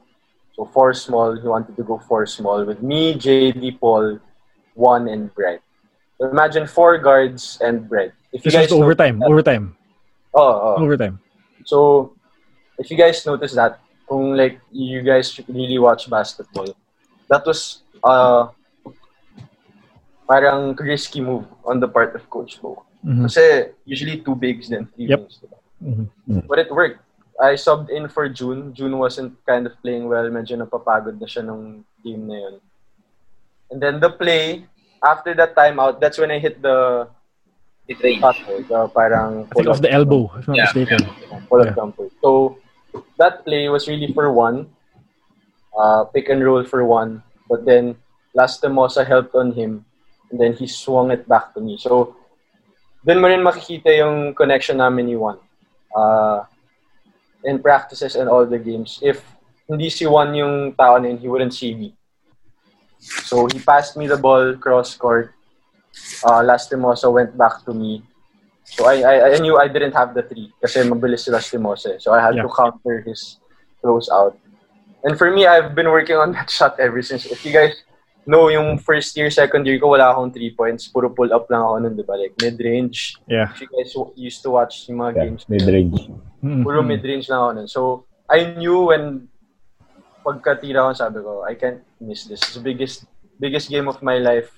So 0.54 0.64
four 0.70 0.94
small, 0.94 1.34
he 1.34 1.46
wanted 1.46 1.74
to 1.76 1.82
go 1.82 1.98
four 1.98 2.26
small 2.26 2.64
with 2.64 2.82
me, 2.82 3.14
JD, 3.18 3.78
Paul, 3.80 4.20
one 4.74 5.08
and 5.08 5.32
Brett. 5.34 5.60
So 6.18 6.30
imagine 6.30 6.66
four 6.66 6.98
guards 6.98 7.58
and 7.60 7.88
Brett. 7.88 8.14
If 8.32 8.44
you 8.46 8.50
This 8.50 8.54
guys 8.54 8.70
was 8.70 8.78
overtime, 8.80 9.18
notice 9.18 9.30
overtime, 9.32 9.64
that- 9.74 10.38
oh, 10.38 10.54
oh. 10.78 10.82
overtime. 10.82 11.18
So 11.66 12.14
if 12.78 12.90
you 12.90 12.96
guys 12.96 13.24
notice 13.26 13.54
that, 13.54 13.80
kung 14.08 14.36
like 14.38 14.60
you 14.70 15.02
guys 15.02 15.34
really 15.48 15.78
watch 15.78 16.06
basketball, 16.10 16.70
that 17.30 17.42
was 17.46 17.82
uh 18.04 18.48
parang 20.28 20.74
risky 20.76 21.20
move 21.20 21.44
on 21.64 21.80
the 21.80 21.88
part 21.88 22.14
of 22.14 22.28
Coach 22.30 22.60
Bo. 22.62 22.82
Mhm. 23.04 23.26
Kasi 23.28 23.74
usually 23.84 24.20
two 24.22 24.34
bigs 24.38 24.68
then 24.70 24.86
three 24.94 25.08
Yep. 25.10 25.18
wings. 25.20 25.36
diba? 25.42 25.58
Mhm. 25.82 26.46
But 26.48 26.58
it 26.62 26.70
worked. 26.72 27.00
I 27.40 27.54
subbed 27.58 27.90
in 27.90 28.08
for 28.08 28.28
June. 28.28 28.74
June 28.74 28.98
wasn't 28.98 29.34
kind 29.46 29.66
of 29.66 29.74
playing 29.82 30.06
well. 30.08 30.26
Medyo 30.30 30.58
napapagod 30.58 31.18
na 31.18 31.26
siya 31.26 31.42
nung 31.42 31.82
game 32.04 32.26
na 32.30 32.36
yun. 32.38 32.56
And 33.70 33.82
then 33.82 33.98
the 33.98 34.10
play, 34.10 34.66
after 35.02 35.34
that 35.34 35.56
timeout, 35.56 35.98
that's 35.98 36.18
when 36.18 36.30
I 36.30 36.38
hit 36.38 36.62
the 36.62 37.08
It 37.84 38.00
eh, 38.00 38.16
The 38.64 38.88
parang 38.96 39.44
I 39.44 39.54
think 39.60 39.68
of 39.68 39.82
the 39.84 39.92
elbow, 39.92 40.32
if 40.40 40.48
I'm 40.48 40.56
Yeah, 40.56 40.72
mistaken. 40.72 41.04
yeah. 41.04 41.40
pull 41.52 41.60
up 41.60 41.76
Yeah. 41.76 42.08
So 42.24 42.56
that 43.20 43.44
play 43.44 43.68
was 43.68 43.84
really 43.84 44.08
for 44.16 44.32
one. 44.32 44.72
Uh, 45.76 46.08
pick 46.08 46.32
and 46.32 46.40
roll 46.40 46.64
for 46.64 46.80
one. 46.86 47.20
But 47.44 47.68
then 47.68 48.00
Lastimosa 48.32 49.04
helped 49.04 49.36
on 49.36 49.52
him. 49.52 49.84
And 50.32 50.40
then 50.40 50.56
he 50.56 50.64
swung 50.66 51.12
it 51.12 51.28
back 51.28 51.52
to 51.54 51.60
me. 51.60 51.76
So 51.76 52.16
dun 53.04 53.20
mo 53.20 53.28
rin 53.28 53.44
makikita 53.44 53.92
yung 54.00 54.32
connection 54.32 54.80
namin 54.80 55.12
ni 55.12 55.16
Juan. 55.20 55.36
Uh, 55.92 56.48
in 57.44 57.60
practices 57.60 58.16
and 58.16 58.28
all 58.28 58.44
the 58.46 58.58
games. 58.58 58.98
If 59.02 59.22
hindi 59.68 59.88
si 59.90 60.06
Juan 60.06 60.34
yung 60.34 60.72
tao 60.74 60.96
na 60.98 61.08
yun, 61.08 61.18
he 61.18 61.28
wouldn't 61.28 61.54
see 61.54 61.74
me. 61.74 61.94
So 63.24 63.46
he 63.52 63.60
passed 63.60 63.96
me 63.96 64.06
the 64.08 64.16
ball 64.16 64.56
cross 64.56 64.96
court. 64.96 65.32
Uh, 66.24 66.40
Lastimosa 66.40 67.12
went 67.12 67.36
back 67.36 67.64
to 67.68 67.72
me. 67.72 68.02
So 68.64 68.88
I, 68.88 69.04
I 69.04 69.14
I 69.36 69.38
knew 69.38 69.60
I 69.60 69.68
didn't 69.68 69.92
have 69.92 70.16
the 70.16 70.24
three 70.24 70.48
kasi 70.60 70.80
mabilis 70.88 71.28
si 71.28 71.30
Lastimosa. 71.30 71.94
eh. 71.94 71.98
So 72.00 72.16
I 72.16 72.20
had 72.24 72.34
Yeah. 72.40 72.42
to 72.42 72.50
counter 72.50 73.04
his 73.04 73.38
close 73.84 74.08
out. 74.08 74.40
And 75.04 75.20
for 75.20 75.28
me, 75.28 75.44
I've 75.44 75.76
been 75.76 75.92
working 75.92 76.16
on 76.16 76.32
that 76.32 76.48
shot 76.56 76.80
ever 76.80 77.04
since. 77.04 77.28
If 77.28 77.44
you 77.44 77.52
guys 77.52 77.76
know, 78.26 78.48
yung 78.48 78.78
first 78.78 79.16
year, 79.16 79.28
second 79.28 79.66
year 79.66 79.78
ko, 79.78 79.92
wala 79.92 80.10
akong 80.10 80.32
three 80.32 80.50
points. 80.50 80.88
Puro 80.88 81.10
pull 81.10 81.32
up 81.32 81.44
lang 81.48 81.60
ako 81.60 81.74
nun, 81.78 81.94
di 81.96 82.02
ba? 82.02 82.16
Like 82.16 82.32
mid-range. 82.40 83.20
Yeah. 83.28 83.52
If 83.52 83.60
you 83.60 83.68
guys 83.68 83.92
w- 83.92 84.12
used 84.16 84.40
to 84.42 84.50
watch 84.50 84.88
yung 84.88 84.98
mga 84.98 85.12
Yeah, 85.12 85.22
games. 85.28 85.42
mid-range. 85.44 85.98
Mm. 86.40 86.62
Puro 86.64 86.80
mid-range 86.80 87.28
lang 87.28 87.40
ako 87.40 87.50
nun. 87.52 87.68
So, 87.68 87.80
I 88.26 88.56
knew 88.56 88.88
when 88.88 89.28
pagkatira 90.24 90.88
ko, 90.88 90.92
sabi 90.96 91.20
ko, 91.20 91.44
I 91.44 91.54
can't 91.54 91.84
miss 92.00 92.24
this. 92.24 92.40
It's 92.40 92.56
the 92.56 92.64
biggest, 92.64 93.04
biggest 93.36 93.68
game 93.68 93.88
of 93.88 94.00
my 94.00 94.16
life. 94.16 94.48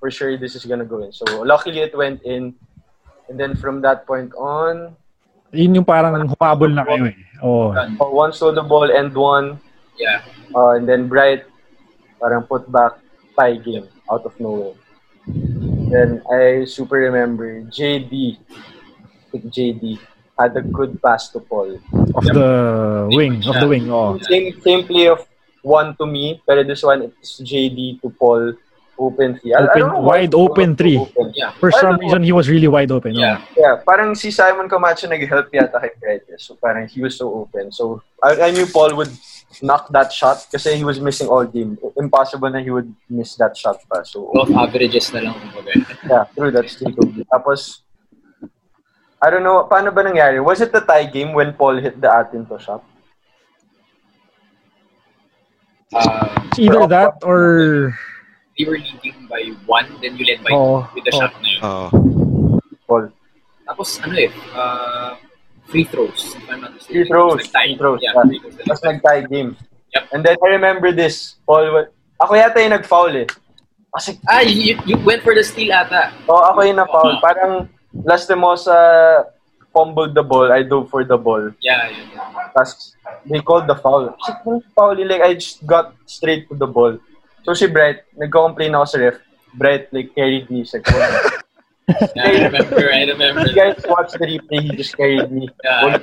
For 0.00 0.08
sure, 0.08 0.32
this 0.40 0.56
is 0.56 0.64
gonna 0.64 0.88
go 0.88 1.04
in. 1.04 1.12
So, 1.12 1.24
luckily, 1.44 1.84
it 1.84 1.92
went 1.92 2.24
in. 2.24 2.56
And 3.28 3.36
then 3.36 3.52
from 3.54 3.84
that 3.84 4.08
point 4.08 4.32
on, 4.34 4.96
Yun 5.50 5.74
yung 5.74 5.84
parang 5.84 6.14
humabol 6.30 6.70
na 6.70 6.86
kayo 6.86 7.10
eh. 7.10 7.16
Oo. 7.42 7.74
uh, 7.74 7.90
one 8.06 8.30
stole 8.30 8.54
the 8.54 8.62
ball 8.62 8.86
and 8.86 9.10
one. 9.12 9.58
Yeah. 9.98 10.22
Uh, 10.54 10.78
and 10.78 10.86
then 10.86 11.10
Bright, 11.10 11.42
parang 12.22 12.46
put 12.46 12.70
back 12.70 13.02
tie 13.36 13.56
game 13.56 13.88
out 14.10 14.24
of 14.24 14.34
nowhere. 14.40 14.74
Then 15.90 16.22
I 16.30 16.64
super 16.64 16.96
remember 16.96 17.62
JD, 17.68 18.38
I 18.38 19.24
think 19.30 19.44
JD 19.52 19.98
had 20.38 20.56
a 20.56 20.62
good 20.62 21.00
pass 21.02 21.28
to 21.30 21.40
Paul. 21.40 21.78
Of 22.16 22.24
the 22.24 23.08
wing. 23.12 23.44
Of 23.46 23.60
the 23.60 23.68
wing, 23.68 23.90
oo. 23.90 24.18
Same 24.24 24.54
same 24.62 24.86
play 24.86 25.06
of 25.08 25.20
one 25.62 25.94
to 26.00 26.06
me, 26.06 26.40
pero 26.48 26.64
this 26.64 26.82
one 26.82 27.02
it's 27.12 27.38
JD 27.40 28.00
to 28.02 28.08
Paul 28.16 28.54
open 29.00 29.38
three. 29.40 29.52
I- 29.54 29.64
Open- 29.64 30.02
wide 30.04 30.34
open 30.34 30.76
three. 30.76 30.96
open. 30.98 31.32
Yeah. 31.36 31.52
For 31.56 31.70
some 31.72 31.96
know. 31.96 32.04
reason, 32.04 32.22
he 32.22 32.32
was 32.32 32.48
really 32.48 32.68
wide 32.68 32.90
open. 32.92 33.16
oo. 33.16 33.20
Yeah. 33.20 33.40
Yeah, 33.56 33.80
parang 33.84 34.14
si 34.14 34.30
Simon 34.30 34.68
Camacho 34.68 35.08
nag-help 35.08 35.48
yata 35.52 35.80
kay 35.80 36.20
eh. 36.20 36.36
So 36.40 36.56
parang 36.60 36.88
he 36.88 37.00
was 37.00 37.16
so 37.16 37.28
open. 37.44 37.72
So 37.72 38.00
I, 38.24 38.48
I 38.48 38.50
knew 38.52 38.66
Paul 38.68 38.96
would 38.96 39.12
knock 39.58 39.90
that 39.90 40.14
shot 40.14 40.46
kasi 40.46 40.78
he 40.78 40.84
was 40.86 41.02
missing 41.02 41.26
all 41.26 41.42
game. 41.42 41.74
Impossible 41.98 42.50
na 42.50 42.62
he 42.62 42.70
would 42.70 42.94
miss 43.10 43.34
that 43.42 43.58
shot 43.58 43.82
pa. 43.90 44.06
So 44.06 44.30
Both 44.30 44.54
averages 44.54 45.10
na 45.10 45.26
lang. 45.26 45.36
Okay. 45.58 45.82
Yeah, 46.06 46.30
true. 46.38 46.54
That's 46.54 46.78
true. 46.78 46.94
Tapos, 47.26 47.82
I 49.18 49.28
don't 49.28 49.42
know, 49.42 49.66
paano 49.66 49.90
ba 49.90 50.06
nangyari? 50.06 50.38
Was 50.38 50.62
it 50.62 50.70
the 50.70 50.80
tie 50.80 51.10
game 51.10 51.34
when 51.34 51.52
Paul 51.58 51.82
hit 51.82 52.00
the 52.00 52.08
atin 52.08 52.46
to 52.46 52.56
shot? 52.62 52.86
Uh, 55.90 56.30
either 56.54 56.86
that 56.86 57.18
or... 57.26 57.90
we 58.54 58.62
were 58.64 58.78
leading 58.78 59.26
by 59.26 59.50
one, 59.66 59.88
then 60.00 60.16
you 60.16 60.24
led 60.24 60.44
by 60.46 60.54
Oo. 60.54 60.86
two 60.86 60.94
with 60.94 61.04
the 61.04 61.12
Oo. 61.12 61.18
shot 61.18 61.32
na 61.42 61.48
yun. 61.50 61.60
Oo. 61.66 61.86
Paul. 62.86 63.04
Tapos 63.66 63.88
ano 64.02 64.14
eh, 64.14 64.30
uh, 64.54 65.18
free 65.70 65.86
throws. 65.86 66.34
If 66.34 66.50
I'm 66.50 66.60
not 66.60 66.74
mistaken. 66.74 66.94
Free 66.94 67.06
throws. 67.08 67.46
Free 67.46 67.76
throws. 67.78 68.00
Yeah, 68.02 68.12
Yeah. 68.12 68.22
free 68.26 68.38
throws. 68.42 68.54
Tapos 68.66 68.82
nag-tie 68.84 69.22
game. 69.30 69.50
Yep. 69.94 70.02
And 70.12 70.20
then 70.26 70.36
I 70.42 70.48
remember 70.58 70.90
this. 70.92 71.38
Paul, 71.46 71.86
ako 72.18 72.32
yata 72.34 72.58
yung 72.60 72.74
nag-foul 72.74 73.14
eh. 73.16 73.26
Kasi, 73.90 74.18
Ah, 74.26 74.42
you, 74.42 74.78
you 74.86 74.96
went 75.02 75.22
for 75.22 75.34
the 75.34 75.42
steal 75.42 75.70
ata. 75.74 76.14
oh, 76.30 76.42
ako 76.50 76.62
yung 76.62 76.78
na-foul. 76.78 77.18
Parang, 77.18 77.66
last 78.06 78.30
mo 78.34 78.54
sa 78.54 78.74
fumbled 79.74 80.14
the 80.14 80.22
ball, 80.22 80.50
I 80.50 80.62
dove 80.62 80.90
for 80.90 81.02
the 81.06 81.18
ball. 81.18 81.50
Yeah, 81.62 81.90
yun. 81.90 82.06
yun. 82.10 82.22
Tapos, 82.54 82.94
they 83.26 83.38
called 83.42 83.66
the 83.70 83.78
foul. 83.78 84.10
Kasi 84.18 84.30
kung 84.42 84.62
foul 84.74 84.98
like, 84.98 85.22
I 85.22 85.34
just 85.34 85.62
got 85.66 85.94
straight 86.06 86.46
to 86.50 86.54
the 86.58 86.66
ball. 86.66 86.98
So 87.46 87.54
si 87.54 87.66
Bright, 87.66 88.04
nagko-complain 88.18 88.74
ako 88.74 88.84
sa 88.84 88.98
ref. 88.98 89.16
Bright, 89.54 89.90
like, 89.90 90.14
carried 90.14 90.46
me 90.50 90.62
sa 90.62 90.78
corner. 90.78 91.42
Yeah, 92.16 92.26
I 92.26 92.30
remember, 92.46 92.92
I 92.92 93.02
remember. 93.04 93.46
You 93.48 93.54
guys 93.54 93.82
watched 93.88 94.18
the 94.18 94.26
replay, 94.26 94.60
he 94.62 94.70
just 94.76 94.96
carried 94.96 95.30
me. 95.30 95.48
Yeah. 95.64 95.98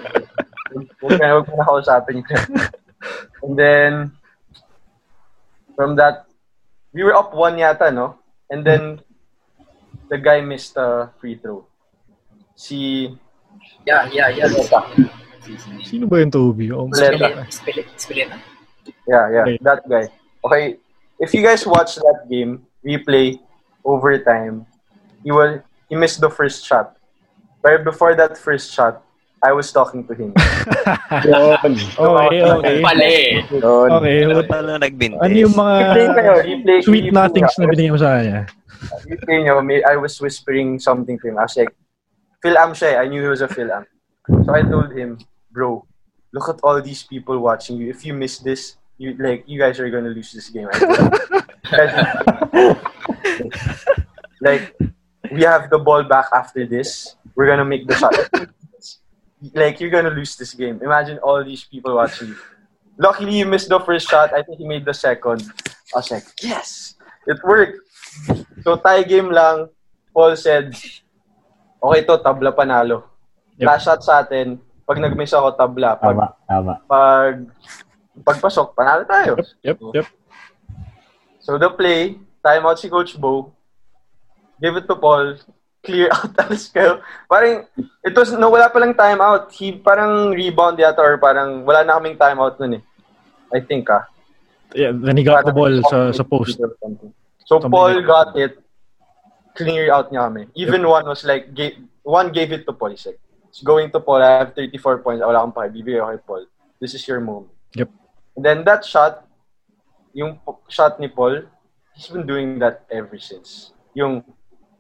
Huwag 1.02 1.20
na, 1.20 1.28
huwag 1.40 1.48
na 1.56 1.64
kausapin 1.64 2.22
ko. 2.28 2.36
And 3.44 3.54
then, 3.58 3.92
from 5.76 5.96
that, 5.96 6.28
we 6.92 7.04
were 7.04 7.16
up 7.16 7.34
one 7.34 7.56
yata, 7.58 7.94
no? 7.94 8.20
And 8.50 8.66
then, 8.66 9.00
the 10.10 10.18
guy 10.18 10.42
missed 10.42 10.76
a 10.78 11.12
free 11.20 11.36
throw. 11.36 11.66
Si, 12.56 13.12
Yeah, 13.88 14.10
yeah, 14.12 14.28
yeah. 14.30 14.52
Sino 15.88 16.08
ba 16.12 16.20
yung 16.20 16.32
Toby? 16.32 16.72
Oh, 16.76 16.92
Spileta. 16.92 17.48
Spileta. 17.48 17.48
Spileta. 17.48 17.92
Spileta. 17.96 18.38
yeah, 19.08 19.26
yeah, 19.32 19.46
Okay. 19.48 19.58
that 19.64 19.82
guy. 19.88 20.06
Okay, 20.44 20.64
if 21.20 21.32
you 21.34 21.42
guys 21.44 21.64
watch 21.64 21.96
that 21.96 22.28
game, 22.28 22.68
replay, 22.84 23.40
overtime, 23.88 24.68
he 25.24 25.32
was, 25.32 25.64
he 25.90 25.96
missed 25.96 26.20
the 26.22 26.30
first 26.30 26.66
shot. 26.66 26.96
But 27.62 27.84
before 27.84 28.16
that 28.16 28.38
first 28.38 28.72
shot, 28.72 29.04
I 29.44 29.52
was 29.54 29.72
talking 29.72 30.06
to 30.08 30.14
him. 30.14 30.34
Yun. 31.26 31.78
Okay, 31.94 32.42
okay. 32.42 32.76
Pala 32.82 33.06
eh. 33.06 33.42
Yun. 33.54 33.90
Okay, 34.02 34.18
Ano 34.26 34.44
pala 34.50 34.72
nagbintes? 34.82 35.22
ano 35.22 35.34
yung 35.34 35.54
mga 35.54 35.76
replay. 36.42 36.80
sweet 36.82 37.14
nothings 37.14 37.54
na 37.62 37.70
binigay 37.70 37.92
mo 37.94 38.00
sa 38.02 38.18
kanya? 38.18 38.50
Replay 39.06 39.46
may, 39.62 39.84
I 39.86 39.96
was 39.98 40.18
whispering 40.18 40.80
something 40.80 41.18
to 41.22 41.26
him. 41.30 41.38
I 41.38 41.46
was 41.46 41.58
like, 41.58 41.74
Phil 42.42 42.58
Am 42.58 42.74
siya 42.74 42.98
eh. 42.98 43.02
I 43.02 43.06
knew 43.08 43.22
he 43.22 43.30
was 43.30 43.42
a 43.42 43.50
Phil 43.50 43.70
Am. 43.70 43.86
So 44.46 44.54
I 44.54 44.62
told 44.66 44.92
him, 44.94 45.18
bro, 45.54 45.86
look 46.34 46.50
at 46.50 46.60
all 46.66 46.82
these 46.82 47.04
people 47.04 47.38
watching 47.40 47.78
you. 47.78 47.90
If 47.90 48.06
you 48.06 48.14
miss 48.14 48.40
this, 48.42 48.78
you 48.98 49.14
like 49.22 49.46
you 49.46 49.58
guys 49.62 49.80
are 49.80 49.90
gonna 49.90 50.10
lose 50.14 50.34
this 50.34 50.50
game. 50.50 50.70
Like, 54.42 54.78
we 55.32 55.44
have 55.44 55.70
the 55.70 55.80
ball 55.80 56.04
back 56.04 56.28
after 56.34 56.66
this. 56.66 57.16
We're 57.36 57.48
gonna 57.48 57.66
make 57.66 57.88
the 57.88 57.96
shot. 57.96 58.14
like, 59.54 59.80
you're 59.80 59.94
gonna 59.94 60.10
lose 60.14 60.36
this 60.36 60.54
game. 60.54 60.80
Imagine 60.82 61.20
all 61.20 61.44
these 61.44 61.64
people 61.64 61.96
watching. 61.96 62.36
Luckily, 62.98 63.38
you 63.40 63.46
missed 63.46 63.70
the 63.70 63.80
first 63.80 64.10
shot. 64.10 64.34
I 64.34 64.42
think 64.42 64.58
he 64.58 64.66
made 64.68 64.86
the 64.86 64.94
second. 64.94 65.46
I 65.94 66.02
was 66.02 66.10
like, 66.10 66.26
yes, 66.42 66.96
it 67.28 67.38
worked. 67.44 67.78
So, 68.64 68.76
tie 68.78 69.04
game 69.04 69.30
lang. 69.30 69.70
Paul 70.14 70.34
said, 70.36 70.74
okay 71.78 72.02
to, 72.10 72.18
tabla 72.18 72.50
panalo. 72.50 73.06
Yep. 73.62 73.68
Last 73.70 73.84
shot 73.86 74.02
sa 74.02 74.26
atin, 74.26 74.58
pag 74.90 74.98
nag-miss 74.98 75.34
ako, 75.34 75.54
tabla. 75.54 75.94
Pag, 76.02 76.18
Tama, 76.18 76.28
tama. 76.50 76.74
pag 76.90 77.36
pagpasok, 78.26 78.74
panalo 78.74 79.06
tayo. 79.06 79.38
Yep, 79.62 79.78
yep. 79.94 80.08
So 81.38 81.62
the 81.62 81.70
play, 81.70 82.18
timeout 82.42 82.82
si 82.82 82.90
Coach 82.90 83.14
Bo, 83.16 83.54
give 84.62 84.76
it 84.76 84.88
to 84.88 84.96
Paul, 84.96 85.38
clear 85.84 86.10
out 86.12 86.36
alas 86.44 86.70
kayo. 86.70 87.02
Parang, 87.30 87.66
it 88.04 88.14
was, 88.16 88.32
no, 88.34 88.50
wala 88.50 88.70
palang 88.70 88.94
timeout. 88.94 89.52
He 89.52 89.72
parang 89.78 90.32
rebound 90.32 90.78
yata 90.78 91.00
or 91.00 91.18
parang 91.18 91.66
wala 91.66 91.84
na 91.84 92.00
kaming 92.00 92.18
timeout 92.18 92.60
nun 92.60 92.82
eh. 92.82 92.84
I 93.54 93.64
think 93.64 93.90
ah. 93.90 94.04
Yeah, 94.76 94.92
then 94.92 95.16
he 95.16 95.24
got 95.24 95.46
the 95.48 95.56
ball 95.56 95.72
sa, 95.88 96.12
sa 96.12 96.24
post. 96.24 96.60
So 96.60 96.68
Something 97.48 97.72
Paul 97.72 97.96
like 97.96 98.06
got 98.06 98.36
it, 98.36 98.60
clear 99.56 99.88
out 99.94 100.12
niya 100.12 100.28
kami. 100.28 100.52
Even 100.60 100.84
one 100.84 101.08
was 101.08 101.24
like, 101.24 101.56
gave, 101.56 101.80
one 102.04 102.36
gave 102.36 102.52
it 102.52 102.68
to 102.68 102.74
Paul. 102.76 102.92
He's 102.92 103.08
like, 103.08 103.20
it's 103.48 103.64
going 103.64 103.90
to 103.92 104.00
Paul, 104.00 104.22
I 104.22 104.44
have 104.44 104.54
34 104.54 105.00
points, 105.00 105.24
wala 105.24 105.40
akong 105.40 105.56
pake, 105.56 105.72
bibigay 105.72 106.04
ako 106.04 106.12
kay 106.12 106.24
Paul. 106.28 106.44
This 106.84 106.94
is 106.94 107.08
your 107.08 107.24
moment. 107.24 107.56
Yep. 107.74 107.90
And 108.36 108.44
then 108.46 108.64
that 108.66 108.84
shot, 108.84 109.26
yung 110.14 110.38
shot 110.68 111.00
ni 111.00 111.08
Paul, 111.08 111.48
he's 111.96 112.08
been 112.08 112.28
doing 112.28 112.60
that 112.60 112.86
ever 112.92 113.18
since. 113.18 113.72
Yung 113.96 114.22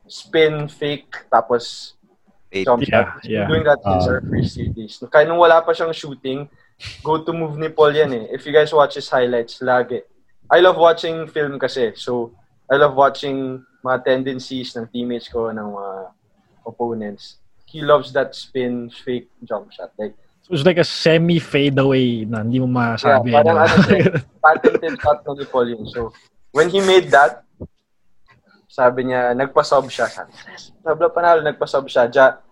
spin, 0.08 0.68
fake, 0.68 1.28
tapos 1.30 1.94
jump 2.52 2.82
Yeah, 2.84 2.90
shot. 2.90 3.08
Yeah. 3.24 3.48
doing 3.48 3.64
that 3.64 3.80
since 3.84 4.08
Ah. 4.08 4.12
our 4.18 4.22
first. 4.24 4.58
Kaya 5.12 5.28
nung 5.28 5.38
wala 5.38 5.62
pa 5.62 5.76
siyang 5.76 5.94
shooting, 5.94 6.48
go-to 7.04 7.34
move 7.34 7.60
ni 7.60 7.70
Paul 7.70 7.94
yan 7.94 8.14
eh. 8.14 8.26
If 8.32 8.48
you 8.48 8.54
guys 8.54 8.72
watch 8.72 8.96
his 8.96 9.10
highlights, 9.10 9.60
lagi. 9.60 10.02
I 10.48 10.64
love 10.64 10.80
watching 10.80 11.28
film 11.28 11.60
kasi. 11.60 11.92
So, 12.00 12.32
I 12.72 12.80
love 12.80 12.96
watching 12.96 13.64
mga 13.84 14.04
tendencies 14.06 14.76
ng 14.76 14.88
teammates 14.90 15.28
ko, 15.28 15.52
ng 15.52 15.60
mga 15.76 15.94
opponents. 16.66 17.40
He 17.68 17.84
loves 17.84 18.16
that 18.16 18.32
spin, 18.32 18.88
fake, 18.90 19.28
jump 19.44 19.72
shot. 19.72 19.92
Like, 20.00 20.16
It 20.48 20.56
was 20.56 20.64
like 20.64 20.80
a 20.80 20.88
semi-fade 20.88 21.76
away 21.76 22.24
na 22.24 22.40
hindi 22.40 22.64
mo 22.64 22.72
masabi. 22.72 23.36
Yeah, 23.36 23.44
parang 23.44 23.60
ano 23.68 23.76
patented 24.48 24.96
shot 25.04 25.20
na 25.28 25.36
ni 25.36 25.44
Paul 25.44 25.68
yun. 25.76 25.84
So, 25.92 26.16
when 26.56 26.72
he 26.72 26.80
made 26.80 27.12
that, 27.12 27.44
sabi 28.68 29.08
niya, 29.08 29.32
nagpa-sub 29.32 29.88
siya. 29.88 30.12
Sabi, 30.12 30.32
"Yes, 30.52 30.76
tabla 30.84 31.08
panalo, 31.08 31.40
nagpa-sub 31.40 31.88
siya. 31.88 32.12
Ja, 32.12 32.44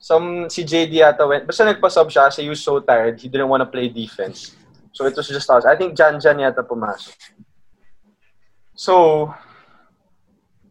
some, 0.00 0.48
si 0.48 0.64
JD 0.64 1.04
yata 1.04 1.28
went, 1.28 1.44
basta 1.44 1.68
nagpa-sub 1.68 2.08
siya 2.08 2.32
kasi 2.32 2.42
he 2.42 2.48
was 2.48 2.64
so 2.64 2.80
tired, 2.80 3.20
he 3.20 3.28
didn't 3.28 3.52
want 3.52 3.60
to 3.60 3.68
play 3.68 3.88
defense. 3.92 4.56
So, 4.96 5.04
it 5.04 5.14
was 5.14 5.28
just 5.28 5.46
us. 5.52 5.68
I 5.68 5.76
think 5.76 5.94
Jan 5.94 6.18
Jan 6.18 6.40
yata 6.40 6.64
pumasok. 6.64 7.14
So, 8.74 9.28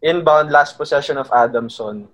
inbound, 0.02 0.50
last 0.50 0.76
possession 0.76 1.16
of 1.16 1.30
Adamson. 1.30 2.08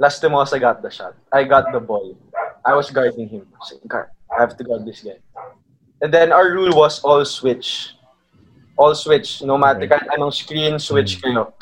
Lastimosa 0.00 0.58
got 0.58 0.80
the 0.80 0.88
shot. 0.88 1.12
I 1.30 1.44
got 1.44 1.72
the 1.72 1.80
ball. 1.80 2.16
I 2.64 2.72
was 2.72 2.88
guarding 2.88 3.28
him. 3.28 3.44
I 3.52 3.58
was 3.58 3.72
like, 3.72 3.84
"Guard, 3.84 4.08
I 4.32 4.40
have 4.40 4.56
to 4.56 4.64
guard 4.64 4.86
this 4.86 5.04
guy. 5.04 5.20
And 6.00 6.08
then 6.12 6.32
our 6.32 6.48
rule 6.52 6.72
was 6.72 7.04
all 7.04 7.24
switch. 7.24 7.92
All 8.80 8.96
switch. 8.96 9.44
No 9.44 9.60
matter 9.60 9.84
kahit 9.84 10.08
anong 10.16 10.32
screen, 10.32 10.80
switch 10.80 11.20
kayo. 11.20 11.52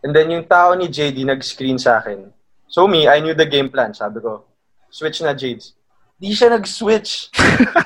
And 0.00 0.16
then 0.16 0.32
yung 0.32 0.48
tao 0.48 0.72
ni 0.72 0.88
JD 0.88 1.28
nag-screen 1.28 1.76
sa 1.76 2.00
akin. 2.00 2.32
So 2.68 2.88
me, 2.88 3.04
I 3.08 3.20
knew 3.20 3.36
the 3.36 3.44
game 3.44 3.68
plan. 3.68 3.92
Sabi 3.92 4.24
ko, 4.24 4.48
switch 4.88 5.20
na 5.20 5.36
Jades. 5.36 5.76
Di 6.16 6.32
siya 6.32 6.52
nag-switch. 6.52 7.28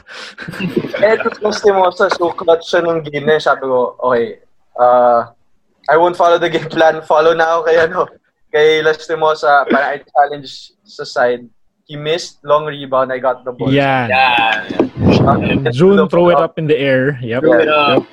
Eto 1.03 1.29
Lastimosa, 1.43 2.07
so 2.11 2.31
clutch 2.35 2.71
siya 2.71 2.87
nung 2.87 3.03
game 3.03 3.27
na 3.27 3.39
yun. 3.39 3.43
Sabi 3.43 3.67
ko, 3.67 3.99
okay, 3.99 4.43
uh, 4.79 5.31
I 5.91 5.95
won't 5.99 6.15
follow 6.19 6.39
the 6.39 6.51
game 6.51 6.71
plan. 6.71 7.03
Follow 7.03 7.35
na 7.35 7.59
ako 7.59 7.61
kay, 7.67 7.77
ano, 7.83 8.07
kay 8.51 8.83
Lastimosa. 8.83 9.67
Para 9.67 9.99
I 9.99 10.03
challenge 10.03 10.79
sa 10.87 11.03
side. 11.03 11.47
He 11.89 11.97
missed, 11.97 12.45
long 12.45 12.69
rebound, 12.69 13.15
I 13.15 13.17
got 13.17 13.49
the 13.49 13.53
ball. 13.55 13.73
Yeah. 13.73 14.13
Yeah. 14.13 14.67
Uh, 15.25 15.73
June, 15.73 16.05
throw 16.11 16.29
it 16.29 16.37
up 16.37 16.59
in 16.61 16.69
the 16.69 16.77
air. 16.77 17.17
Yep. 17.25 17.41
Throw 17.41 17.59
it 17.65 17.69
up. 17.71 18.05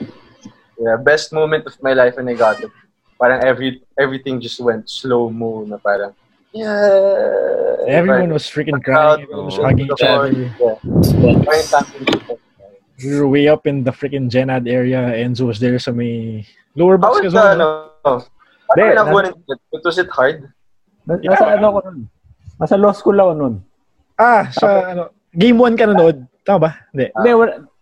Yeah, 0.76 0.98
best 1.00 1.32
moment 1.32 1.66
of 1.66 1.76
my 1.82 1.94
life 1.94 2.16
when 2.18 2.28
I 2.28 2.36
got 2.36 2.60
it. 2.60 2.72
Parang 3.16 3.40
every 3.44 3.80
everything 3.96 4.44
just 4.44 4.60
went 4.60 4.90
slow 4.92 5.32
mo 5.32 5.64
na 5.64 5.80
parang 5.80 6.12
yeah. 6.52 7.88
Everyone 7.88 8.34
was 8.34 8.44
freaking 8.44 8.84
crying. 8.84 9.24
Everyone 9.24 9.46
was 9.48 9.56
hugging 9.60 9.88
each 9.88 10.04
other. 10.04 10.32
Yeah. 10.60 10.76
We 13.04 13.12
were 13.20 13.28
way 13.28 13.48
up 13.48 13.68
in 13.68 13.84
the 13.84 13.92
freaking 13.92 14.32
Genad 14.32 14.68
area. 14.68 15.12
Enzo 15.20 15.48
was 15.48 15.60
there 15.60 15.76
sa 15.80 15.92
may 15.92 16.48
lower 16.76 16.96
How 16.96 17.12
box 17.12 17.24
was 17.24 17.28
as 17.28 17.34
the, 17.36 17.40
well. 17.40 17.52
ano, 17.56 17.68
how 18.04 18.16
Hindi, 18.72 18.82
did 18.90 18.98
I 18.98 19.04
na- 19.04 19.14
win 19.14 19.26
it? 19.32 19.36
It 19.76 19.84
was 19.84 19.98
it 20.00 20.10
hard? 20.10 20.38
Na- 21.06 21.20
Nasa 21.20 21.56
ano 21.60 21.68
ko 21.76 21.80
nun? 21.86 22.00
Nasa 22.60 22.76
law 22.80 22.92
school 22.96 23.20
ako 23.20 23.32
nun. 23.36 23.56
Ah, 24.16 24.48
sa 24.52 24.96
ano, 24.96 25.02
game 25.36 25.60
1 25.60 25.76
ka 25.76 25.86
nanood. 25.92 26.24
Tama 26.48 26.60
ba? 26.68 26.72
Hindi. 26.96 27.12
Hindi, 27.12 27.32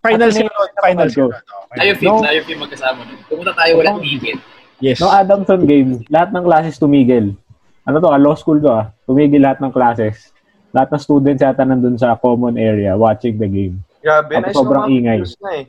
nanood. 0.03 0.71
Finals 0.83 1.13
ka 1.15 1.21
Go. 1.23 1.31
Tayo 1.73 1.91
fit, 1.95 2.07
No. 2.11 2.19
tayo 2.19 2.39
fit 2.43 2.57
magkasama. 2.59 3.01
Pumunta 3.31 3.55
tayo 3.55 3.71
walang 3.79 4.03
ticket. 4.03 4.37
Yes. 4.83 4.99
No 4.99 5.07
Adamson 5.07 5.63
game, 5.63 6.03
lahat 6.11 6.35
ng 6.35 6.43
classes 6.43 6.75
tumigil. 6.75 7.39
Ano 7.87 8.03
to, 8.03 8.11
ah, 8.11 8.19
law 8.19 8.35
school 8.35 8.59
to 8.59 8.67
ah. 8.67 8.91
Tumigil 9.07 9.39
lahat 9.39 9.63
ng 9.63 9.71
classes. 9.71 10.35
Lahat 10.75 10.91
ng 10.91 10.99
students 10.99 11.39
yata 11.39 11.63
nandun 11.63 11.95
sa 11.95 12.19
common 12.19 12.59
area 12.59 12.91
watching 12.93 13.39
the 13.39 13.47
game. 13.47 13.79
Grabe, 14.03 14.35
Tapos 14.35 14.43
nice 14.43 14.57
sobrang 14.59 14.85
ingay. 14.91 15.19
na 15.39 15.51
eh. 15.55 15.65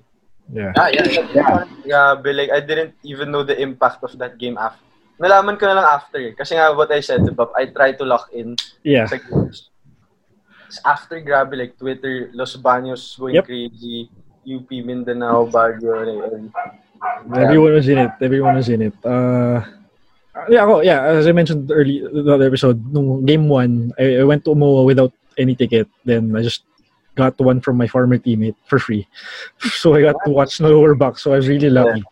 Yeah. 0.50 0.72
Ah, 0.74 0.90
yeah, 0.90 1.06
yeah. 1.06 1.26
Yeah. 1.30 1.62
Grabe, 1.86 2.28
like, 2.34 2.50
I 2.50 2.58
didn't 2.58 2.98
even 3.06 3.30
know 3.30 3.46
the 3.46 3.54
impact 3.54 4.02
of 4.02 4.18
that 4.18 4.34
game 4.34 4.58
after. 4.58 4.82
Nalaman 5.14 5.54
ko 5.54 5.70
na 5.70 5.78
lang 5.78 5.86
after 5.86 6.18
eh. 6.18 6.34
Kasi 6.34 6.58
nga, 6.58 6.74
what 6.74 6.90
I 6.90 6.98
said, 6.98 7.22
diba, 7.22 7.46
I 7.54 7.70
try 7.70 7.94
to 7.94 8.02
lock 8.04 8.34
in 8.34 8.58
Yeah. 8.82 9.06
sa 9.06 9.14
games. 9.14 9.70
After, 10.82 11.22
grabe, 11.22 11.54
like, 11.54 11.78
Twitter, 11.78 12.34
Los 12.34 12.58
Baños 12.58 13.14
going 13.14 13.38
Yep. 13.38 13.46
crazy, 13.46 14.10
UP, 14.46 14.68
Mindanao, 14.70 15.46
Baguio, 15.48 16.04
like, 16.04 16.32
and- 16.32 16.52
Everyone 17.36 17.74
was 17.74 17.88
in 17.88 17.98
it. 17.98 18.12
Everyone 18.20 18.54
was 18.56 18.68
in 18.68 18.80
it. 18.80 18.94
Uh, 19.04 19.60
yeah, 20.48 20.64
ako, 20.64 20.80
yeah, 20.80 21.04
as 21.04 21.26
I 21.26 21.32
mentioned 21.32 21.70
early 21.70 22.00
the 22.00 22.32
other 22.32 22.48
episode, 22.48 22.80
nung 22.92 23.24
game 23.26 23.48
one, 23.48 23.92
I, 23.98 24.18
I 24.20 24.24
went 24.24 24.44
to 24.44 24.56
Omoa 24.56 24.84
without 24.86 25.12
any 25.36 25.54
ticket. 25.54 25.86
Then 26.04 26.34
I 26.34 26.40
just 26.42 26.64
got 27.14 27.38
one 27.38 27.60
from 27.60 27.76
my 27.76 27.86
former 27.86 28.18
teammate 28.18 28.56
for 28.66 28.78
free. 28.78 29.06
So 29.78 29.94
I 29.94 30.00
got 30.00 30.16
to 30.24 30.30
watch 30.30 30.58
the 30.58 30.68
lower 30.68 30.94
box. 30.94 31.22
So 31.22 31.32
I 31.32 31.36
was 31.36 31.48
really 31.48 31.70
lucky. 31.70 32.02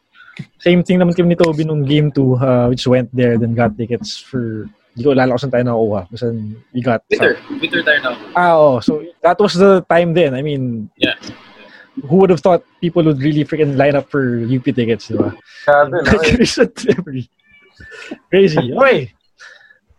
Same 0.61 0.83
thing 0.83 0.99
naman 1.01 1.17
kami 1.17 1.35
ni 1.35 1.37
Toby 1.37 1.65
nung 1.65 1.85
game 1.85 2.13
2, 2.13 2.37
uh, 2.37 2.67
which 2.69 2.87
went 2.87 3.09
there, 3.17 3.37
then 3.39 3.55
got 3.55 3.77
tickets 3.77 4.17
for 4.17 4.69
Hindi 4.93 5.09
ko 5.09 5.17
alala 5.17 5.33
kung 5.33 5.41
saan 5.41 5.53
tayo 5.57 5.65
nakuha. 5.65 6.01
Basta 6.13 6.29
we 6.77 6.85
got 6.85 7.01
Twitter. 7.09 7.41
Twitter 7.49 7.81
tayo 7.81 7.99
na. 8.05 8.11
Ah, 8.37 8.53
oh, 8.53 8.77
so 8.77 9.01
that 9.25 9.41
was 9.41 9.57
the 9.57 9.81
time 9.89 10.13
then. 10.13 10.37
I 10.37 10.45
mean, 10.45 10.93
Yeah. 11.01 11.17
Who 12.09 12.17
would 12.17 12.31
have 12.31 12.41
thought 12.41 12.65
people 12.81 13.05
would 13.05 13.21
really 13.21 13.45
freaking 13.45 13.77
line 13.77 13.95
up 13.97 14.09
for 14.09 14.41
UP 14.45 14.65
tickets, 14.65 15.09
di 15.09 15.17
ba? 15.17 15.37
Grabe. 15.69 17.29
Crazy. 18.31 18.73
Okay. 18.79 19.13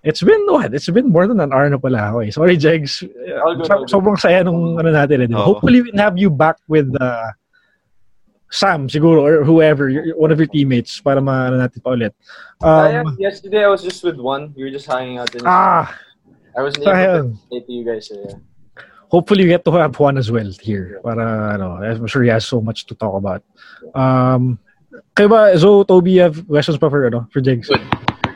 It's 0.03 0.21
been 0.21 0.43
what? 0.51 0.73
It's 0.75 0.89
been 0.89 1.07
more 1.07 1.27
than 1.27 1.39
an 1.39 1.53
hour 1.53 1.69
na 1.69 1.77
pala. 1.79 2.11
Okay. 2.19 2.31
Sorry, 2.31 2.57
Jegs. 2.57 2.99
Good, 3.07 3.63
So, 3.63 3.87
sobrang 3.87 4.19
saya 4.19 4.43
nung 4.43 4.75
ano 4.75 4.91
natin. 4.91 5.23
Eh. 5.23 5.31
Hopefully, 5.31 5.79
we 5.79 5.95
can 5.95 5.99
have 6.03 6.19
you 6.19 6.27
back 6.27 6.59
with 6.67 6.91
uh, 6.99 7.31
Sam, 8.51 8.91
siguro, 8.91 9.23
or 9.23 9.47
whoever, 9.47 9.87
your- 9.87 10.11
one 10.19 10.27
of 10.35 10.43
your 10.43 10.51
teammates, 10.51 10.99
para 10.99 11.23
ma 11.23 11.47
ano 11.47 11.55
natin 11.55 11.79
pa 11.79 11.95
ulit. 11.95 12.11
Um, 12.59 13.15
yesterday 13.15 13.63
I 13.63 13.71
was 13.71 13.79
just 13.79 14.03
with 14.03 14.19
one. 14.19 14.51
We 14.59 14.67
were 14.67 14.75
just 14.75 14.91
hanging 14.91 15.23
out. 15.23 15.31
Ah, 15.47 15.87
I 16.51 16.61
wasn't 16.61 16.83
able 16.83 16.91
to 16.91 16.99
sayang. 16.99 17.27
say 17.47 17.59
to 17.63 17.71
you 17.71 17.83
guys. 17.87 18.11
So, 18.11 18.19
yeah. 18.19 18.35
Hopefully 19.13 19.45
we 19.45 19.49
get 19.53 19.63
to 19.63 19.71
have 19.71 19.93
Juan 19.93 20.17
as 20.17 20.33
well 20.33 20.49
here. 20.59 20.99
Para, 21.05 21.53
ano, 21.53 21.77
I'm 21.77 22.09
sure 22.09 22.25
he 22.25 22.33
has 22.33 22.49
so 22.49 22.59
much 22.59 22.89
to 22.89 22.97
talk 22.97 23.13
about. 23.13 23.45
Um, 23.93 24.57
kayo 25.13 25.29
ba, 25.29 25.53
Zo, 25.53 25.85
Toby, 25.85 26.17
you 26.17 26.25
have 26.25 26.41
questions 26.49 26.81
pa 26.81 26.89
for, 26.89 27.05
ano, 27.05 27.29
for 27.29 27.39
Jegs? 27.39 27.69
Good. 27.69 27.85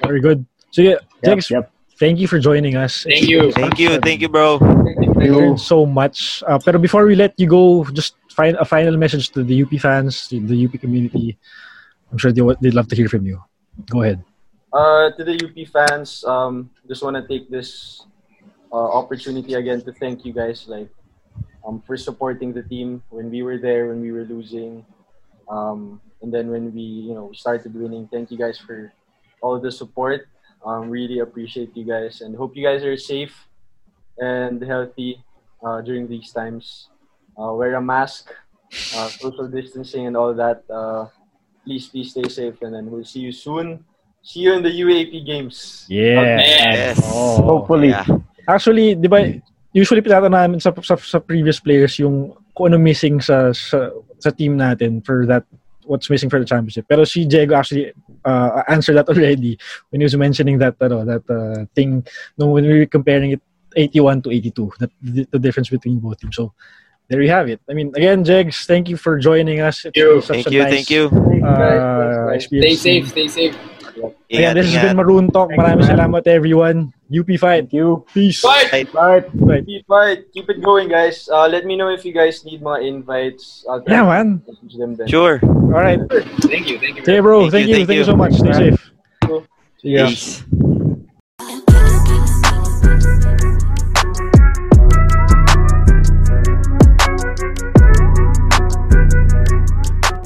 Very 0.05 0.21
good. 0.21 0.45
So 0.69 0.85
yeah, 0.85 1.01
Jegs, 1.25 1.49
yep. 1.49 1.73
thank 1.97 2.21
you 2.21 2.29
for 2.29 2.37
joining 2.37 2.77
us. 2.77 3.09
Thank 3.09 3.25
you. 3.25 3.51
Thank 3.51 3.81
you, 3.81 3.97
thank 4.05 4.21
you, 4.21 4.29
bro. 4.29 4.61
We 5.17 5.33
learned 5.33 5.59
so 5.59 5.89
much. 5.89 6.45
Uh, 6.45 6.61
pero 6.61 6.77
before 6.77 7.09
we 7.09 7.17
let 7.17 7.33
you 7.41 7.49
go, 7.49 7.81
just 7.97 8.13
find 8.29 8.53
a 8.61 8.65
final 8.65 8.93
message 9.01 9.33
to 9.33 9.41
the 9.41 9.65
UP 9.65 9.73
fans, 9.81 10.29
to 10.29 10.37
the 10.37 10.53
UP 10.69 10.77
community. 10.77 11.41
I'm 12.13 12.21
sure 12.21 12.29
they, 12.31 12.45
they'd 12.61 12.77
love 12.77 12.87
to 12.93 12.95
hear 12.95 13.09
from 13.09 13.25
you. 13.25 13.41
Go 13.89 14.05
ahead. 14.05 14.21
Uh, 14.69 15.09
to 15.17 15.25
the 15.25 15.33
UP 15.41 15.57
fans, 15.73 16.21
um, 16.29 16.69
just 16.87 17.01
want 17.01 17.17
to 17.17 17.25
take 17.25 17.49
this 17.49 18.05
uh, 18.71 18.89
opportunity 18.97 19.53
again 19.53 19.81
to 19.81 19.91
thank 19.93 20.25
you 20.25 20.33
guys, 20.33 20.67
like, 20.67 20.89
um, 21.65 21.81
for 21.85 21.97
supporting 21.97 22.53
the 22.53 22.63
team 22.63 23.03
when 23.09 23.29
we 23.29 23.43
were 23.43 23.57
there, 23.57 23.87
when 23.87 24.01
we 24.01 24.11
were 24.11 24.23
losing, 24.23 24.85
um, 25.49 26.01
and 26.21 26.33
then 26.33 26.49
when 26.49 26.73
we, 26.73 26.81
you 26.81 27.13
know, 27.13 27.31
started 27.33 27.73
winning. 27.73 28.07
Thank 28.11 28.31
you 28.31 28.37
guys 28.37 28.57
for 28.57 28.93
all 29.41 29.59
the 29.59 29.71
support. 29.71 30.27
Um, 30.65 30.89
really 30.89 31.19
appreciate 31.19 31.75
you 31.75 31.85
guys, 31.85 32.21
and 32.21 32.35
hope 32.35 32.55
you 32.55 32.63
guys 32.63 32.83
are 32.83 32.97
safe 32.97 33.35
and 34.17 34.61
healthy 34.61 35.23
uh, 35.63 35.81
during 35.81 36.07
these 36.07 36.31
times. 36.31 36.89
Uh, 37.37 37.53
wear 37.53 37.75
a 37.75 37.81
mask, 37.81 38.33
uh, 38.95 39.07
social 39.09 39.47
distancing, 39.47 40.07
and 40.07 40.17
all 40.17 40.33
that. 40.33 40.63
Uh, 40.69 41.05
please, 41.63 41.87
please 41.87 42.11
stay 42.11 42.27
safe, 42.27 42.55
and 42.61 42.73
then 42.73 42.89
we'll 42.89 43.05
see 43.05 43.19
you 43.19 43.31
soon. 43.31 43.85
See 44.23 44.41
you 44.41 44.53
in 44.53 44.63
the 44.63 44.69
UAP 44.69 45.25
games. 45.25 45.85
Yeah. 45.87 46.39
Yes. 46.39 46.99
Oh. 47.05 47.41
Hopefully. 47.43 47.89
Yeah. 47.89 48.05
Actually, 48.47 48.95
di 48.95 49.07
ba, 49.11 49.21
usually 49.75 50.01
pinata 50.01 50.31
namin 50.31 50.59
sa, 50.59 50.71
sa, 50.81 50.95
sa 50.95 51.19
previous 51.19 51.59
players 51.59 51.99
yung 51.99 52.33
kung 52.55 52.73
ano 52.73 52.79
missing 52.79 53.21
sa, 53.21 53.53
sa, 53.53 53.91
sa 54.17 54.31
team 54.31 54.57
natin 54.57 55.03
for 55.03 55.27
that 55.27 55.43
what's 55.85 56.09
missing 56.09 56.29
for 56.29 56.39
the 56.39 56.45
championship. 56.45 56.85
Pero 56.87 57.05
si 57.05 57.25
Diego 57.25 57.55
actually 57.55 57.93
uh, 58.25 58.63
answered 58.67 58.95
that 58.95 59.09
already 59.13 59.57
when 59.89 60.01
he 60.01 60.05
was 60.05 60.15
mentioning 60.15 60.57
that 60.59 60.75
ano, 60.81 61.05
that 61.05 61.23
uh, 61.29 61.65
thing 61.75 62.05
no, 62.37 62.47
when 62.47 62.65
we 62.65 62.79
were 62.79 62.85
comparing 62.85 63.31
it 63.31 63.41
81 63.75 64.23
to 64.23 64.31
82, 64.31 64.71
that 64.79 64.91
the, 65.01 65.27
the 65.31 65.39
difference 65.39 65.69
between 65.69 65.99
both 65.99 66.19
teams. 66.19 66.35
So 66.35 66.53
there 67.07 67.21
you 67.21 67.29
have 67.29 67.47
it. 67.47 67.61
I 67.69 67.73
mean, 67.73 67.93
again, 67.95 68.23
Jegs, 68.23 68.65
thank 68.65 68.89
you 68.89 68.97
for 68.97 69.19
joining 69.19 69.61
us. 69.61 69.85
It's 69.85 69.95
you. 69.95 70.21
Thank 70.21 70.51
you, 70.51 70.63
nice, 70.63 70.73
thank 70.73 70.89
you. 70.89 71.07
Uh, 71.45 72.27
Stay 72.27 72.35
experience. 72.35 72.81
safe, 72.81 73.07
stay 73.09 73.27
safe. 73.27 73.55
Ingat, 74.29 74.53
this 74.55 74.73
has 74.73 74.83
been 74.83 74.97
Maroon 74.97 75.31
Talk. 75.31 75.49
Maraming 75.51 75.87
salamat 75.87 76.27
everyone. 76.27 76.93
UP 77.07 77.27
Fight. 77.39 77.71
Thank 77.71 77.73
you. 77.73 78.03
Peace. 78.13 78.43
Bye! 78.43 78.83
Bye. 78.91 79.23
Right. 79.39 79.63
Keep 79.63 79.87
fight. 79.87 80.19
Keep 80.35 80.49
it 80.51 80.59
going, 80.59 80.91
guys. 80.91 81.29
Uh, 81.31 81.47
let 81.47 81.63
me 81.63 81.79
know 81.79 81.87
if 81.87 82.03
you 82.03 82.11
guys 82.11 82.43
need 82.43 82.61
more 82.61 82.79
invites. 82.83 83.63
I'll 83.69 83.79
Yeah, 83.87 84.03
to 84.03 84.11
man. 84.11 84.27
them 84.75 84.95
then. 84.99 85.07
Sure. 85.07 85.39
All 85.71 85.79
right. 85.79 85.99
Thank 86.43 86.67
you, 86.67 86.77
thank 86.79 86.99
you. 86.99 87.03
Okay, 87.07 87.19
bro. 87.23 87.47
Thank 87.47 87.65
Thank, 87.65 87.67
you, 87.71 87.77
you. 87.79 87.85
thank 87.87 87.97
you 88.03 88.07
so 88.07 88.15
much. 88.19 88.35
Stay 88.35 88.75
safe. 88.75 88.91
Cool. 89.23 89.47
See 89.79 89.95
ya. 89.95 90.11
Peace. 90.11 90.43